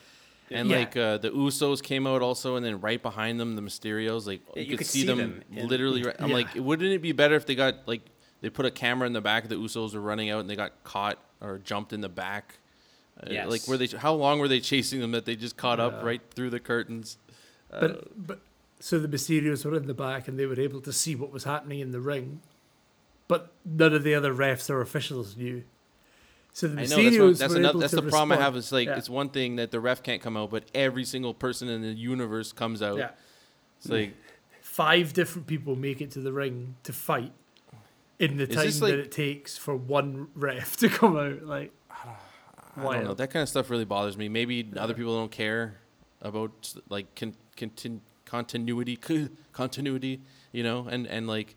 And 0.51 0.69
Yeah. 0.69 0.79
like 0.81 0.97
uh, 0.97 1.17
the 1.19 1.31
Usos 1.31 1.83
came 1.83 2.07
out 2.07 2.21
also, 2.21 2.57
and 2.57 2.65
then 2.67 2.81
right 2.81 3.01
behind 3.01 3.39
them, 3.41 3.55
the 3.57 3.63
Mysterios, 3.63 4.27
like 4.27 4.41
Yeah, 4.55 4.63
you, 4.65 4.77
could, 4.77 4.87
see, 4.87 5.05
them, 5.07 5.43
in- 5.51 5.69
literally. 5.69 6.03
Right, 6.03 6.17
I'm 6.19 6.29
Yeah. 6.31 6.35
like, 6.35 6.49
wouldn't 6.57 6.91
it 6.93 7.01
be 7.01 7.13
better 7.13 7.37
if 7.37 7.47
they 7.47 7.55
got 7.55 7.87
like 7.87 8.03
they 8.43 8.51
put 8.51 8.67
a 8.67 8.71
camera 8.71 9.07
in 9.07 9.13
the 9.13 9.21
back 9.21 9.45
of 9.45 9.49
the 9.51 9.55
Usos 9.57 9.95
were 9.95 10.01
running 10.01 10.29
out 10.29 10.41
and 10.41 10.51
they 10.51 10.57
got 10.57 10.73
caught 10.85 11.19
or 11.43 11.59
jumped 11.59 11.93
in 11.93 12.01
the 12.01 12.09
back? 12.09 12.59
Uh, 13.23 13.47
Like 13.49 13.67
were 13.69 13.77
they? 13.77 13.87
How 13.89 14.15
long 14.15 14.39
were 14.39 14.49
they 14.49 14.61
chasing 14.61 15.01
them 15.01 15.11
that 15.13 15.27
they 15.27 15.37
just 15.37 15.57
caught 15.57 15.79
Yeah. 15.79 15.87
up 15.87 16.03
right 16.03 16.23
through 16.35 16.51
the 16.51 16.61
curtains? 16.61 17.19
But 17.71 18.27
but 18.27 18.41
so 18.81 18.99
the 18.99 19.09
Mysterios 19.09 19.65
were 19.65 19.77
in 19.77 19.87
the 19.87 19.95
back 19.95 20.29
and 20.29 20.39
they 20.39 20.47
were 20.47 20.59
able 20.61 20.81
to 20.81 20.93
see 20.93 21.15
what 21.15 21.31
was 21.33 21.45
happening 21.45 21.81
in 21.81 21.91
the 21.93 22.01
ring, 22.01 22.41
but 23.29 23.53
none 23.65 23.93
of 23.95 24.03
the 24.03 24.15
other 24.15 24.35
refs 24.35 24.69
or 24.71 24.81
officials 24.81 25.37
knew. 25.37 25.63
So 26.55 26.69
the 26.69 26.83
I 26.83 26.85
know 26.85 26.97
that's, 27.03 27.19
what, 27.19 27.39
that's 27.39 27.53
were 27.55 27.59
another. 27.61 27.71
able 27.71 27.81
That's 27.81 27.91
to 27.95 28.01
the 28.03 28.11
problem 28.11 28.39
I 28.39 28.43
have. 28.43 28.57
Is 28.57 28.73
like 28.73 28.89
Yeah. 28.89 28.99
it's 28.99 29.09
one 29.09 29.29
thing 29.31 29.57
that 29.57 29.71
the 29.71 29.81
ref 29.81 30.03
can't 30.03 30.21
come 30.21 30.37
out, 30.37 30.51
but 30.51 30.65
every 30.75 31.05
single 31.05 31.33
person 31.33 31.69
in 31.69 31.81
the 31.83 31.93
universe 31.93 32.53
comes 32.53 32.83
out. 32.83 32.99
Yeah, 32.99 33.11
It's 33.79 33.89
like 33.89 34.15
five 34.61 35.13
different 35.15 35.47
people 35.47 35.77
make 35.77 36.01
it 36.03 36.11
to 36.13 36.21
the 36.21 36.33
ring 36.33 36.77
to 36.83 36.93
fight 36.93 37.33
in 38.23 38.37
the 38.37 38.47
time 38.47 38.67
this 38.67 38.79
that 38.79 38.99
it 38.99 39.11
takes 39.11 39.59
for 39.59 39.75
one 39.75 40.29
ref 40.35 40.77
to 40.79 40.89
come 40.89 41.17
out. 41.17 41.43
Like, 41.43 41.73
I 42.77 42.83
don't 42.83 43.05
know. 43.05 43.15
That 43.15 43.31
kind 43.31 43.43
of 43.43 43.49
stuff 43.49 43.69
really 43.69 43.85
bothers 43.85 44.17
me. 44.17 44.29
Maybe 44.29 44.71
other 44.77 44.95
people 44.95 45.19
don't 45.19 45.33
care 45.33 45.79
about 46.21 46.73
like 46.89 47.15
con- 47.15 47.35
contin- 47.57 48.01
continuity, 48.25 48.97
continuity, 49.53 50.21
you 50.53 50.63
know, 50.63 50.87
and 50.89 51.07
and 51.07 51.27
like 51.27 51.57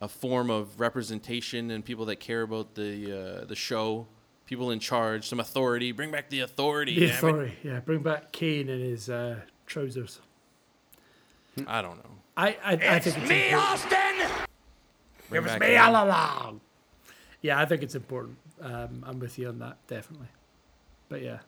a 0.00 0.08
form 0.08 0.50
of 0.50 0.80
representation 0.80 1.70
and 1.70 1.84
people 1.84 2.06
that 2.06 2.16
care 2.16 2.42
about 2.42 2.74
the 2.74 3.40
uh, 3.42 3.44
the 3.44 3.56
show, 3.56 4.06
people 4.46 4.70
in 4.70 4.80
charge, 4.80 5.28
some 5.28 5.38
authority. 5.38 5.92
Bring 5.92 6.10
back 6.10 6.30
the 6.30 6.40
authority. 6.40 6.98
the 6.98 7.06
damn 7.06 7.14
authority, 7.16 7.52
yeah, 7.62 7.80
bring 7.80 8.00
back 8.02 8.32
Kane 8.32 8.68
and 8.68 8.82
his 8.82 9.10
uh, 9.10 9.40
trousers. 9.66 10.20
I 11.66 11.80
don't 11.82 11.98
know. 11.98 12.10
I 12.36 12.48
I, 12.64 12.72
I 12.72 12.98
think 12.98 13.18
it's 13.18 13.28
Me, 13.28 13.44
important. 13.50 13.70
Austin! 13.70 14.15
Bring 15.28 15.42
It 15.42 15.44
was 15.50 15.58
me 15.60 15.76
all 15.76 15.92
along. 15.92 16.60
Yeah, 17.42 17.60
I 17.60 17.64
think 17.66 17.82
it's 17.82 17.94
important. 17.94 18.38
Um, 18.60 19.04
I'm 19.06 19.18
with 19.18 19.38
you 19.38 19.48
on 19.48 19.58
that, 19.58 19.76
definitely. 19.86 20.28
But 21.08 21.22
yeah, 21.22 21.40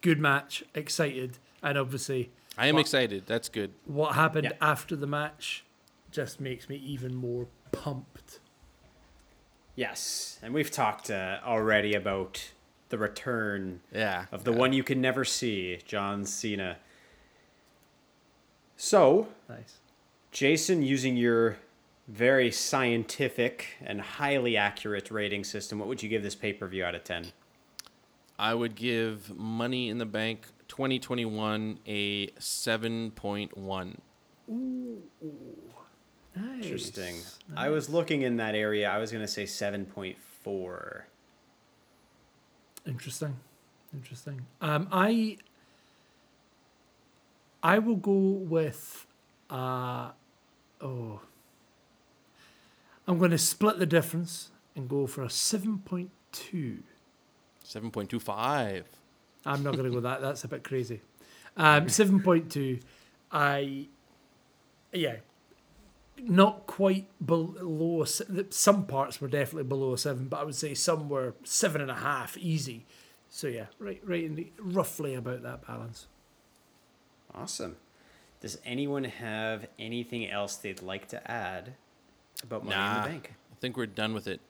good 0.00 0.18
match, 0.18 0.62
excited, 0.74 1.38
and 1.62 1.78
obviously 1.78 2.30
I 2.58 2.66
am 2.66 2.74
Well- 2.74 2.80
excited. 2.82 3.24
That's 3.26 3.48
good. 3.48 3.72
what 3.84 4.14
happened 4.14 4.44
Yeah. 4.50 4.56
after 4.60 4.96
the 4.96 5.06
match 5.06 5.64
just 6.10 6.40
makes 6.40 6.68
me 6.68 6.76
even 6.76 7.14
more 7.14 7.46
pumped. 7.72 8.40
Yes, 9.76 10.38
and 10.42 10.52
we've 10.52 10.70
talked 10.70 11.10
uh, 11.10 11.38
already 11.44 11.94
about 11.94 12.50
the 12.88 12.98
return 12.98 13.80
Yeah. 13.92 14.26
of 14.32 14.42
the 14.44 14.52
one 14.52 14.72
you 14.72 14.82
can 14.82 15.00
never 15.00 15.24
see, 15.24 15.78
John 15.86 16.24
Cena. 16.26 16.78
So, 18.76 19.28
Nice. 19.48 19.78
Jason, 20.32 20.82
using 20.82 21.16
your 21.16 21.58
very 22.10 22.50
scientific 22.50 23.76
and 23.80 24.00
highly 24.00 24.56
accurate 24.56 25.10
rating 25.10 25.44
system, 25.44 25.78
what 25.78 25.88
would 25.88 26.02
you 26.02 26.08
give 26.08 26.22
this 26.22 26.34
pay 26.34 26.52
per 26.52 26.66
view 26.66 26.84
out 26.84 26.94
of 26.94 27.04
10? 27.04 27.26
I 28.38 28.54
would 28.54 28.74
give 28.74 29.36
Money 29.36 29.90
in 29.90 29.98
the 29.98 30.06
Bank 30.06 30.46
2021 30.68 31.78
a 31.86 32.28
7.1. 32.28 33.96
Ooh. 34.50 35.02
Nice. 36.34 36.64
Interesting. 36.64 37.16
I 37.56 37.68
was 37.68 37.88
looking 37.90 38.22
in 38.22 38.36
that 38.36 38.54
area. 38.54 38.88
I 38.88 38.98
was 38.98 39.10
going 39.10 39.24
to 39.24 39.28
say 39.28 39.44
7.4. 39.44 41.02
Interesting. 42.86 43.36
Interesting. 43.92 44.46
Um, 44.60 44.88
I 44.92 45.36
I 47.62 47.78
will 47.78 47.96
go 47.96 48.12
with 48.12 49.06
uh 49.50 50.12
oh. 50.80 51.20
I'm 53.06 53.18
going 53.18 53.30
to 53.30 53.38
split 53.38 53.78
the 53.78 53.86
difference 53.86 54.50
and 54.76 54.86
go 54.88 55.06
for 55.06 55.22
a 55.22 55.28
7.2. 55.28 56.08
7.25. 56.32 58.82
I'm 59.46 59.62
not 59.62 59.74
going 59.74 59.84
to 59.84 59.90
go 59.90 60.00
that. 60.00 60.20
That's 60.20 60.44
a 60.44 60.48
bit 60.48 60.64
crazy. 60.64 61.00
Um, 61.56 61.86
7.2. 61.86 62.80
I, 63.32 63.88
yeah, 64.92 65.16
not 66.22 66.66
quite 66.66 67.06
below. 67.24 68.04
Some 68.04 68.86
parts 68.86 69.20
were 69.20 69.28
definitely 69.28 69.64
below 69.64 69.94
a 69.94 69.98
seven, 69.98 70.28
but 70.28 70.40
I 70.40 70.44
would 70.44 70.54
say 70.54 70.74
some 70.74 71.08
were 71.08 71.34
seven 71.44 71.80
and 71.80 71.90
a 71.90 71.96
half, 71.96 72.36
easy. 72.38 72.86
So 73.28 73.46
yeah, 73.46 73.66
right, 73.78 74.00
right 74.04 74.24
in 74.24 74.36
the 74.36 74.52
roughly 74.60 75.14
about 75.14 75.42
that 75.42 75.66
balance. 75.66 76.06
Awesome. 77.34 77.76
Does 78.40 78.58
anyone 78.64 79.04
have 79.04 79.66
anything 79.78 80.28
else 80.28 80.56
they'd 80.56 80.82
like 80.82 81.08
to 81.08 81.30
add 81.30 81.74
about 82.42 82.64
Money 82.64 82.76
in 82.76 82.80
Nah, 82.80 83.02
the 83.02 83.08
Bank? 83.10 83.32
I 83.52 83.54
think 83.60 83.76
we're 83.76 83.86
done 83.86 84.14
with 84.14 84.26
it. 84.26 84.40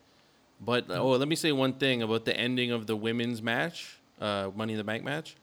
But 0.60 0.90
oh, 0.90 1.10
let 1.10 1.28
me 1.28 1.36
say 1.36 1.52
one 1.52 1.74
thing 1.74 2.02
about 2.02 2.24
the 2.24 2.36
ending 2.36 2.70
of 2.70 2.86
the 2.86 2.94
women's 2.94 3.40
match, 3.40 3.98
uh, 4.20 4.50
Money 4.54 4.74
in 4.74 4.78
the 4.78 4.84
Bank 4.84 5.04
match. 5.04 5.36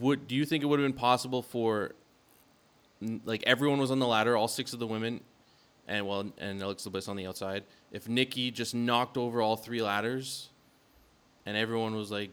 Would 0.00 0.26
do 0.26 0.34
you 0.34 0.46
think 0.46 0.64
it 0.64 0.66
would 0.66 0.80
have 0.80 0.88
been 0.88 0.98
possible 0.98 1.42
for, 1.42 1.92
like 3.26 3.42
everyone 3.46 3.78
was 3.78 3.90
on 3.90 3.98
the 3.98 4.06
ladder, 4.06 4.34
all 4.34 4.48
six 4.48 4.72
of 4.72 4.78
the 4.78 4.86
women, 4.86 5.20
and 5.86 6.06
well, 6.06 6.32
and 6.38 6.62
Alexa 6.62 6.88
Bliss 6.88 7.06
on 7.06 7.16
the 7.16 7.26
outside. 7.26 7.64
If 7.92 8.08
Nikki 8.08 8.50
just 8.50 8.74
knocked 8.74 9.18
over 9.18 9.42
all 9.42 9.56
three 9.56 9.82
ladders, 9.82 10.48
and 11.44 11.56
everyone 11.56 11.94
was 11.94 12.10
like 12.10 12.30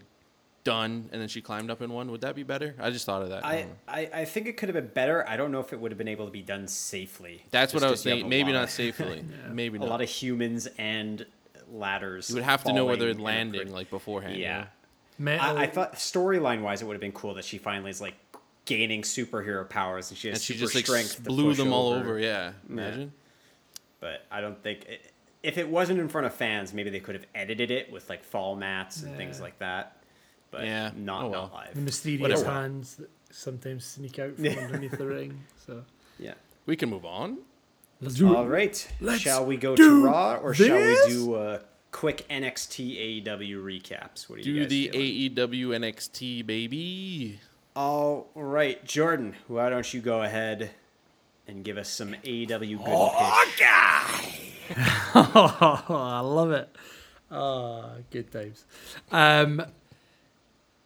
done, 0.63 1.09
and 1.11 1.21
then 1.21 1.27
she 1.27 1.41
climbed 1.41 1.71
up 1.71 1.81
in 1.81 1.91
one, 1.91 2.11
would 2.11 2.21
that 2.21 2.35
be 2.35 2.43
better? 2.43 2.75
I 2.79 2.89
just 2.91 3.05
thought 3.05 3.21
of 3.23 3.29
that. 3.29 3.45
I 3.45 3.65
I. 3.87 3.99
I, 4.01 4.09
I 4.21 4.25
think 4.25 4.47
it 4.47 4.57
could 4.57 4.69
have 4.69 4.75
been 4.75 4.93
better. 4.93 5.27
I 5.27 5.37
don't 5.37 5.51
know 5.51 5.59
if 5.59 5.73
it 5.73 5.79
would 5.79 5.91
have 5.91 5.97
been 5.97 6.07
able 6.07 6.25
to 6.25 6.31
be 6.31 6.41
done 6.41 6.67
safely. 6.67 7.43
That's 7.51 7.73
what 7.73 7.83
i 7.83 7.89
was 7.89 8.03
you 8.05 8.11
have 8.11 8.19
saying. 8.19 8.29
Maybe 8.29 8.51
not 8.51 8.65
of- 8.65 8.69
safely. 8.71 9.23
Maybe 9.51 9.79
not. 9.79 9.87
A 9.87 9.89
lot 9.89 10.01
of 10.01 10.09
humans 10.09 10.67
and 10.77 11.25
ladders. 11.71 12.29
you 12.29 12.35
would 12.35 12.43
have 12.43 12.63
to 12.65 12.73
know 12.73 12.85
where 12.85 12.95
they're 12.97 13.13
landing 13.13 13.61
crit- 13.61 13.73
like 13.73 13.89
beforehand. 13.89 14.35
you 14.35 14.43
Yeah. 14.43 14.59
know? 14.59 14.65
Metal, 15.19 15.57
I, 15.57 15.63
I 15.63 15.67
thought 15.67 15.93
storyline 15.95 16.61
wise, 16.63 16.81
it 16.81 16.85
would 16.85 16.93
have 16.95 17.01
been 17.01 17.11
cool 17.11 17.35
that 17.35 17.45
she 17.45 17.57
finally 17.59 17.91
is 17.91 18.01
like 18.01 18.15
gaining 18.65 19.03
superhero 19.03 19.67
powers 19.69 20.09
and 20.09 20.17
she 20.17 20.29
has 20.29 20.37
and 20.37 20.43
she 20.43 20.53
super 20.53 20.59
just 20.65 20.75
like 20.75 20.85
strength. 20.85 21.09
s- 21.11 21.15
to 21.17 21.21
blew 21.23 21.53
them 21.53 21.71
all 21.73 21.93
over. 21.93 22.17
Yeah, 22.19 22.53
imagine. 22.67 23.11
But 23.99 24.25
I 24.31 24.41
don't 24.41 24.61
think 24.63 24.85
it, 24.85 25.11
if 25.43 25.57
it 25.59 25.69
wasn't 25.69 25.99
in 25.99 26.07
front 26.09 26.25
of 26.27 26.33
fans, 26.33 26.73
maybe 26.73 26.89
they 26.89 26.99
could 26.99 27.13
have 27.15 27.25
edited 27.35 27.69
it 27.71 27.91
with 27.91 28.09
like 28.09 28.23
fall 28.23 28.55
mats 28.55 29.03
and 29.03 29.15
things 29.15 29.39
like 29.39 29.59
that. 29.59 29.97
But 30.51 30.65
Yeah. 30.65 30.91
not 30.95 31.23
Oh, 31.23 31.29
well. 31.29 31.41
not 31.43 31.53
live. 31.53 31.75
the 31.75 31.81
mysterious 31.81 32.21
Whatever. 32.21 32.45
hands 32.51 32.95
that 32.97 33.09
sometimes 33.31 33.85
sneak 33.85 34.19
out 34.19 34.35
from 34.35 34.45
underneath 34.47 34.97
the 34.97 35.05
ring. 35.07 35.43
So 35.65 35.83
Yeah. 36.19 36.33
We 36.65 36.75
can 36.75 36.89
move 36.89 37.05
on. 37.05 37.39
let's 38.01 38.15
do 38.15 38.35
All 38.35 38.43
it. 38.45 38.47
right. 38.49 38.87
Let's 38.99 39.21
shall 39.21 39.45
we 39.45 39.57
go 39.57 39.75
to 39.75 40.05
Raw 40.05 40.35
or 40.35 40.53
shall 40.53 40.77
we 40.77 40.97
do 41.07 41.35
a 41.35 41.61
quick 41.91 42.25
NXT 42.29 43.23
AEW 43.25 43.63
recaps? 43.63 44.29
What 44.29 44.41
do 44.41 44.49
you 44.49 44.53
Do 44.55 44.59
guys 44.61 44.69
the 44.69 44.87
feeling? 44.89 45.49
AEW 45.49 45.67
NXT 45.79 46.45
baby. 46.45 47.39
All 47.75 48.29
right, 48.35 48.83
Jordan. 48.85 49.35
Why 49.47 49.69
don't 49.69 49.93
you 49.93 50.01
go 50.01 50.21
ahead 50.23 50.71
and 51.47 51.63
give 51.63 51.77
us 51.77 51.87
some 51.89 52.13
AEW 52.25 52.77
good 52.77 52.87
and 52.87 53.51
pitch? 53.55 54.77
Oh, 55.15 55.85
I 55.89 56.19
love 56.21 56.51
it. 56.51 56.69
Oh, 57.29 57.91
good 58.09 58.31
times. 58.31 58.65
Um, 59.11 59.63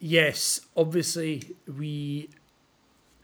yes, 0.06 0.62
obviously 0.78 1.56
we 1.68 2.30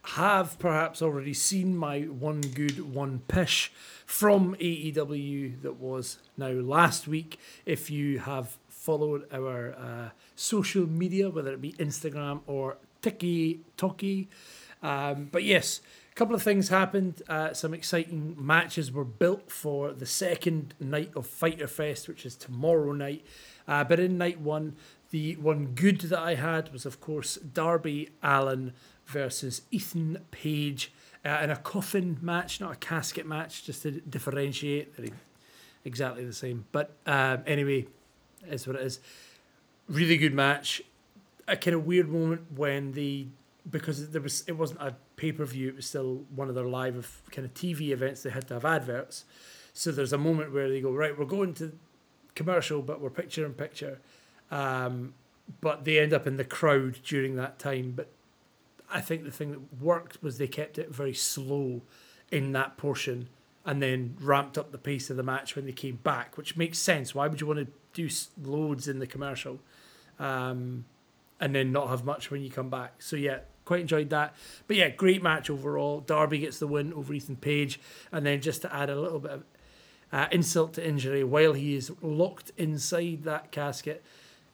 have 0.03 0.57
perhaps 0.57 1.01
already 1.01 1.34
seen 1.34 1.77
my 1.77 2.01
one 2.01 2.41
good, 2.41 2.93
one 2.93 3.21
pish 3.27 3.71
from 4.05 4.55
AEW 4.55 5.61
that 5.61 5.79
was 5.79 6.17
now 6.38 6.49
last 6.49 7.07
week. 7.07 7.39
If 7.67 7.91
you 7.91 8.19
have 8.19 8.57
followed 8.67 9.27
our 9.32 9.75
uh, 9.75 10.09
social 10.36 10.88
media, 10.88 11.29
whether 11.29 11.53
it 11.53 11.61
be 11.61 11.73
Instagram 11.73 12.41
or 12.47 12.77
Tiki 13.03 13.61
Toki. 13.77 14.27
Um, 14.82 15.29
but 15.32 15.43
yes, 15.43 15.82
a 16.11 16.15
couple 16.15 16.34
of 16.34 16.41
things 16.41 16.69
happened. 16.69 17.21
Uh, 17.29 17.53
some 17.53 17.75
exciting 17.75 18.36
matches 18.39 18.91
were 18.91 19.05
built 19.05 19.51
for 19.51 19.93
the 19.93 20.07
second 20.07 20.73
night 20.79 21.11
of 21.15 21.27
Fyter 21.27 21.67
Fest, 21.67 22.07
which 22.07 22.25
is 22.25 22.36
tomorrow 22.36 22.91
night. 22.91 23.23
Uh, 23.67 23.84
but 23.84 23.99
in 23.99 24.17
night 24.17 24.41
one, 24.41 24.75
the 25.12 25.36
one 25.36 25.68
good 25.76 26.01
that 26.01 26.20
I 26.20 26.36
had 26.36 26.72
was, 26.72 26.86
of 26.86 26.99
course, 26.99 27.36
Darby 27.36 28.09
Allin 28.24 28.74
versus 29.05 29.62
Ethan 29.70 30.26
Page 30.32 30.91
uh, 31.26 31.39
in 31.43 31.49
a 31.49 31.57
coffin 31.57 32.18
match, 32.22 32.59
not 32.59 32.72
a 32.72 32.76
casket 32.76 33.26
match, 33.26 33.64
just 33.64 33.84
to 33.84 33.91
differentiate. 33.91 34.93
Exactly 35.86 36.26
the 36.26 36.34
same. 36.34 36.66
But 36.72 36.95
um, 37.05 37.43
anyway, 37.45 37.88
is 38.47 38.66
what 38.66 38.76
it 38.76 38.84
is. 38.84 38.99
Really 39.88 40.18
good 40.18 40.34
match. 40.34 40.82
A 41.47 41.57
kind 41.57 41.76
of 41.76 41.86
weird 41.86 42.09
moment 42.09 42.53
when 42.55 42.93
the 42.93 43.28
because 43.70 44.09
there 44.09 44.22
was 44.22 44.43
it 44.47 44.53
wasn't 44.53 44.82
a 44.82 44.95
pay 45.16 45.32
per 45.32 45.45
view. 45.45 45.70
It 45.70 45.76
was 45.76 45.86
still 45.86 46.24
one 46.34 46.49
of 46.49 46.55
their 46.55 46.66
live 46.66 47.22
kind 47.32 47.45
of 47.45 47.53
TV 47.53 47.89
events. 47.89 48.24
They 48.24 48.30
had 48.30 48.47
to 48.47 48.55
have 48.55 48.66
adverts. 48.66 49.26
So 49.74 49.91
there's 49.91 50.14
a 50.14 50.18
moment 50.18 50.53
where 50.53 50.70
they 50.70 50.82
go 50.82 50.91
right. 50.91 51.18
We're 51.18 51.26
going 51.26 51.53
to 51.55 51.74
commercial, 52.36 52.82
but 52.82 53.01
we're 53.01 53.09
picture 53.09 53.45
in 53.45 53.53
picture. 53.53 53.99
Um, 54.51 55.15
but 55.59 55.85
they 55.85 55.99
end 55.99 56.13
up 56.13 56.27
in 56.27 56.37
the 56.37 56.43
crowd 56.43 56.99
during 57.03 57.35
that 57.35 57.57
time. 57.57 57.93
But 57.95 58.09
I 58.91 59.01
think 59.01 59.23
the 59.23 59.31
thing 59.31 59.51
that 59.51 59.81
worked 59.81 60.21
was 60.21 60.37
they 60.37 60.47
kept 60.47 60.77
it 60.77 60.93
very 60.93 61.13
slow 61.13 61.81
in 62.31 62.51
that 62.53 62.77
portion 62.77 63.29
and 63.65 63.81
then 63.81 64.15
ramped 64.19 64.57
up 64.57 64.71
the 64.71 64.77
pace 64.77 65.09
of 65.09 65.17
the 65.17 65.23
match 65.23 65.55
when 65.55 65.65
they 65.65 65.71
came 65.71 65.97
back, 65.97 66.37
which 66.37 66.57
makes 66.57 66.79
sense. 66.79 67.13
Why 67.13 67.27
would 67.27 67.41
you 67.41 67.47
want 67.47 67.59
to 67.59 67.67
do 67.93 68.09
loads 68.41 68.87
in 68.87 68.99
the 68.99 69.07
commercial 69.07 69.59
um, 70.19 70.85
and 71.39 71.53
then 71.53 71.71
not 71.71 71.89
have 71.89 72.03
much 72.03 72.31
when 72.31 72.41
you 72.41 72.49
come 72.49 72.69
back? 72.69 73.01
So, 73.01 73.15
yeah, 73.15 73.39
quite 73.65 73.81
enjoyed 73.81 74.09
that. 74.09 74.35
But 74.67 74.77
yeah, 74.77 74.89
great 74.89 75.21
match 75.21 75.49
overall. 75.49 75.99
Darby 75.99 76.39
gets 76.39 76.57
the 76.57 76.67
win 76.67 76.93
over 76.93 77.13
Ethan 77.13 77.35
Page. 77.35 77.79
And 78.11 78.25
then 78.25 78.41
just 78.41 78.63
to 78.63 78.73
add 78.73 78.89
a 78.89 78.99
little 78.99 79.19
bit 79.19 79.31
of 79.31 79.43
uh, 80.11 80.27
insult 80.31 80.73
to 80.73 80.87
injury, 80.87 81.23
while 81.23 81.53
he 81.53 81.75
is 81.75 81.91
locked 82.01 82.51
inside 82.57 83.23
that 83.23 83.51
casket, 83.51 84.03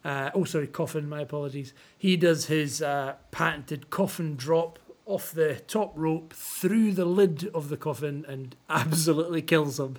uh, 0.07 0.31
oh, 0.33 0.45
sorry, 0.45 0.67
coffin, 0.67 1.09
my 1.09 1.19
apologies. 1.19 1.73
He 1.97 2.15
does 2.15 2.45
his 2.45 2.81
uh, 2.81 3.15
patented 3.31 3.89
coffin 3.89 4.37
drop 4.37 4.79
off 5.05 5.33
the 5.33 5.55
top 5.67 5.91
rope 5.95 6.33
through 6.33 6.93
the 6.93 7.03
lid 7.03 7.51
of 7.53 7.67
the 7.67 7.75
coffin 7.75 8.23
and 8.25 8.55
absolutely 8.69 9.41
kills 9.41 9.81
him. 9.81 9.97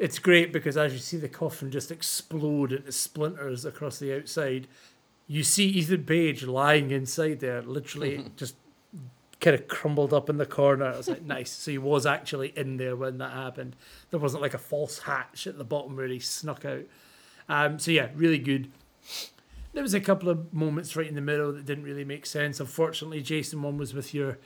It's 0.00 0.18
great 0.18 0.52
because 0.52 0.76
as 0.76 0.92
you 0.92 0.98
see 0.98 1.16
the 1.16 1.28
coffin 1.28 1.70
just 1.70 1.92
explode 1.92 2.72
into 2.72 2.90
splinters 2.90 3.64
across 3.64 4.00
the 4.00 4.16
outside, 4.16 4.66
you 5.28 5.44
see 5.44 5.66
Ethan 5.68 6.06
Page 6.06 6.42
lying 6.42 6.90
inside 6.90 7.38
there, 7.38 7.62
literally 7.62 8.24
just 8.36 8.56
kind 9.40 9.54
of 9.54 9.68
crumbled 9.68 10.12
up 10.12 10.28
in 10.28 10.38
the 10.38 10.46
corner. 10.46 10.86
I 10.86 10.96
was 10.96 11.08
like, 11.08 11.22
nice. 11.22 11.52
So 11.52 11.70
he 11.70 11.78
was 11.78 12.04
actually 12.04 12.48
in 12.56 12.78
there 12.78 12.96
when 12.96 13.18
that 13.18 13.30
happened. 13.30 13.76
There 14.10 14.18
wasn't 14.18 14.42
like 14.42 14.54
a 14.54 14.58
false 14.58 14.98
hatch 14.98 15.46
at 15.46 15.56
the 15.56 15.62
bottom 15.62 15.94
where 15.94 16.08
he 16.08 16.18
snuck 16.18 16.64
out. 16.64 16.82
Um, 17.48 17.78
so 17.78 17.92
yeah, 17.92 18.08
really 18.16 18.38
good. 18.38 18.72
There 19.72 19.82
was 19.82 19.94
a 19.94 20.00
couple 20.00 20.28
of 20.28 20.52
moments 20.52 20.96
right 20.96 21.06
in 21.06 21.14
the 21.14 21.20
middle 21.20 21.52
that 21.52 21.64
didn't 21.64 21.84
really 21.84 22.04
make 22.04 22.26
sense. 22.26 22.58
Unfortunately, 22.58 23.22
Jason 23.22 23.62
one 23.62 23.76
was 23.76 23.94
with 23.94 24.12
your 24.12 24.38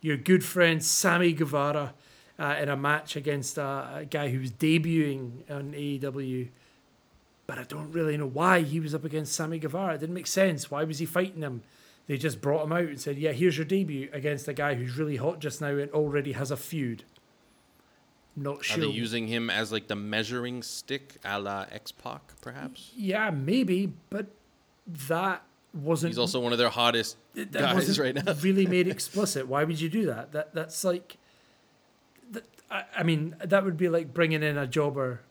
your 0.00 0.16
good 0.16 0.44
friend 0.44 0.84
Sammy 0.84 1.32
Guevara 1.32 1.94
uh, 2.38 2.56
in 2.60 2.68
a 2.68 2.76
match 2.76 3.16
against 3.16 3.56
a, 3.58 3.90
a 3.96 4.04
guy 4.04 4.28
who 4.28 4.40
was 4.40 4.52
debuting 4.52 5.50
on 5.50 5.72
AEW. 5.72 6.48
But 7.46 7.58
I 7.58 7.62
don't 7.62 7.92
really 7.92 8.16
know 8.16 8.26
why 8.26 8.60
he 8.60 8.80
was 8.80 8.94
up 8.94 9.04
against 9.04 9.32
Sammy 9.32 9.58
Guevara. 9.58 9.94
It 9.94 10.00
didn't 10.00 10.14
make 10.14 10.26
sense. 10.26 10.70
Why 10.70 10.84
was 10.84 10.98
he 10.98 11.06
fighting 11.06 11.42
him? 11.42 11.62
They 12.06 12.18
just 12.18 12.40
brought 12.40 12.64
him 12.64 12.72
out 12.72 12.84
and 12.84 13.00
said, 13.00 13.18
"Yeah, 13.18 13.32
here's 13.32 13.56
your 13.56 13.64
debut 13.64 14.10
against 14.12 14.48
a 14.48 14.52
guy 14.52 14.74
who's 14.74 14.98
really 14.98 15.16
hot 15.16 15.40
just 15.40 15.60
now 15.60 15.76
and 15.76 15.90
already 15.92 16.32
has 16.32 16.50
a 16.50 16.56
feud." 16.56 17.04
Not 18.36 18.64
sure. 18.64 18.84
Are 18.84 18.86
they 18.86 18.92
using 18.92 19.26
him 19.26 19.48
as 19.48 19.72
like 19.72 19.88
the 19.88 19.96
measuring 19.96 20.62
stick, 20.62 21.16
a 21.24 21.40
la 21.40 21.66
X 21.70 21.90
Pac, 21.90 22.38
perhaps? 22.42 22.92
Yeah, 22.94 23.30
maybe, 23.30 23.92
but 24.10 24.26
that 25.08 25.42
wasn't. 25.72 26.10
He's 26.10 26.18
also 26.18 26.40
one 26.40 26.52
of 26.52 26.58
their 26.58 26.68
hottest 26.68 27.16
that 27.34 27.52
guys 27.52 27.98
right 27.98 28.14
now. 28.14 28.32
really 28.42 28.66
made 28.66 28.88
explicit. 28.88 29.48
Why 29.48 29.64
would 29.64 29.80
you 29.80 29.88
do 29.88 30.06
that? 30.06 30.32
That 30.32 30.54
that's 30.54 30.84
like. 30.84 31.16
That, 32.32 32.44
I, 32.70 32.84
I 32.98 33.02
mean, 33.02 33.36
that 33.42 33.64
would 33.64 33.78
be 33.78 33.88
like 33.88 34.12
bringing 34.12 34.42
in 34.42 34.58
a 34.58 34.66
jobber, 34.66 35.22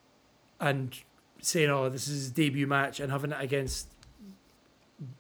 and 0.60 0.98
saying, 1.42 1.70
"Oh, 1.70 1.90
this 1.90 2.08
is 2.08 2.16
his 2.16 2.32
debut 2.32 2.66
match," 2.66 3.00
and 3.00 3.12
having 3.12 3.32
it 3.32 3.38
against 3.40 3.88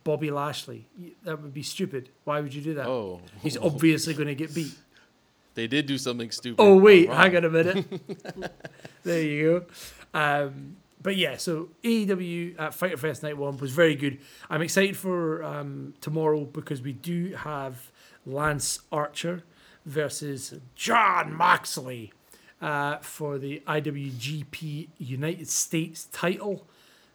Bobby 0.03 0.31
Lashley. 0.31 0.87
That 1.23 1.41
would 1.41 1.53
be 1.53 1.63
stupid. 1.63 2.09
Why 2.23 2.41
would 2.41 2.53
you 2.53 2.61
do 2.61 2.73
that? 2.75 2.87
Oh, 2.87 3.21
He's 3.41 3.57
obviously 3.61 4.13
going 4.13 4.27
to 4.27 4.35
get 4.35 4.53
beat. 4.53 4.73
They 5.55 5.67
did 5.67 5.85
do 5.85 5.97
something 5.97 6.31
stupid. 6.31 6.61
Oh 6.61 6.77
wait, 6.77 7.09
hang 7.09 7.35
on 7.35 7.45
a 7.45 7.49
minute. 7.49 7.85
there 9.03 9.21
you 9.21 9.65
go. 10.13 10.19
Um, 10.19 10.77
but 11.01 11.15
yeah, 11.15 11.37
so 11.37 11.69
AEW 11.83 12.59
at 12.59 12.73
Fyter 12.73 12.97
Fest 12.97 13.23
Night 13.23 13.37
One 13.37 13.57
was 13.57 13.71
very 13.71 13.95
good. 13.95 14.19
I'm 14.49 14.61
excited 14.61 14.97
for 14.97 15.43
um, 15.43 15.93
tomorrow 16.01 16.45
because 16.45 16.81
we 16.81 16.93
do 16.93 17.33
have 17.35 17.91
Lance 18.25 18.79
Archer 18.91 19.43
versus 19.85 20.55
Jon 20.75 21.33
Moxley 21.33 22.11
uh, 22.61 22.97
for 22.97 23.37
the 23.37 23.61
IWGP 23.67 24.89
United 24.97 25.47
States 25.47 26.07
title. 26.11 26.67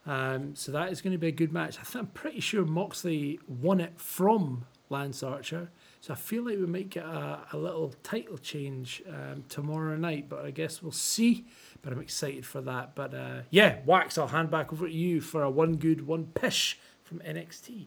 Um, 0.06 0.54
so 0.54 0.72
that 0.72 0.90
is 0.92 1.02
going 1.02 1.12
to 1.12 1.18
be 1.18 1.28
a 1.28 1.32
good 1.32 1.52
match. 1.52 1.76
I 1.78 1.98
I'm 1.98 2.06
pretty 2.06 2.40
sure 2.40 2.64
Moxley 2.64 3.38
won 3.46 3.80
it 3.80 4.00
from 4.00 4.66
Lance 4.88 5.22
Archer. 5.22 5.70
So 6.00 6.14
I 6.14 6.16
feel 6.16 6.44
like 6.44 6.56
we 6.56 6.66
might 6.66 6.88
get 6.88 7.04
a, 7.04 7.40
a 7.52 7.58
little 7.58 7.94
title 8.02 8.38
change 8.38 9.02
um, 9.06 9.44
tomorrow 9.50 9.96
night, 9.96 10.30
but 10.30 10.46
I 10.46 10.50
guess 10.50 10.82
we'll 10.82 10.92
see. 10.92 11.44
But 11.82 11.92
I'm 11.92 12.00
excited 12.00 12.46
for 12.46 12.62
that. 12.62 12.94
But 12.94 13.12
uh, 13.14 13.40
yeah, 13.50 13.80
Wax, 13.84 14.16
I'll 14.16 14.28
hand 14.28 14.50
back 14.50 14.72
over 14.72 14.86
to 14.86 14.92
you 14.92 15.20
for 15.20 15.42
a 15.42 15.50
one 15.50 15.76
good, 15.76 16.06
one 16.06 16.28
pish 16.34 16.78
from 17.04 17.18
NXT. 17.18 17.86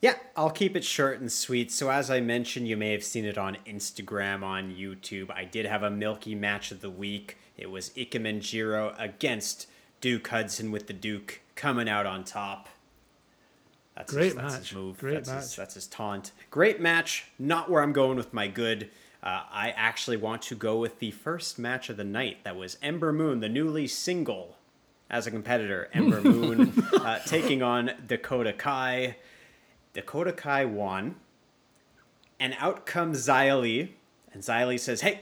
Yeah, 0.00 0.16
I'll 0.36 0.50
keep 0.50 0.76
it 0.76 0.84
short 0.84 1.20
and 1.20 1.32
sweet. 1.32 1.72
So, 1.72 1.90
as 1.90 2.10
I 2.10 2.20
mentioned, 2.20 2.68
you 2.68 2.76
may 2.76 2.92
have 2.92 3.02
seen 3.02 3.24
it 3.24 3.38
on 3.38 3.56
Instagram, 3.66 4.42
on 4.42 4.70
YouTube. 4.70 5.30
I 5.30 5.44
did 5.44 5.64
have 5.64 5.82
a 5.82 5.90
milky 5.90 6.34
match 6.34 6.70
of 6.70 6.82
the 6.82 6.90
week. 6.90 7.38
It 7.56 7.70
was 7.70 7.90
Ikemen 7.96 8.40
Jiro 8.40 8.94
against 8.98 9.66
Duke 10.02 10.28
Hudson 10.28 10.70
with 10.70 10.88
the 10.88 10.92
Duke 10.92 11.40
coming 11.56 11.88
out 11.88 12.04
on 12.04 12.22
top. 12.22 12.68
That's 13.96 14.12
Great 14.12 14.24
his, 14.26 14.34
that's 14.34 14.52
match. 14.54 14.68
his 14.68 14.76
move. 14.76 14.98
Great 14.98 15.24
that's 15.24 15.28
His, 15.50 15.56
that's 15.56 15.74
his 15.74 15.86
taunt. 15.86 16.32
Great 16.50 16.80
match. 16.80 17.26
Not 17.38 17.70
where 17.70 17.82
I'm 17.82 17.92
going 17.92 18.16
with 18.16 18.32
my 18.32 18.48
good. 18.48 18.90
Uh, 19.22 19.42
I 19.50 19.72
actually 19.76 20.16
want 20.16 20.42
to 20.42 20.54
go 20.54 20.78
with 20.78 20.98
the 20.98 21.10
first 21.12 21.58
match 21.58 21.88
of 21.88 21.96
the 21.96 22.04
night. 22.04 22.38
That 22.44 22.56
was 22.56 22.76
Ember 22.82 23.12
Moon, 23.12 23.40
the 23.40 23.48
newly 23.48 23.86
single 23.86 24.56
as 25.08 25.26
a 25.26 25.30
competitor. 25.30 25.88
Ember 25.94 26.20
Moon 26.24 26.72
uh, 26.94 27.20
taking 27.20 27.62
on 27.62 27.92
Dakota 28.06 28.52
Kai. 28.52 29.16
Dakota 29.92 30.32
Kai 30.32 30.64
won. 30.64 31.16
And 32.40 32.54
out 32.58 32.84
comes 32.84 33.28
Li. 33.28 33.94
And 34.32 34.46
Li 34.46 34.76
says, 34.76 35.00
Hey, 35.02 35.20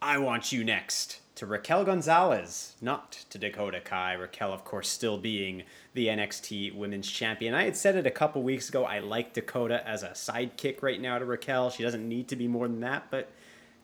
I 0.00 0.18
want 0.18 0.52
you 0.52 0.62
next. 0.62 1.20
To 1.36 1.46
Raquel 1.46 1.84
Gonzalez, 1.84 2.76
not 2.80 3.24
to 3.30 3.38
Dakota 3.38 3.80
Kai. 3.80 4.12
Raquel, 4.12 4.52
of 4.52 4.64
course, 4.64 4.88
still 4.88 5.18
being 5.18 5.64
the 5.92 6.06
NXT 6.06 6.76
Women's 6.76 7.10
Champion. 7.10 7.54
I 7.54 7.64
had 7.64 7.76
said 7.76 7.96
it 7.96 8.06
a 8.06 8.10
couple 8.12 8.44
weeks 8.44 8.68
ago. 8.68 8.84
I 8.84 9.00
like 9.00 9.32
Dakota 9.32 9.84
as 9.84 10.04
a 10.04 10.10
sidekick 10.10 10.80
right 10.80 11.00
now 11.00 11.18
to 11.18 11.24
Raquel. 11.24 11.70
She 11.70 11.82
doesn't 11.82 12.08
need 12.08 12.28
to 12.28 12.36
be 12.36 12.46
more 12.46 12.68
than 12.68 12.78
that, 12.80 13.10
but 13.10 13.32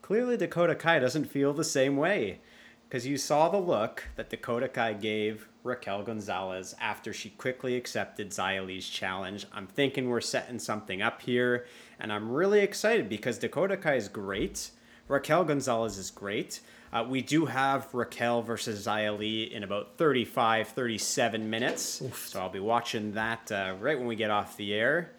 clearly 0.01 0.37
Dakota 0.37 0.77
Kai 0.77 1.01
doesn't 1.01 1.25
feel 1.25 1.53
the 1.53 1.65
same 1.65 1.97
way. 1.97 2.39
Because 2.89 3.05
you 3.05 3.17
saw 3.17 3.49
the 3.49 3.59
look 3.59 4.05
that 4.15 4.31
Dakota 4.31 4.69
Kai 4.69 4.93
gave 4.93 5.49
Raquel 5.65 6.05
Gonzalez 6.05 6.77
after 6.81 7.13
she 7.13 7.31
quickly 7.31 7.75
accepted 7.75 8.31
Xia 8.31 8.93
challenge. 8.93 9.45
I'm 9.53 9.67
thinking 9.67 10.09
we're 10.09 10.21
setting 10.21 10.61
something 10.61 11.03
up 11.03 11.21
here, 11.23 11.67
and 11.99 12.13
I'm 12.13 12.31
really 12.31 12.61
excited 12.61 13.09
because 13.09 13.39
Dakota 13.39 13.77
Kai 13.77 13.97
is 13.97 14.09
great. 14.09 14.71
Raquel 15.09 15.43
Gonzalez 15.43 15.99
is 15.99 16.13
great. 16.13 16.61
Uh, 16.93 17.07
we 17.09 17.23
do 17.23 17.47
have 17.47 17.93
Raquel 17.95 18.43
versus 18.43 18.87
Xia 18.87 19.17
Li 19.17 19.45
in 19.55 19.63
about 19.63 19.97
35, 19.97 20.69
37 20.69 21.49
minutes. 21.49 22.03
So 22.15 22.41
I'll 22.41 22.49
be 22.49 22.59
watching 22.59 23.13
that 23.13 23.51
uh, 23.53 23.75
right 23.79 23.97
when 23.97 24.09
we 24.09 24.17
get 24.17 24.31
off 24.31 24.57
the 24.57 24.75
air. 24.75 25.13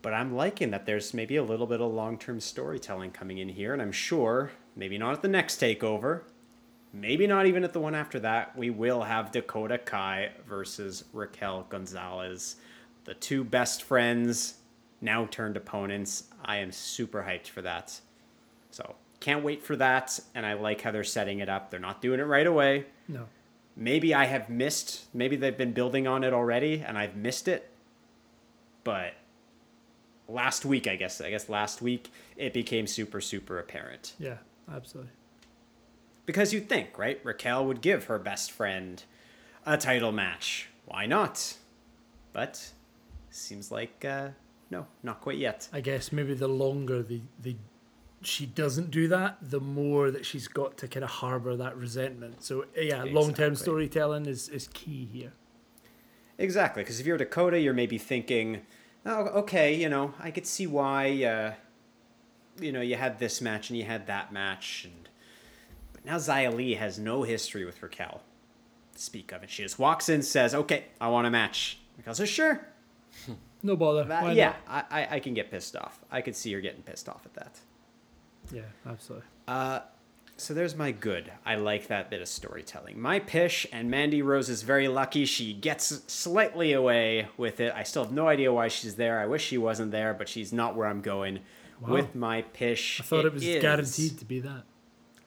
But 0.00 0.14
I'm 0.14 0.34
liking 0.34 0.70
that 0.70 0.86
there's 0.86 1.12
maybe 1.12 1.36
a 1.36 1.42
little 1.42 1.66
bit 1.66 1.80
of 1.80 1.92
long 1.92 2.16
term 2.16 2.40
storytelling 2.40 3.10
coming 3.10 3.38
in 3.38 3.48
here, 3.48 3.72
and 3.72 3.82
I'm 3.82 3.92
sure, 3.92 4.52
maybe 4.76 4.96
not 4.98 5.12
at 5.14 5.22
the 5.22 5.28
next 5.28 5.60
takeover, 5.60 6.22
maybe 6.92 7.26
not 7.26 7.46
even 7.46 7.64
at 7.64 7.72
the 7.72 7.80
one 7.80 7.94
after 7.94 8.20
that, 8.20 8.56
we 8.56 8.70
will 8.70 9.02
have 9.02 9.32
Dakota 9.32 9.78
Kai 9.78 10.30
versus 10.46 11.04
Raquel 11.12 11.66
Gonzalez. 11.68 12.56
The 13.04 13.14
two 13.14 13.42
best 13.44 13.82
friends, 13.82 14.54
now 15.00 15.26
turned 15.26 15.56
opponents. 15.56 16.24
I 16.44 16.58
am 16.58 16.72
super 16.72 17.22
hyped 17.28 17.48
for 17.48 17.62
that. 17.62 18.00
So 18.70 18.94
can't 19.26 19.42
wait 19.44 19.62
for 19.64 19.74
that. 19.76 20.20
And 20.36 20.46
I 20.46 20.52
like 20.54 20.80
how 20.82 20.92
they're 20.92 21.02
setting 21.04 21.40
it 21.40 21.48
up. 21.48 21.70
They're 21.70 21.80
not 21.80 22.00
doing 22.00 22.20
it 22.20 22.24
right 22.24 22.46
away. 22.46 22.86
No. 23.08 23.26
Maybe 23.74 24.14
I 24.14 24.24
have 24.26 24.48
missed, 24.48 25.04
maybe 25.12 25.34
they've 25.36 25.56
been 25.58 25.72
building 25.72 26.06
on 26.06 26.22
it 26.24 26.32
already 26.32 26.82
and 26.86 26.96
I've 26.96 27.16
missed 27.16 27.48
it. 27.48 27.68
But 28.84 29.14
last 30.28 30.64
week, 30.64 30.86
I 30.86 30.94
guess, 30.96 31.20
I 31.20 31.30
guess 31.30 31.48
last 31.48 31.82
week, 31.82 32.10
it 32.36 32.52
became 32.54 32.86
super, 32.86 33.20
super 33.20 33.58
apparent 33.58 34.14
Yeah, 34.18 34.38
absolutely. 34.72 35.10
because 36.24 36.52
you'd 36.52 36.68
think, 36.68 36.96
right? 36.96 37.20
Raquel 37.24 37.66
would 37.66 37.80
give 37.80 38.04
her 38.04 38.18
best 38.20 38.52
friend 38.52 39.02
a 39.66 39.76
title 39.76 40.12
match. 40.12 40.68
Why 40.86 41.06
not? 41.06 41.56
But 42.32 42.70
seems 43.30 43.70
like 43.72 44.04
uh, 44.04 44.28
no, 44.70 44.86
not 45.02 45.20
quite 45.20 45.38
yet. 45.38 45.68
I 45.72 45.80
guess 45.80 46.12
maybe 46.12 46.32
the 46.34 46.48
longer 46.48 47.02
the, 47.02 47.20
the 47.42 47.56
she 48.22 48.46
doesn't 48.46 48.90
do 48.90 49.08
that, 49.08 49.38
the 49.42 49.60
more 49.60 50.10
that 50.10 50.24
she's 50.24 50.48
got 50.48 50.76
to 50.78 50.88
kind 50.88 51.04
of 51.04 51.10
harbor 51.10 51.56
that 51.56 51.76
resentment. 51.76 52.42
So 52.42 52.64
yeah, 52.76 53.04
long 53.04 53.34
term 53.34 53.54
storytelling 53.54 54.26
is, 54.26 54.48
is 54.48 54.68
key 54.72 55.08
here. 55.12 55.32
Exactly, 56.38 56.82
because 56.82 57.00
if 57.00 57.06
you're 57.06 57.16
Dakota, 57.16 57.58
you're 57.58 57.72
maybe 57.74 57.98
thinking, 57.98 58.62
oh, 59.04 59.24
okay, 59.40 59.74
you 59.74 59.88
know, 59.88 60.12
I 60.20 60.30
could 60.30 60.46
see 60.46 60.66
why, 60.66 61.24
uh, 61.24 61.54
you 62.60 62.72
know, 62.72 62.80
you 62.82 62.96
had 62.96 63.18
this 63.18 63.40
match 63.40 63.70
and 63.70 63.78
you 63.78 63.84
had 63.84 64.06
that 64.06 64.32
match, 64.32 64.84
and 64.84 65.08
but 65.92 66.04
now 66.04 66.16
Xia 66.16 66.54
Li 66.54 66.74
has 66.74 66.98
no 66.98 67.22
history 67.22 67.64
with 67.64 67.82
Raquel. 67.82 68.22
To 68.94 69.02
speak 69.02 69.32
of 69.32 69.42
it, 69.42 69.50
she 69.50 69.62
just 69.62 69.78
walks 69.78 70.08
in, 70.08 70.22
says, 70.22 70.54
"Okay, 70.54 70.84
I 71.00 71.08
want 71.08 71.26
a 71.26 71.30
match." 71.30 71.78
Raquel 71.96 72.14
says, 72.14 72.28
"Sure." 72.28 72.66
No 73.62 73.74
bother. 73.74 74.04
That- 74.04 74.36
yeah. 74.36 74.54
I, 74.68 74.84
I, 74.90 75.08
I 75.16 75.20
can 75.20 75.34
get 75.34 75.50
pissed 75.50 75.74
off. 75.74 75.98
I 76.10 76.20
could 76.20 76.36
see 76.36 76.52
her 76.52 76.60
getting 76.60 76.82
pissed 76.82 77.08
off 77.08 77.22
at 77.24 77.34
that. 77.34 77.58
Yeah, 78.52 78.62
absolutely. 78.86 79.26
So 80.38 80.52
there's 80.52 80.76
my 80.76 80.90
good. 80.90 81.32
I 81.46 81.54
like 81.54 81.86
that 81.88 82.10
bit 82.10 82.20
of 82.20 82.28
storytelling. 82.28 83.00
My 83.00 83.20
pish, 83.20 83.66
and 83.72 83.90
Mandy 83.90 84.20
Rose 84.20 84.50
is 84.50 84.62
very 84.62 84.86
lucky. 84.86 85.24
She 85.24 85.54
gets 85.54 86.02
slightly 86.12 86.74
away 86.74 87.28
with 87.38 87.58
it. 87.60 87.72
I 87.74 87.84
still 87.84 88.04
have 88.04 88.12
no 88.12 88.28
idea 88.28 88.52
why 88.52 88.68
she's 88.68 88.96
there. 88.96 89.18
I 89.18 89.24
wish 89.26 89.42
she 89.46 89.56
wasn't 89.56 89.92
there, 89.92 90.12
but 90.12 90.28
she's 90.28 90.52
not 90.52 90.76
where 90.76 90.88
I'm 90.88 91.00
going 91.00 91.40
Wow. 91.80 91.92
with 91.94 92.14
my 92.14 92.42
pish. 92.42 93.00
I 93.00 93.04
thought 93.04 93.24
it, 93.24 93.32
was 93.32 93.46
is- 93.46 93.62
guaranteed 93.62 94.18
to 94.18 94.24
be 94.26 94.40
that. 94.40 94.64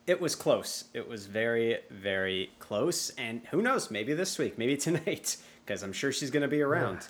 It 0.06 0.20
was 0.20 0.34
close. 0.36 0.84
It 0.94 1.08
was 1.08 1.26
very, 1.26 1.78
very 1.90 2.50
close. 2.60 3.10
And 3.10 3.42
who 3.50 3.62
knows? 3.62 3.90
Maybe 3.90 4.14
this 4.14 4.38
week, 4.38 4.58
maybe 4.58 4.76
tonight, 4.88 5.36
because 5.66 5.82
I'm 5.82 5.92
sure 5.92 6.12
she's 6.12 6.30
going 6.30 6.42
to 6.42 6.48
be 6.48 6.62
around. 6.62 7.08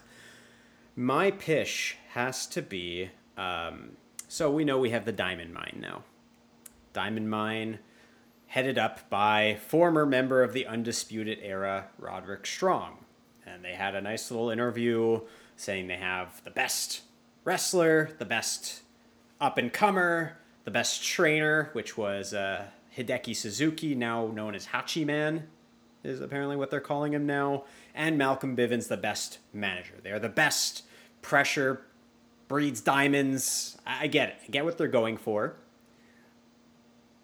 My 0.97 1.31
pish 1.31 1.97
has 2.13 2.47
to 2.49 2.63
be. 2.63 3.11
Um, 3.37 3.93
so 4.31 4.49
we 4.49 4.65
know 4.65 4.79
we 4.79 4.91
have 4.91 5.05
the 5.05 5.11
Diamond 5.11 5.53
Mine 5.53 5.79
now. 5.81 6.05
Diamond 6.93 7.29
Mine, 7.29 7.81
headed 8.47 8.79
up 8.79 9.11
by 9.11 9.59
former 9.67 10.07
member 10.07 10.45
of 10.45 10.53
the 10.53 10.67
Undisputed 10.67 11.41
Era, 11.43 11.89
Roderick 11.99 12.47
Strong. 12.47 12.99
And 13.45 13.65
they 13.65 13.73
had 13.73 13.97
a 13.97 14.01
nice 14.01 14.31
little 14.31 14.51
interview 14.51 15.21
saying 15.57 15.89
they 15.89 15.97
have 15.97 16.45
the 16.45 16.51
best 16.53 17.03
wrestler, 17.43 18.13
the 18.21 18.25
best 18.25 18.83
up 19.41 19.59
and 19.59 19.73
comer, 19.73 20.37
the 20.63 20.71
best 20.71 21.03
trainer, 21.03 21.71
which 21.73 21.99
was 21.99 22.33
uh, 22.33 22.67
Hideki 22.97 23.35
Suzuki, 23.35 23.97
now 23.97 24.29
known 24.29 24.55
as 24.55 24.67
Hachiman, 24.67 25.43
is 26.05 26.21
apparently 26.21 26.55
what 26.55 26.71
they're 26.71 26.79
calling 26.79 27.15
him 27.15 27.27
now, 27.27 27.65
and 27.97 28.17
Malcolm 28.17 28.57
Bivens, 28.57 28.87
the 28.87 28.97
best 28.97 29.39
manager. 29.53 29.95
They're 30.01 30.21
the 30.21 30.29
best 30.29 30.85
pressure, 31.21 31.83
breeds 32.51 32.81
diamonds. 32.81 33.79
I 33.87 34.03
I 34.03 34.07
get 34.09 34.31
it. 34.31 34.35
I 34.43 34.51
get 34.51 34.65
what 34.65 34.77
they're 34.77 34.89
going 34.89 35.17
for. 35.17 35.55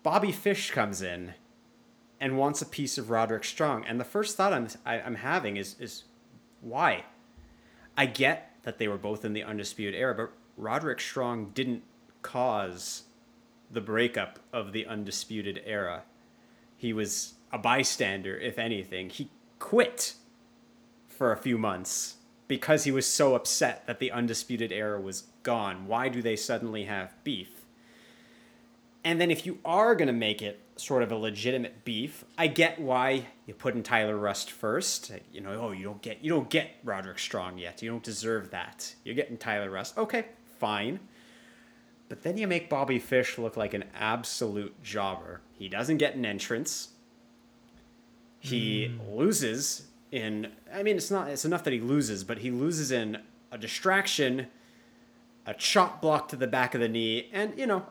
Bobby 0.05 0.31
Fish 0.31 0.71
comes 0.71 1.03
in 1.03 1.35
and 2.21 2.39
wants 2.39 2.63
a 2.63 2.67
piece 2.67 2.97
of 2.97 3.11
Roderick 3.11 3.43
Strong, 3.43 3.85
and 3.87 3.99
the 3.99 4.05
first 4.05 4.37
thought 4.37 4.53
I'm 4.53 4.69
I, 4.87 5.01
I'm 5.01 5.17
having 5.17 5.57
is 5.57 5.75
is 5.81 6.05
why? 6.61 7.05
I 7.99 8.07
get 8.07 8.53
that 8.63 8.79
they 8.79 8.87
were 8.87 8.99
both 8.99 9.25
in 9.25 9.33
the 9.33 9.43
undisputed 9.43 9.99
era, 9.99 10.15
but 10.15 10.33
Roderick 10.57 11.01
Strong 11.01 11.51
didn't 11.55 11.83
cause 12.23 13.03
the 13.69 13.81
breakup 13.81 14.39
of 14.53 14.73
the 14.73 14.87
undisputed 14.87 15.61
era. 15.67 16.05
He 16.77 16.93
was 16.93 17.35
a 17.53 17.59
bystander, 17.59 18.39
if 18.39 18.61
anything. 18.61 19.11
He 19.11 19.31
quit 19.59 20.15
for 21.09 21.33
a 21.33 21.37
few 21.37 21.59
months 21.59 22.16
because 22.49 22.85
he 22.85 22.91
was 22.91 23.07
so 23.07 23.35
upset 23.35 23.87
that 23.87 23.99
the 23.99 24.11
undisputed 24.11 24.73
era 24.73 25.01
was 25.01 25.25
gone. 25.43 25.87
Why 25.87 26.09
do 26.09 26.23
they 26.23 26.37
suddenly 26.37 26.85
have 26.85 27.13
beef? 27.25 27.67
And 29.05 29.21
then 29.21 29.31
if 29.31 29.47
you 29.47 29.59
are 29.65 29.95
going 29.95 30.09
to 30.09 30.13
make 30.13 30.43
it 30.43 30.61
sort 30.77 31.03
of 31.03 31.13
a 31.13 31.17
legitimate 31.17 31.85
beef, 31.85 32.25
I 32.37 32.49
get 32.49 32.81
why 32.81 33.27
you 33.47 33.55
put 33.55 33.75
in 33.75 33.83
Tyler 33.83 34.17
Rust 34.17 34.51
first. 34.51 35.13
You 35.33 35.41
know, 35.41 35.53
oh, 35.61 35.71
you 35.71 35.85
don't 35.85 36.03
get 36.03 36.25
you 36.25 36.31
don't 36.31 36.51
get 36.51 36.71
Roderick 36.85 37.19
Strong 37.19 37.59
yet. 37.59 37.83
You 37.83 37.91
don't 37.91 38.03
deserve 38.03 38.51
that. 38.51 38.95
You're 39.05 39.15
getting 39.15 39.37
Tyler 39.37 39.71
Rust. 39.71 39.97
Okay, 39.97 40.27
fine. 40.59 41.01
But 42.09 42.23
then 42.23 42.37
you 42.37 42.47
make 42.47 42.71
Bobby 42.71 42.99
Fish 42.99 43.39
look 43.39 43.57
like 43.57 43.75
an 43.75 43.85
absolute 43.95 44.81
jobber. 44.83 45.41
He 45.53 45.69
doesn't 45.69 45.99
get 45.99 46.15
an 46.15 46.25
entrance. 46.25 46.89
He 48.39 48.89
hmm. 48.89 49.17
loses 49.17 49.86
in 50.13 50.53
I 50.73 50.83
mean 50.83 50.97
it's 50.97 51.11
not 51.11 51.29
it's 51.29 51.45
enough 51.45 51.65
that 51.65 51.73
he 51.73 51.81
loses, 51.81 52.25
but 52.25 52.39
he 52.39 52.51
loses 52.51 52.91
in 52.91 53.19
a 53.51 53.59
distraction, 53.59 54.47
a 55.47 55.55
chop 55.55 56.01
block 56.01 56.29
to 56.29 56.37
the 56.37 56.47
back 56.47 56.75
of 56.75 56.81
the 56.81 56.89
knee, 56.89 57.29
and 57.33 57.59
you 57.59 57.67
know, 57.67 57.87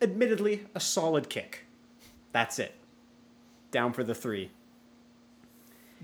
admittedly 0.00 0.66
a 0.74 0.80
solid 0.80 1.28
kick. 1.28 1.66
That's 2.32 2.58
it. 2.58 2.74
Down 3.70 3.92
for 3.92 4.04
the 4.04 4.14
3. 4.14 4.50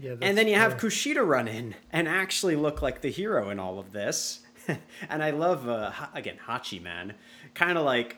Yeah, 0.00 0.14
And 0.22 0.38
then 0.38 0.48
you 0.48 0.54
have 0.54 0.74
uh, 0.74 0.76
Kushida 0.78 1.26
run 1.26 1.48
in 1.48 1.74
and 1.92 2.08
actually 2.08 2.56
look 2.56 2.80
like 2.80 3.00
the 3.02 3.10
hero 3.10 3.50
in 3.50 3.58
all 3.58 3.78
of 3.78 3.92
this. 3.92 4.40
and 5.08 5.22
I 5.22 5.30
love, 5.30 5.68
uh, 5.68 5.90
again, 6.14 6.36
Hachiman, 6.46 7.14
kind 7.54 7.76
of 7.76 7.84
like 7.84 8.16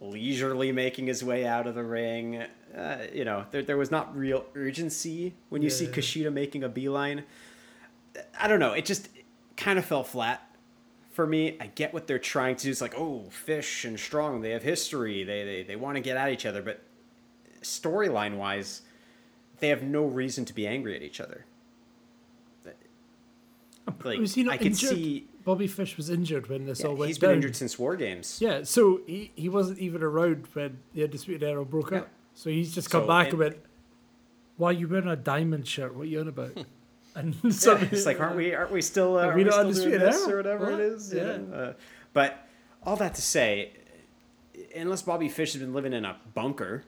leisurely 0.00 0.72
making 0.72 1.06
his 1.06 1.22
way 1.22 1.46
out 1.46 1.66
of 1.66 1.74
the 1.74 1.84
ring. 1.84 2.44
Uh, 2.76 2.96
you 3.12 3.24
know, 3.24 3.44
there, 3.50 3.62
there 3.62 3.76
was 3.76 3.90
not 3.90 4.16
real 4.16 4.44
urgency 4.54 5.34
when 5.50 5.60
you 5.62 5.68
see 5.70 5.84
Yeah. 5.86 5.90
Kushida 5.92 6.32
making 6.32 6.64
a 6.64 6.68
beeline. 6.68 7.24
I 8.38 8.48
don't 8.48 8.60
know. 8.60 8.72
It 8.72 8.84
just 8.86 9.08
kind 9.56 9.78
of 9.78 9.84
fell 9.84 10.04
flat 10.04 10.40
for 11.12 11.26
me. 11.26 11.56
I 11.60 11.66
get 11.66 11.92
what 11.92 12.06
they're 12.06 12.18
trying 12.18 12.56
to 12.56 12.64
do. 12.64 12.70
It's 12.70 12.80
like, 12.80 12.94
oh, 12.96 13.24
Fish 13.30 13.84
and 13.84 13.98
Strong, 14.00 14.40
they 14.40 14.50
have 14.50 14.62
history. 14.62 15.22
They, 15.24 15.44
they, 15.44 15.62
they 15.64 15.76
want 15.76 15.96
to 15.96 16.00
get 16.00 16.16
at 16.16 16.30
each 16.30 16.46
other. 16.46 16.62
But 16.62 16.82
storyline 17.62 18.36
wise, 18.36 18.82
they 19.60 19.68
have 19.68 19.82
no 19.82 20.04
reason 20.04 20.44
to 20.46 20.54
be 20.54 20.66
angry 20.66 20.96
at 20.96 21.02
each 21.02 21.20
other. 21.20 21.44
Like, 24.04 24.18
was 24.18 24.34
he 24.34 24.44
not 24.44 24.54
I 24.54 24.56
could 24.58 24.68
injured? 24.68 24.90
see 24.90 25.26
Bobby 25.44 25.66
Fish 25.66 25.96
was 25.96 26.08
injured 26.08 26.48
when 26.48 26.66
this 26.66 26.80
yeah, 26.80 26.86
all 26.86 26.94
went 26.94 27.08
he's 27.08 27.18
been 27.18 27.30
down. 27.30 27.36
injured 27.36 27.56
since 27.56 27.78
War 27.78 27.96
Games. 27.96 28.38
Yeah, 28.40 28.62
so 28.62 29.00
he, 29.06 29.30
he 29.34 29.48
wasn't 29.48 29.78
even 29.80 30.02
around 30.02 30.46
when 30.54 30.78
the 30.94 31.04
Undisputed 31.04 31.42
Era 31.42 31.64
broke 31.64 31.90
Yeah. 31.90 31.98
up. 31.98 32.08
So 32.34 32.50
he's 32.50 32.74
just 32.74 32.90
come 32.90 33.02
So, 33.02 33.06
back 33.08 33.24
and- 33.26 33.32
and 33.34 33.38
went, 33.40 33.56
Why 34.56 34.70
are 34.70 34.72
you 34.72 34.88
wearing 34.88 35.08
a 35.08 35.16
diamond 35.16 35.66
shirt? 35.66 35.94
What 35.94 36.02
are 36.02 36.06
you 36.06 36.20
on 36.20 36.28
about? 36.28 36.52
and 37.14 37.34
Yeah, 37.44 37.50
so 37.50 37.76
it's 37.76 38.06
like, 38.06 38.20
aren't 38.20 38.36
we? 38.36 38.54
Aren't 38.54 38.72
we 38.72 38.82
still? 38.82 39.16
Uh, 39.18 39.26
Are 39.26 39.34
we 39.34 39.44
we 39.44 39.50
not 39.50 39.72
still 39.74 39.84
doing 39.90 39.98
this 40.00 40.26
or 40.28 40.36
whatever 40.38 40.64
What? 40.70 40.74
it 40.74 40.80
is? 40.80 41.12
you 41.12 41.20
Yeah. 41.20 41.56
Uh, 41.56 41.72
but 42.12 42.46
all 42.82 42.96
that 42.96 43.14
to 43.16 43.22
say, 43.22 43.72
unless 44.74 45.02
Bobby 45.02 45.28
Fish 45.28 45.52
has 45.52 45.62
been 45.62 45.72
living 45.74 45.92
in 45.92 46.04
a 46.04 46.16
bunker, 46.34 46.84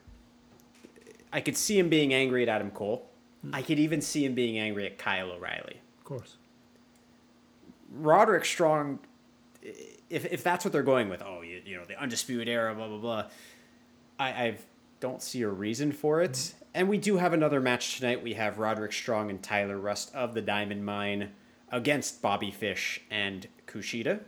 I 1.32 1.40
could 1.40 1.56
see 1.56 1.78
him 1.78 1.88
being 1.88 2.12
angry 2.14 2.42
at 2.42 2.48
Adam 2.48 2.70
Cole. 2.70 3.08
Hmm. 3.42 3.54
I 3.54 3.62
could 3.62 3.78
even 3.78 4.00
see 4.00 4.24
him 4.24 4.34
being 4.34 4.58
angry 4.58 4.86
at 4.86 4.98
Kyle 4.98 5.30
O'Reilly. 5.30 5.80
Of 5.98 6.04
course. 6.04 6.36
Roderick 7.92 8.44
Strong, 8.44 8.98
if, 9.62 10.24
if 10.32 10.42
that's 10.42 10.64
what 10.64 10.72
they're 10.72 10.82
going 10.82 11.08
with, 11.08 11.22
oh, 11.22 11.42
you, 11.42 11.60
you 11.64 11.76
know, 11.76 11.84
the 11.84 12.00
undisputed 12.00 12.48
era, 12.48 12.74
blah, 12.74 12.88
blah, 12.88 12.98
blah, 12.98 13.24
I 14.18 14.28
I 14.28 14.56
don't 15.04 15.20
see 15.20 15.42
a 15.42 15.48
reason 15.48 15.92
for 15.92 16.22
it. 16.22 16.54
And 16.72 16.88
we 16.88 16.96
do 16.96 17.18
have 17.18 17.34
another 17.34 17.60
match 17.60 17.98
tonight. 17.98 18.22
We 18.22 18.32
have 18.34 18.58
Roderick 18.58 18.94
Strong 18.94 19.28
and 19.28 19.42
Tyler 19.42 19.76
Rust 19.76 20.14
of 20.14 20.32
the 20.32 20.40
Diamond 20.40 20.86
Mine 20.86 21.32
against 21.70 22.22
Bobby 22.22 22.50
Fish 22.50 23.02
and 23.10 23.46
Kushida. 23.66 24.20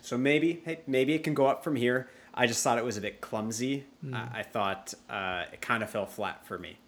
So 0.00 0.16
maybe, 0.16 0.62
hey, 0.64 0.82
maybe 0.86 1.14
it 1.14 1.24
can 1.24 1.34
go 1.34 1.46
up 1.46 1.64
from 1.64 1.74
here. 1.74 2.08
I 2.32 2.46
just 2.46 2.62
thought 2.62 2.78
it 2.78 2.84
was 2.84 2.96
a 2.96 3.00
bit 3.00 3.20
clumsy. 3.20 3.84
I, 4.12 4.28
I 4.40 4.42
thought 4.44 4.94
uh, 5.10 5.46
it 5.52 5.60
kind 5.60 5.82
of 5.82 5.90
fell 5.90 6.06
flat 6.06 6.46
for 6.46 6.56
me. 6.56 6.78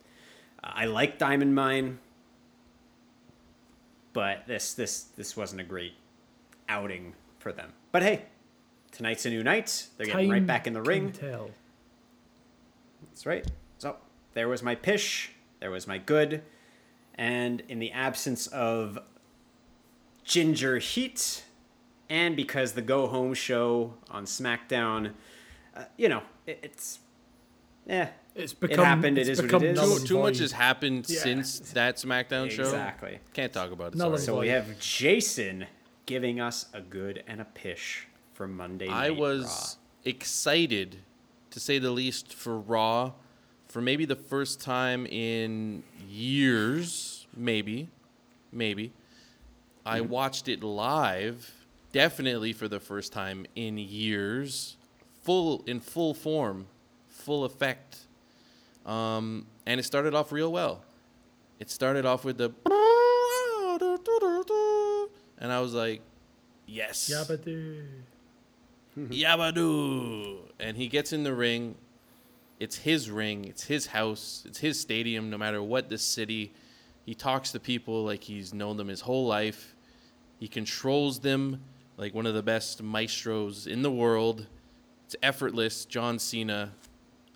Uh, 0.62 0.70
I 0.72 0.84
like 0.84 1.18
Diamond 1.18 1.56
Mine 1.56 1.98
but 4.16 4.46
this 4.46 4.72
this 4.72 5.02
this 5.18 5.36
wasn't 5.36 5.60
a 5.60 5.64
great 5.64 5.92
outing 6.70 7.12
for 7.38 7.52
them. 7.52 7.74
But 7.92 8.02
hey, 8.02 8.22
tonight's 8.90 9.26
a 9.26 9.30
new 9.30 9.42
night. 9.42 9.88
They're 9.98 10.06
getting 10.06 10.30
right 10.30 10.46
back 10.46 10.66
in 10.66 10.72
the 10.72 10.80
ring. 10.80 11.12
Tell. 11.12 11.50
That's 13.16 13.24
right. 13.24 13.47
So 13.78 13.97
there 14.34 14.47
was 14.47 14.62
my 14.62 14.74
pish, 14.74 15.30
there 15.60 15.70
was 15.70 15.86
my 15.86 15.97
good, 15.97 16.43
and 17.14 17.62
in 17.66 17.78
the 17.78 17.90
absence 17.93 18.47
of 18.48 18.98
Ginger 20.22 20.76
Heat, 20.76 21.43
and 22.10 22.36
because 22.36 22.72
the 22.72 22.82
Go 22.82 23.06
Home 23.06 23.32
show 23.32 23.94
on 24.10 24.26
SmackDown, 24.26 25.12
uh, 25.74 25.84
you 25.97 26.10
know, 26.10 26.22
it, 26.47 26.60
it's. 26.62 26.98
Yeah, 27.86 28.09
It's 28.34 28.52
become. 28.52 28.84
happened, 28.84 29.16
it 29.16 29.28
it's 29.28 29.38
what 29.40 29.44
it 29.44 29.48
become 29.48 29.64
is. 29.64 29.76
null 29.78 29.97
Too, 30.01 30.06
too 30.09 30.18
much 30.18 30.38
has 30.38 30.52
happened 30.52 31.06
Yeah. 31.09 31.20
since 31.20 31.59
that 31.72 31.97
SmackDown 31.97 32.51
show. 32.51 32.64
exactly. 32.64 33.20
Can't 33.32 33.52
talk 33.52 33.70
about 33.70 33.94
it. 33.94 33.98
Sorry. 33.98 34.18
So 34.18 34.40
we 34.40 34.48
have 34.48 34.78
Jason 34.78 35.66
giving 36.05 36.38
us 36.38 36.66
a 36.74 36.82
good 36.82 37.22
and 37.26 37.40
a 37.40 37.44
pish 37.47 38.09
for 38.34 38.47
Monday 38.47 38.88
Night 38.88 39.06
I 39.06 39.10
was 39.10 39.78
excited, 40.05 40.98
to 41.56 41.60
say 41.60 41.78
the 41.78 41.90
least, 41.90 42.34
for 42.34 42.58
Raw, 42.58 43.12
for 43.66 43.80
maybe 43.80 44.04
the 44.04 44.14
first 44.14 44.60
time 44.60 45.06
in 45.06 45.82
years, 46.06 47.26
maybe, 47.34 47.88
maybe. 48.52 48.92
I 49.86 50.02
watched 50.02 50.48
it 50.48 50.62
live, 50.62 51.50
definitely 51.92 52.52
for 52.52 52.68
the 52.68 52.78
first 52.78 53.10
time 53.10 53.46
in 53.56 53.78
years, 53.78 54.76
full 55.22 55.64
in 55.66 55.80
full 55.80 56.12
form, 56.12 56.66
full 57.08 57.46
effect, 57.46 58.00
um, 58.84 59.46
and 59.64 59.80
it 59.80 59.84
started 59.84 60.14
off 60.14 60.32
real 60.32 60.52
well. 60.52 60.84
It 61.58 61.70
started 61.70 62.04
off 62.04 62.22
with 62.22 62.36
the, 62.36 62.52
and 65.38 65.50
I 65.50 65.60
was 65.60 65.72
like, 65.72 66.02
yes, 66.66 67.10
Yabba-doo. 67.10 67.82
Mm-hmm. 68.98 69.12
Yabadoo. 69.12 70.39
And 70.59 70.77
he 70.77 70.89
gets 70.89 71.12
in 71.12 71.24
the 71.24 71.35
ring. 71.35 71.77
It's 72.59 72.77
his 72.77 73.10
ring. 73.10 73.44
It's 73.44 73.64
his 73.64 73.86
house. 73.86 74.44
It's 74.47 74.59
his 74.59 74.81
stadium, 74.81 75.31
no 75.31 75.39
matter 75.39 75.62
what 75.62 75.89
the 75.89 75.98
city. 75.98 76.52
He 77.05 77.14
talks 77.14 77.52
to 77.52 77.60
people 77.60 78.05
like 78.05 78.24
he's 78.24 78.55
known 78.55 78.77
them 78.77 78.89
his 78.89 79.02
whole 79.02 79.27
life. 79.27 79.74
He 80.39 80.48
controls 80.48 81.20
them 81.20 81.62
like 81.97 82.14
one 82.14 82.27
of 82.27 82.35
the 82.35 82.43
best 82.43 82.82
maestros 82.82 83.66
in 83.66 83.82
the 83.82 83.90
world. 83.90 84.47
It's 85.05 85.16
effortless. 85.23 85.85
John 85.85 86.18
Cena, 86.18 86.73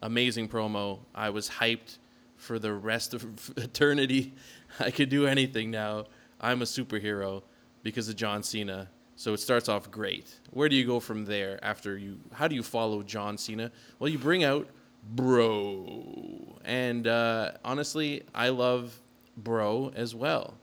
amazing 0.02 0.48
promo. 0.48 1.00
I 1.14 1.30
was 1.30 1.48
hyped 1.48 1.98
for 2.36 2.58
the 2.58 2.72
rest 2.72 3.14
of 3.14 3.52
eternity. 3.56 4.34
I 4.78 4.90
could 4.90 5.08
do 5.08 5.26
anything 5.26 5.70
now. 5.70 6.06
I'm 6.40 6.62
a 6.62 6.64
superhero 6.64 7.42
because 7.82 8.08
of 8.08 8.16
John 8.16 8.42
Cena. 8.42 8.88
So 9.20 9.34
it 9.34 9.40
starts 9.40 9.68
off 9.68 9.90
great. 9.90 10.34
Where 10.48 10.66
do 10.70 10.74
you 10.74 10.86
go 10.86 10.98
from 10.98 11.26
there 11.26 11.62
after 11.62 11.98
you 11.98 12.18
how 12.32 12.48
do 12.48 12.54
you 12.54 12.62
follow 12.62 13.02
John 13.02 13.36
Cena? 13.36 13.70
Well, 13.98 14.08
you 14.08 14.16
bring 14.16 14.44
out 14.44 14.66
Bro. 15.14 16.56
And 16.64 17.06
uh, 17.06 17.52
honestly, 17.62 18.22
I 18.34 18.48
love 18.48 18.98
Bro 19.36 19.92
as 19.94 20.14
well. 20.14 20.54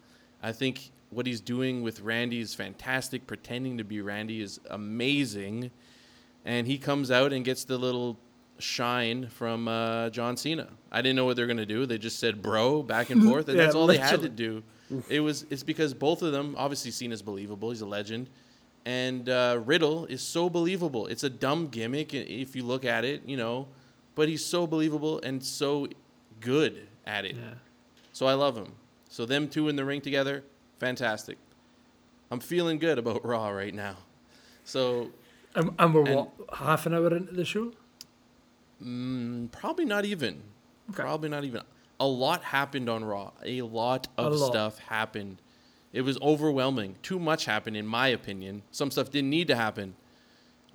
I 0.41 0.53
think 0.53 0.89
what 1.11 1.27
he's 1.27 1.39
doing 1.39 1.83
with 1.83 1.99
Randy 1.99 2.39
is 2.39 2.55
fantastic. 2.55 3.27
Pretending 3.27 3.77
to 3.77 3.83
be 3.83 4.01
Randy 4.01 4.41
is 4.41 4.59
amazing. 4.71 5.69
And 6.43 6.65
he 6.65 6.79
comes 6.79 7.11
out 7.11 7.33
and 7.33 7.45
gets 7.45 7.63
the 7.63 7.77
little 7.77 8.17
shine 8.57 9.27
from 9.27 9.67
uh, 9.67 10.09
John 10.09 10.35
Cena. 10.35 10.67
I 10.91 11.03
didn't 11.03 11.15
know 11.15 11.25
what 11.25 11.35
they're 11.35 11.45
gonna 11.45 11.67
do. 11.67 11.85
They 11.85 11.99
just 11.99 12.17
said 12.17 12.41
"bro" 12.41 12.81
back 12.81 13.11
and 13.11 13.23
forth, 13.29 13.49
and 13.49 13.57
Yeah, 13.57 13.65
that's 13.65 13.75
all 13.75 13.85
they 13.85 13.97
had 13.97 14.21
to 14.21 14.29
do. 14.29 14.63
It 15.09 15.19
was 15.19 15.45
it's 15.51 15.63
because 15.63 15.93
both 15.93 16.23
of 16.23 16.31
them 16.31 16.55
obviously 16.57 16.89
Cena's 16.89 17.21
believable. 17.21 17.69
He's 17.69 17.81
a 17.81 17.85
legend, 17.85 18.29
and 18.87 19.27
uh, 19.27 19.59
Riddle 19.65 20.05
is 20.05 20.21
so 20.21 20.49
believable. 20.49 21.07
It's 21.07 21.23
a 21.25 21.29
dumb 21.29 21.67
gimmick 21.67 22.13
if 22.13 22.55
you 22.55 22.63
look 22.63 22.85
at 22.85 23.03
it, 23.03 23.21
you 23.25 23.35
know, 23.35 23.67
but 24.15 24.29
he's 24.29 24.45
so 24.45 24.65
believable 24.65 25.19
and 25.23 25.43
so 25.43 25.87
good 26.39 26.87
at 27.05 27.25
it. 27.25 27.35
Yeah. 27.35 27.55
So 28.13 28.27
I 28.27 28.33
love 28.33 28.55
him. 28.55 28.71
So 29.09 29.25
them 29.25 29.49
two 29.49 29.67
in 29.67 29.75
the 29.75 29.83
ring 29.83 29.99
together, 29.99 30.43
fantastic. 30.79 31.37
I'm 32.31 32.39
feeling 32.39 32.79
good 32.79 32.97
about 32.97 33.25
Raw 33.25 33.49
right 33.49 33.73
now. 33.73 33.97
So 34.63 35.11
And, 35.53 35.71
and 35.79 35.93
we're 35.93 36.05
And- 36.05 36.15
what 36.15 36.29
half 36.53 36.85
an 36.85 36.93
hour 36.93 37.13
into 37.13 37.33
the 37.33 37.45
show. 37.45 37.73
Mm, 38.83 39.51
probably 39.51 39.85
not 39.85 40.05
even. 40.05 40.41
Okay. 40.91 41.01
Probably 41.03 41.29
not 41.29 41.43
even. 41.43 41.61
A 41.99 42.07
lot 42.07 42.43
happened 42.43 42.89
on 42.89 43.03
Raw. 43.03 43.31
A 43.43 43.61
lot 43.63 44.07
of 44.17 44.31
A 44.33 44.35
lot. 44.35 44.47
stuff 44.51 44.79
happened. 44.79 45.41
It 45.93 46.01
was 46.01 46.19
overwhelming. 46.21 46.95
Too 47.01 47.17
much 47.19 47.45
happened, 47.45 47.77
in 47.77 47.87
my 47.87 48.07
opinion. 48.09 48.61
Some 48.71 48.91
stuff 48.91 49.09
didn't 49.09 49.29
need 49.29 49.47
to 49.47 49.55
happen. 49.55 49.95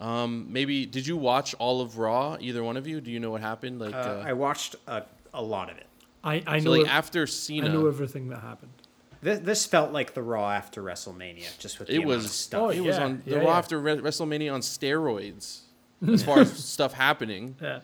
Um, 0.00 0.46
maybe 0.50 0.84
did 0.86 1.06
you 1.06 1.16
watch 1.16 1.54
all 1.58 1.80
of 1.80 1.98
Raw? 1.98 2.36
Either 2.40 2.64
one 2.64 2.76
of 2.76 2.86
you? 2.86 3.00
Do 3.00 3.10
you 3.10 3.20
know 3.20 3.30
what 3.30 3.40
happened? 3.40 3.78
Like, 3.80 3.94
Uh, 3.94 3.98
uh, 3.98 4.24
I 4.26 4.32
watched 4.32 4.74
a, 4.86 5.04
a 5.32 5.42
lot 5.42 5.70
of 5.70 5.76
it. 5.76 5.86
I 6.24 6.42
I 6.46 6.58
so 6.58 6.64
know 6.64 6.70
like 6.72 6.80
ev- 6.82 6.88
after 6.88 7.26
Cena. 7.26 7.66
I 7.66 7.68
Cena, 7.68 7.78
know 7.80 7.86
everything 7.86 8.28
that 8.30 8.40
happened. 8.40 8.72
This, 9.20 9.38
this 9.40 9.66
felt 9.66 9.92
like 9.92 10.14
the 10.14 10.22
Raw 10.22 10.50
after 10.50 10.82
WrestleMania, 10.82 11.56
just 11.58 11.78
with 11.78 11.86
the 11.88 11.94
it 11.94 12.04
was 12.04 12.24
of 12.24 12.30
stuff. 12.32 12.62
Oh, 12.62 12.68
it 12.70 12.80
was 12.80 12.96
yeah, 12.96 13.04
on 13.04 13.22
the 13.24 13.32
yeah, 13.32 13.36
Raw 13.38 13.44
yeah. 13.52 13.58
after 13.58 13.78
Re- 13.80 13.98
WrestleMania 13.98 14.52
on 14.52 14.60
steroids, 14.62 15.60
as 16.08 16.24
far 16.24 16.40
as 16.40 16.52
stuff 16.52 16.92
happening. 16.94 17.54
Yeah. 17.62 17.80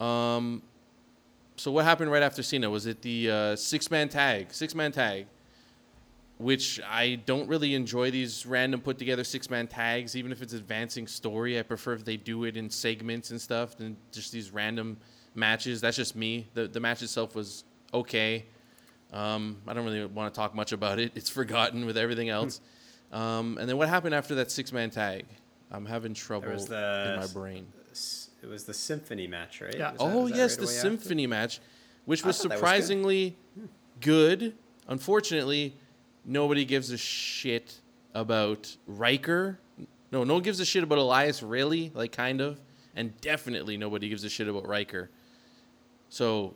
Um, 0.00 0.62
so 1.56 1.70
what 1.70 1.84
happened 1.84 2.10
right 2.10 2.22
after 2.22 2.42
Cena? 2.42 2.70
Was 2.70 2.86
it 2.86 3.02
the 3.02 3.30
uh, 3.30 3.56
six 3.56 3.90
man 3.90 4.08
tag? 4.08 4.52
Six 4.52 4.74
man 4.74 4.90
tag, 4.90 5.26
which 6.38 6.80
I 6.88 7.16
don't 7.26 7.48
really 7.48 7.74
enjoy 7.74 8.10
these 8.10 8.46
random 8.46 8.80
put 8.80 8.96
together 8.98 9.24
six 9.24 9.50
man 9.50 9.66
tags, 9.66 10.16
even 10.16 10.32
if 10.32 10.40
it's 10.40 10.52
advancing 10.52 11.06
story. 11.06 11.58
I 11.58 11.62
prefer 11.62 11.92
if 11.94 12.04
they 12.04 12.16
do 12.16 12.44
it 12.44 12.56
in 12.56 12.70
segments 12.70 13.30
and 13.30 13.40
stuff 13.40 13.76
than 13.76 13.96
just 14.12 14.32
these 14.32 14.50
random 14.52 14.96
matches. 15.34 15.80
That's 15.80 15.96
just 15.96 16.14
me. 16.16 16.48
The 16.54 16.68
the 16.68 16.80
match 16.80 17.02
itself 17.02 17.34
was 17.34 17.64
okay. 17.92 18.46
Um, 19.12 19.58
I 19.66 19.74
don't 19.74 19.84
really 19.84 20.04
want 20.06 20.32
to 20.32 20.38
talk 20.38 20.54
much 20.54 20.72
about 20.72 20.98
it. 20.98 21.12
It's 21.14 21.30
forgotten 21.30 21.86
with 21.86 21.96
everything 21.96 22.28
else. 22.28 22.60
um, 23.12 23.56
and 23.58 23.68
then 23.68 23.76
what 23.78 23.88
happened 23.88 24.14
after 24.14 24.34
that 24.36 24.50
six 24.50 24.72
man 24.72 24.90
tag? 24.90 25.24
I'm 25.70 25.86
having 25.86 26.14
trouble 26.14 26.56
the- 26.56 27.10
in 27.14 27.20
my 27.20 27.26
brain. 27.32 27.66
It 28.40 28.46
was 28.46 28.64
the 28.64 28.74
symphony 28.74 29.26
match, 29.26 29.60
right? 29.60 29.74
Yeah. 29.74 29.90
That- 29.90 29.96
Oh 29.98 30.28
that 30.28 30.36
yes, 30.36 30.50
right 30.52 30.58
the 30.58 30.64
away 30.66 30.76
after? 30.76 30.88
symphony 30.88 31.26
match, 31.26 31.58
which 32.04 32.24
was 32.24 32.36
thought 32.36 32.44
that 32.44 32.48
was 32.50 32.60
good. 32.60 32.66
surprisingly 32.66 33.36
good. 34.00 34.54
Unfortunately, 34.86 35.74
nobody 36.24 36.64
gives 36.64 36.90
a 36.90 36.98
shit 36.98 37.80
about 38.14 38.76
Ryker. 38.86 39.58
No, 40.10 40.24
no 40.24 40.34
one 40.34 40.42
gives 40.42 40.60
a 40.60 40.64
shit 40.64 40.82
about 40.82 40.98
Elias, 40.98 41.42
really, 41.42 41.90
like 41.94 42.12
kind 42.12 42.40
of, 42.40 42.60
and 42.96 43.18
definitely 43.20 43.76
nobody 43.76 44.08
gives 44.08 44.24
a 44.24 44.30
shit 44.30 44.48
about 44.48 44.66
Ryker. 44.66 45.10
So, 46.08 46.54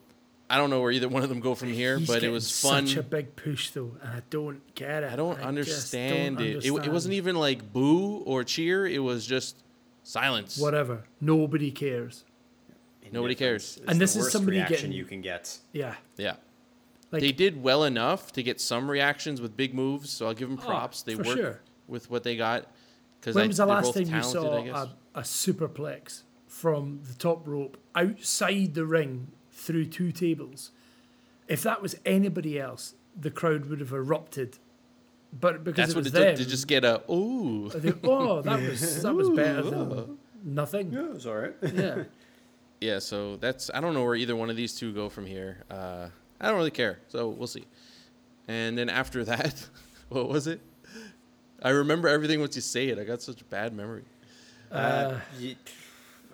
I 0.49 0.57
don't 0.57 0.71
know 0.71 0.81
where 0.81 0.91
either 0.91 1.09
one 1.09 1.23
of 1.23 1.29
them 1.29 1.41
go 1.41 1.55
from 1.55 1.73
here, 1.73 1.99
He's 1.99 2.07
but 2.09 2.23
it 2.23 2.31
was 2.31 2.61
fun. 2.61 2.87
Such 2.87 2.97
a 2.97 3.03
big 3.03 3.37
push 3.37 3.71
though, 3.71 3.93
and 4.03 4.11
I 4.11 4.23
don't 4.31 4.75
get 4.75 5.03
it. 5.03 5.13
I 5.13 5.17
don't 5.17 5.35
just 5.37 5.47
understand 5.47 6.39
don't 6.39 6.47
it. 6.47 6.65
it. 6.65 6.67
It 6.67 6.93
wasn't 6.93 7.15
even 7.15 7.37
like 7.37 7.73
boo 7.73 8.19
or 8.25 8.45
cheer. 8.45 8.87
It 8.87 8.99
was 9.01 9.27
just 9.27 9.57
silence. 10.03 10.59
whatever. 10.59 11.05
Nobody 11.21 11.71
cares. 11.71 12.25
Nobody 13.13 13.33
Indifference 13.35 13.75
cares. 13.77 13.89
And 13.89 13.97
the 14.01 14.05
this 14.05 14.17
is 14.17 14.23
worst 14.23 14.33
somebody 14.33 14.57
reaction 14.57 14.77
getting- 14.77 14.93
you 14.93 15.05
can 15.05 15.21
get. 15.21 15.59
Yeah. 15.73 15.97
Yeah. 16.17 16.37
Like 17.13 17.21
they 17.23 17.33
did 17.33 17.63
well 17.63 17.85
enough 17.85 18.33
to 18.33 18.43
get 18.43 18.61
some 18.61 18.91
reactions 18.91 19.41
with 19.41 19.57
big 19.57 19.75
moves, 19.75 20.11
so 20.11 20.27
I'll 20.27 20.35
give 20.35 20.49
them 20.49 20.59
Oh, 20.63 20.67
props. 20.67 21.03
they 21.03 21.15
worked 21.15 21.29
sure. 21.31 21.61
with 21.87 22.11
what 22.11 22.23
they 22.25 22.37
got. 22.37 22.67
Because 23.21 23.37
When 23.37 23.49
was 23.49 23.59
the 23.59 23.67
they're 23.67 23.75
last 23.75 23.85
both 23.85 23.95
time 23.95 24.03
you 24.05 24.11
talented, 24.11 24.33
saw 24.33 24.59
I 24.59 24.65
guess. 24.65 24.91
a, 25.15 25.19
a 25.21 25.23
superplex 25.23 26.23
from 26.47 27.01
the 27.07 27.15
top 27.15 27.47
rope 27.47 27.77
outside 27.95 28.75
the 28.75 28.85
ring 28.87 29.29
through 29.53 29.87
two 29.87 30.11
tables? 30.11 30.71
If 31.49 31.63
that 31.63 31.83
was 31.83 31.97
anybody 32.07 32.59
else, 32.59 32.95
the 33.21 33.31
crowd 33.31 33.67
would 33.67 33.81
have 33.81 33.93
erupted. 33.93 34.59
But 35.39 35.65
because 35.65 35.77
That's 35.77 35.91
it 35.93 35.97
what 35.97 36.05
was 36.05 36.15
it 36.15 36.19
them, 36.19 36.37
took 36.37 36.45
to 36.45 36.51
just 36.51 36.67
get 36.67 36.85
a 36.85 37.03
ooh. 37.11 37.69
they- 37.71 37.93
oh, 38.05 38.43
that 38.43 38.61
was 38.61 39.03
that 39.03 39.15
was 39.15 39.29
better 39.31 39.63
than 39.71 40.19
nothing. 40.45 40.93
Yeah, 40.93 41.05
it 41.07 41.15
was 41.15 41.27
all 41.27 41.37
right. 41.37 41.55
Yeah. 41.75 42.05
Yeah, 42.81 42.99
so 42.99 43.37
that's 43.37 43.71
I 43.73 43.81
don't 43.81 43.95
know 43.95 44.03
where 44.03 44.17
either 44.17 44.35
one 44.35 44.51
of 44.51 44.57
these 44.57 44.75
two 44.75 44.93
go 44.93 45.09
from 45.09 45.25
here. 45.25 45.63
Uh, 45.71 46.09
I 46.43 46.49
don't 46.49 46.57
really 46.57 46.71
care, 46.71 46.99
so 47.09 47.29
we'll 47.29 47.47
see. 47.47 47.65
And 48.49 48.77
then 48.77 48.89
after 48.91 49.25
that, 49.33 49.67
what 50.09 50.29
was 50.29 50.47
it? 50.47 50.61
I 51.63 51.71
remember 51.71 52.09
everything 52.09 52.41
once 52.41 52.57
you 52.57 52.63
say 52.63 52.89
it. 52.89 52.99
I 52.99 53.05
got 53.05 53.23
such 53.23 53.41
a 53.41 53.45
bad 53.45 53.73
memory. 53.73 54.03
Uh, 54.71 55.19
ye- 55.39 55.57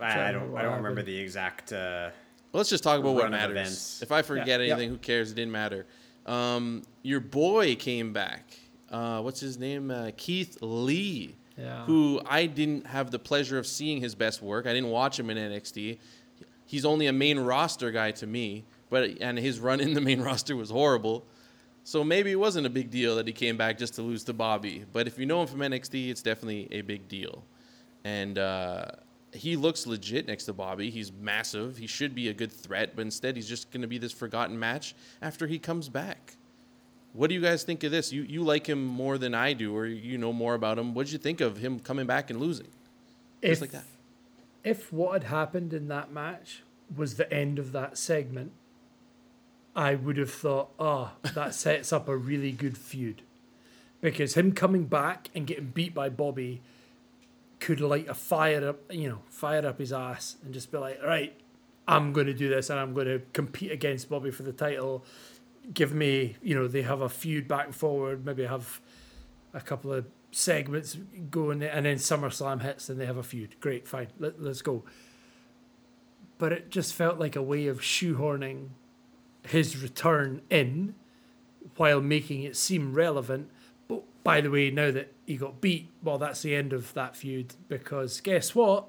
I, 0.00 0.28
I 0.28 0.32
don't. 0.32 0.42
remember 0.42 0.58
I 0.58 0.62
don't 0.62 0.76
remember 0.76 1.02
the 1.02 1.16
exact. 1.16 1.72
Uh, 1.72 2.10
Well, 2.52 2.60
let's 2.60 2.70
just 2.70 2.82
talk 2.84 2.98
about 3.00 3.14
what 3.14 3.30
matters. 3.30 3.50
events. 3.56 4.02
If 4.02 4.10
I 4.12 4.22
forget 4.22 4.46
Yeah. 4.48 4.54
anything, 4.54 4.80
Yep. 4.84 4.90
who 4.90 4.96
cares? 4.98 5.30
It 5.30 5.34
didn't 5.34 5.52
matter. 5.52 5.86
Um, 6.24 6.82
your 7.02 7.20
boy 7.20 7.74
came 7.76 8.12
back. 8.12 8.56
Uh, 8.90 9.20
what's 9.20 9.40
his 9.40 9.58
name? 9.58 9.90
Uh, 9.90 10.10
Keith 10.16 10.56
Lee. 10.62 11.34
Yeah. 11.58 11.84
Who 11.86 12.20
I 12.24 12.46
didn't 12.46 12.86
have 12.86 13.10
the 13.10 13.18
pleasure 13.18 13.58
of 13.58 13.66
seeing 13.66 14.00
his 14.00 14.14
best 14.14 14.40
work. 14.40 14.66
I 14.66 14.72
didn't 14.72 14.90
watch 14.90 15.18
him 15.18 15.28
in 15.28 15.36
NXT. 15.36 15.98
He's 16.64 16.84
only 16.84 17.06
a 17.08 17.12
main 17.12 17.38
roster 17.40 17.90
guy 17.90 18.12
to 18.12 18.26
me, 18.26 18.64
but 18.90 19.10
and 19.20 19.38
his 19.38 19.60
run 19.60 19.80
in 19.80 19.94
the 19.94 20.00
main 20.00 20.20
roster 20.28 20.56
was 20.56 20.70
horrible. 20.70 21.26
So 21.84 22.04
maybe 22.04 22.30
it 22.30 22.38
wasn't 22.38 22.66
a 22.66 22.70
big 22.70 22.90
deal 22.90 23.16
that 23.16 23.26
he 23.26 23.32
came 23.32 23.56
back 23.56 23.78
just 23.78 23.94
to 23.94 24.02
lose 24.02 24.22
to 24.24 24.34
Bobby. 24.34 24.84
But 24.92 25.06
if 25.06 25.18
you 25.18 25.24
know 25.24 25.40
him 25.40 25.46
from 25.48 25.60
NXT, 25.60 26.10
it's 26.10 26.20
definitely 26.22 26.68
a 26.70 26.82
big 26.82 27.08
deal. 27.08 27.44
And 28.04 28.38
uh, 28.38 28.86
he 29.32 29.56
looks 29.56 29.86
legit 29.86 30.26
next 30.26 30.44
to 30.44 30.52
Bobby. 30.52 30.90
He's 30.90 31.10
massive. 31.12 31.78
He 31.78 31.86
should 31.86 32.14
be 32.14 32.28
a 32.28 32.34
good 32.34 32.52
threat, 32.52 32.94
but 32.94 33.02
instead 33.02 33.36
he's 33.36 33.48
just 33.48 33.70
going 33.70 33.80
to 33.80 33.88
be 33.88 33.96
this 33.96 34.12
forgotten 34.12 34.58
match 34.58 34.94
after 35.22 35.46
he 35.46 35.58
comes 35.58 35.88
back. 35.88 36.36
What 37.14 37.28
do 37.28 37.34
you 37.34 37.40
guys 37.40 37.62
think 37.62 37.82
of 37.84 37.90
this? 37.90 38.12
You 38.12 38.22
you 38.22 38.44
like 38.44 38.68
him 38.68 38.84
more 38.84 39.16
than 39.16 39.34
I 39.34 39.54
do, 39.54 39.74
or 39.74 39.86
you 39.86 40.18
know 40.18 40.32
more 40.32 40.54
about 40.54 40.78
him. 40.78 40.92
What 40.92 41.06
did 41.06 41.12
you 41.12 41.18
think 41.18 41.40
of 41.40 41.56
him 41.56 41.80
coming 41.80 42.06
back 42.06 42.28
and 42.28 42.38
losing? 42.38 42.68
if, 43.40 43.50
Just 43.52 43.60
like 43.62 43.70
that. 43.70 43.84
if 44.62 44.92
what 44.92 45.22
had 45.22 45.24
happened 45.24 45.72
in 45.72 45.88
that 45.88 46.12
match 46.12 46.62
was 46.94 47.14
the 47.14 47.32
end 47.32 47.58
of 47.58 47.72
that 47.72 47.96
segment, 47.96 48.52
I 49.78 49.94
would 49.94 50.16
have 50.16 50.32
thought, 50.32 50.70
oh, 50.80 51.12
that 51.34 51.54
sets 51.54 51.92
up 51.92 52.08
a 52.08 52.16
really 52.16 52.50
good 52.50 52.76
feud. 52.76 53.22
Because 54.00 54.34
him 54.34 54.50
coming 54.50 54.86
back 54.86 55.30
and 55.36 55.46
getting 55.46 55.66
beat 55.66 55.94
by 55.94 56.08
Bobby 56.08 56.62
could 57.60 57.80
light 57.80 58.08
a 58.08 58.14
fire 58.14 58.70
up, 58.70 58.92
you 58.92 59.08
know, 59.08 59.20
fire 59.28 59.64
up 59.64 59.78
his 59.78 59.92
ass 59.92 60.34
and 60.44 60.52
just 60.52 60.72
be 60.72 60.78
like, 60.78 61.00
right, 61.04 61.32
I'm 61.86 62.12
going 62.12 62.26
to 62.26 62.34
do 62.34 62.48
this 62.48 62.70
and 62.70 62.80
I'm 62.80 62.92
going 62.92 63.06
to 63.06 63.22
compete 63.32 63.70
against 63.70 64.10
Bobby 64.10 64.32
for 64.32 64.42
the 64.42 64.52
title. 64.52 65.04
Give 65.72 65.94
me, 65.94 66.34
you 66.42 66.56
know, 66.56 66.66
they 66.66 66.82
have 66.82 67.00
a 67.00 67.08
feud 67.08 67.46
back 67.46 67.66
and 67.66 67.74
forward, 67.74 68.26
maybe 68.26 68.46
have 68.46 68.80
a 69.54 69.60
couple 69.60 69.92
of 69.92 70.06
segments 70.32 70.96
going, 71.30 71.62
and 71.62 71.86
then 71.86 71.98
SummerSlam 71.98 72.62
hits 72.62 72.88
and 72.88 73.00
they 73.00 73.06
have 73.06 73.16
a 73.16 73.22
feud. 73.22 73.54
Great, 73.60 73.86
fine, 73.86 74.08
Let, 74.18 74.42
let's 74.42 74.60
go. 74.60 74.82
But 76.36 76.52
it 76.52 76.68
just 76.68 76.94
felt 76.94 77.20
like 77.20 77.36
a 77.36 77.42
way 77.42 77.68
of 77.68 77.80
shoehorning 77.80 78.70
his 79.50 79.82
return 79.82 80.42
in 80.50 80.94
while 81.76 82.00
making 82.00 82.42
it 82.42 82.56
seem 82.56 82.92
relevant. 82.94 83.50
But 83.88 84.02
by 84.24 84.40
the 84.40 84.50
way, 84.50 84.70
now 84.70 84.90
that 84.90 85.12
he 85.26 85.36
got 85.36 85.60
beat, 85.60 85.90
well, 86.02 86.18
that's 86.18 86.42
the 86.42 86.54
end 86.54 86.72
of 86.72 86.92
that 86.94 87.16
feud 87.16 87.54
because 87.68 88.20
guess 88.20 88.54
what? 88.54 88.86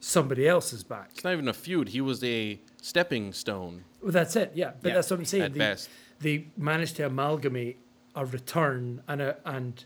Somebody 0.00 0.46
else 0.46 0.72
is 0.72 0.84
back. 0.84 1.10
It's 1.14 1.24
not 1.24 1.32
even 1.32 1.48
a 1.48 1.54
feud. 1.54 1.88
He 1.88 2.00
was 2.00 2.22
a 2.22 2.60
stepping 2.82 3.32
stone. 3.32 3.84
Well, 4.02 4.12
that's 4.12 4.36
it, 4.36 4.52
yeah. 4.54 4.72
But 4.80 4.88
Yeah, 4.88 4.94
that's 4.96 5.10
what 5.10 5.18
I'm 5.18 5.24
saying. 5.24 5.42
at 5.44 5.52
they, 5.54 5.58
best. 5.58 5.88
they 6.20 6.48
managed 6.58 6.96
to 6.96 7.06
amalgamate 7.06 7.78
a 8.14 8.26
return 8.26 9.02
and 9.08 9.22
a 9.22 9.36
and 9.46 9.82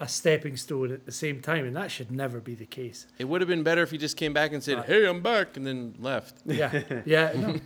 a 0.00 0.08
stepping 0.08 0.56
stone 0.56 0.90
at 0.92 1.04
the 1.06 1.12
same 1.12 1.40
time, 1.40 1.64
and 1.66 1.76
that 1.76 1.90
should 1.90 2.10
never 2.10 2.40
be 2.40 2.54
the 2.54 2.66
case. 2.66 3.06
It 3.18 3.26
would 3.26 3.40
have 3.40 3.48
been 3.48 3.62
better 3.62 3.82
if 3.82 3.90
he 3.90 3.98
just 3.98 4.16
came 4.16 4.32
back 4.32 4.52
and 4.52 4.62
said, 4.62 4.78
uh, 4.78 4.82
"Hey, 4.82 5.06
I'm 5.06 5.20
back," 5.22 5.56
and 5.56 5.66
then 5.66 5.94
left. 5.98 6.34
Yeah, 6.44 6.82
yeah, 7.04 7.32
no. 7.36 7.56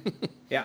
Yeah, 0.51 0.65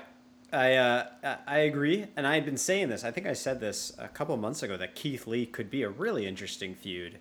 I 0.54 0.76
uh, 0.76 1.06
I- 1.48 1.60
agree, 1.60 2.06
and 2.16 2.28
I 2.28 2.36
had 2.36 2.46
been 2.46 2.58
saying 2.58 2.90
this. 2.90 3.04
I 3.04 3.12
think 3.12 3.26
I 3.28 3.34
said 3.34 3.60
this 3.60 3.92
a 3.98 4.08
couple 4.08 4.38
months 4.38 4.62
ago 4.64 4.78
that 4.78 4.96
Keith 4.96 5.26
Lee 5.28 5.46
could 5.46 5.70
be 5.70 5.84
a 5.84 5.90
really 5.90 6.28
interesting 6.28 6.76
feud 6.76 7.18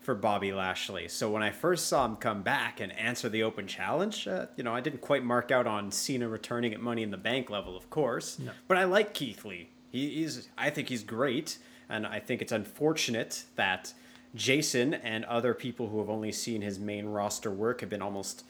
for 0.00 0.14
Bobby 0.14 0.52
Lashley. 0.52 1.06
So 1.06 1.30
when 1.30 1.42
I 1.42 1.50
first 1.50 1.86
saw 1.86 2.04
him 2.04 2.16
come 2.16 2.42
back 2.42 2.80
and 2.80 2.90
answer 2.98 3.28
the 3.28 3.42
open 3.42 3.68
challenge, 3.68 4.26
uh, 4.26 4.46
you 4.56 4.64
know, 4.64 4.74
I 4.74 4.80
didn't 4.80 5.00
quite 5.00 5.22
mark 5.22 5.50
out 5.50 5.66
on 5.66 5.92
Cena 5.92 6.28
returning 6.28 6.72
at 6.74 6.80
Money 6.80 7.02
in 7.02 7.10
the 7.10 7.16
Bank 7.16 7.50
level, 7.50 7.76
of 7.76 7.88
course. 7.90 8.38
No. 8.38 8.50
But 8.66 8.78
I 8.78 8.84
like 8.84 9.14
Keith 9.14 9.44
Lee. 9.44 9.68
He, 9.90 10.08
he's 10.08 10.48
I 10.56 10.70
think 10.70 10.88
he's 10.88 11.04
great, 11.04 11.58
and 11.88 12.06
I 12.06 12.18
think 12.18 12.42
it's 12.42 12.52
unfortunate 12.52 13.44
that 13.56 13.92
Jason 14.34 14.94
and 14.94 15.24
other 15.26 15.52
people 15.52 15.88
who 15.88 15.98
have 15.98 16.08
only 16.08 16.32
seen 16.32 16.62
his 16.62 16.78
main 16.78 17.06
roster 17.06 17.50
work 17.50 17.80
have 17.82 17.90
been 17.90 18.02
almost 18.02 18.44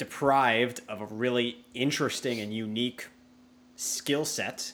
deprived 0.00 0.80
of 0.88 1.02
a 1.02 1.06
really 1.06 1.62
interesting 1.74 2.40
and 2.40 2.54
unique 2.54 3.08
skill 3.76 4.24
set. 4.24 4.72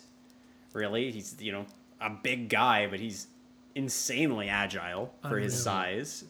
Really, 0.73 1.11
he's 1.11 1.35
you 1.41 1.51
know 1.51 1.67
a 2.01 2.11
big 2.11 2.49
guy, 2.49 2.87
but 2.87 3.01
he's 3.01 3.27
insanely 3.75 4.49
agile 4.49 5.13
for 5.29 5.39
his 5.39 5.61
size. 5.61 6.25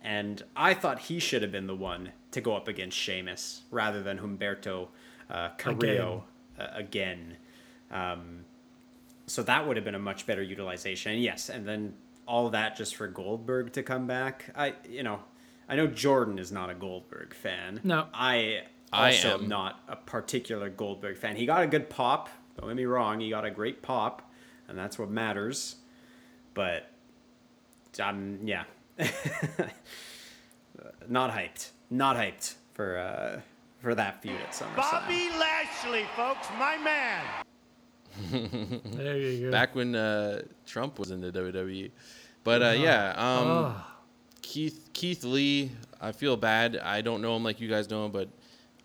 And 0.00 0.42
I 0.54 0.74
thought 0.74 1.00
he 1.00 1.18
should 1.18 1.42
have 1.42 1.50
been 1.50 1.66
the 1.66 1.74
one 1.74 2.12
to 2.30 2.40
go 2.40 2.54
up 2.54 2.68
against 2.68 2.96
Sheamus 2.96 3.62
rather 3.72 4.02
than 4.02 4.18
Humberto 4.18 4.88
uh, 5.28 5.48
Carrillo 5.58 6.24
again. 6.56 6.68
Uh, 6.68 6.78
again. 6.78 7.36
Um, 7.90 8.44
so 9.26 9.42
that 9.42 9.66
would 9.66 9.76
have 9.76 9.84
been 9.84 9.96
a 9.96 9.98
much 9.98 10.24
better 10.24 10.42
utilization. 10.42 11.12
And 11.12 11.22
yes, 11.22 11.48
and 11.48 11.66
then 11.66 11.94
all 12.28 12.48
that 12.50 12.76
just 12.76 12.94
for 12.94 13.08
Goldberg 13.08 13.72
to 13.72 13.82
come 13.82 14.06
back. 14.06 14.52
I 14.54 14.74
you 14.88 15.02
know, 15.02 15.18
I 15.68 15.76
know 15.76 15.86
Jordan 15.86 16.38
is 16.38 16.52
not 16.52 16.70
a 16.70 16.74
Goldberg 16.74 17.34
fan. 17.34 17.80
No. 17.82 18.06
I 18.14 18.62
I 18.92 19.08
also 19.12 19.34
am. 19.34 19.42
am 19.42 19.48
not 19.48 19.80
a 19.88 19.96
particular 19.96 20.68
Goldberg 20.70 21.16
fan. 21.18 21.36
He 21.36 21.44
got 21.46 21.62
a 21.62 21.66
good 21.66 21.90
pop. 21.90 22.28
Don't 22.58 22.68
get 22.68 22.76
me 22.76 22.84
wrong. 22.84 23.20
He 23.20 23.30
got 23.30 23.44
a 23.44 23.50
great 23.50 23.82
pop, 23.82 24.30
and 24.68 24.78
that's 24.78 24.98
what 24.98 25.10
matters. 25.10 25.76
But 26.54 26.88
um, 28.02 28.38
yeah, 28.44 28.64
not 31.08 31.30
hyped. 31.32 31.70
Not 31.90 32.16
hyped 32.16 32.54
for 32.74 32.98
uh, 32.98 33.40
for 33.80 33.94
that 33.94 34.22
feud 34.22 34.40
at 34.40 34.52
SummerSlam. 34.52 34.76
Bobby 34.76 35.28
Lashley, 35.38 36.04
folks, 36.16 36.48
my 36.58 36.76
man. 36.78 37.24
There 38.96 39.16
you 39.18 39.46
go. 39.46 39.50
Back 39.50 39.74
when 39.74 39.94
uh, 39.94 40.42
Trump 40.64 40.98
was 40.98 41.10
in 41.10 41.20
the 41.20 41.30
WWE, 41.30 41.90
but 42.44 42.62
uh, 42.62 42.70
yeah, 42.70 43.10
um, 43.10 43.14
Ah, 43.48 43.95
Keith 44.46 44.90
Keith 44.92 45.24
Lee. 45.24 45.72
I 46.00 46.12
feel 46.12 46.36
bad. 46.36 46.76
I 46.76 47.00
don't 47.00 47.20
know 47.20 47.34
him 47.34 47.42
like 47.42 47.60
you 47.60 47.68
guys 47.68 47.90
know 47.90 48.06
him, 48.06 48.12
but 48.12 48.28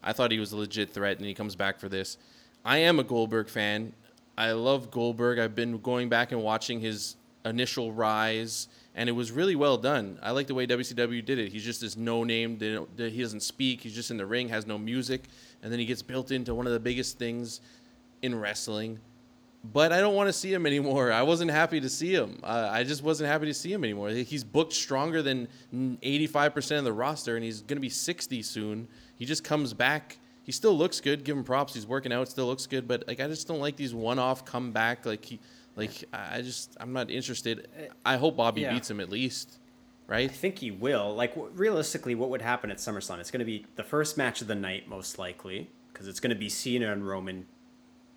I 0.02 0.12
thought 0.12 0.32
he 0.32 0.40
was 0.40 0.54
a 0.54 0.58
legit 0.58 0.92
threat, 0.92 1.18
and 1.18 1.26
he 1.26 1.36
comes 1.36 1.56
back 1.56 1.80
for 1.80 1.88
this. 1.88 2.18
I 2.66 2.80
am 2.80 3.00
a 3.00 3.04
Goldberg 3.04 3.48
fan. 3.48 3.94
I 4.36 4.54
love 4.54 4.90
Goldberg. 4.90 5.38
I've 5.38 5.54
been 5.54 5.78
going 5.78 6.10
back 6.10 6.32
and 6.32 6.42
watching 6.42 6.80
his 6.80 7.16
initial 7.46 7.94
rise, 7.94 8.70
and 8.96 9.08
it 9.08 9.12
was 9.12 9.32
really 9.32 9.56
well 9.56 9.78
done. 9.78 10.18
I 10.24 10.32
like 10.32 10.48
the 10.48 10.56
way 10.56 10.66
WCW 10.66 11.24
did 11.24 11.38
it. 11.38 11.52
He's 11.52 11.64
just 11.64 11.82
this 11.82 11.96
no 11.96 12.24
name. 12.24 12.60
He 12.98 13.22
doesn't 13.22 13.44
speak. 13.44 13.82
He's 13.82 13.94
just 13.94 14.10
in 14.10 14.18
the 14.18 14.26
ring, 14.26 14.50
has 14.50 14.66
no 14.66 14.80
music, 14.80 15.26
and 15.62 15.72
then 15.72 15.80
he 15.80 15.86
gets 15.86 16.02
built 16.02 16.32
into 16.32 16.56
one 16.56 16.66
of 16.66 16.74
the 16.74 16.80
biggest 16.80 17.20
things 17.20 17.62
in 18.24 18.34
wrestling. 18.34 19.00
But 19.64 19.92
I 19.94 20.00
don't 20.00 20.16
want 20.16 20.28
to 20.28 20.34
see 20.34 20.52
him 20.52 20.66
anymore. 20.66 21.12
I 21.12 21.22
wasn't 21.22 21.52
happy 21.52 21.80
to 21.82 21.90
see 21.90 22.14
him. 22.14 22.40
Uh, 22.44 22.70
I 22.72 22.84
just 22.84 23.04
wasn't 23.04 23.30
happy 23.30 23.46
to 23.46 23.54
see 23.54 23.72
him 23.72 23.84
anymore. 23.84 24.10
He's 24.10 24.44
booked 24.44 24.74
stronger 24.74 25.22
than 25.22 25.48
85% 25.72 26.80
of 26.80 26.84
the 26.84 26.94
roster, 26.94 27.36
and 27.36 27.46
he's 27.46 27.62
going 27.62 27.78
to 27.78 27.82
be 27.82 27.90
60 27.90 28.42
soon. 28.42 28.88
He 29.16 29.26
just 29.26 29.44
comes 29.44 29.74
back. 29.74 30.18
He 30.44 30.52
still 30.52 30.76
looks 30.76 31.00
good. 31.00 31.24
Give 31.24 31.38
him 31.38 31.44
props. 31.44 31.76
He's 31.76 31.86
working 31.86 32.12
out. 32.12 32.28
Still 32.28 32.48
looks 32.48 32.66
good. 32.66 32.88
But 32.88 33.04
like, 33.08 33.20
I 33.20 33.28
just 33.28 33.48
don't 33.48 33.60
like 33.60 33.76
these 33.76 33.94
one-off 33.94 34.46
comeback. 34.46 35.06
Like 35.06 35.24
he, 35.24 35.40
like 35.76 36.06
I 36.12 36.42
just, 36.42 36.76
I'm 36.80 36.92
not 36.94 37.12
interested. 37.12 37.68
I 38.04 38.18
hope 38.18 38.38
Bobby 38.38 38.62
Yeah. 38.62 38.74
beats 38.74 38.90
him 38.90 39.00
at 39.00 39.10
least, 39.10 39.60
Right? 40.08 40.30
I 40.30 40.34
think 40.34 40.58
he 40.60 40.72
will. 40.72 41.14
Like 41.14 41.34
realistically, 41.54 42.16
what 42.16 42.30
would 42.32 42.42
happen 42.42 42.72
at 42.72 42.78
SummerSlam? 42.78 43.20
It's 43.20 43.30
going 43.32 43.40
to 43.40 43.46
be 43.46 43.66
the 43.76 43.84
first 43.84 44.18
match 44.18 44.42
of 44.42 44.48
the 44.48 44.56
night, 44.56 44.90
most 44.90 45.20
likely, 45.20 45.70
because 45.94 46.08
it's 46.08 46.20
going 46.20 46.32
to 46.32 46.36
be 46.40 46.50
Cena 46.50 46.92
and 46.92 47.08
Roman 47.08 47.46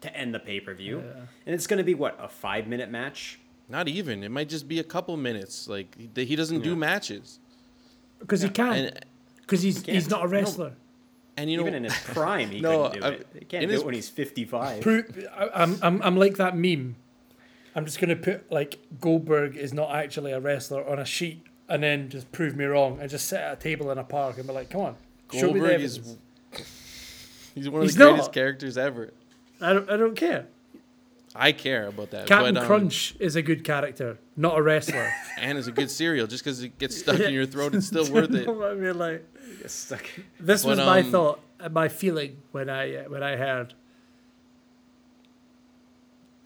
to 0.04 0.16
end 0.16 0.34
the 0.34 0.38
pay 0.38 0.60
per 0.60 0.72
view, 0.74 0.98
Yeah. 1.04 1.22
and 1.46 1.54
it's 1.54 1.66
going 1.66 1.78
to 1.78 1.84
be 1.84 1.94
what 1.94 2.16
a 2.20 2.28
five 2.28 2.66
minute 2.66 2.90
match. 2.90 3.38
Not 3.68 3.88
even. 3.88 4.22
It 4.22 4.30
might 4.30 4.48
just 4.48 4.68
be 4.68 4.78
a 4.78 4.84
couple 4.84 5.16
minutes. 5.16 5.68
Like 5.68 5.96
he 6.14 6.24
he 6.24 6.36
doesn't 6.36 6.62
do 6.62 6.76
matches. 6.76 7.38
because 8.20 8.42
he 8.42 8.48
can't. 8.48 9.04
Because 9.40 9.62
he's 9.62 9.84
he's 9.84 10.06
can't. 10.06 10.10
not 10.10 10.24
a 10.24 10.28
wrestler. 10.28 10.72
and 11.36 11.50
you 11.50 11.56
know, 11.56 11.62
Even 11.64 11.74
in 11.74 11.84
his 11.84 11.94
prime, 12.04 12.50
he 12.50 12.60
No, 12.60 12.88
couldn't 12.88 13.00
do 13.02 13.06
I- 13.06 13.10
it. 13.12 13.26
He 13.38 13.44
can't 13.44 13.62
do 13.66 13.70
his- 13.72 13.80
it 13.80 13.84
when 13.86 13.94
he's 13.94 14.08
fifty 14.08 14.44
five. 14.44 14.80
Pro- 14.82 15.02
I- 15.36 15.62
I'm, 15.62 15.78
I'm, 15.82 16.02
I'm 16.02 16.16
like 16.16 16.36
that 16.36 16.56
meme. 16.56 16.96
I'm 17.74 17.84
just 17.86 17.98
gonna 18.00 18.14
put 18.16 18.50
like 18.52 18.78
Goldberg 19.00 19.56
is 19.56 19.72
not 19.74 19.94
actually 19.94 20.30
a 20.32 20.38
wrestler 20.40 20.86
on 20.88 20.98
a 21.00 21.04
sheet, 21.04 21.42
and 21.68 21.82
then 21.82 22.08
just 22.08 22.30
prove 22.32 22.54
me 22.56 22.64
wrong, 22.66 22.98
and 23.00 23.10
just 23.10 23.26
sit 23.26 23.40
at 23.40 23.52
a 23.54 23.56
table 23.56 23.90
in 23.90 23.98
a 23.98 24.04
park 24.04 24.38
and 24.38 24.46
be 24.46 24.52
like, 24.52 24.70
"Come 24.70 24.82
on, 24.82 24.96
show 25.32 25.48
me 25.48 25.54
the 25.54 25.58
Goldberg 25.60 25.80
is 25.80 26.16
he's 27.54 27.68
one 27.68 27.80
of 27.82 27.86
He's 27.88 27.96
the 27.96 28.04
greatest 28.04 28.28
not. 28.28 28.32
characters 28.32 28.78
ever. 28.78 29.12
I 29.60 29.72
don't, 29.72 29.90
I 29.90 29.96
don't 29.96 30.16
care. 30.16 30.46
I 31.34 31.52
care 31.52 31.88
about 31.88 32.10
that. 32.10 32.26
Captain 32.28 32.54
but, 32.54 32.60
um, 32.60 32.66
Crunch 32.66 33.16
is 33.18 33.34
a 33.34 33.42
good 33.42 33.64
character, 33.64 34.18
not 34.36 34.56
a 34.56 34.62
wrestler. 34.62 35.10
and 35.38 35.58
is 35.58 35.66
a 35.66 35.72
good 35.72 35.90
cereal. 35.90 36.26
Just 36.26 36.44
because 36.44 36.62
it 36.64 36.78
gets 36.78 36.96
stuck 36.98 37.18
in 37.18 37.34
your 37.34 37.46
throat, 37.46 37.74
it's 37.74 37.86
still 37.86 38.10
worth 38.12 38.32
it. 38.34 38.48
I 38.48 38.74
mean, 38.74 38.98
like 38.98 39.26
Stuck. 39.66 40.04
this 40.38 40.62
But, 40.62 40.68
was 40.68 40.78
my 40.78 41.00
um, 41.00 41.10
thought, 41.10 41.40
uh, 41.58 41.68
my 41.70 41.88
feeling 41.88 42.42
when 42.52 42.68
I 42.68 42.96
uh, 42.96 43.04
when 43.04 43.22
I 43.22 43.36
heard. 43.36 43.74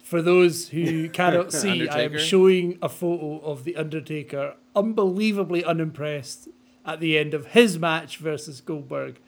For 0.03 0.23
those 0.23 0.69
who 0.69 1.09
cannot 1.11 1.53
see, 1.53 1.87
I 1.87 2.01
am 2.01 2.19
showing 2.19 2.79
a 2.81 2.89
photo 2.89 3.41
of 3.41 3.65
the 3.65 3.77
Undertaker, 3.77 4.55
unbelievably 4.75 5.65
unimpressed 5.65 6.49
at 6.87 7.01
the 7.01 7.19
end 7.19 7.35
of 7.35 7.49
his 7.49 7.79
match 7.79 8.17
versus 8.17 8.63
Goldberg. 8.63 9.19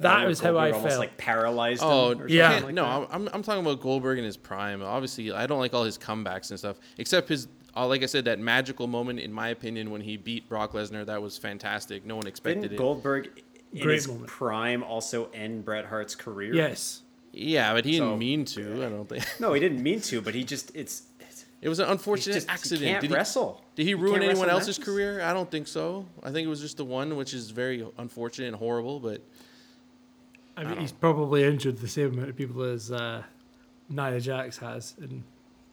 That 0.00 0.26
was 0.26 0.40
how 0.40 0.56
I 0.56 0.70
almost 0.70 0.88
felt. 0.88 1.00
like 1.00 1.16
paralyzed. 1.16 1.82
Oh 1.84 2.10
him 2.12 2.22
or 2.22 2.28
yeah. 2.28 2.50
something 2.50 2.64
like 2.66 2.74
no, 2.74 3.00
that. 3.00 3.14
I'm, 3.14 3.28
I'm 3.32 3.42
talking 3.42 3.64
about 3.64 3.80
Goldberg 3.80 4.18
in 4.18 4.24
his 4.24 4.36
prime. 4.36 4.82
Obviously, 4.82 5.30
I 5.32 5.46
don't 5.46 5.58
like 5.58 5.74
all 5.74 5.84
his 5.84 5.98
comebacks 5.98 6.50
and 6.50 6.58
stuff, 6.58 6.78
except 6.98 7.28
his. 7.28 7.48
Uh, 7.76 7.86
like 7.86 8.02
I 8.02 8.06
said, 8.06 8.24
that 8.24 8.40
magical 8.40 8.88
moment, 8.88 9.20
in 9.20 9.32
my 9.32 9.48
opinion, 9.48 9.92
when 9.92 10.00
he 10.00 10.16
beat 10.16 10.48
Brock 10.48 10.72
Lesnar, 10.72 11.06
that 11.06 11.22
was 11.22 11.38
fantastic. 11.38 12.04
No 12.04 12.16
one 12.16 12.26
expected 12.26 12.62
Didn't 12.62 12.74
it. 12.74 12.78
Goldberg 12.78 13.42
in 13.72 13.82
Great 13.82 13.94
his 13.94 14.08
moment. 14.08 14.26
prime 14.26 14.82
also 14.82 15.30
end 15.32 15.64
Bret 15.64 15.84
Hart's 15.86 16.16
career? 16.16 16.52
yes, 16.52 17.02
yeah, 17.32 17.72
but 17.72 17.84
he 17.84 17.92
didn't 17.92 18.18
mean 18.18 18.44
to. 18.46 18.84
I 18.84 18.88
don't 18.88 19.08
think. 19.08 19.24
No, 19.40 19.52
he 19.52 19.60
didn't 19.60 19.82
mean 19.82 20.00
to, 20.00 20.20
but 20.20 20.34
he 20.34 20.42
just 20.42 20.74
it's. 20.74 21.02
it's 21.20 21.44
It 21.62 21.68
was 21.68 21.78
an 21.78 21.84
He's 21.86 21.92
unfortunate 21.92 22.34
just, 22.34 22.50
accident. 22.50 22.80
He 22.80 22.88
can't 22.88 23.00
did, 23.02 23.10
he, 23.10 23.16
wrestle. 23.16 23.62
did 23.76 23.84
he 23.86 23.92
can't 23.92 24.02
ruin 24.02 24.22
anyone 24.24 24.50
else's 24.50 24.76
matches. 24.78 24.84
career? 24.84 25.20
I 25.22 25.32
don't 25.32 25.48
think 25.48 25.68
so. 25.68 26.06
I 26.24 26.32
think 26.32 26.46
it 26.46 26.48
was 26.48 26.60
just 26.60 26.76
the 26.76 26.84
one, 26.84 27.14
which 27.14 27.32
is 27.34 27.50
very 27.50 27.86
unfortunate 27.98 28.48
and 28.48 28.56
horrible. 28.56 28.98
But 28.98 29.22
I 30.56 30.64
mean, 30.64 30.78
he's 30.78 30.92
probably 30.92 31.44
injured 31.44 31.78
the 31.78 31.88
same 31.88 32.12
amount 32.12 32.28
of 32.30 32.36
people 32.36 32.62
as 32.62 32.90
uh, 32.92 33.22
Nia 33.88 34.20
Jax 34.20 34.58
has, 34.58 34.94
and 35.00 35.22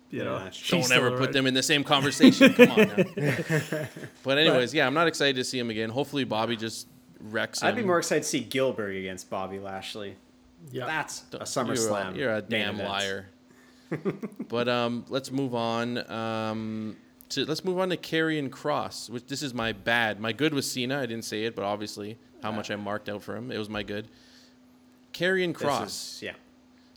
you 0.09 0.19
Yeah, 0.19 0.23
know, 0.23 0.47
she's 0.51 0.69
don't 0.71 0.83
still 0.83 0.97
ever 1.05 1.17
put 1.17 1.33
them 1.33 1.45
in 1.47 1.53
the 1.53 1.63
same 1.63 1.83
conversation. 1.83 2.53
Come 2.53 2.71
on. 2.71 2.87
Now. 3.17 3.87
But 4.23 4.37
anyways, 4.37 4.73
yeah, 4.73 4.87
I'm 4.87 4.93
not 4.93 5.07
excited 5.07 5.35
to 5.37 5.43
see 5.43 5.59
him 5.59 5.69
again. 5.69 5.89
Hopefully, 5.89 6.23
Bobby 6.23 6.55
just 6.55 6.87
wrecks 7.19 7.61
him. 7.61 7.67
I'd 7.67 7.75
be 7.75 7.83
more 7.83 7.97
excited 7.97 8.23
to 8.23 8.29
see 8.29 8.43
Gillberg 8.43 8.97
against 8.97 9.29
Bobby 9.29 9.59
Lashley. 9.59 10.15
Yeah, 10.71 10.85
That's 10.85 11.23
a 11.33 11.37
You're 11.37 11.41
SummerSlam. 11.45 12.15
You're 12.15 12.33
a 12.33 12.41
damn 12.41 12.75
event. 12.75 12.89
liar. 12.89 13.25
but 14.49 14.67
um, 14.67 15.05
let's 15.09 15.31
move 15.31 15.53
on. 15.55 16.09
Um, 16.11 16.97
to 17.29 17.45
let's 17.45 17.63
move 17.63 17.79
on 17.79 17.89
to 17.89 17.97
Karrion 17.97 18.49
Kross. 18.49 19.09
Which 19.09 19.25
this 19.27 19.41
is 19.41 19.53
my 19.53 19.71
bad. 19.73 20.19
My 20.19 20.31
good 20.33 20.53
was 20.53 20.69
Cena. 20.69 20.99
I 20.99 21.05
didn't 21.05 21.25
say 21.25 21.43
it, 21.45 21.55
but 21.55 21.63
obviously 21.63 22.17
how 22.43 22.51
much 22.51 22.69
I 22.71 22.75
marked 22.75 23.07
out 23.09 23.21
for 23.23 23.35
him. 23.35 23.51
It 23.51 23.57
was 23.57 23.69
my 23.69 23.83
good. 23.83 24.07
Karrion 25.17 25.53
Kross. 25.53 26.21
yeah. 26.21 26.33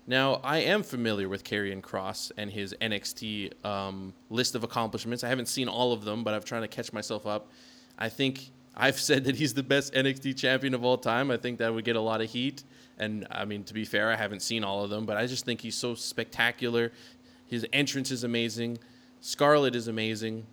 Now, 0.06 0.40
I 0.42 0.58
am 0.58 0.82
familiar 0.82 1.28
with 1.28 1.44
Karrion 1.44 1.80
Kross 1.80 2.32
and 2.36 2.50
his 2.50 2.74
NXT 2.80 3.64
um, 3.64 4.12
list 4.28 4.54
of 4.54 4.64
accomplishments. 4.64 5.22
I 5.24 5.28
haven't 5.28 5.46
seen 5.46 5.68
all 5.68 5.92
of 5.92 6.04
them, 6.04 6.24
but 6.24 6.34
I'm 6.34 6.42
trying 6.42 6.62
to 6.62 6.68
catch 6.68 6.92
myself 6.92 7.26
up. 7.26 7.48
I 7.98 8.08
think 8.08 8.50
I've 8.76 8.98
said 9.08 9.24
that 9.24 9.36
he's 9.36 9.54
the 9.54 9.62
best 9.62 9.94
NXT 9.94 10.36
champion 10.36 10.74
of 10.74 10.84
all 10.84 10.98
time. 10.98 11.30
I 11.30 11.36
think 11.36 11.58
that 11.58 11.72
would 11.72 11.84
get 11.84 11.96
a 11.96 12.00
lot 12.00 12.20
of 12.20 12.30
heat. 12.30 12.64
And 12.98 13.26
I 13.30 13.44
mean, 13.44 13.64
to 13.64 13.74
be 13.74 13.84
fair, 13.84 14.10
I 14.10 14.16
haven't 14.16 14.40
seen 14.40 14.64
all 14.64 14.84
of 14.84 14.90
them, 14.90 15.06
but 15.06 15.16
I 15.16 15.26
just 15.26 15.44
think 15.44 15.60
he's 15.60 15.76
so 15.76 15.94
spectacular. 15.94 16.92
His 17.46 17.66
entrance 17.72 18.10
is 18.10 18.24
amazing. 18.24 18.78
Scarlett 19.20 19.74
is 19.74 19.88
amazing. 19.88 20.46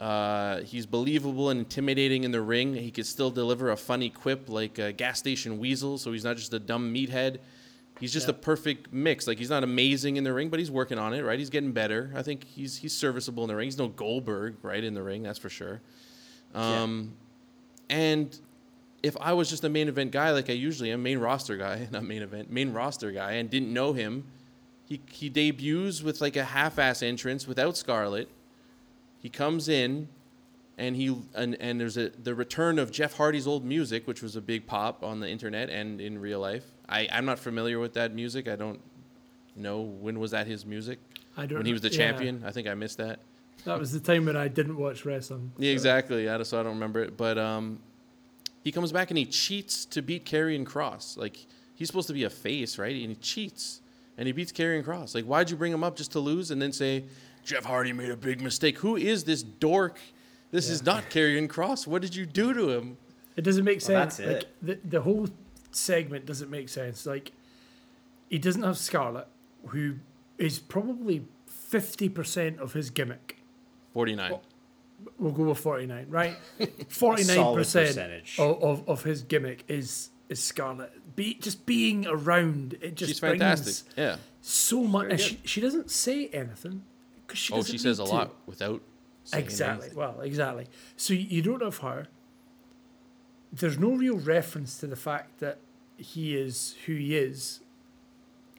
Uh, 0.00 0.60
he's 0.62 0.86
believable 0.86 1.50
and 1.50 1.58
intimidating 1.60 2.22
in 2.24 2.30
the 2.30 2.40
ring. 2.40 2.74
He 2.74 2.90
could 2.90 3.06
still 3.06 3.30
deliver 3.30 3.70
a 3.70 3.76
funny 3.76 4.10
quip 4.10 4.48
like 4.48 4.78
a 4.78 4.92
gas 4.92 5.18
station 5.18 5.58
weasel, 5.58 5.98
so 5.98 6.12
he's 6.12 6.22
not 6.24 6.36
just 6.36 6.54
a 6.54 6.58
dumb 6.60 6.94
meathead. 6.94 7.38
He's 7.98 8.12
just 8.12 8.28
Yeah. 8.28 8.30
a 8.30 8.38
perfect 8.38 8.92
mix. 8.92 9.26
Like 9.26 9.38
he's 9.38 9.50
not 9.50 9.64
amazing 9.64 10.16
in 10.16 10.22
the 10.22 10.32
ring, 10.32 10.50
but 10.50 10.60
he's 10.60 10.70
working 10.70 10.98
on 10.98 11.14
it, 11.14 11.22
right? 11.22 11.36
He's 11.36 11.50
getting 11.50 11.72
better. 11.72 12.12
I 12.14 12.22
think 12.22 12.44
he's 12.44 12.76
he's 12.76 12.92
serviceable 12.92 13.42
in 13.42 13.48
the 13.48 13.56
ring. 13.56 13.66
He's 13.66 13.76
no 13.78 13.88
Goldberg, 13.88 14.54
right, 14.62 14.84
in 14.84 14.94
the 14.94 15.02
ring, 15.02 15.24
that's 15.24 15.38
for 15.38 15.48
sure. 15.48 15.80
Um, 16.54 17.14
and 17.90 18.38
if 19.02 19.16
I 19.20 19.32
was 19.32 19.50
just 19.50 19.64
a 19.64 19.68
main 19.68 19.88
event 19.88 20.12
guy, 20.12 20.30
like 20.30 20.48
I 20.48 20.52
usually 20.52 20.92
am, 20.92 21.02
main 21.02 21.18
roster 21.18 21.56
guy, 21.56 21.88
not 21.92 22.04
main 22.04 22.22
event, 22.22 22.52
main 22.52 22.72
roster 22.72 23.10
guy, 23.10 23.32
and 23.32 23.50
didn't 23.50 23.72
know 23.72 23.92
him, 23.94 24.24
he 24.86 25.00
he 25.10 25.28
debuts 25.28 26.02
with 26.04 26.20
like 26.20 26.36
a 26.36 26.44
half-ass 26.44 27.02
entrance 27.02 27.48
without 27.48 27.76
Scarlett. 27.76 28.28
He 29.18 29.28
comes 29.28 29.68
in, 29.68 30.08
and 30.76 30.96
he 30.96 31.16
and, 31.34 31.56
and 31.60 31.80
there's 31.80 31.96
a 31.96 32.10
the 32.10 32.34
return 32.34 32.78
of 32.78 32.90
Jeff 32.90 33.14
Hardy's 33.14 33.46
old 33.46 33.64
music, 33.64 34.06
which 34.06 34.22
was 34.22 34.36
a 34.36 34.40
big 34.40 34.66
pop 34.66 35.02
on 35.02 35.20
the 35.20 35.28
internet 35.28 35.70
and 35.70 36.00
in 36.00 36.18
real 36.18 36.40
life. 36.40 36.64
I 36.88 37.08
I'm 37.12 37.24
not 37.24 37.38
familiar 37.38 37.78
with 37.78 37.94
that 37.94 38.14
music. 38.14 38.48
I 38.48 38.56
don't 38.56 38.80
know 39.56 39.80
when 39.80 40.18
was 40.18 40.30
that 40.30 40.46
his 40.46 40.64
music. 40.64 40.98
I 41.36 41.46
don't 41.46 41.58
When 41.58 41.66
he 41.66 41.72
was 41.72 41.82
the 41.82 41.90
yeah. 41.90 41.96
champion, 41.96 42.42
I 42.44 42.52
think 42.52 42.68
I 42.68 42.74
missed 42.74 42.98
that. 42.98 43.20
That 43.64 43.78
was 43.78 43.92
the 43.92 44.00
time 44.00 44.26
when 44.26 44.36
I 44.36 44.48
didn't 44.48 44.76
watch 44.76 45.04
wrestling. 45.04 45.52
Yeah, 45.58 45.72
exactly. 45.72 46.28
I, 46.28 46.42
so 46.42 46.60
I 46.60 46.62
don't 46.62 46.74
remember 46.74 47.02
it. 47.02 47.16
But 47.16 47.38
um, 47.38 47.80
he 48.64 48.72
comes 48.72 48.92
back 48.92 49.10
and 49.10 49.18
he 49.18 49.26
cheats 49.26 49.84
to 49.86 50.02
beat 50.02 50.24
Karrion 50.24 50.64
Kross. 50.64 51.16
Like 51.16 51.46
he's 51.74 51.88
supposed 51.88 52.06
to 52.08 52.14
be 52.14 52.24
a 52.24 52.30
face, 52.30 52.78
right? 52.78 52.94
And 52.94 53.10
he 53.10 53.14
cheats 53.16 53.80
and 54.16 54.26
he 54.26 54.32
beats 54.32 54.52
Karrion 54.52 54.84
Kross. 54.84 55.14
Like 55.14 55.24
why'd 55.24 55.50
you 55.50 55.56
bring 55.56 55.72
him 55.72 55.84
up 55.84 55.96
just 55.96 56.12
to 56.12 56.20
lose 56.20 56.50
and 56.50 56.60
then 56.62 56.72
say 56.72 57.04
Jeff 57.48 57.64
Hardy 57.64 57.94
made 57.94 58.10
a 58.10 58.16
big 58.16 58.42
mistake? 58.42 58.78
Who 58.80 58.94
is 58.96 59.24
this 59.24 59.42
dork? 59.42 59.98
This 60.50 60.68
is 60.68 60.84
not 60.84 61.08
Karrion 61.08 61.48
Kross. 61.48 61.86
What 61.86 62.02
did 62.02 62.14
you 62.14 62.26
do 62.26 62.52
to 62.52 62.70
him? 62.70 62.98
It 63.36 63.42
doesn't 63.42 63.64
make 63.64 63.78
Well, 63.78 63.86
sense. 63.86 64.16
that's 64.18 64.28
like 64.28 64.42
it. 64.42 64.48
the 64.62 64.78
the 64.88 65.00
whole 65.02 65.28
segment 65.70 66.26
doesn't 66.26 66.50
make 66.50 66.68
sense. 66.68 67.06
Like 67.06 67.32
he 68.28 68.38
doesn't 68.38 68.62
have 68.62 68.76
Scarlett, 68.76 69.28
who 69.68 69.94
is 70.36 70.58
probably 70.58 71.24
fifty 71.46 72.08
percent 72.10 72.58
of 72.58 72.74
his 72.74 72.90
gimmick. 72.90 73.38
Forty 73.94 74.14
nine. 74.14 74.34
We'll 75.18 75.32
go 75.32 75.44
with 75.44 75.58
forty 75.58 75.86
nine, 75.86 76.06
right? 76.10 76.36
49 76.90 77.54
percent 77.54 77.98
of, 78.38 78.62
of 78.62 78.88
of 78.88 79.02
his 79.04 79.22
gimmick 79.22 79.64
is 79.68 80.10
is 80.28 80.42
Scarlett. 80.42 80.92
Be 81.16 81.34
just 81.34 81.64
being 81.64 82.06
around 82.06 82.76
it 82.82 82.94
just 82.96 83.10
She's 83.12 83.18
fantastic. 83.20 83.94
brings 83.94 83.96
Yeah. 83.96 84.16
so 84.42 84.82
much. 84.84 85.10
And 85.10 85.20
she 85.20 85.40
she 85.44 85.60
doesn't 85.62 85.90
say 85.90 86.26
anything 86.28 86.82
because 87.28 87.38
she 87.38 87.52
Oh, 87.54 87.62
she 87.62 87.78
says 87.78 88.00
a 88.00 88.04
to. 88.04 88.10
lot 88.10 88.34
without. 88.46 88.82
saying 89.24 89.44
Exactly. 89.44 89.84
anything. 89.86 89.98
Well, 89.98 90.20
exactly. 90.22 90.66
So 90.96 91.12
you 91.14 91.42
don't 91.42 91.62
have 91.62 91.76
her. 91.78 92.08
There's 93.52 93.78
no 93.78 93.90
real 93.92 94.16
reference 94.16 94.78
to 94.80 94.86
the 94.88 94.96
fact 94.96 95.38
that 95.40 95.58
he 95.96 96.36
is 96.36 96.74
who 96.86 96.94
he 96.94 97.16
is. 97.16 97.60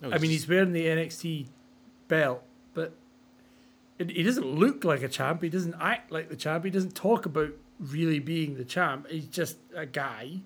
No, 0.01 0.11
I 0.11 0.17
mean, 0.19 0.31
he's 0.31 0.47
wearing 0.47 0.71
the 0.73 0.85
NXT 0.85 1.47
belt, 2.07 2.43
but 2.73 2.93
it, 3.97 4.09
he 4.11 4.23
doesn't 4.23 4.45
look 4.45 4.83
like 4.83 5.01
a 5.03 5.09
champ. 5.09 5.41
He 5.43 5.49
doesn't 5.49 5.75
act 5.81 6.11
like 6.11 6.29
the 6.29 6.35
champ. 6.35 6.63
He 6.63 6.71
doesn't 6.71 6.95
talk 6.95 7.25
about 7.25 7.49
really 7.79 8.19
being 8.19 8.55
the 8.55 8.63
champ. 8.65 9.07
He's 9.09 9.25
just 9.27 9.57
a 9.75 9.85
guy, 9.85 10.39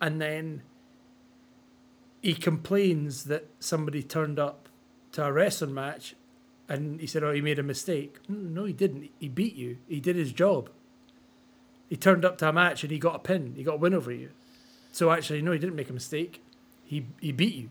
and 0.00 0.20
then 0.20 0.62
he 2.22 2.34
complains 2.34 3.24
that 3.24 3.46
somebody 3.58 4.02
turned 4.02 4.38
up 4.38 4.68
to 5.12 5.24
a 5.24 5.32
wrestling 5.32 5.74
match, 5.74 6.14
and 6.72 7.00
he 7.00 7.06
said, 7.06 7.22
"Oh, 7.22 7.32
he 7.32 7.40
made 7.40 7.58
a 7.58 7.62
mistake." 7.62 8.16
No, 8.28 8.64
he 8.64 8.72
didn't. 8.72 9.10
He 9.18 9.28
beat 9.28 9.54
you. 9.54 9.78
He 9.88 10.00
did 10.00 10.16
his 10.16 10.32
job. 10.32 10.70
He 11.88 11.96
turned 11.96 12.24
up 12.24 12.38
to 12.38 12.48
a 12.48 12.52
match 12.52 12.82
and 12.82 12.90
he 12.90 12.98
got 12.98 13.14
a 13.16 13.18
pin. 13.18 13.52
He 13.56 13.62
got 13.62 13.74
a 13.74 13.76
win 13.78 13.92
over 13.94 14.10
you. 14.10 14.30
So 14.92 15.10
actually, 15.10 15.42
no, 15.42 15.52
he 15.52 15.58
didn't 15.58 15.76
make 15.76 15.90
a 15.90 15.92
mistake. 15.92 16.42
He 16.84 17.06
he 17.20 17.32
beat 17.32 17.54
you. 17.54 17.70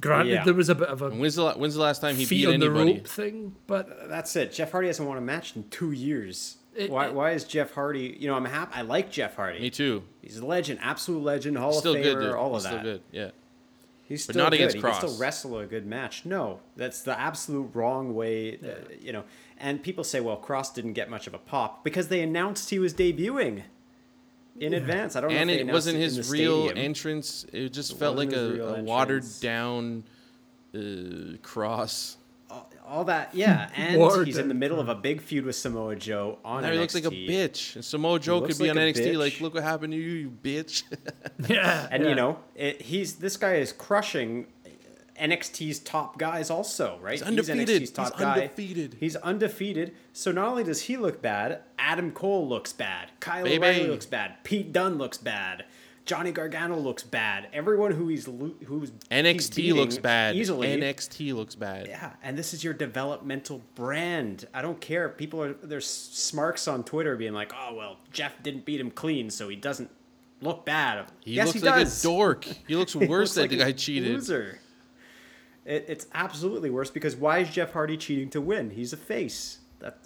Granted, 0.00 0.30
Yeah. 0.32 0.44
there 0.44 0.54
was 0.54 0.68
a 0.68 0.74
bit 0.74 0.88
of 0.88 1.02
a 1.02 1.10
When's 1.10 1.34
the, 1.34 1.50
when's 1.52 1.74
the 1.74 1.80
last 1.82 2.00
time 2.00 2.14
he 2.14 2.24
feet 2.24 2.46
beat 2.46 2.52
on 2.54 2.60
the 2.60 2.66
anybody? 2.66 2.92
rope 2.98 3.06
thing, 3.08 3.56
but 3.66 4.08
That's 4.08 4.36
it. 4.36 4.52
Jeff 4.52 4.70
Hardy 4.70 4.86
hasn't 4.86 5.08
won 5.08 5.18
a 5.18 5.20
match 5.20 5.56
in 5.56 5.68
two 5.68 5.90
years. 5.90 6.58
It- 6.76 6.90
why, 6.90 7.06
it- 7.08 7.14
why 7.14 7.32
is 7.32 7.42
Jeff 7.42 7.72
Hardy? 7.74 8.16
You 8.20 8.28
know, 8.28 8.36
I'm 8.36 8.44
happy. 8.44 8.72
I 8.74 8.82
like 8.82 9.10
Jeff 9.10 9.34
Hardy. 9.34 9.58
Me 9.58 9.68
too. 9.70 10.04
He's 10.22 10.36
a 10.38 10.46
legend, 10.46 10.78
absolute 10.80 11.24
legend, 11.24 11.58
Hall 11.58 11.72
Still 11.72 11.96
of 11.96 12.02
good, 12.02 12.16
Famer, 12.18 12.22
dude. 12.22 12.34
all 12.34 12.54
He's 12.54 12.64
of 12.66 12.70
that. 12.70 12.80
Still 12.80 12.92
good. 12.92 13.02
Yeah. 13.10 13.30
He's 14.10 14.26
But 14.26 14.34
still 14.34 14.44
not 14.44 14.50
good. 14.50 14.56
against 14.56 14.74
he 14.76 14.82
can 14.82 14.90
Kross. 14.90 14.96
still 14.96 15.16
wrestle 15.18 15.58
a 15.60 15.66
good 15.66 15.86
match. 15.86 16.26
No, 16.26 16.58
that's 16.76 17.00
the 17.02 17.18
absolute 17.18 17.70
wrong 17.74 18.12
way. 18.14 18.58
uh, 18.58 18.92
you 19.00 19.12
know, 19.12 19.22
and 19.56 19.80
people 19.82 20.02
say, 20.04 20.18
well, 20.20 20.36
Kross 20.36 20.74
didn't 20.74 20.94
get 20.94 21.08
much 21.08 21.26
of 21.28 21.32
a 21.34 21.38
pop 21.38 21.84
because 21.84 22.08
they 22.08 22.20
announced 22.20 22.70
he 22.70 22.80
was 22.80 22.92
debuting 22.92 23.62
in 24.58 24.74
advance. 24.74 25.14
I 25.14 25.20
don't 25.20 25.30
know. 25.30 25.36
and 25.36 25.48
if 25.48 25.60
it 25.60 25.72
wasn't 25.72 25.96
his 25.98 26.28
real 26.30 26.64
stadium. 26.66 26.84
entrance. 26.86 27.46
It 27.52 27.68
just 27.72 27.92
It 27.92 27.98
felt 27.98 28.16
like 28.16 28.32
a, 28.32 28.78
a 28.78 28.82
watered 28.82 29.24
down 29.40 30.02
uh, 30.74 30.78
Kross. 31.42 32.16
All 32.86 33.04
that, 33.04 33.34
yeah. 33.34 33.68
Hmm. 33.68 33.80
And 33.80 34.00
Watered 34.00 34.26
he's 34.26 34.38
in 34.38 34.48
the 34.48 34.54
middle 34.54 34.80
of 34.80 34.88
a 34.88 34.94
big 34.94 35.20
feud 35.20 35.44
with 35.44 35.56
Samoa 35.56 35.96
Joe 35.96 36.38
on 36.44 36.62
Now 36.62 36.68
NXT. 36.68 36.72
he 36.72 36.78
looks 36.78 36.94
like 36.94 37.04
a 37.04 37.10
bitch. 37.10 37.74
And 37.76 37.84
Samoa 37.84 38.18
Joe 38.18 38.40
could 38.40 38.58
be 38.58 38.68
like 38.68 38.70
on 38.70 38.76
NXT. 38.76 39.06
bitch. 39.12 39.18
Like, 39.18 39.40
look 39.40 39.54
what 39.54 39.62
happened 39.62 39.92
to 39.92 39.98
you, 39.98 40.10
you 40.12 40.30
bitch. 40.30 40.82
yeah, 41.48 41.86
And 41.90 42.02
yeah. 42.02 42.08
you 42.08 42.14
know, 42.14 42.38
it, 42.54 42.82
he's 42.82 43.16
this 43.16 43.36
guy 43.36 43.54
is 43.54 43.72
crushing 43.72 44.46
NXT's 45.20 45.78
top 45.80 46.18
guys 46.18 46.50
also, 46.50 46.98
right? 47.02 47.12
He's 47.12 47.22
undefeated. 47.22 47.82
NXT's 47.82 47.90
top 47.90 48.12
He's 48.12 48.20
guy. 48.20 48.32
undefeated. 48.34 48.96
He's 48.98 49.16
undefeated. 49.16 49.94
So 50.12 50.32
not 50.32 50.48
only 50.48 50.64
does 50.64 50.82
he 50.82 50.96
look 50.96 51.20
bad, 51.20 51.60
Adam 51.78 52.10
Cole 52.10 52.48
looks 52.48 52.72
bad. 52.72 53.10
Kyle 53.20 53.44
Baby. 53.44 53.58
O'Reilly 53.58 53.86
looks 53.88 54.06
bad. 54.06 54.42
Pete 54.44 54.72
Dunne 54.72 54.96
looks 54.98 55.18
bad. 55.18 55.64
Johnny 56.10 56.32
Gargano 56.32 56.76
looks 56.76 57.04
bad. 57.04 57.46
Everyone 57.52 57.92
who 57.92 58.08
he's 58.08 58.26
lo- 58.26 58.56
who's 58.66 58.90
NXT 59.12 59.72
looks 59.74 59.96
bad. 59.96 60.34
easily. 60.34 60.66
NXT 60.66 61.32
looks 61.34 61.54
bad. 61.54 61.86
Yeah, 61.86 62.14
and 62.20 62.36
this 62.36 62.52
is 62.52 62.64
your 62.64 62.74
developmental 62.74 63.62
brand. 63.76 64.48
I 64.52 64.60
don't 64.60 64.80
care. 64.80 65.08
People 65.08 65.40
are 65.40 65.52
there's 65.52 65.86
smarks 65.86 66.66
on 66.66 66.82
Twitter 66.82 67.14
being 67.14 67.32
like, 67.32 67.52
"Oh 67.56 67.76
well, 67.76 67.98
Jeff 68.10 68.42
didn't 68.42 68.64
beat 68.64 68.80
him 68.80 68.90
clean, 68.90 69.30
so 69.30 69.48
he 69.48 69.54
doesn't 69.54 69.88
look 70.40 70.64
bad." 70.64 71.12
He 71.20 71.34
yes, 71.34 71.46
looks 71.46 71.60
he 71.60 71.64
like 71.64 71.84
does. 71.84 72.04
a 72.04 72.08
dork. 72.08 72.44
He 72.66 72.74
looks 72.74 72.92
He 72.94 73.06
worse 73.06 73.08
looks 73.08 73.34
than 73.34 73.42
like 73.44 73.50
the 73.50 73.56
guy 73.58 73.70
cheated. 73.70 74.10
Loser. 74.10 74.58
It, 75.64 75.84
it's 75.86 76.08
absolutely 76.12 76.70
worse 76.70 76.90
because 76.90 77.14
why 77.14 77.38
is 77.38 77.50
Jeff 77.50 77.72
Hardy 77.72 77.96
cheating 77.96 78.30
to 78.30 78.40
win? 78.40 78.70
He's 78.70 78.92
a 78.92 78.96
face. 78.96 79.60
That 79.78 79.98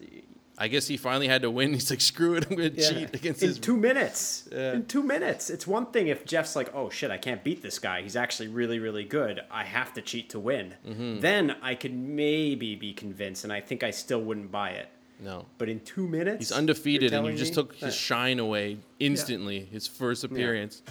I 0.56 0.68
guess 0.68 0.86
he 0.86 0.96
finally 0.96 1.26
had 1.28 1.42
to 1.42 1.50
win. 1.50 1.72
He's 1.74 1.90
like, 1.90 2.00
screw 2.00 2.34
it, 2.34 2.46
I'm 2.48 2.56
gonna 2.56 2.70
yeah. 2.74 2.88
cheat 2.88 3.14
against 3.14 3.42
in 3.42 3.48
his. 3.48 3.58
two 3.58 3.76
minutes. 3.76 4.48
Yeah. 4.52 4.74
In 4.74 4.86
two 4.86 5.02
minutes, 5.02 5.50
it's 5.50 5.66
one 5.66 5.86
thing 5.86 6.08
if 6.08 6.24
Jeff's 6.24 6.54
like, 6.54 6.72
"Oh 6.74 6.90
shit, 6.90 7.10
I 7.10 7.16
can't 7.18 7.42
beat 7.42 7.62
this 7.62 7.78
guy. 7.78 8.02
He's 8.02 8.16
actually 8.16 8.48
really, 8.48 8.78
really 8.78 9.04
good. 9.04 9.40
I 9.50 9.64
have 9.64 9.92
to 9.94 10.02
cheat 10.02 10.30
to 10.30 10.38
win." 10.38 10.74
Mm-hmm. 10.86 11.20
Then 11.20 11.56
I 11.62 11.74
could 11.74 11.94
maybe 11.94 12.76
be 12.76 12.92
convinced, 12.92 13.44
and 13.44 13.52
I 13.52 13.60
think 13.60 13.82
I 13.82 13.90
still 13.90 14.22
wouldn't 14.22 14.52
buy 14.52 14.70
it. 14.70 14.88
no, 15.20 15.46
But 15.58 15.68
in 15.68 15.80
two 15.80 16.06
minutes, 16.06 16.38
he's 16.38 16.52
undefeated, 16.52 17.12
and 17.12 17.26
you 17.26 17.34
just 17.34 17.52
me 17.52 17.54
took 17.56 17.78
that- 17.80 17.86
his 17.86 17.94
shine 17.96 18.38
away 18.38 18.78
instantly. 19.00 19.64
His 19.64 19.86
first 19.88 20.24
appearance. 20.24 20.82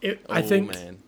It- 0.00 0.24
Oh 0.28 0.34
I 0.34 0.42
think 0.42 0.72
man, 0.74 0.98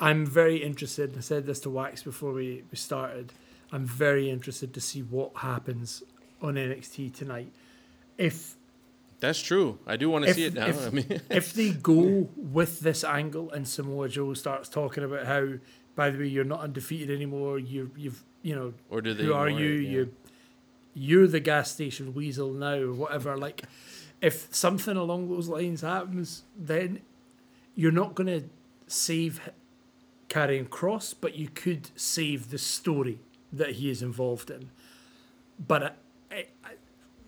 I'm 0.00 0.26
very 0.26 0.56
interested. 0.56 1.14
I 1.16 1.20
said 1.20 1.46
this 1.46 1.60
to 1.60 1.70
Wax 1.70 2.02
before 2.02 2.32
we, 2.32 2.64
we 2.70 2.76
started. 2.76 3.32
I'm 3.70 3.86
very 3.86 4.28
interested 4.28 4.74
to 4.74 4.80
see 4.80 5.02
what 5.02 5.30
happens 5.36 6.02
on 6.42 6.54
NXT 6.54 7.14
tonight. 7.14 7.52
If 8.18 8.56
That's 9.20 9.40
true. 9.40 9.78
I 9.86 9.96
do 9.96 10.10
want 10.10 10.24
to 10.24 10.30
if, 10.30 10.36
see 10.36 10.44
it 10.44 10.54
now. 10.54 10.66
if, 10.66 10.86
I 10.86 10.90
mean, 10.90 11.20
if 11.30 11.52
they 11.52 11.70
go 11.70 12.28
with 12.36 12.80
this 12.80 13.04
angle 13.04 13.50
and 13.50 13.66
Samoa 13.66 14.08
Joe 14.08 14.34
starts 14.34 14.68
talking 14.68 15.04
about 15.04 15.26
how, 15.26 15.54
by 15.94 16.10
the 16.10 16.18
way, 16.18 16.26
you're 16.26 16.44
not 16.44 16.60
undefeated 16.60 17.10
anymore. 17.14 17.58
You 17.58 17.90
you've 17.96 18.22
you 18.42 18.54
know 18.54 18.74
Or 18.88 19.00
do 19.00 19.14
they 19.14 19.24
who 19.24 19.34
are 19.34 19.48
you? 19.48 19.80
it? 19.80 19.82
Yeah. 19.82 19.90
You 19.90 20.14
you're 20.92 21.26
the 21.28 21.40
gas 21.40 21.70
station 21.70 22.14
weasel 22.14 22.52
now 22.52 22.74
or 22.74 22.92
whatever. 22.92 23.36
Like 23.46 23.62
if 24.20 24.54
something 24.54 24.96
along 24.96 25.28
those 25.28 25.48
lines 25.48 25.80
happens, 25.80 26.42
then 26.56 27.00
you're 27.74 27.92
not 27.92 28.14
going 28.14 28.26
to 28.26 28.48
save 28.86 29.50
Karrion 30.28 30.68
Kross, 30.68 31.14
but 31.18 31.36
you 31.36 31.48
could 31.48 31.88
save 31.96 32.50
the 32.50 32.58
story 32.58 33.18
that 33.52 33.72
he 33.72 33.90
is 33.90 34.02
involved 34.02 34.50
in. 34.50 34.70
But 35.58 35.96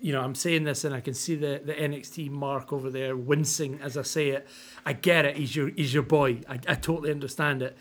you 0.02 0.12
know, 0.12 0.20
I'm 0.20 0.34
saying 0.34 0.64
this, 0.64 0.84
and 0.84 0.94
I 0.94 1.00
can 1.00 1.14
see 1.14 1.34
the, 1.36 1.62
the 1.64 1.72
NXT 1.72 2.28
mark 2.30 2.72
over 2.72 2.90
there 2.90 3.16
wincing 3.16 3.78
as 3.80 3.96
I 3.96 4.02
say 4.02 4.30
it. 4.30 4.46
I 4.84 4.92
get 4.92 5.24
it. 5.24 5.36
He's 5.36 5.54
your 5.56 5.68
he's 5.68 5.94
your 5.94 6.02
boy. 6.02 6.40
I, 6.48 6.54
I 6.68 6.74
totally 6.74 7.10
understand 7.12 7.62
it. 7.62 7.76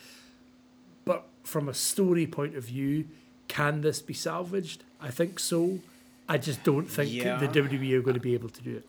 But 1.03 1.25
from 1.43 1.67
a 1.67 1.73
story 1.73 2.27
point 2.27 2.55
of 2.55 2.63
view, 2.65 3.07
can 3.47 3.81
this 3.81 4.01
be 4.01 4.13
salvaged? 4.13 4.83
I 5.01 5.09
think 5.09 5.39
so. 5.39 5.79
I 6.29 6.37
just 6.37 6.63
don't 6.63 6.85
think 6.85 7.11
Yeah. 7.11 7.37
the 7.37 7.47
WWE 7.47 7.93
are 7.95 8.01
going 8.01 8.13
to 8.13 8.19
be 8.21 8.33
able 8.35 8.49
to 8.49 8.61
do 8.61 8.75
it. 8.77 8.85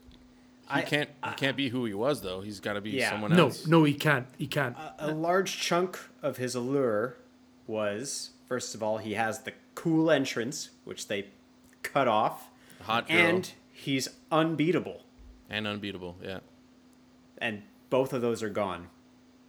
he 0.70 0.80
I- 0.80 0.82
can't. 0.82 1.10
He 1.24 1.34
can't 1.36 1.56
be 1.56 1.70
who 1.70 1.84
he 1.86 1.94
was 1.94 2.20
though. 2.20 2.42
He's 2.42 2.60
got 2.60 2.74
to 2.74 2.80
be 2.80 2.90
Yeah. 2.90 3.10
someone 3.10 3.32
No, 3.34 3.44
else. 3.46 3.66
no, 3.66 3.84
he 3.84 3.94
can't. 3.94 4.26
He 4.38 4.46
can't. 4.46 4.76
a 4.98 5.10
large 5.12 5.58
chunk 5.58 5.98
of 6.22 6.36
his 6.36 6.54
allure 6.54 7.16
was 7.66 8.30
first 8.46 8.74
of 8.74 8.82
all 8.82 8.98
he 8.98 9.14
has 9.14 9.40
the 9.40 9.52
cool 9.74 10.10
entrance 10.10 10.70
which 10.84 11.08
they 11.08 11.26
cut 11.82 12.06
off 12.06 12.48
Hot 12.82 13.08
girl 13.08 13.16
and 13.16 13.52
he's 13.72 14.08
unbeatable 14.30 15.02
And 15.50 15.66
unbeatable. 15.66 16.16
Yeah. 16.22 16.40
and 17.38 17.62
both 17.90 18.12
of 18.12 18.20
those 18.22 18.42
are 18.42 18.48
gone 18.50 18.88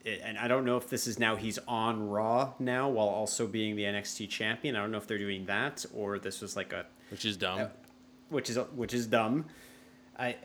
and 0.05 0.37
i 0.37 0.47
don't 0.49 0.65
know 0.65 0.75
if 0.75 0.89
this 0.89 1.07
is 1.07 1.17
now 1.17 1.35
he's 1.37 1.57
on 1.67 2.09
raw 2.09 2.51
now 2.59 2.89
while 2.89 3.07
also 3.07 3.47
being 3.47 3.75
the 3.77 3.83
nxt 3.83 4.27
champion 4.29 4.75
i 4.75 4.79
don't 4.81 4.91
know 4.91 4.97
if 4.97 5.07
they're 5.07 5.17
doing 5.17 5.45
that 5.45 5.85
or 5.93 6.19
this 6.19 6.41
was 6.41 6.55
like 6.57 6.73
a 6.73 6.85
Which 7.09 7.23
is 7.25 7.37
dumb. 7.37 7.69
which 8.29 8.49
is 8.49 8.57
which 8.75 8.93
is 8.93 9.07
dumb. 9.07 9.45
I 10.17 10.35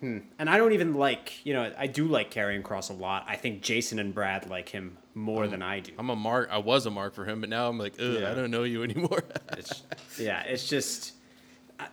hmm. 0.00 0.18
and 0.38 0.48
I 0.50 0.56
don't 0.58 0.72
even 0.72 0.94
like 0.94 1.44
you 1.44 1.52
know 1.54 1.72
I 1.78 1.86
do 1.86 2.06
like 2.06 2.30
Karrion 2.32 2.62
Kross 2.62 2.88
a 2.90 2.92
lot. 2.94 3.24
I 3.28 3.36
think 3.36 3.60
Jason 3.62 3.98
and 3.98 4.14
Brad 4.14 4.48
like 4.50 4.68
him 4.70 4.96
more 5.14 5.46
than 5.46 5.62
I 5.62 5.80
do. 5.80 5.92
I'm 5.98 6.08
a 6.10 6.16
mark. 6.16 6.48
I 6.50 6.58
was 6.58 6.86
a 6.86 6.90
mark 6.90 7.14
for 7.14 7.24
him, 7.26 7.40
but 7.40 7.50
now 7.50 7.68
I'm 7.68 7.78
like, 7.78 7.94
Ugh, 8.00 8.20
Yeah. 8.20 8.30
I 8.30 8.34
don't 8.34 8.50
know 8.50 8.62
you 8.64 8.82
anymore. 8.88 9.22
It's, 9.58 9.82
yeah, 10.18 10.42
it's 10.42 10.68
just 10.68 11.12
uh, 11.12 11.19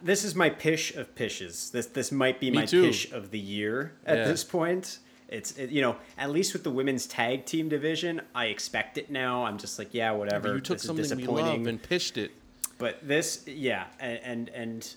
this 0.01 0.23
is 0.23 0.35
my 0.35 0.49
pish 0.49 0.95
of 0.95 1.14
pishes. 1.15 1.69
This 1.72 1.88
this 1.88 2.11
might 2.11 2.39
be 2.39 2.49
Me 2.51 2.57
my 2.59 2.65
too. 2.65 2.84
pish 2.84 3.11
of 3.11 3.31
the 3.31 3.39
year 3.39 3.93
at 4.05 4.18
Yeah. 4.19 4.23
this 4.27 4.43
point. 4.43 4.99
It's 5.30 5.51
it, 5.57 5.69
you 5.72 5.81
know 5.81 5.97
at 6.18 6.30
least 6.31 6.53
with 6.53 6.64
the 6.64 6.72
women's 6.72 7.05
tag 7.05 7.45
team 7.45 7.68
division, 7.69 8.22
I 8.34 8.45
expect 8.45 8.97
it 8.97 9.09
now. 9.11 9.45
I'm 9.45 9.57
just 9.57 9.77
like 9.77 9.93
yeah, 9.93 10.11
whatever. 10.11 10.49
but 10.49 10.53
you 10.55 10.61
took 10.61 10.77
this 10.77 10.84
is 10.84 11.09
something 11.09 11.18
we 11.34 11.41
love 11.41 11.68
and 11.68 11.81
pitched 11.81 12.18
it. 12.18 12.31
But 12.77 13.05
this, 13.07 13.43
yeah, 13.47 13.85
and 13.99 14.19
and, 14.23 14.49
and 14.49 14.95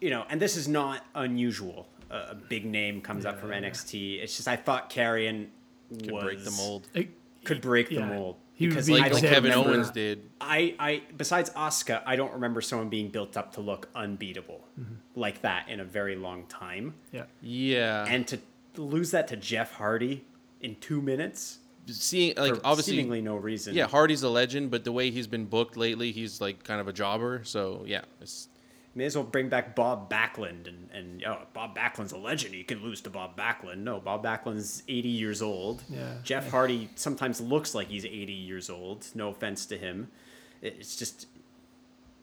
you 0.00 0.10
know, 0.10 0.24
and 0.28 0.40
this 0.40 0.56
is 0.56 0.68
not 0.68 1.04
unusual. 1.14 1.88
A, 2.10 2.30
a 2.30 2.34
big 2.34 2.64
name 2.64 3.00
comes 3.00 3.24
up 3.24 3.40
from 3.40 3.50
NXT. 3.50 4.22
It's 4.22 4.36
just 4.36 4.46
I 4.48 4.56
thought 4.56 4.90
Karrion 4.90 5.46
Could 5.88 6.10
was 6.10 6.24
break 6.24 6.44
the 6.44 6.50
mold. 6.52 6.88
It- 6.94 7.08
Could 7.44 7.60
break 7.60 7.88
the 7.88 7.96
yeah. 7.96 8.06
mold 8.08 8.36
He 8.62 8.68
would 8.68 8.74
because 8.74 8.86
be 8.86 8.94
I 8.94 9.08
Like 9.08 9.22
Kevin 9.22 9.50
remember- 9.50 9.70
Owens 9.70 9.90
did. 9.90 10.30
I, 10.40 10.74
I 10.78 11.02
besides 11.16 11.50
Oscar, 11.54 12.02
I 12.06 12.16
don't 12.16 12.32
remember 12.32 12.60
someone 12.60 12.88
being 12.88 13.08
built 13.08 13.36
up 13.36 13.54
to 13.54 13.60
look 13.60 13.88
unbeatable 13.94 14.64
mm-hmm. 14.78 14.94
like 15.14 15.42
that 15.42 15.68
in 15.68 15.80
a 15.80 15.84
very 15.84 16.16
long 16.16 16.46
time. 16.46 16.94
yeah. 17.12 17.24
Yeah. 17.40 18.06
And 18.08 18.26
to 18.28 18.38
lose 18.76 19.10
that 19.10 19.28
to 19.28 19.36
Jeff 19.36 19.72
Hardy 19.74 20.24
in 20.60 20.76
two 20.76 21.02
minutes 21.02 21.58
seeing 21.88 22.34
like 22.36 22.54
for 22.54 22.60
obviously 22.64 22.92
seemingly 22.92 23.20
no 23.20 23.36
reason. 23.36 23.74
yeah 23.74 23.86
hardy's 23.86 24.22
a 24.22 24.28
legend 24.28 24.70
but 24.70 24.84
the 24.84 24.92
way 24.92 25.10
he's 25.10 25.26
been 25.26 25.44
booked 25.44 25.76
lately 25.76 26.12
he's 26.12 26.40
like 26.40 26.62
kind 26.62 26.80
of 26.80 26.86
a 26.88 26.92
jobber 26.92 27.42
so 27.44 27.82
yeah 27.86 28.02
it's 28.20 28.48
May 28.94 29.06
as 29.06 29.16
well 29.16 29.24
bring 29.24 29.48
back 29.48 29.74
Bob 29.74 30.10
Backlund 30.10 30.68
and, 30.68 30.90
and 30.92 31.24
oh, 31.24 31.38
Bob 31.54 31.74
Backlund's 31.76 32.12
a 32.12 32.18
legend. 32.18 32.54
You 32.54 32.64
can 32.64 32.82
lose 32.82 33.00
to 33.02 33.10
Bob 33.10 33.36
Backlund. 33.36 33.78
No, 33.78 34.00
Bob 34.00 34.22
Backlund's 34.22 34.82
80 34.86 35.08
years 35.08 35.40
old. 35.40 35.82
Yeah. 35.88 36.14
Jeff 36.22 36.50
Hardy 36.50 36.90
sometimes 36.94 37.40
looks 37.40 37.74
like 37.74 37.88
he's 37.88 38.04
80 38.04 38.32
years 38.32 38.68
old. 38.68 39.06
No 39.14 39.28
offense 39.30 39.64
to 39.66 39.78
him. 39.78 40.08
It's 40.60 40.94
just, 40.96 41.26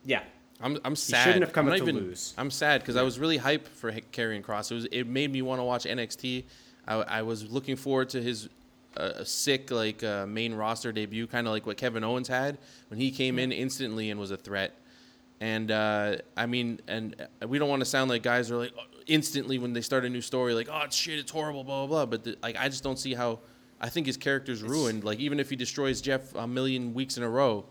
yeah. 0.06 0.22
i'm, 0.62 0.78
I'm 0.86 0.96
sad 0.96 1.18
He 1.18 1.24
shouldn't 1.24 1.44
have 1.44 1.54
come 1.54 1.68
I'm 1.68 1.74
up 1.74 1.80
not 1.80 1.86
to 1.86 1.92
even, 1.92 2.04
lose. 2.08 2.34
i'm 2.38 2.52
sad 2.52 2.82
because 2.82 2.96
i 2.96 3.02
was 3.02 3.20
really 3.20 3.38
hyped 3.38 3.68
for 3.68 3.92
Karrion 3.92 4.42
Kross 4.44 4.72
it 4.72 4.76
was 4.76 4.88
it 4.92 5.08
made 5.08 5.32
me 5.32 5.42
want 5.42 5.60
to 5.60 5.64
watch 5.64 5.84
nxt 5.86 6.46
I, 6.88 6.96
I 6.96 7.22
was 7.22 7.50
looking 7.52 7.76
forward 7.76 8.10
to 8.10 8.22
his 8.22 8.48
uh, 8.98 9.24
sick 9.24 9.72
like 9.72 10.04
uh, 10.04 10.26
main 10.26 10.54
roster 10.54 10.92
debut 10.92 11.28
kind 11.28 11.48
of 11.48 11.54
like 11.54 11.66
what 11.66 11.78
kevin 11.78 12.04
owens 12.04 12.28
had 12.28 12.58
when 12.90 13.00
he 13.00 13.12
came 13.12 13.40
in 13.40 13.52
instantly 13.52 14.10
and 14.10 14.20
was 14.20 14.32
a 14.32 14.38
threat 14.38 14.74
and 15.40 15.72
uh, 15.72 16.18
I 16.36 16.46
mean, 16.46 16.80
and 16.88 17.16
uh, 17.42 17.48
we 17.48 17.60
don't 17.60 17.70
want 17.70 17.82
to 17.82 17.86
sound 17.86 18.10
like 18.10 18.24
guys 18.24 18.52
are 18.52 18.58
like 18.58 18.74
instantly 19.08 19.58
when 19.58 19.74
they 19.74 19.82
start 19.82 20.06
a 20.06 20.10
new 20.10 20.22
story, 20.22 20.54
like, 20.54 20.70
oh, 20.72 20.82
it's 20.84 20.96
shit, 20.96 21.20
it's 21.20 21.32
horrible, 21.32 21.64
blah 21.64 21.86
blah 21.86 21.88
blah. 21.88 22.06
But 22.06 22.24
the, 22.24 22.38
like, 22.44 22.58
I 22.58 22.70
just 22.70 22.84
don't 22.84 23.00
see 23.00 23.14
how. 23.14 23.40
I 23.82 23.88
think 23.88 24.08
his 24.08 24.18
character's 24.18 24.62
ruined. 24.62 25.06
Like, 25.06 25.20
even 25.20 25.40
if 25.40 25.50
he 25.50 25.56
destroys 25.56 26.02
Jeff 26.02 26.36
a 26.36 26.46
million 26.46 26.94
weeks 26.94 27.16
in 27.16 27.24
a 27.24 27.30
row, 27.30 27.66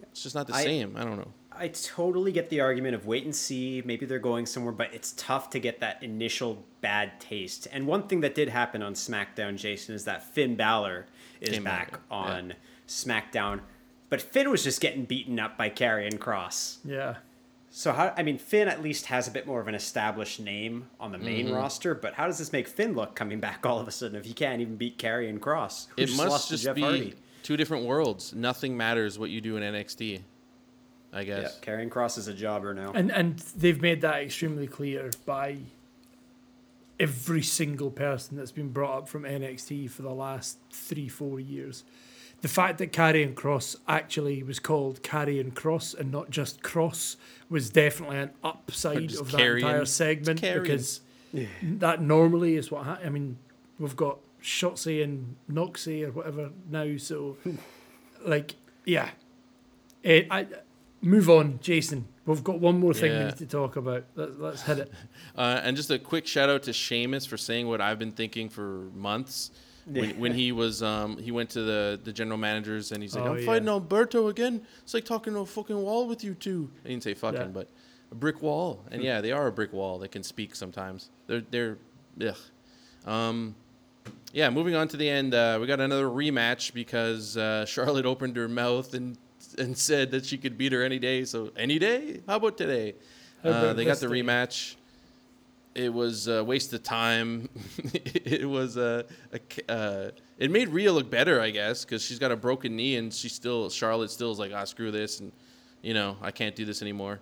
it's 0.00 0.22
just 0.22 0.34
not 0.34 0.46
the 0.46 0.54
I- 0.54 0.64
same. 0.64 0.96
I 0.96 1.04
don't 1.04 1.18
know. 1.18 1.32
I 1.54 1.68
totally 1.68 2.32
get 2.32 2.48
the 2.48 2.60
argument 2.60 2.94
of 2.94 3.06
wait 3.06 3.24
and 3.24 3.36
see. 3.36 3.82
Maybe 3.84 4.06
they're 4.06 4.18
going 4.18 4.46
somewhere, 4.46 4.72
but 4.72 4.92
it's 4.94 5.12
tough 5.12 5.50
to 5.50 5.60
get 5.60 5.80
that 5.80 6.02
initial 6.02 6.64
bad 6.80 7.20
taste. 7.20 7.68
And 7.70 7.86
one 7.86 8.08
thing 8.08 8.20
that 8.22 8.34
did 8.34 8.48
happen 8.48 8.82
on 8.82 8.94
SmackDown, 8.94 9.56
Jason, 9.56 9.94
is 9.94 10.06
that 10.06 10.24
Finn 10.34 10.56
Balor 10.56 11.06
is 11.40 11.58
back, 11.58 11.92
back, 11.92 12.00
on 12.10 12.54
SmackDown. 12.88 13.60
But 14.12 14.20
Finn 14.20 14.50
was 14.50 14.62
just 14.62 14.82
getting 14.82 15.06
beaten 15.06 15.40
up 15.40 15.56
by 15.56 15.70
Karrion 15.70 16.18
Kross. 16.18 16.76
Yeah. 16.84 17.14
So 17.70 17.92
how? 17.94 18.12
I 18.14 18.22
mean, 18.22 18.36
Finn 18.36 18.68
at 18.68 18.82
least 18.82 19.06
has 19.06 19.26
a 19.26 19.30
bit 19.30 19.46
more 19.46 19.58
of 19.58 19.68
an 19.68 19.74
established 19.74 20.38
name 20.38 20.90
on 21.00 21.12
the 21.12 21.16
main 21.16 21.46
Mm-hmm. 21.46 21.54
roster. 21.54 21.94
But 21.94 22.12
how 22.12 22.26
does 22.26 22.36
this 22.36 22.52
make 22.52 22.68
Finn 22.68 22.92
look 22.92 23.14
coming 23.14 23.40
back 23.40 23.64
all 23.64 23.80
of 23.80 23.88
a 23.88 23.90
sudden 23.90 24.14
if 24.18 24.26
he 24.26 24.34
can't 24.34 24.60
even 24.60 24.76
beat 24.76 24.98
Karrion 24.98 25.38
Kross? 25.38 25.86
who 25.96 26.02
It 26.02 26.10
must 26.10 26.28
lost 26.28 26.48
to 26.48 26.54
just 26.54 26.64
Jeff 26.64 26.74
be 26.76 26.82
Hardy? 26.82 27.14
two 27.42 27.56
different 27.56 27.86
worlds. 27.86 28.34
Nothing 28.34 28.76
matters 28.76 29.18
what 29.18 29.30
you 29.30 29.40
do 29.40 29.56
in 29.56 29.62
NXT. 29.62 30.20
I 31.14 31.24
guess. 31.24 31.36
Yeah, 31.36 31.42
guess. 31.44 31.60
Karrion 31.60 31.88
Kross 31.88 32.18
is 32.18 32.28
a 32.28 32.34
jobber 32.34 32.74
now. 32.74 32.92
And 32.94 33.10
and 33.10 33.38
they've 33.56 33.80
made 33.80 34.02
that 34.02 34.20
extremely 34.24 34.66
clear 34.66 35.10
by 35.24 35.56
every 37.00 37.42
single 37.42 37.90
person 37.90 38.36
that's 38.36 38.52
been 38.52 38.68
brought 38.68 38.98
up 38.98 39.08
from 39.08 39.22
NXT 39.22 39.90
for 39.90 40.02
the 40.02 40.12
last 40.12 40.58
three, 40.70 41.08
four 41.08 41.40
years. 41.40 41.84
The 42.42 42.48
fact 42.48 42.78
that 42.78 42.92
Karrion 42.92 43.34
Kross 43.34 43.76
actually 43.88 44.42
was 44.42 44.58
called 44.58 45.02
Karrion 45.02 45.52
Kross 45.52 45.98
and 45.98 46.10
not 46.10 46.28
just 46.30 46.60
Kross 46.62 47.16
was 47.48 47.70
definitely 47.70 48.18
an 48.18 48.30
upside 48.42 49.14
of 49.14 49.30
that 49.30 49.38
carrion. 49.38 49.66
entire 49.66 49.84
segment 49.84 50.40
carrion. 50.40 50.62
because 50.62 51.00
that 51.62 52.02
normally 52.02 52.56
is 52.56 52.70
what 52.70 52.84
ha- 52.84 52.98
I 53.04 53.08
mean. 53.08 53.38
We've 53.78 53.96
got 53.96 54.18
Shotzi 54.42 55.02
and 55.02 55.36
Noxie 55.50 56.04
or 56.06 56.12
whatever 56.12 56.50
now, 56.70 56.96
so 56.98 57.36
like 58.24 58.56
yeah. 58.84 59.10
Eh, 60.04 60.24
I 60.30 60.46
move 61.00 61.30
on, 61.30 61.58
Jason. 61.62 62.06
We've 62.26 62.44
got 62.44 62.60
one 62.60 62.78
more 62.78 62.94
thing 62.94 63.18
we 63.18 63.24
need 63.24 63.36
to 63.38 63.46
talk 63.46 63.76
about. 63.76 64.04
Let's, 64.14 64.32
let's 64.38 64.62
hit 64.62 64.78
it. 64.78 64.92
Uh, 65.34 65.60
and 65.64 65.76
just 65.78 65.90
a 65.90 65.98
quick 65.98 66.26
shout 66.26 66.50
out 66.50 66.62
to 66.64 66.72
Seamus 66.72 67.26
for 67.26 67.38
saying 67.38 67.66
what 67.66 67.80
I've 67.80 67.98
been 67.98 68.12
thinking 68.12 68.50
for 68.50 68.90
months. 68.94 69.50
When, 69.84 70.10
when 70.20 70.32
he 70.32 70.52
was 70.52 70.82
um, 70.82 71.16
he 71.16 71.32
went 71.32 71.50
to 71.50 71.62
the, 71.62 72.00
the 72.04 72.12
general 72.12 72.38
managers 72.38 72.92
and 72.92 73.02
he's 73.02 73.16
like, 73.16 73.24
Oh, 73.24 73.32
I'm 73.32 73.38
yeah. 73.40 73.46
fighting 73.46 73.68
Alberto 73.68 74.28
again. 74.28 74.62
It's 74.82 74.94
like 74.94 75.04
talking 75.04 75.32
to 75.32 75.40
a 75.40 75.46
fucking 75.46 75.76
wall 75.76 76.06
with 76.06 76.22
you 76.22 76.34
two. 76.34 76.70
I 76.84 76.88
didn't 76.88 77.02
say 77.02 77.14
fucking, 77.14 77.40
Yeah. 77.40 77.46
but 77.48 77.68
a 78.12 78.14
brick 78.14 78.42
wall. 78.42 78.84
And 78.92 79.02
yeah, 79.02 79.20
they 79.20 79.32
are 79.32 79.48
a 79.48 79.52
brick 79.52 79.72
wall. 79.72 79.98
They 79.98 80.08
can 80.08 80.22
speak 80.22 80.54
sometimes. 80.54 81.10
They're 81.26 81.42
they're 81.50 81.78
ugh. 82.24 82.36
Um, 83.06 83.56
yeah, 84.32 84.48
moving 84.50 84.74
on 84.74 84.88
to 84.88 84.96
the 84.96 85.08
end, 85.08 85.34
uh, 85.34 85.58
we 85.60 85.66
got 85.66 85.80
another 85.80 86.06
rematch 86.06 86.72
because 86.72 87.36
uh, 87.36 87.66
Charlotte 87.66 88.06
opened 88.06 88.36
her 88.36 88.48
mouth 88.48 88.94
and 88.94 89.18
and 89.58 89.76
said 89.76 90.12
that 90.12 90.24
she 90.24 90.38
could 90.38 90.56
beat 90.56 90.72
her 90.72 90.82
any 90.82 90.98
day. 91.00 91.24
So 91.24 91.50
any 91.56 91.78
day? 91.78 92.20
How 92.28 92.36
about 92.36 92.56
today? 92.56 92.94
Uh, 93.44 93.72
they 93.72 93.84
got 93.84 93.98
the 93.98 94.06
rematch. 94.06 94.76
It 95.74 95.92
was 95.92 96.28
a 96.28 96.44
waste 96.44 96.72
of 96.72 96.82
time. 96.82 97.48
it 97.94 98.48
was 98.48 98.76
a. 98.76 99.06
uh, 99.68 100.10
it 100.38 100.50
made 100.50 100.68
Rhea 100.68 100.92
look 100.92 101.10
better, 101.10 101.40
I 101.40 101.50
guess, 101.50 101.84
because 101.84 102.02
she's 102.02 102.18
got 102.18 102.30
a 102.30 102.36
broken 102.36 102.76
knee 102.76 102.96
and 102.96 103.12
she 103.12 103.28
still 103.28 103.70
Charlotte 103.70 104.10
still 104.10 104.32
is 104.32 104.38
like, 104.38 104.52
ah, 104.54 104.64
screw 104.64 104.90
this, 104.90 105.20
and 105.20 105.32
you 105.80 105.94
know 105.94 106.16
I 106.20 106.30
can't 106.30 106.54
do 106.54 106.64
this 106.64 106.82
anymore. 106.82 107.20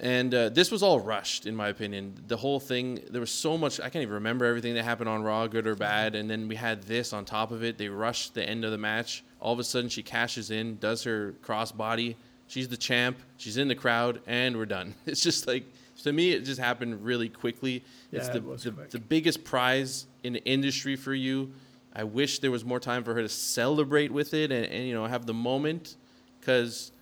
And 0.00 0.32
uh, 0.32 0.48
this 0.50 0.70
was 0.70 0.82
all 0.82 1.00
rushed, 1.00 1.46
in 1.46 1.56
my 1.56 1.68
opinion. 1.68 2.14
The 2.28 2.36
whole 2.36 2.60
thing, 2.60 3.00
there 3.10 3.20
was 3.20 3.32
so 3.32 3.58
much. 3.58 3.80
I 3.80 3.90
can't 3.90 4.02
even 4.02 4.14
remember 4.14 4.44
everything 4.44 4.74
that 4.74 4.84
happened 4.84 5.08
on 5.08 5.22
Raw, 5.22 5.46
good 5.48 5.66
or 5.66 5.74
bad. 5.74 6.14
And 6.14 6.30
then 6.30 6.46
we 6.46 6.54
had 6.54 6.82
this 6.84 7.12
on 7.12 7.24
top 7.24 7.50
of 7.50 7.64
it. 7.64 7.78
They 7.78 7.88
rushed 7.88 8.34
the 8.34 8.48
end 8.48 8.64
of 8.64 8.70
the 8.70 8.78
match. 8.78 9.24
All 9.40 9.52
of 9.52 9.58
a 9.58 9.64
sudden, 9.64 9.90
she 9.90 10.02
cashes 10.02 10.50
in, 10.50 10.78
does 10.78 11.02
her 11.02 11.34
crossbody, 11.42 12.14
she's 12.46 12.68
the 12.68 12.76
champ, 12.76 13.18
she's 13.36 13.56
in 13.56 13.68
the 13.68 13.74
crowd, 13.74 14.20
and 14.26 14.56
we're 14.56 14.66
done. 14.66 14.94
It's 15.06 15.20
just 15.20 15.46
like 15.46 15.64
to 16.04 16.12
me, 16.12 16.32
it 16.32 16.44
just 16.44 16.60
happened 16.60 17.04
really 17.04 17.28
quickly. 17.28 17.84
it's 18.12 18.26
Yeah, 18.26 18.32
the 18.32 18.38
it 18.38 18.44
was 18.44 18.62
the, 18.64 18.70
quick. 18.72 18.90
the 18.90 18.98
biggest 19.00 19.44
prize 19.44 20.06
in 20.22 20.32
the 20.34 20.44
industry 20.44 20.96
for 20.96 21.14
you. 21.14 21.52
I 21.94 22.04
wish 22.04 22.38
there 22.38 22.50
was 22.50 22.64
more 22.64 22.78
time 22.80 23.02
for 23.02 23.14
her 23.14 23.22
to 23.22 23.28
celebrate 23.28 24.12
with 24.12 24.32
it 24.34 24.52
and, 24.52 24.64
and 24.66 24.86
you 24.86 24.94
know 24.94 25.06
have 25.06 25.26
the 25.26 25.34
moment, 25.34 25.96
because 26.40 26.92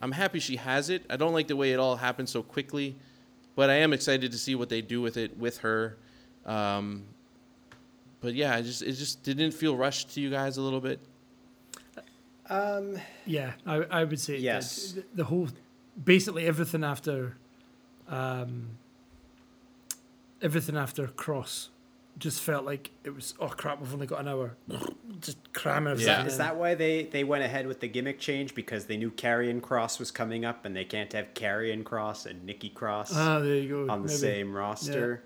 I'm 0.00 0.12
happy 0.12 0.38
she 0.40 0.56
has 0.56 0.88
it. 0.90 1.04
I 1.10 1.16
don't 1.16 1.32
like 1.34 1.48
the 1.48 1.56
way 1.56 1.72
it 1.72 1.78
all 1.78 1.96
happened 1.96 2.28
so 2.28 2.42
quickly, 2.42 2.96
but 3.56 3.68
I 3.68 3.74
am 3.74 3.92
excited 3.92 4.30
to 4.32 4.38
see 4.38 4.54
what 4.54 4.68
they 4.68 4.80
do 4.80 5.00
with 5.02 5.16
it 5.16 5.36
with 5.36 5.58
her. 5.58 5.96
Um, 6.46 7.04
but 8.20 8.34
yeah, 8.34 8.54
I 8.54 8.62
just 8.62 8.80
it 8.82 8.92
just 8.92 9.22
didn't 9.22 9.52
feel 9.52 9.76
rushed 9.76 10.14
to 10.14 10.20
you 10.20 10.30
guys 10.30 10.56
a 10.56 10.62
little 10.62 10.80
bit. 10.80 10.98
Um, 12.48 12.98
Yeah, 13.26 13.52
I, 13.66 13.76
I 13.90 14.04
would 14.04 14.20
say. 14.20 14.38
Yes. 14.38 14.92
The, 14.92 15.04
the 15.16 15.24
whole, 15.24 15.48
basically 16.02 16.46
everything 16.46 16.82
after, 16.84 17.36
um, 18.08 18.70
everything 20.42 20.76
after 20.76 21.06
Kross, 21.08 21.68
just 22.18 22.40
felt 22.40 22.64
like 22.64 22.90
it 23.04 23.14
was. 23.14 23.34
Oh 23.38 23.48
crap! 23.48 23.80
We've 23.80 23.92
only 23.92 24.06
got 24.06 24.20
an 24.20 24.28
hour. 24.28 24.56
Just 25.20 25.52
cramming 25.52 25.94
is, 25.94 26.06
everything. 26.06 26.14
that, 26.24 26.26
is 26.28 26.32
in. 26.34 26.38
that 26.38 26.56
why 26.56 26.74
they, 26.74 27.02
they 27.04 27.24
went 27.24 27.42
ahead 27.42 27.66
with 27.66 27.80
the 27.80 27.88
gimmick 27.88 28.20
change 28.20 28.54
because 28.54 28.84
they 28.84 28.96
knew 28.96 29.10
Karrion 29.10 29.60
Kross 29.60 29.98
was 29.98 30.12
coming 30.12 30.44
up 30.44 30.64
and 30.64 30.76
they 30.76 30.84
can't 30.84 31.12
have 31.12 31.34
Karrion 31.34 31.82
Kross 31.82 32.24
and 32.26 32.44
Nikki 32.44 32.68
Cross 32.68 33.12
Ah, 33.16 33.40
there 33.40 33.56
you 33.56 33.86
go. 33.86 33.92
on 33.92 34.02
the 34.02 34.06
maybe. 34.08 34.18
same 34.18 34.54
roster? 34.54 35.24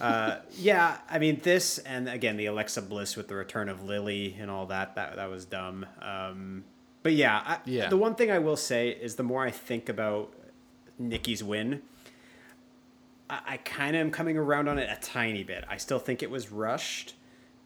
uh, 0.00 0.36
yeah, 0.56 0.98
I 1.10 1.18
mean 1.18 1.40
this 1.42 1.78
and 1.78 2.08
again 2.08 2.36
the 2.36 2.46
Alexa 2.46 2.82
Bliss 2.82 3.16
with 3.16 3.26
the 3.26 3.34
return 3.34 3.68
of 3.68 3.82
Lily 3.82 4.36
and 4.38 4.50
all 4.52 4.66
that 4.66 4.94
that 4.94 5.16
that 5.16 5.30
was 5.30 5.44
dumb. 5.44 5.84
Um, 6.00 6.62
but 7.02 7.14
yeah, 7.14 7.42
I, 7.44 7.58
Yeah. 7.64 7.88
the 7.88 7.96
one 7.96 8.14
thing 8.14 8.30
I 8.30 8.38
will 8.38 8.56
say 8.56 8.90
is 8.90 9.16
the 9.16 9.24
more 9.24 9.42
I 9.44 9.50
think 9.50 9.88
about 9.88 10.32
Nikki's 10.98 11.42
win, 11.42 11.82
I, 13.30 13.40
I 13.46 13.56
kind 13.58 13.94
of 13.96 14.00
am 14.00 14.10
coming 14.10 14.36
around 14.36 14.68
on 14.68 14.78
it 14.78 14.88
a 14.90 15.00
tiny 15.00 15.42
bit. 15.44 15.64
I 15.68 15.76
still 15.76 15.98
think 15.98 16.22
it 16.22 16.30
was 16.30 16.50
rushed, 16.50 17.14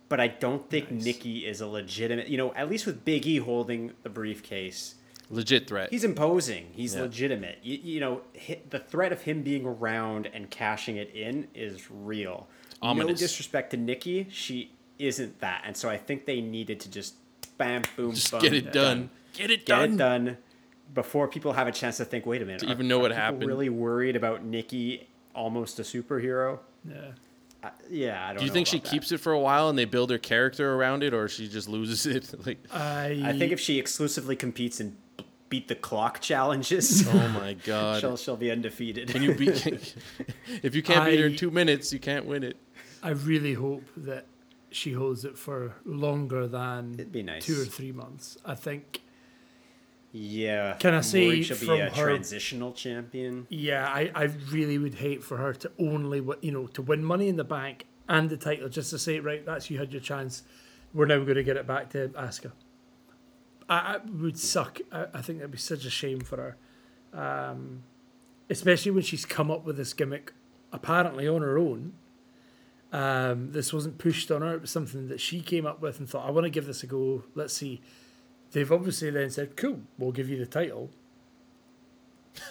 but 0.08 0.20
I 0.20 0.28
don't 0.28 0.68
think 0.68 0.90
Nice. 0.90 1.04
Nikki 1.04 1.46
is 1.46 1.60
a 1.60 1.66
legitimate. 1.66 2.28
You 2.28 2.38
know, 2.38 2.54
at 2.54 2.68
least 2.70 2.86
with 2.86 3.04
Big 3.04 3.26
E 3.26 3.38
holding 3.38 3.92
the 4.02 4.08
briefcase, 4.10 4.96
Legit 5.30 5.66
threat. 5.68 5.90
he's 5.90 6.04
imposing. 6.04 6.68
He's 6.72 6.94
Yeah. 6.94 7.02
legitimate. 7.02 7.58
You, 7.62 7.78
you 7.82 8.00
know, 8.00 8.22
hi 8.46 8.58
the 8.70 8.78
threat 8.78 9.12
of 9.12 9.22
him 9.22 9.42
being 9.42 9.64
around 9.64 10.28
and 10.32 10.50
cashing 10.50 10.96
it 10.96 11.14
in 11.14 11.48
is 11.54 11.90
real. 11.90 12.48
No 12.82 12.88
Ominous. 12.88 13.18
disrespect 13.20 13.70
to 13.70 13.76
Nikki, 13.76 14.26
she 14.30 14.72
isn't 14.98 15.40
that, 15.40 15.62
and 15.64 15.76
so 15.76 15.88
I 15.88 15.96
think 15.96 16.26
they 16.26 16.40
needed 16.40 16.80
to 16.80 16.90
just 16.90 17.14
bam, 17.56 17.82
boom, 17.96 18.12
just 18.14 18.30
bum, 18.32 18.40
get 18.40 18.52
it 18.52 18.72
done. 18.72 19.10
Get 19.34 19.50
it 19.50 19.64
Get 19.64 19.66
done. 19.76 19.92
it 19.92 19.96
done 19.96 20.38
before 20.92 21.26
people 21.28 21.52
have 21.54 21.66
a 21.66 21.72
chance 21.72 21.96
to 21.98 22.04
think. 22.04 22.26
Wait 22.26 22.42
a 22.42 22.44
minute, 22.44 22.60
To 22.60 22.66
are- 22.68 22.72
even 22.72 22.88
know 22.88 22.98
are 22.98 23.02
what 23.02 23.10
people 23.12 23.22
happened. 23.22 23.46
Really 23.46 23.68
worried 23.70 24.16
about 24.16 24.44
Nikki, 24.44 25.08
almost 25.34 25.78
a 25.78 25.82
superhero. 25.82 26.58
Yeah. 26.88 27.12
Uh, 27.62 27.70
yeah, 27.88 28.24
I 28.24 28.28
don't. 28.30 28.38
Do 28.38 28.44
you 28.44 28.50
think 28.50 28.66
she 28.66 28.80
that. 28.80 28.90
keeps 28.90 29.12
it 29.12 29.18
for 29.18 29.32
a 29.32 29.38
while 29.38 29.68
and 29.68 29.78
they 29.78 29.84
build 29.84 30.10
her 30.10 30.18
character 30.18 30.74
around 30.74 31.04
it, 31.04 31.14
or 31.14 31.28
she 31.28 31.48
just 31.48 31.68
loses 31.68 32.06
it? 32.06 32.34
like, 32.46 32.58
I. 32.72 33.22
I 33.24 33.38
think 33.38 33.52
if 33.52 33.60
she 33.60 33.78
exclusively 33.78 34.34
competes 34.36 34.80
in 34.80 34.96
beat 35.48 35.68
the 35.68 35.74
clock 35.74 36.20
challenges, 36.20 37.06
oh 37.12 37.28
my 37.28 37.52
god! 37.64 38.00
she'll 38.00 38.16
she'll 38.16 38.36
be 38.36 38.50
undefeated. 38.50 39.08
Can 39.08 39.22
you 39.22 39.34
beat? 39.34 39.94
if 40.62 40.74
you 40.74 40.82
can't 40.82 41.04
beat 41.04 41.20
her 41.20 41.26
in 41.26 41.36
two 41.36 41.50
minutes, 41.50 41.92
you 41.92 42.00
can't 42.00 42.26
win 42.26 42.42
it. 42.42 42.56
I 43.02 43.10
really 43.10 43.54
hope 43.54 43.84
that 43.96 44.26
she 44.70 44.92
holds 44.92 45.24
it 45.24 45.36
for 45.38 45.74
longer 45.84 46.48
than 46.48 46.94
It'd 46.94 47.12
be 47.12 47.22
nice. 47.22 47.44
two 47.44 47.60
or 47.60 47.64
three 47.64 47.92
months. 47.92 48.38
I 48.44 48.54
think. 48.54 49.02
Yeah. 50.12 50.74
Can 50.74 50.92
I 50.92 51.00
say 51.00 51.26
worried 51.26 51.46
she'll 51.46 51.58
be 51.58 51.66
from 51.66 51.80
a 51.80 51.90
her- 51.90 52.04
transitional 52.04 52.72
champion? 52.72 53.46
Yeah, 53.48 53.86
I, 53.88 54.10
I 54.14 54.24
really 54.50 54.76
would 54.78 54.94
hate 54.96 55.24
for 55.24 55.38
her 55.38 55.54
to 55.54 55.72
only 55.78 56.22
you 56.42 56.52
know 56.52 56.66
to 56.68 56.82
win 56.82 57.02
Money 57.02 57.28
in 57.28 57.36
the 57.36 57.44
Bank 57.44 57.86
and 58.08 58.28
the 58.28 58.36
title 58.36 58.68
just 58.68 58.90
to 58.90 58.98
say 58.98 59.20
right 59.20 59.44
that's 59.44 59.70
you 59.70 59.78
had 59.78 59.92
your 59.92 60.02
chance. 60.02 60.42
We're 60.92 61.06
now 61.06 61.20
going 61.20 61.36
to 61.36 61.42
get 61.42 61.56
it 61.56 61.66
back 61.66 61.88
to 61.90 62.08
Asuka. 62.08 62.52
I, 63.68 63.94
I 63.94 63.96
would 64.06 64.38
suck. 64.38 64.80
I, 64.92 65.06
I 65.14 65.22
think 65.22 65.38
that'd 65.38 65.50
be 65.50 65.56
such 65.56 65.86
a 65.86 65.90
shame 65.90 66.20
for 66.20 66.36
her, 67.12 67.18
um, 67.18 67.82
especially 68.50 68.90
when 68.92 69.02
she's 69.02 69.24
come 69.24 69.50
up 69.50 69.64
with 69.64 69.78
this 69.78 69.94
gimmick 69.94 70.34
apparently 70.72 71.26
on 71.26 71.40
her 71.40 71.56
own. 71.58 71.94
Um, 72.92 73.52
this 73.52 73.72
wasn't 73.72 73.96
pushed 73.96 74.30
on 74.30 74.42
her; 74.42 74.52
it 74.54 74.60
was 74.60 74.70
something 74.70 75.08
that 75.08 75.20
she 75.20 75.40
came 75.40 75.64
up 75.64 75.80
with 75.80 75.98
and 75.98 76.06
thought, 76.06 76.28
"I 76.28 76.30
want 76.30 76.44
to 76.44 76.50
give 76.50 76.66
this 76.66 76.82
a 76.82 76.86
go. 76.86 77.24
Let's 77.34 77.54
see." 77.54 77.80
They've 78.52 78.70
obviously 78.70 79.10
then 79.10 79.30
said, 79.30 79.56
"Cool, 79.56 79.80
we'll 79.98 80.12
give 80.12 80.28
you 80.28 80.38
the 80.38 80.46
title." 80.46 80.90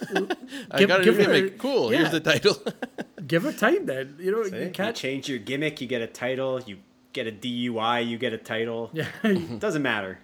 I 0.70 0.78
Give- 0.78 0.88
got 0.88 1.00
a 1.00 1.04
give 1.04 1.18
new 1.18 1.24
her- 1.24 1.32
gimmick. 1.34 1.58
Cool. 1.58 1.92
yeah. 1.92 1.98
Here's 1.98 2.10
the 2.12 2.20
title. 2.20 2.56
Give 3.26 3.42
her 3.44 3.52
time, 3.52 3.86
then. 3.86 4.16
You 4.18 4.32
know, 4.32 4.42
See? 4.44 4.56
you 4.56 4.62
You 4.64 4.70
can't. 4.70 4.96
change 4.96 5.28
your 5.28 5.38
gimmick, 5.38 5.80
you 5.80 5.86
get 5.86 6.02
a 6.02 6.06
title. 6.06 6.60
You 6.62 6.78
get 7.12 7.26
a 7.26 7.32
DUI, 7.32 8.06
you 8.06 8.18
get 8.18 8.32
a 8.32 8.38
title. 8.38 8.90
Yeah, 8.92 9.06
Doesn't 9.58 9.82
matter. 9.82 10.18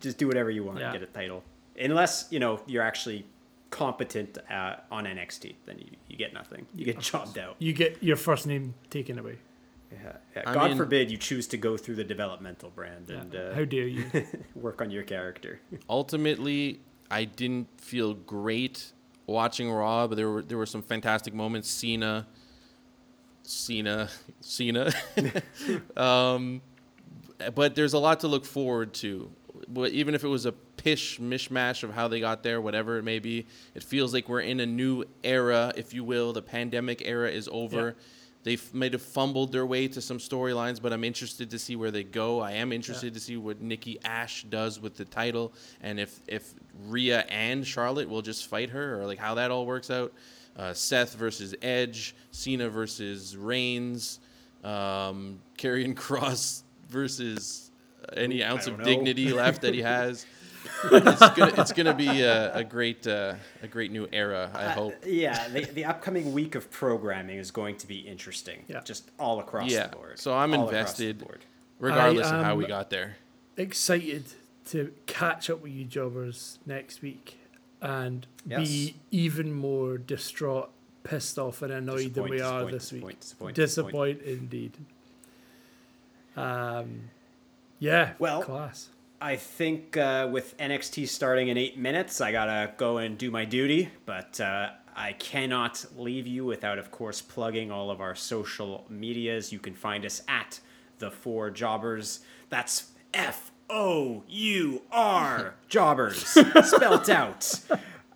Just 0.00 0.18
do 0.18 0.26
whatever 0.26 0.50
you 0.50 0.64
want 0.64 0.78
Yeah. 0.80 0.92
get 0.92 1.02
a 1.02 1.06
title. 1.06 1.44
Unless, 1.80 2.28
you 2.30 2.38
know, 2.40 2.60
you're 2.66 2.82
actually 2.82 3.24
competent 3.70 4.38
uh, 4.50 4.76
on 4.90 5.04
NXT, 5.04 5.54
then 5.66 5.78
you, 5.78 5.86
you 6.08 6.16
get 6.16 6.32
nothing. 6.34 6.66
You 6.74 6.84
get 6.84 7.00
chopped 7.00 7.38
out. 7.38 7.56
you 7.58 7.72
get 7.72 8.02
your 8.02 8.16
first 8.16 8.46
name 8.46 8.74
taken 8.90 9.18
away. 9.18 9.38
Yeah, 9.92 10.16
yeah. 10.36 10.52
God 10.52 10.68
mean- 10.68 10.76
forbid 10.76 11.10
you 11.10 11.18
choose 11.18 11.46
to 11.48 11.56
go 11.56 11.76
through 11.76 11.96
the 11.96 12.04
developmental 12.04 12.70
brand 12.70 13.10
and 13.10 13.34
uh, 13.34 13.54
How 13.54 13.64
dare 13.64 13.86
you? 13.86 14.04
work 14.54 14.80
on 14.80 14.90
your 14.90 15.02
character. 15.02 15.60
Ultimately, 15.88 16.80
I 17.10 17.24
didn't 17.24 17.68
feel 17.80 18.14
great 18.14 18.92
watching 19.26 19.70
Raw, 19.70 20.06
but 20.06 20.16
there 20.16 20.30
were 20.30 20.42
there 20.42 20.58
were 20.58 20.66
some 20.66 20.82
fantastic 20.82 21.34
moments. 21.34 21.70
Cena, 21.70 22.26
Cena, 23.42 24.08
Cena. 24.40 24.92
um, 25.96 26.62
but 27.54 27.74
there's 27.74 27.92
a 27.92 27.98
lot 27.98 28.20
to 28.20 28.28
look 28.28 28.44
forward 28.44 28.94
to. 28.94 29.30
But 29.68 29.92
even 29.92 30.14
if 30.14 30.24
it 30.24 30.28
was 30.28 30.46
a 30.46 30.52
pish 30.52 31.18
mishmash 31.20 31.82
of 31.82 31.92
how 31.92 32.08
they 32.08 32.20
got 32.20 32.42
there, 32.42 32.60
whatever 32.60 32.98
it 32.98 33.04
may 33.04 33.18
be, 33.18 33.46
it 33.74 33.82
feels 33.82 34.12
like 34.12 34.28
we're 34.28 34.40
in 34.40 34.60
a 34.60 34.66
new 34.66 35.04
era, 35.22 35.72
if 35.76 35.94
you 35.94 36.04
will. 36.04 36.32
The 36.32 36.42
pandemic 36.42 37.02
era 37.04 37.30
is 37.30 37.48
over. 37.50 37.88
Yeah. 37.88 38.04
They 38.44 38.58
might 38.72 38.92
have 38.92 39.02
fumbled 39.02 39.52
their 39.52 39.64
way 39.64 39.86
to 39.88 40.00
some 40.00 40.18
storylines, 40.18 40.82
but 40.82 40.92
I'm 40.92 41.04
interested 41.04 41.50
to 41.50 41.58
see 41.58 41.76
where 41.76 41.92
they 41.92 42.02
go. 42.02 42.40
I 42.40 42.52
am 42.52 42.72
interested 42.72 43.14
to 43.14 43.20
see 43.20 43.36
what 43.36 43.60
Nikki 43.60 44.00
Ash 44.04 44.44
does 44.44 44.80
with 44.80 44.96
the 44.96 45.04
title, 45.04 45.52
and 45.80 46.00
if 46.00 46.18
if 46.26 46.52
Rhea 46.88 47.20
and 47.28 47.64
Charlotte 47.64 48.08
will 48.08 48.22
just 48.22 48.48
fight 48.48 48.70
her, 48.70 49.00
or 49.00 49.06
like 49.06 49.18
how 49.18 49.34
that 49.34 49.50
all 49.50 49.64
works 49.64 49.90
out. 49.90 50.12
Uh, 50.56 50.74
Seth 50.74 51.14
versus 51.14 51.54
Edge, 51.62 52.14
Cena 52.30 52.68
versus 52.68 53.36
Reigns, 53.36 54.20
um, 54.64 55.40
Karrion 55.56 55.94
Kross 55.94 56.62
versus 56.88 57.70
any 58.14 58.42
ounce 58.42 58.66
of 58.66 58.78
know. 58.78 58.84
dignity 58.84 59.32
left 59.32 59.62
that 59.62 59.72
he 59.72 59.80
has. 59.82 60.26
It's 60.84 61.30
gonna 61.36 61.52
it's 61.58 61.72
gonna 61.72 61.94
be 61.94 62.22
a, 62.22 62.54
a 62.54 62.64
great 62.64 63.06
uh, 63.06 63.34
a 63.62 63.66
great 63.68 63.90
new 63.92 64.08
era. 64.12 64.50
I 64.54 64.68
hope. 64.70 64.94
yeah, 65.06 65.48
the, 65.48 65.64
the 65.64 65.84
upcoming 65.84 66.32
week 66.32 66.54
of 66.54 66.70
programming 66.70 67.38
is 67.38 67.50
going 67.50 67.76
to 67.78 67.86
be 67.86 67.98
interesting. 67.98 68.64
Yeah. 68.68 68.80
Just 68.80 69.10
all 69.18 69.40
across 69.40 69.70
Yeah, 69.70 69.86
the 69.88 69.96
board. 69.96 70.18
so 70.18 70.34
I'm 70.34 70.54
All 70.54 70.64
invested. 70.68 71.18
board. 71.18 71.44
regardless 71.78 72.28
of 72.30 72.42
how 72.44 72.54
we 72.56 72.66
got 72.66 72.90
there. 72.90 73.16
Excited 73.56 74.24
to 74.70 74.92
catch 75.06 75.50
up 75.50 75.60
with 75.62 75.72
you 75.72 75.84
jobbers 75.84 76.58
next 76.66 77.02
week 77.02 77.38
and 77.80 78.26
Yes. 78.46 78.68
be 78.68 78.94
even 79.10 79.52
more 79.52 79.98
distraught, 79.98 80.70
pissed 81.04 81.38
off, 81.38 81.62
and 81.62 81.72
annoyed 81.72 82.14
than 82.14 82.24
we 82.28 82.40
are 82.40 82.64
this 82.70 82.92
week. 82.92 83.18
disappoint, 83.20 83.54
disappoint, 83.56 84.18
disappoint. 84.18 84.22
indeed. 84.22 84.72
Um, 86.36 87.10
yeah. 87.78 88.12
Well, 88.18 88.42
class. 88.42 88.88
I 89.22 89.36
think 89.36 89.96
uh, 89.96 90.28
with 90.32 90.56
NXT 90.58 91.06
starting 91.06 91.46
in 91.46 91.56
eight 91.56 91.78
minutes, 91.78 92.20
I 92.20 92.32
gotta 92.32 92.72
go 92.76 92.98
and 92.98 93.16
do 93.16 93.30
my 93.30 93.44
duty, 93.44 93.88
but 94.04 94.40
uh, 94.40 94.70
I 94.96 95.12
cannot 95.12 95.84
leave 95.96 96.26
you 96.26 96.44
without, 96.44 96.76
of 96.76 96.90
course, 96.90 97.22
plugging 97.22 97.70
all 97.70 97.92
of 97.92 98.00
our 98.00 98.16
social 98.16 98.84
medias. 98.88 99.52
You 99.52 99.60
can 99.60 99.74
find 99.74 100.04
us 100.04 100.22
at 100.26 100.58
the 100.98 101.08
Four 101.08 101.52
Jobbers. 101.52 102.24
That's 102.48 102.90
F 103.14 103.52
O 103.70 104.24
U 104.26 104.82
R 104.90 105.54
Jobbers, 105.68 106.26
spelt 106.26 107.08
out. 107.08 107.60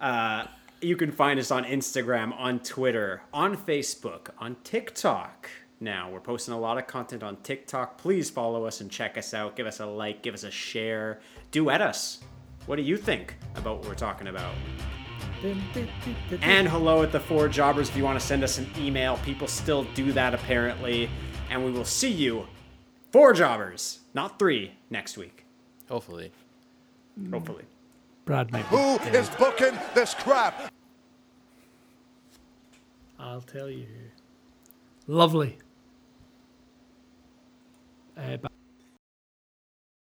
Uh, 0.00 0.46
you 0.80 0.96
can 0.96 1.12
find 1.12 1.38
us 1.38 1.52
on 1.52 1.62
Instagram, 1.64 2.36
on 2.36 2.58
Twitter, 2.58 3.22
on 3.32 3.56
Facebook, 3.56 4.30
on 4.40 4.56
TikTok. 4.64 5.48
Now, 5.78 6.10
we're 6.10 6.20
posting 6.20 6.54
a 6.54 6.58
lot 6.58 6.78
of 6.78 6.86
content 6.86 7.22
on 7.22 7.36
TikTok. 7.42 7.98
Please 7.98 8.30
follow 8.30 8.64
us 8.64 8.80
and 8.80 8.90
check 8.90 9.18
us 9.18 9.34
out. 9.34 9.56
Give 9.56 9.66
us 9.66 9.80
a 9.80 9.86
like, 9.86 10.22
give 10.22 10.32
us 10.34 10.42
a 10.44 10.50
share. 10.50 11.20
Duet 11.50 11.82
us. 11.82 12.20
What 12.64 12.76
do 12.76 12.82
you 12.82 12.96
think 12.96 13.36
about 13.56 13.78
what 13.78 13.88
we're 13.88 13.94
talking 13.94 14.28
about? 14.28 14.54
And 16.40 16.66
hello 16.66 17.02
at 17.02 17.12
the 17.12 17.20
Four 17.20 17.48
Jobbers 17.48 17.88
if 17.90 17.96
you 17.96 18.04
want 18.04 18.18
to 18.18 18.24
send 18.26 18.42
us 18.42 18.58
an 18.58 18.68
email. 18.78 19.18
People 19.18 19.46
still 19.46 19.84
do 19.94 20.12
that 20.12 20.34
apparently. 20.34 21.10
And 21.50 21.64
we 21.64 21.70
will 21.70 21.84
see 21.84 22.10
you, 22.10 22.46
Four 23.12 23.34
Jobbers, 23.34 24.00
not 24.14 24.38
three, 24.38 24.72
next 24.90 25.16
week, 25.16 25.44
Hopefully. 25.88 26.32
hopefully. 27.30 27.64
Brad 28.24 28.50
might 28.50 28.64
Who 28.64 28.98
dead. 28.98 29.14
is 29.14 29.28
booking 29.30 29.78
this 29.94 30.14
crap? 30.14 30.72
I'll 33.20 33.42
tell 33.42 33.70
you. 33.70 33.86
Lovely. 35.06 35.58
Uh, 38.16 38.38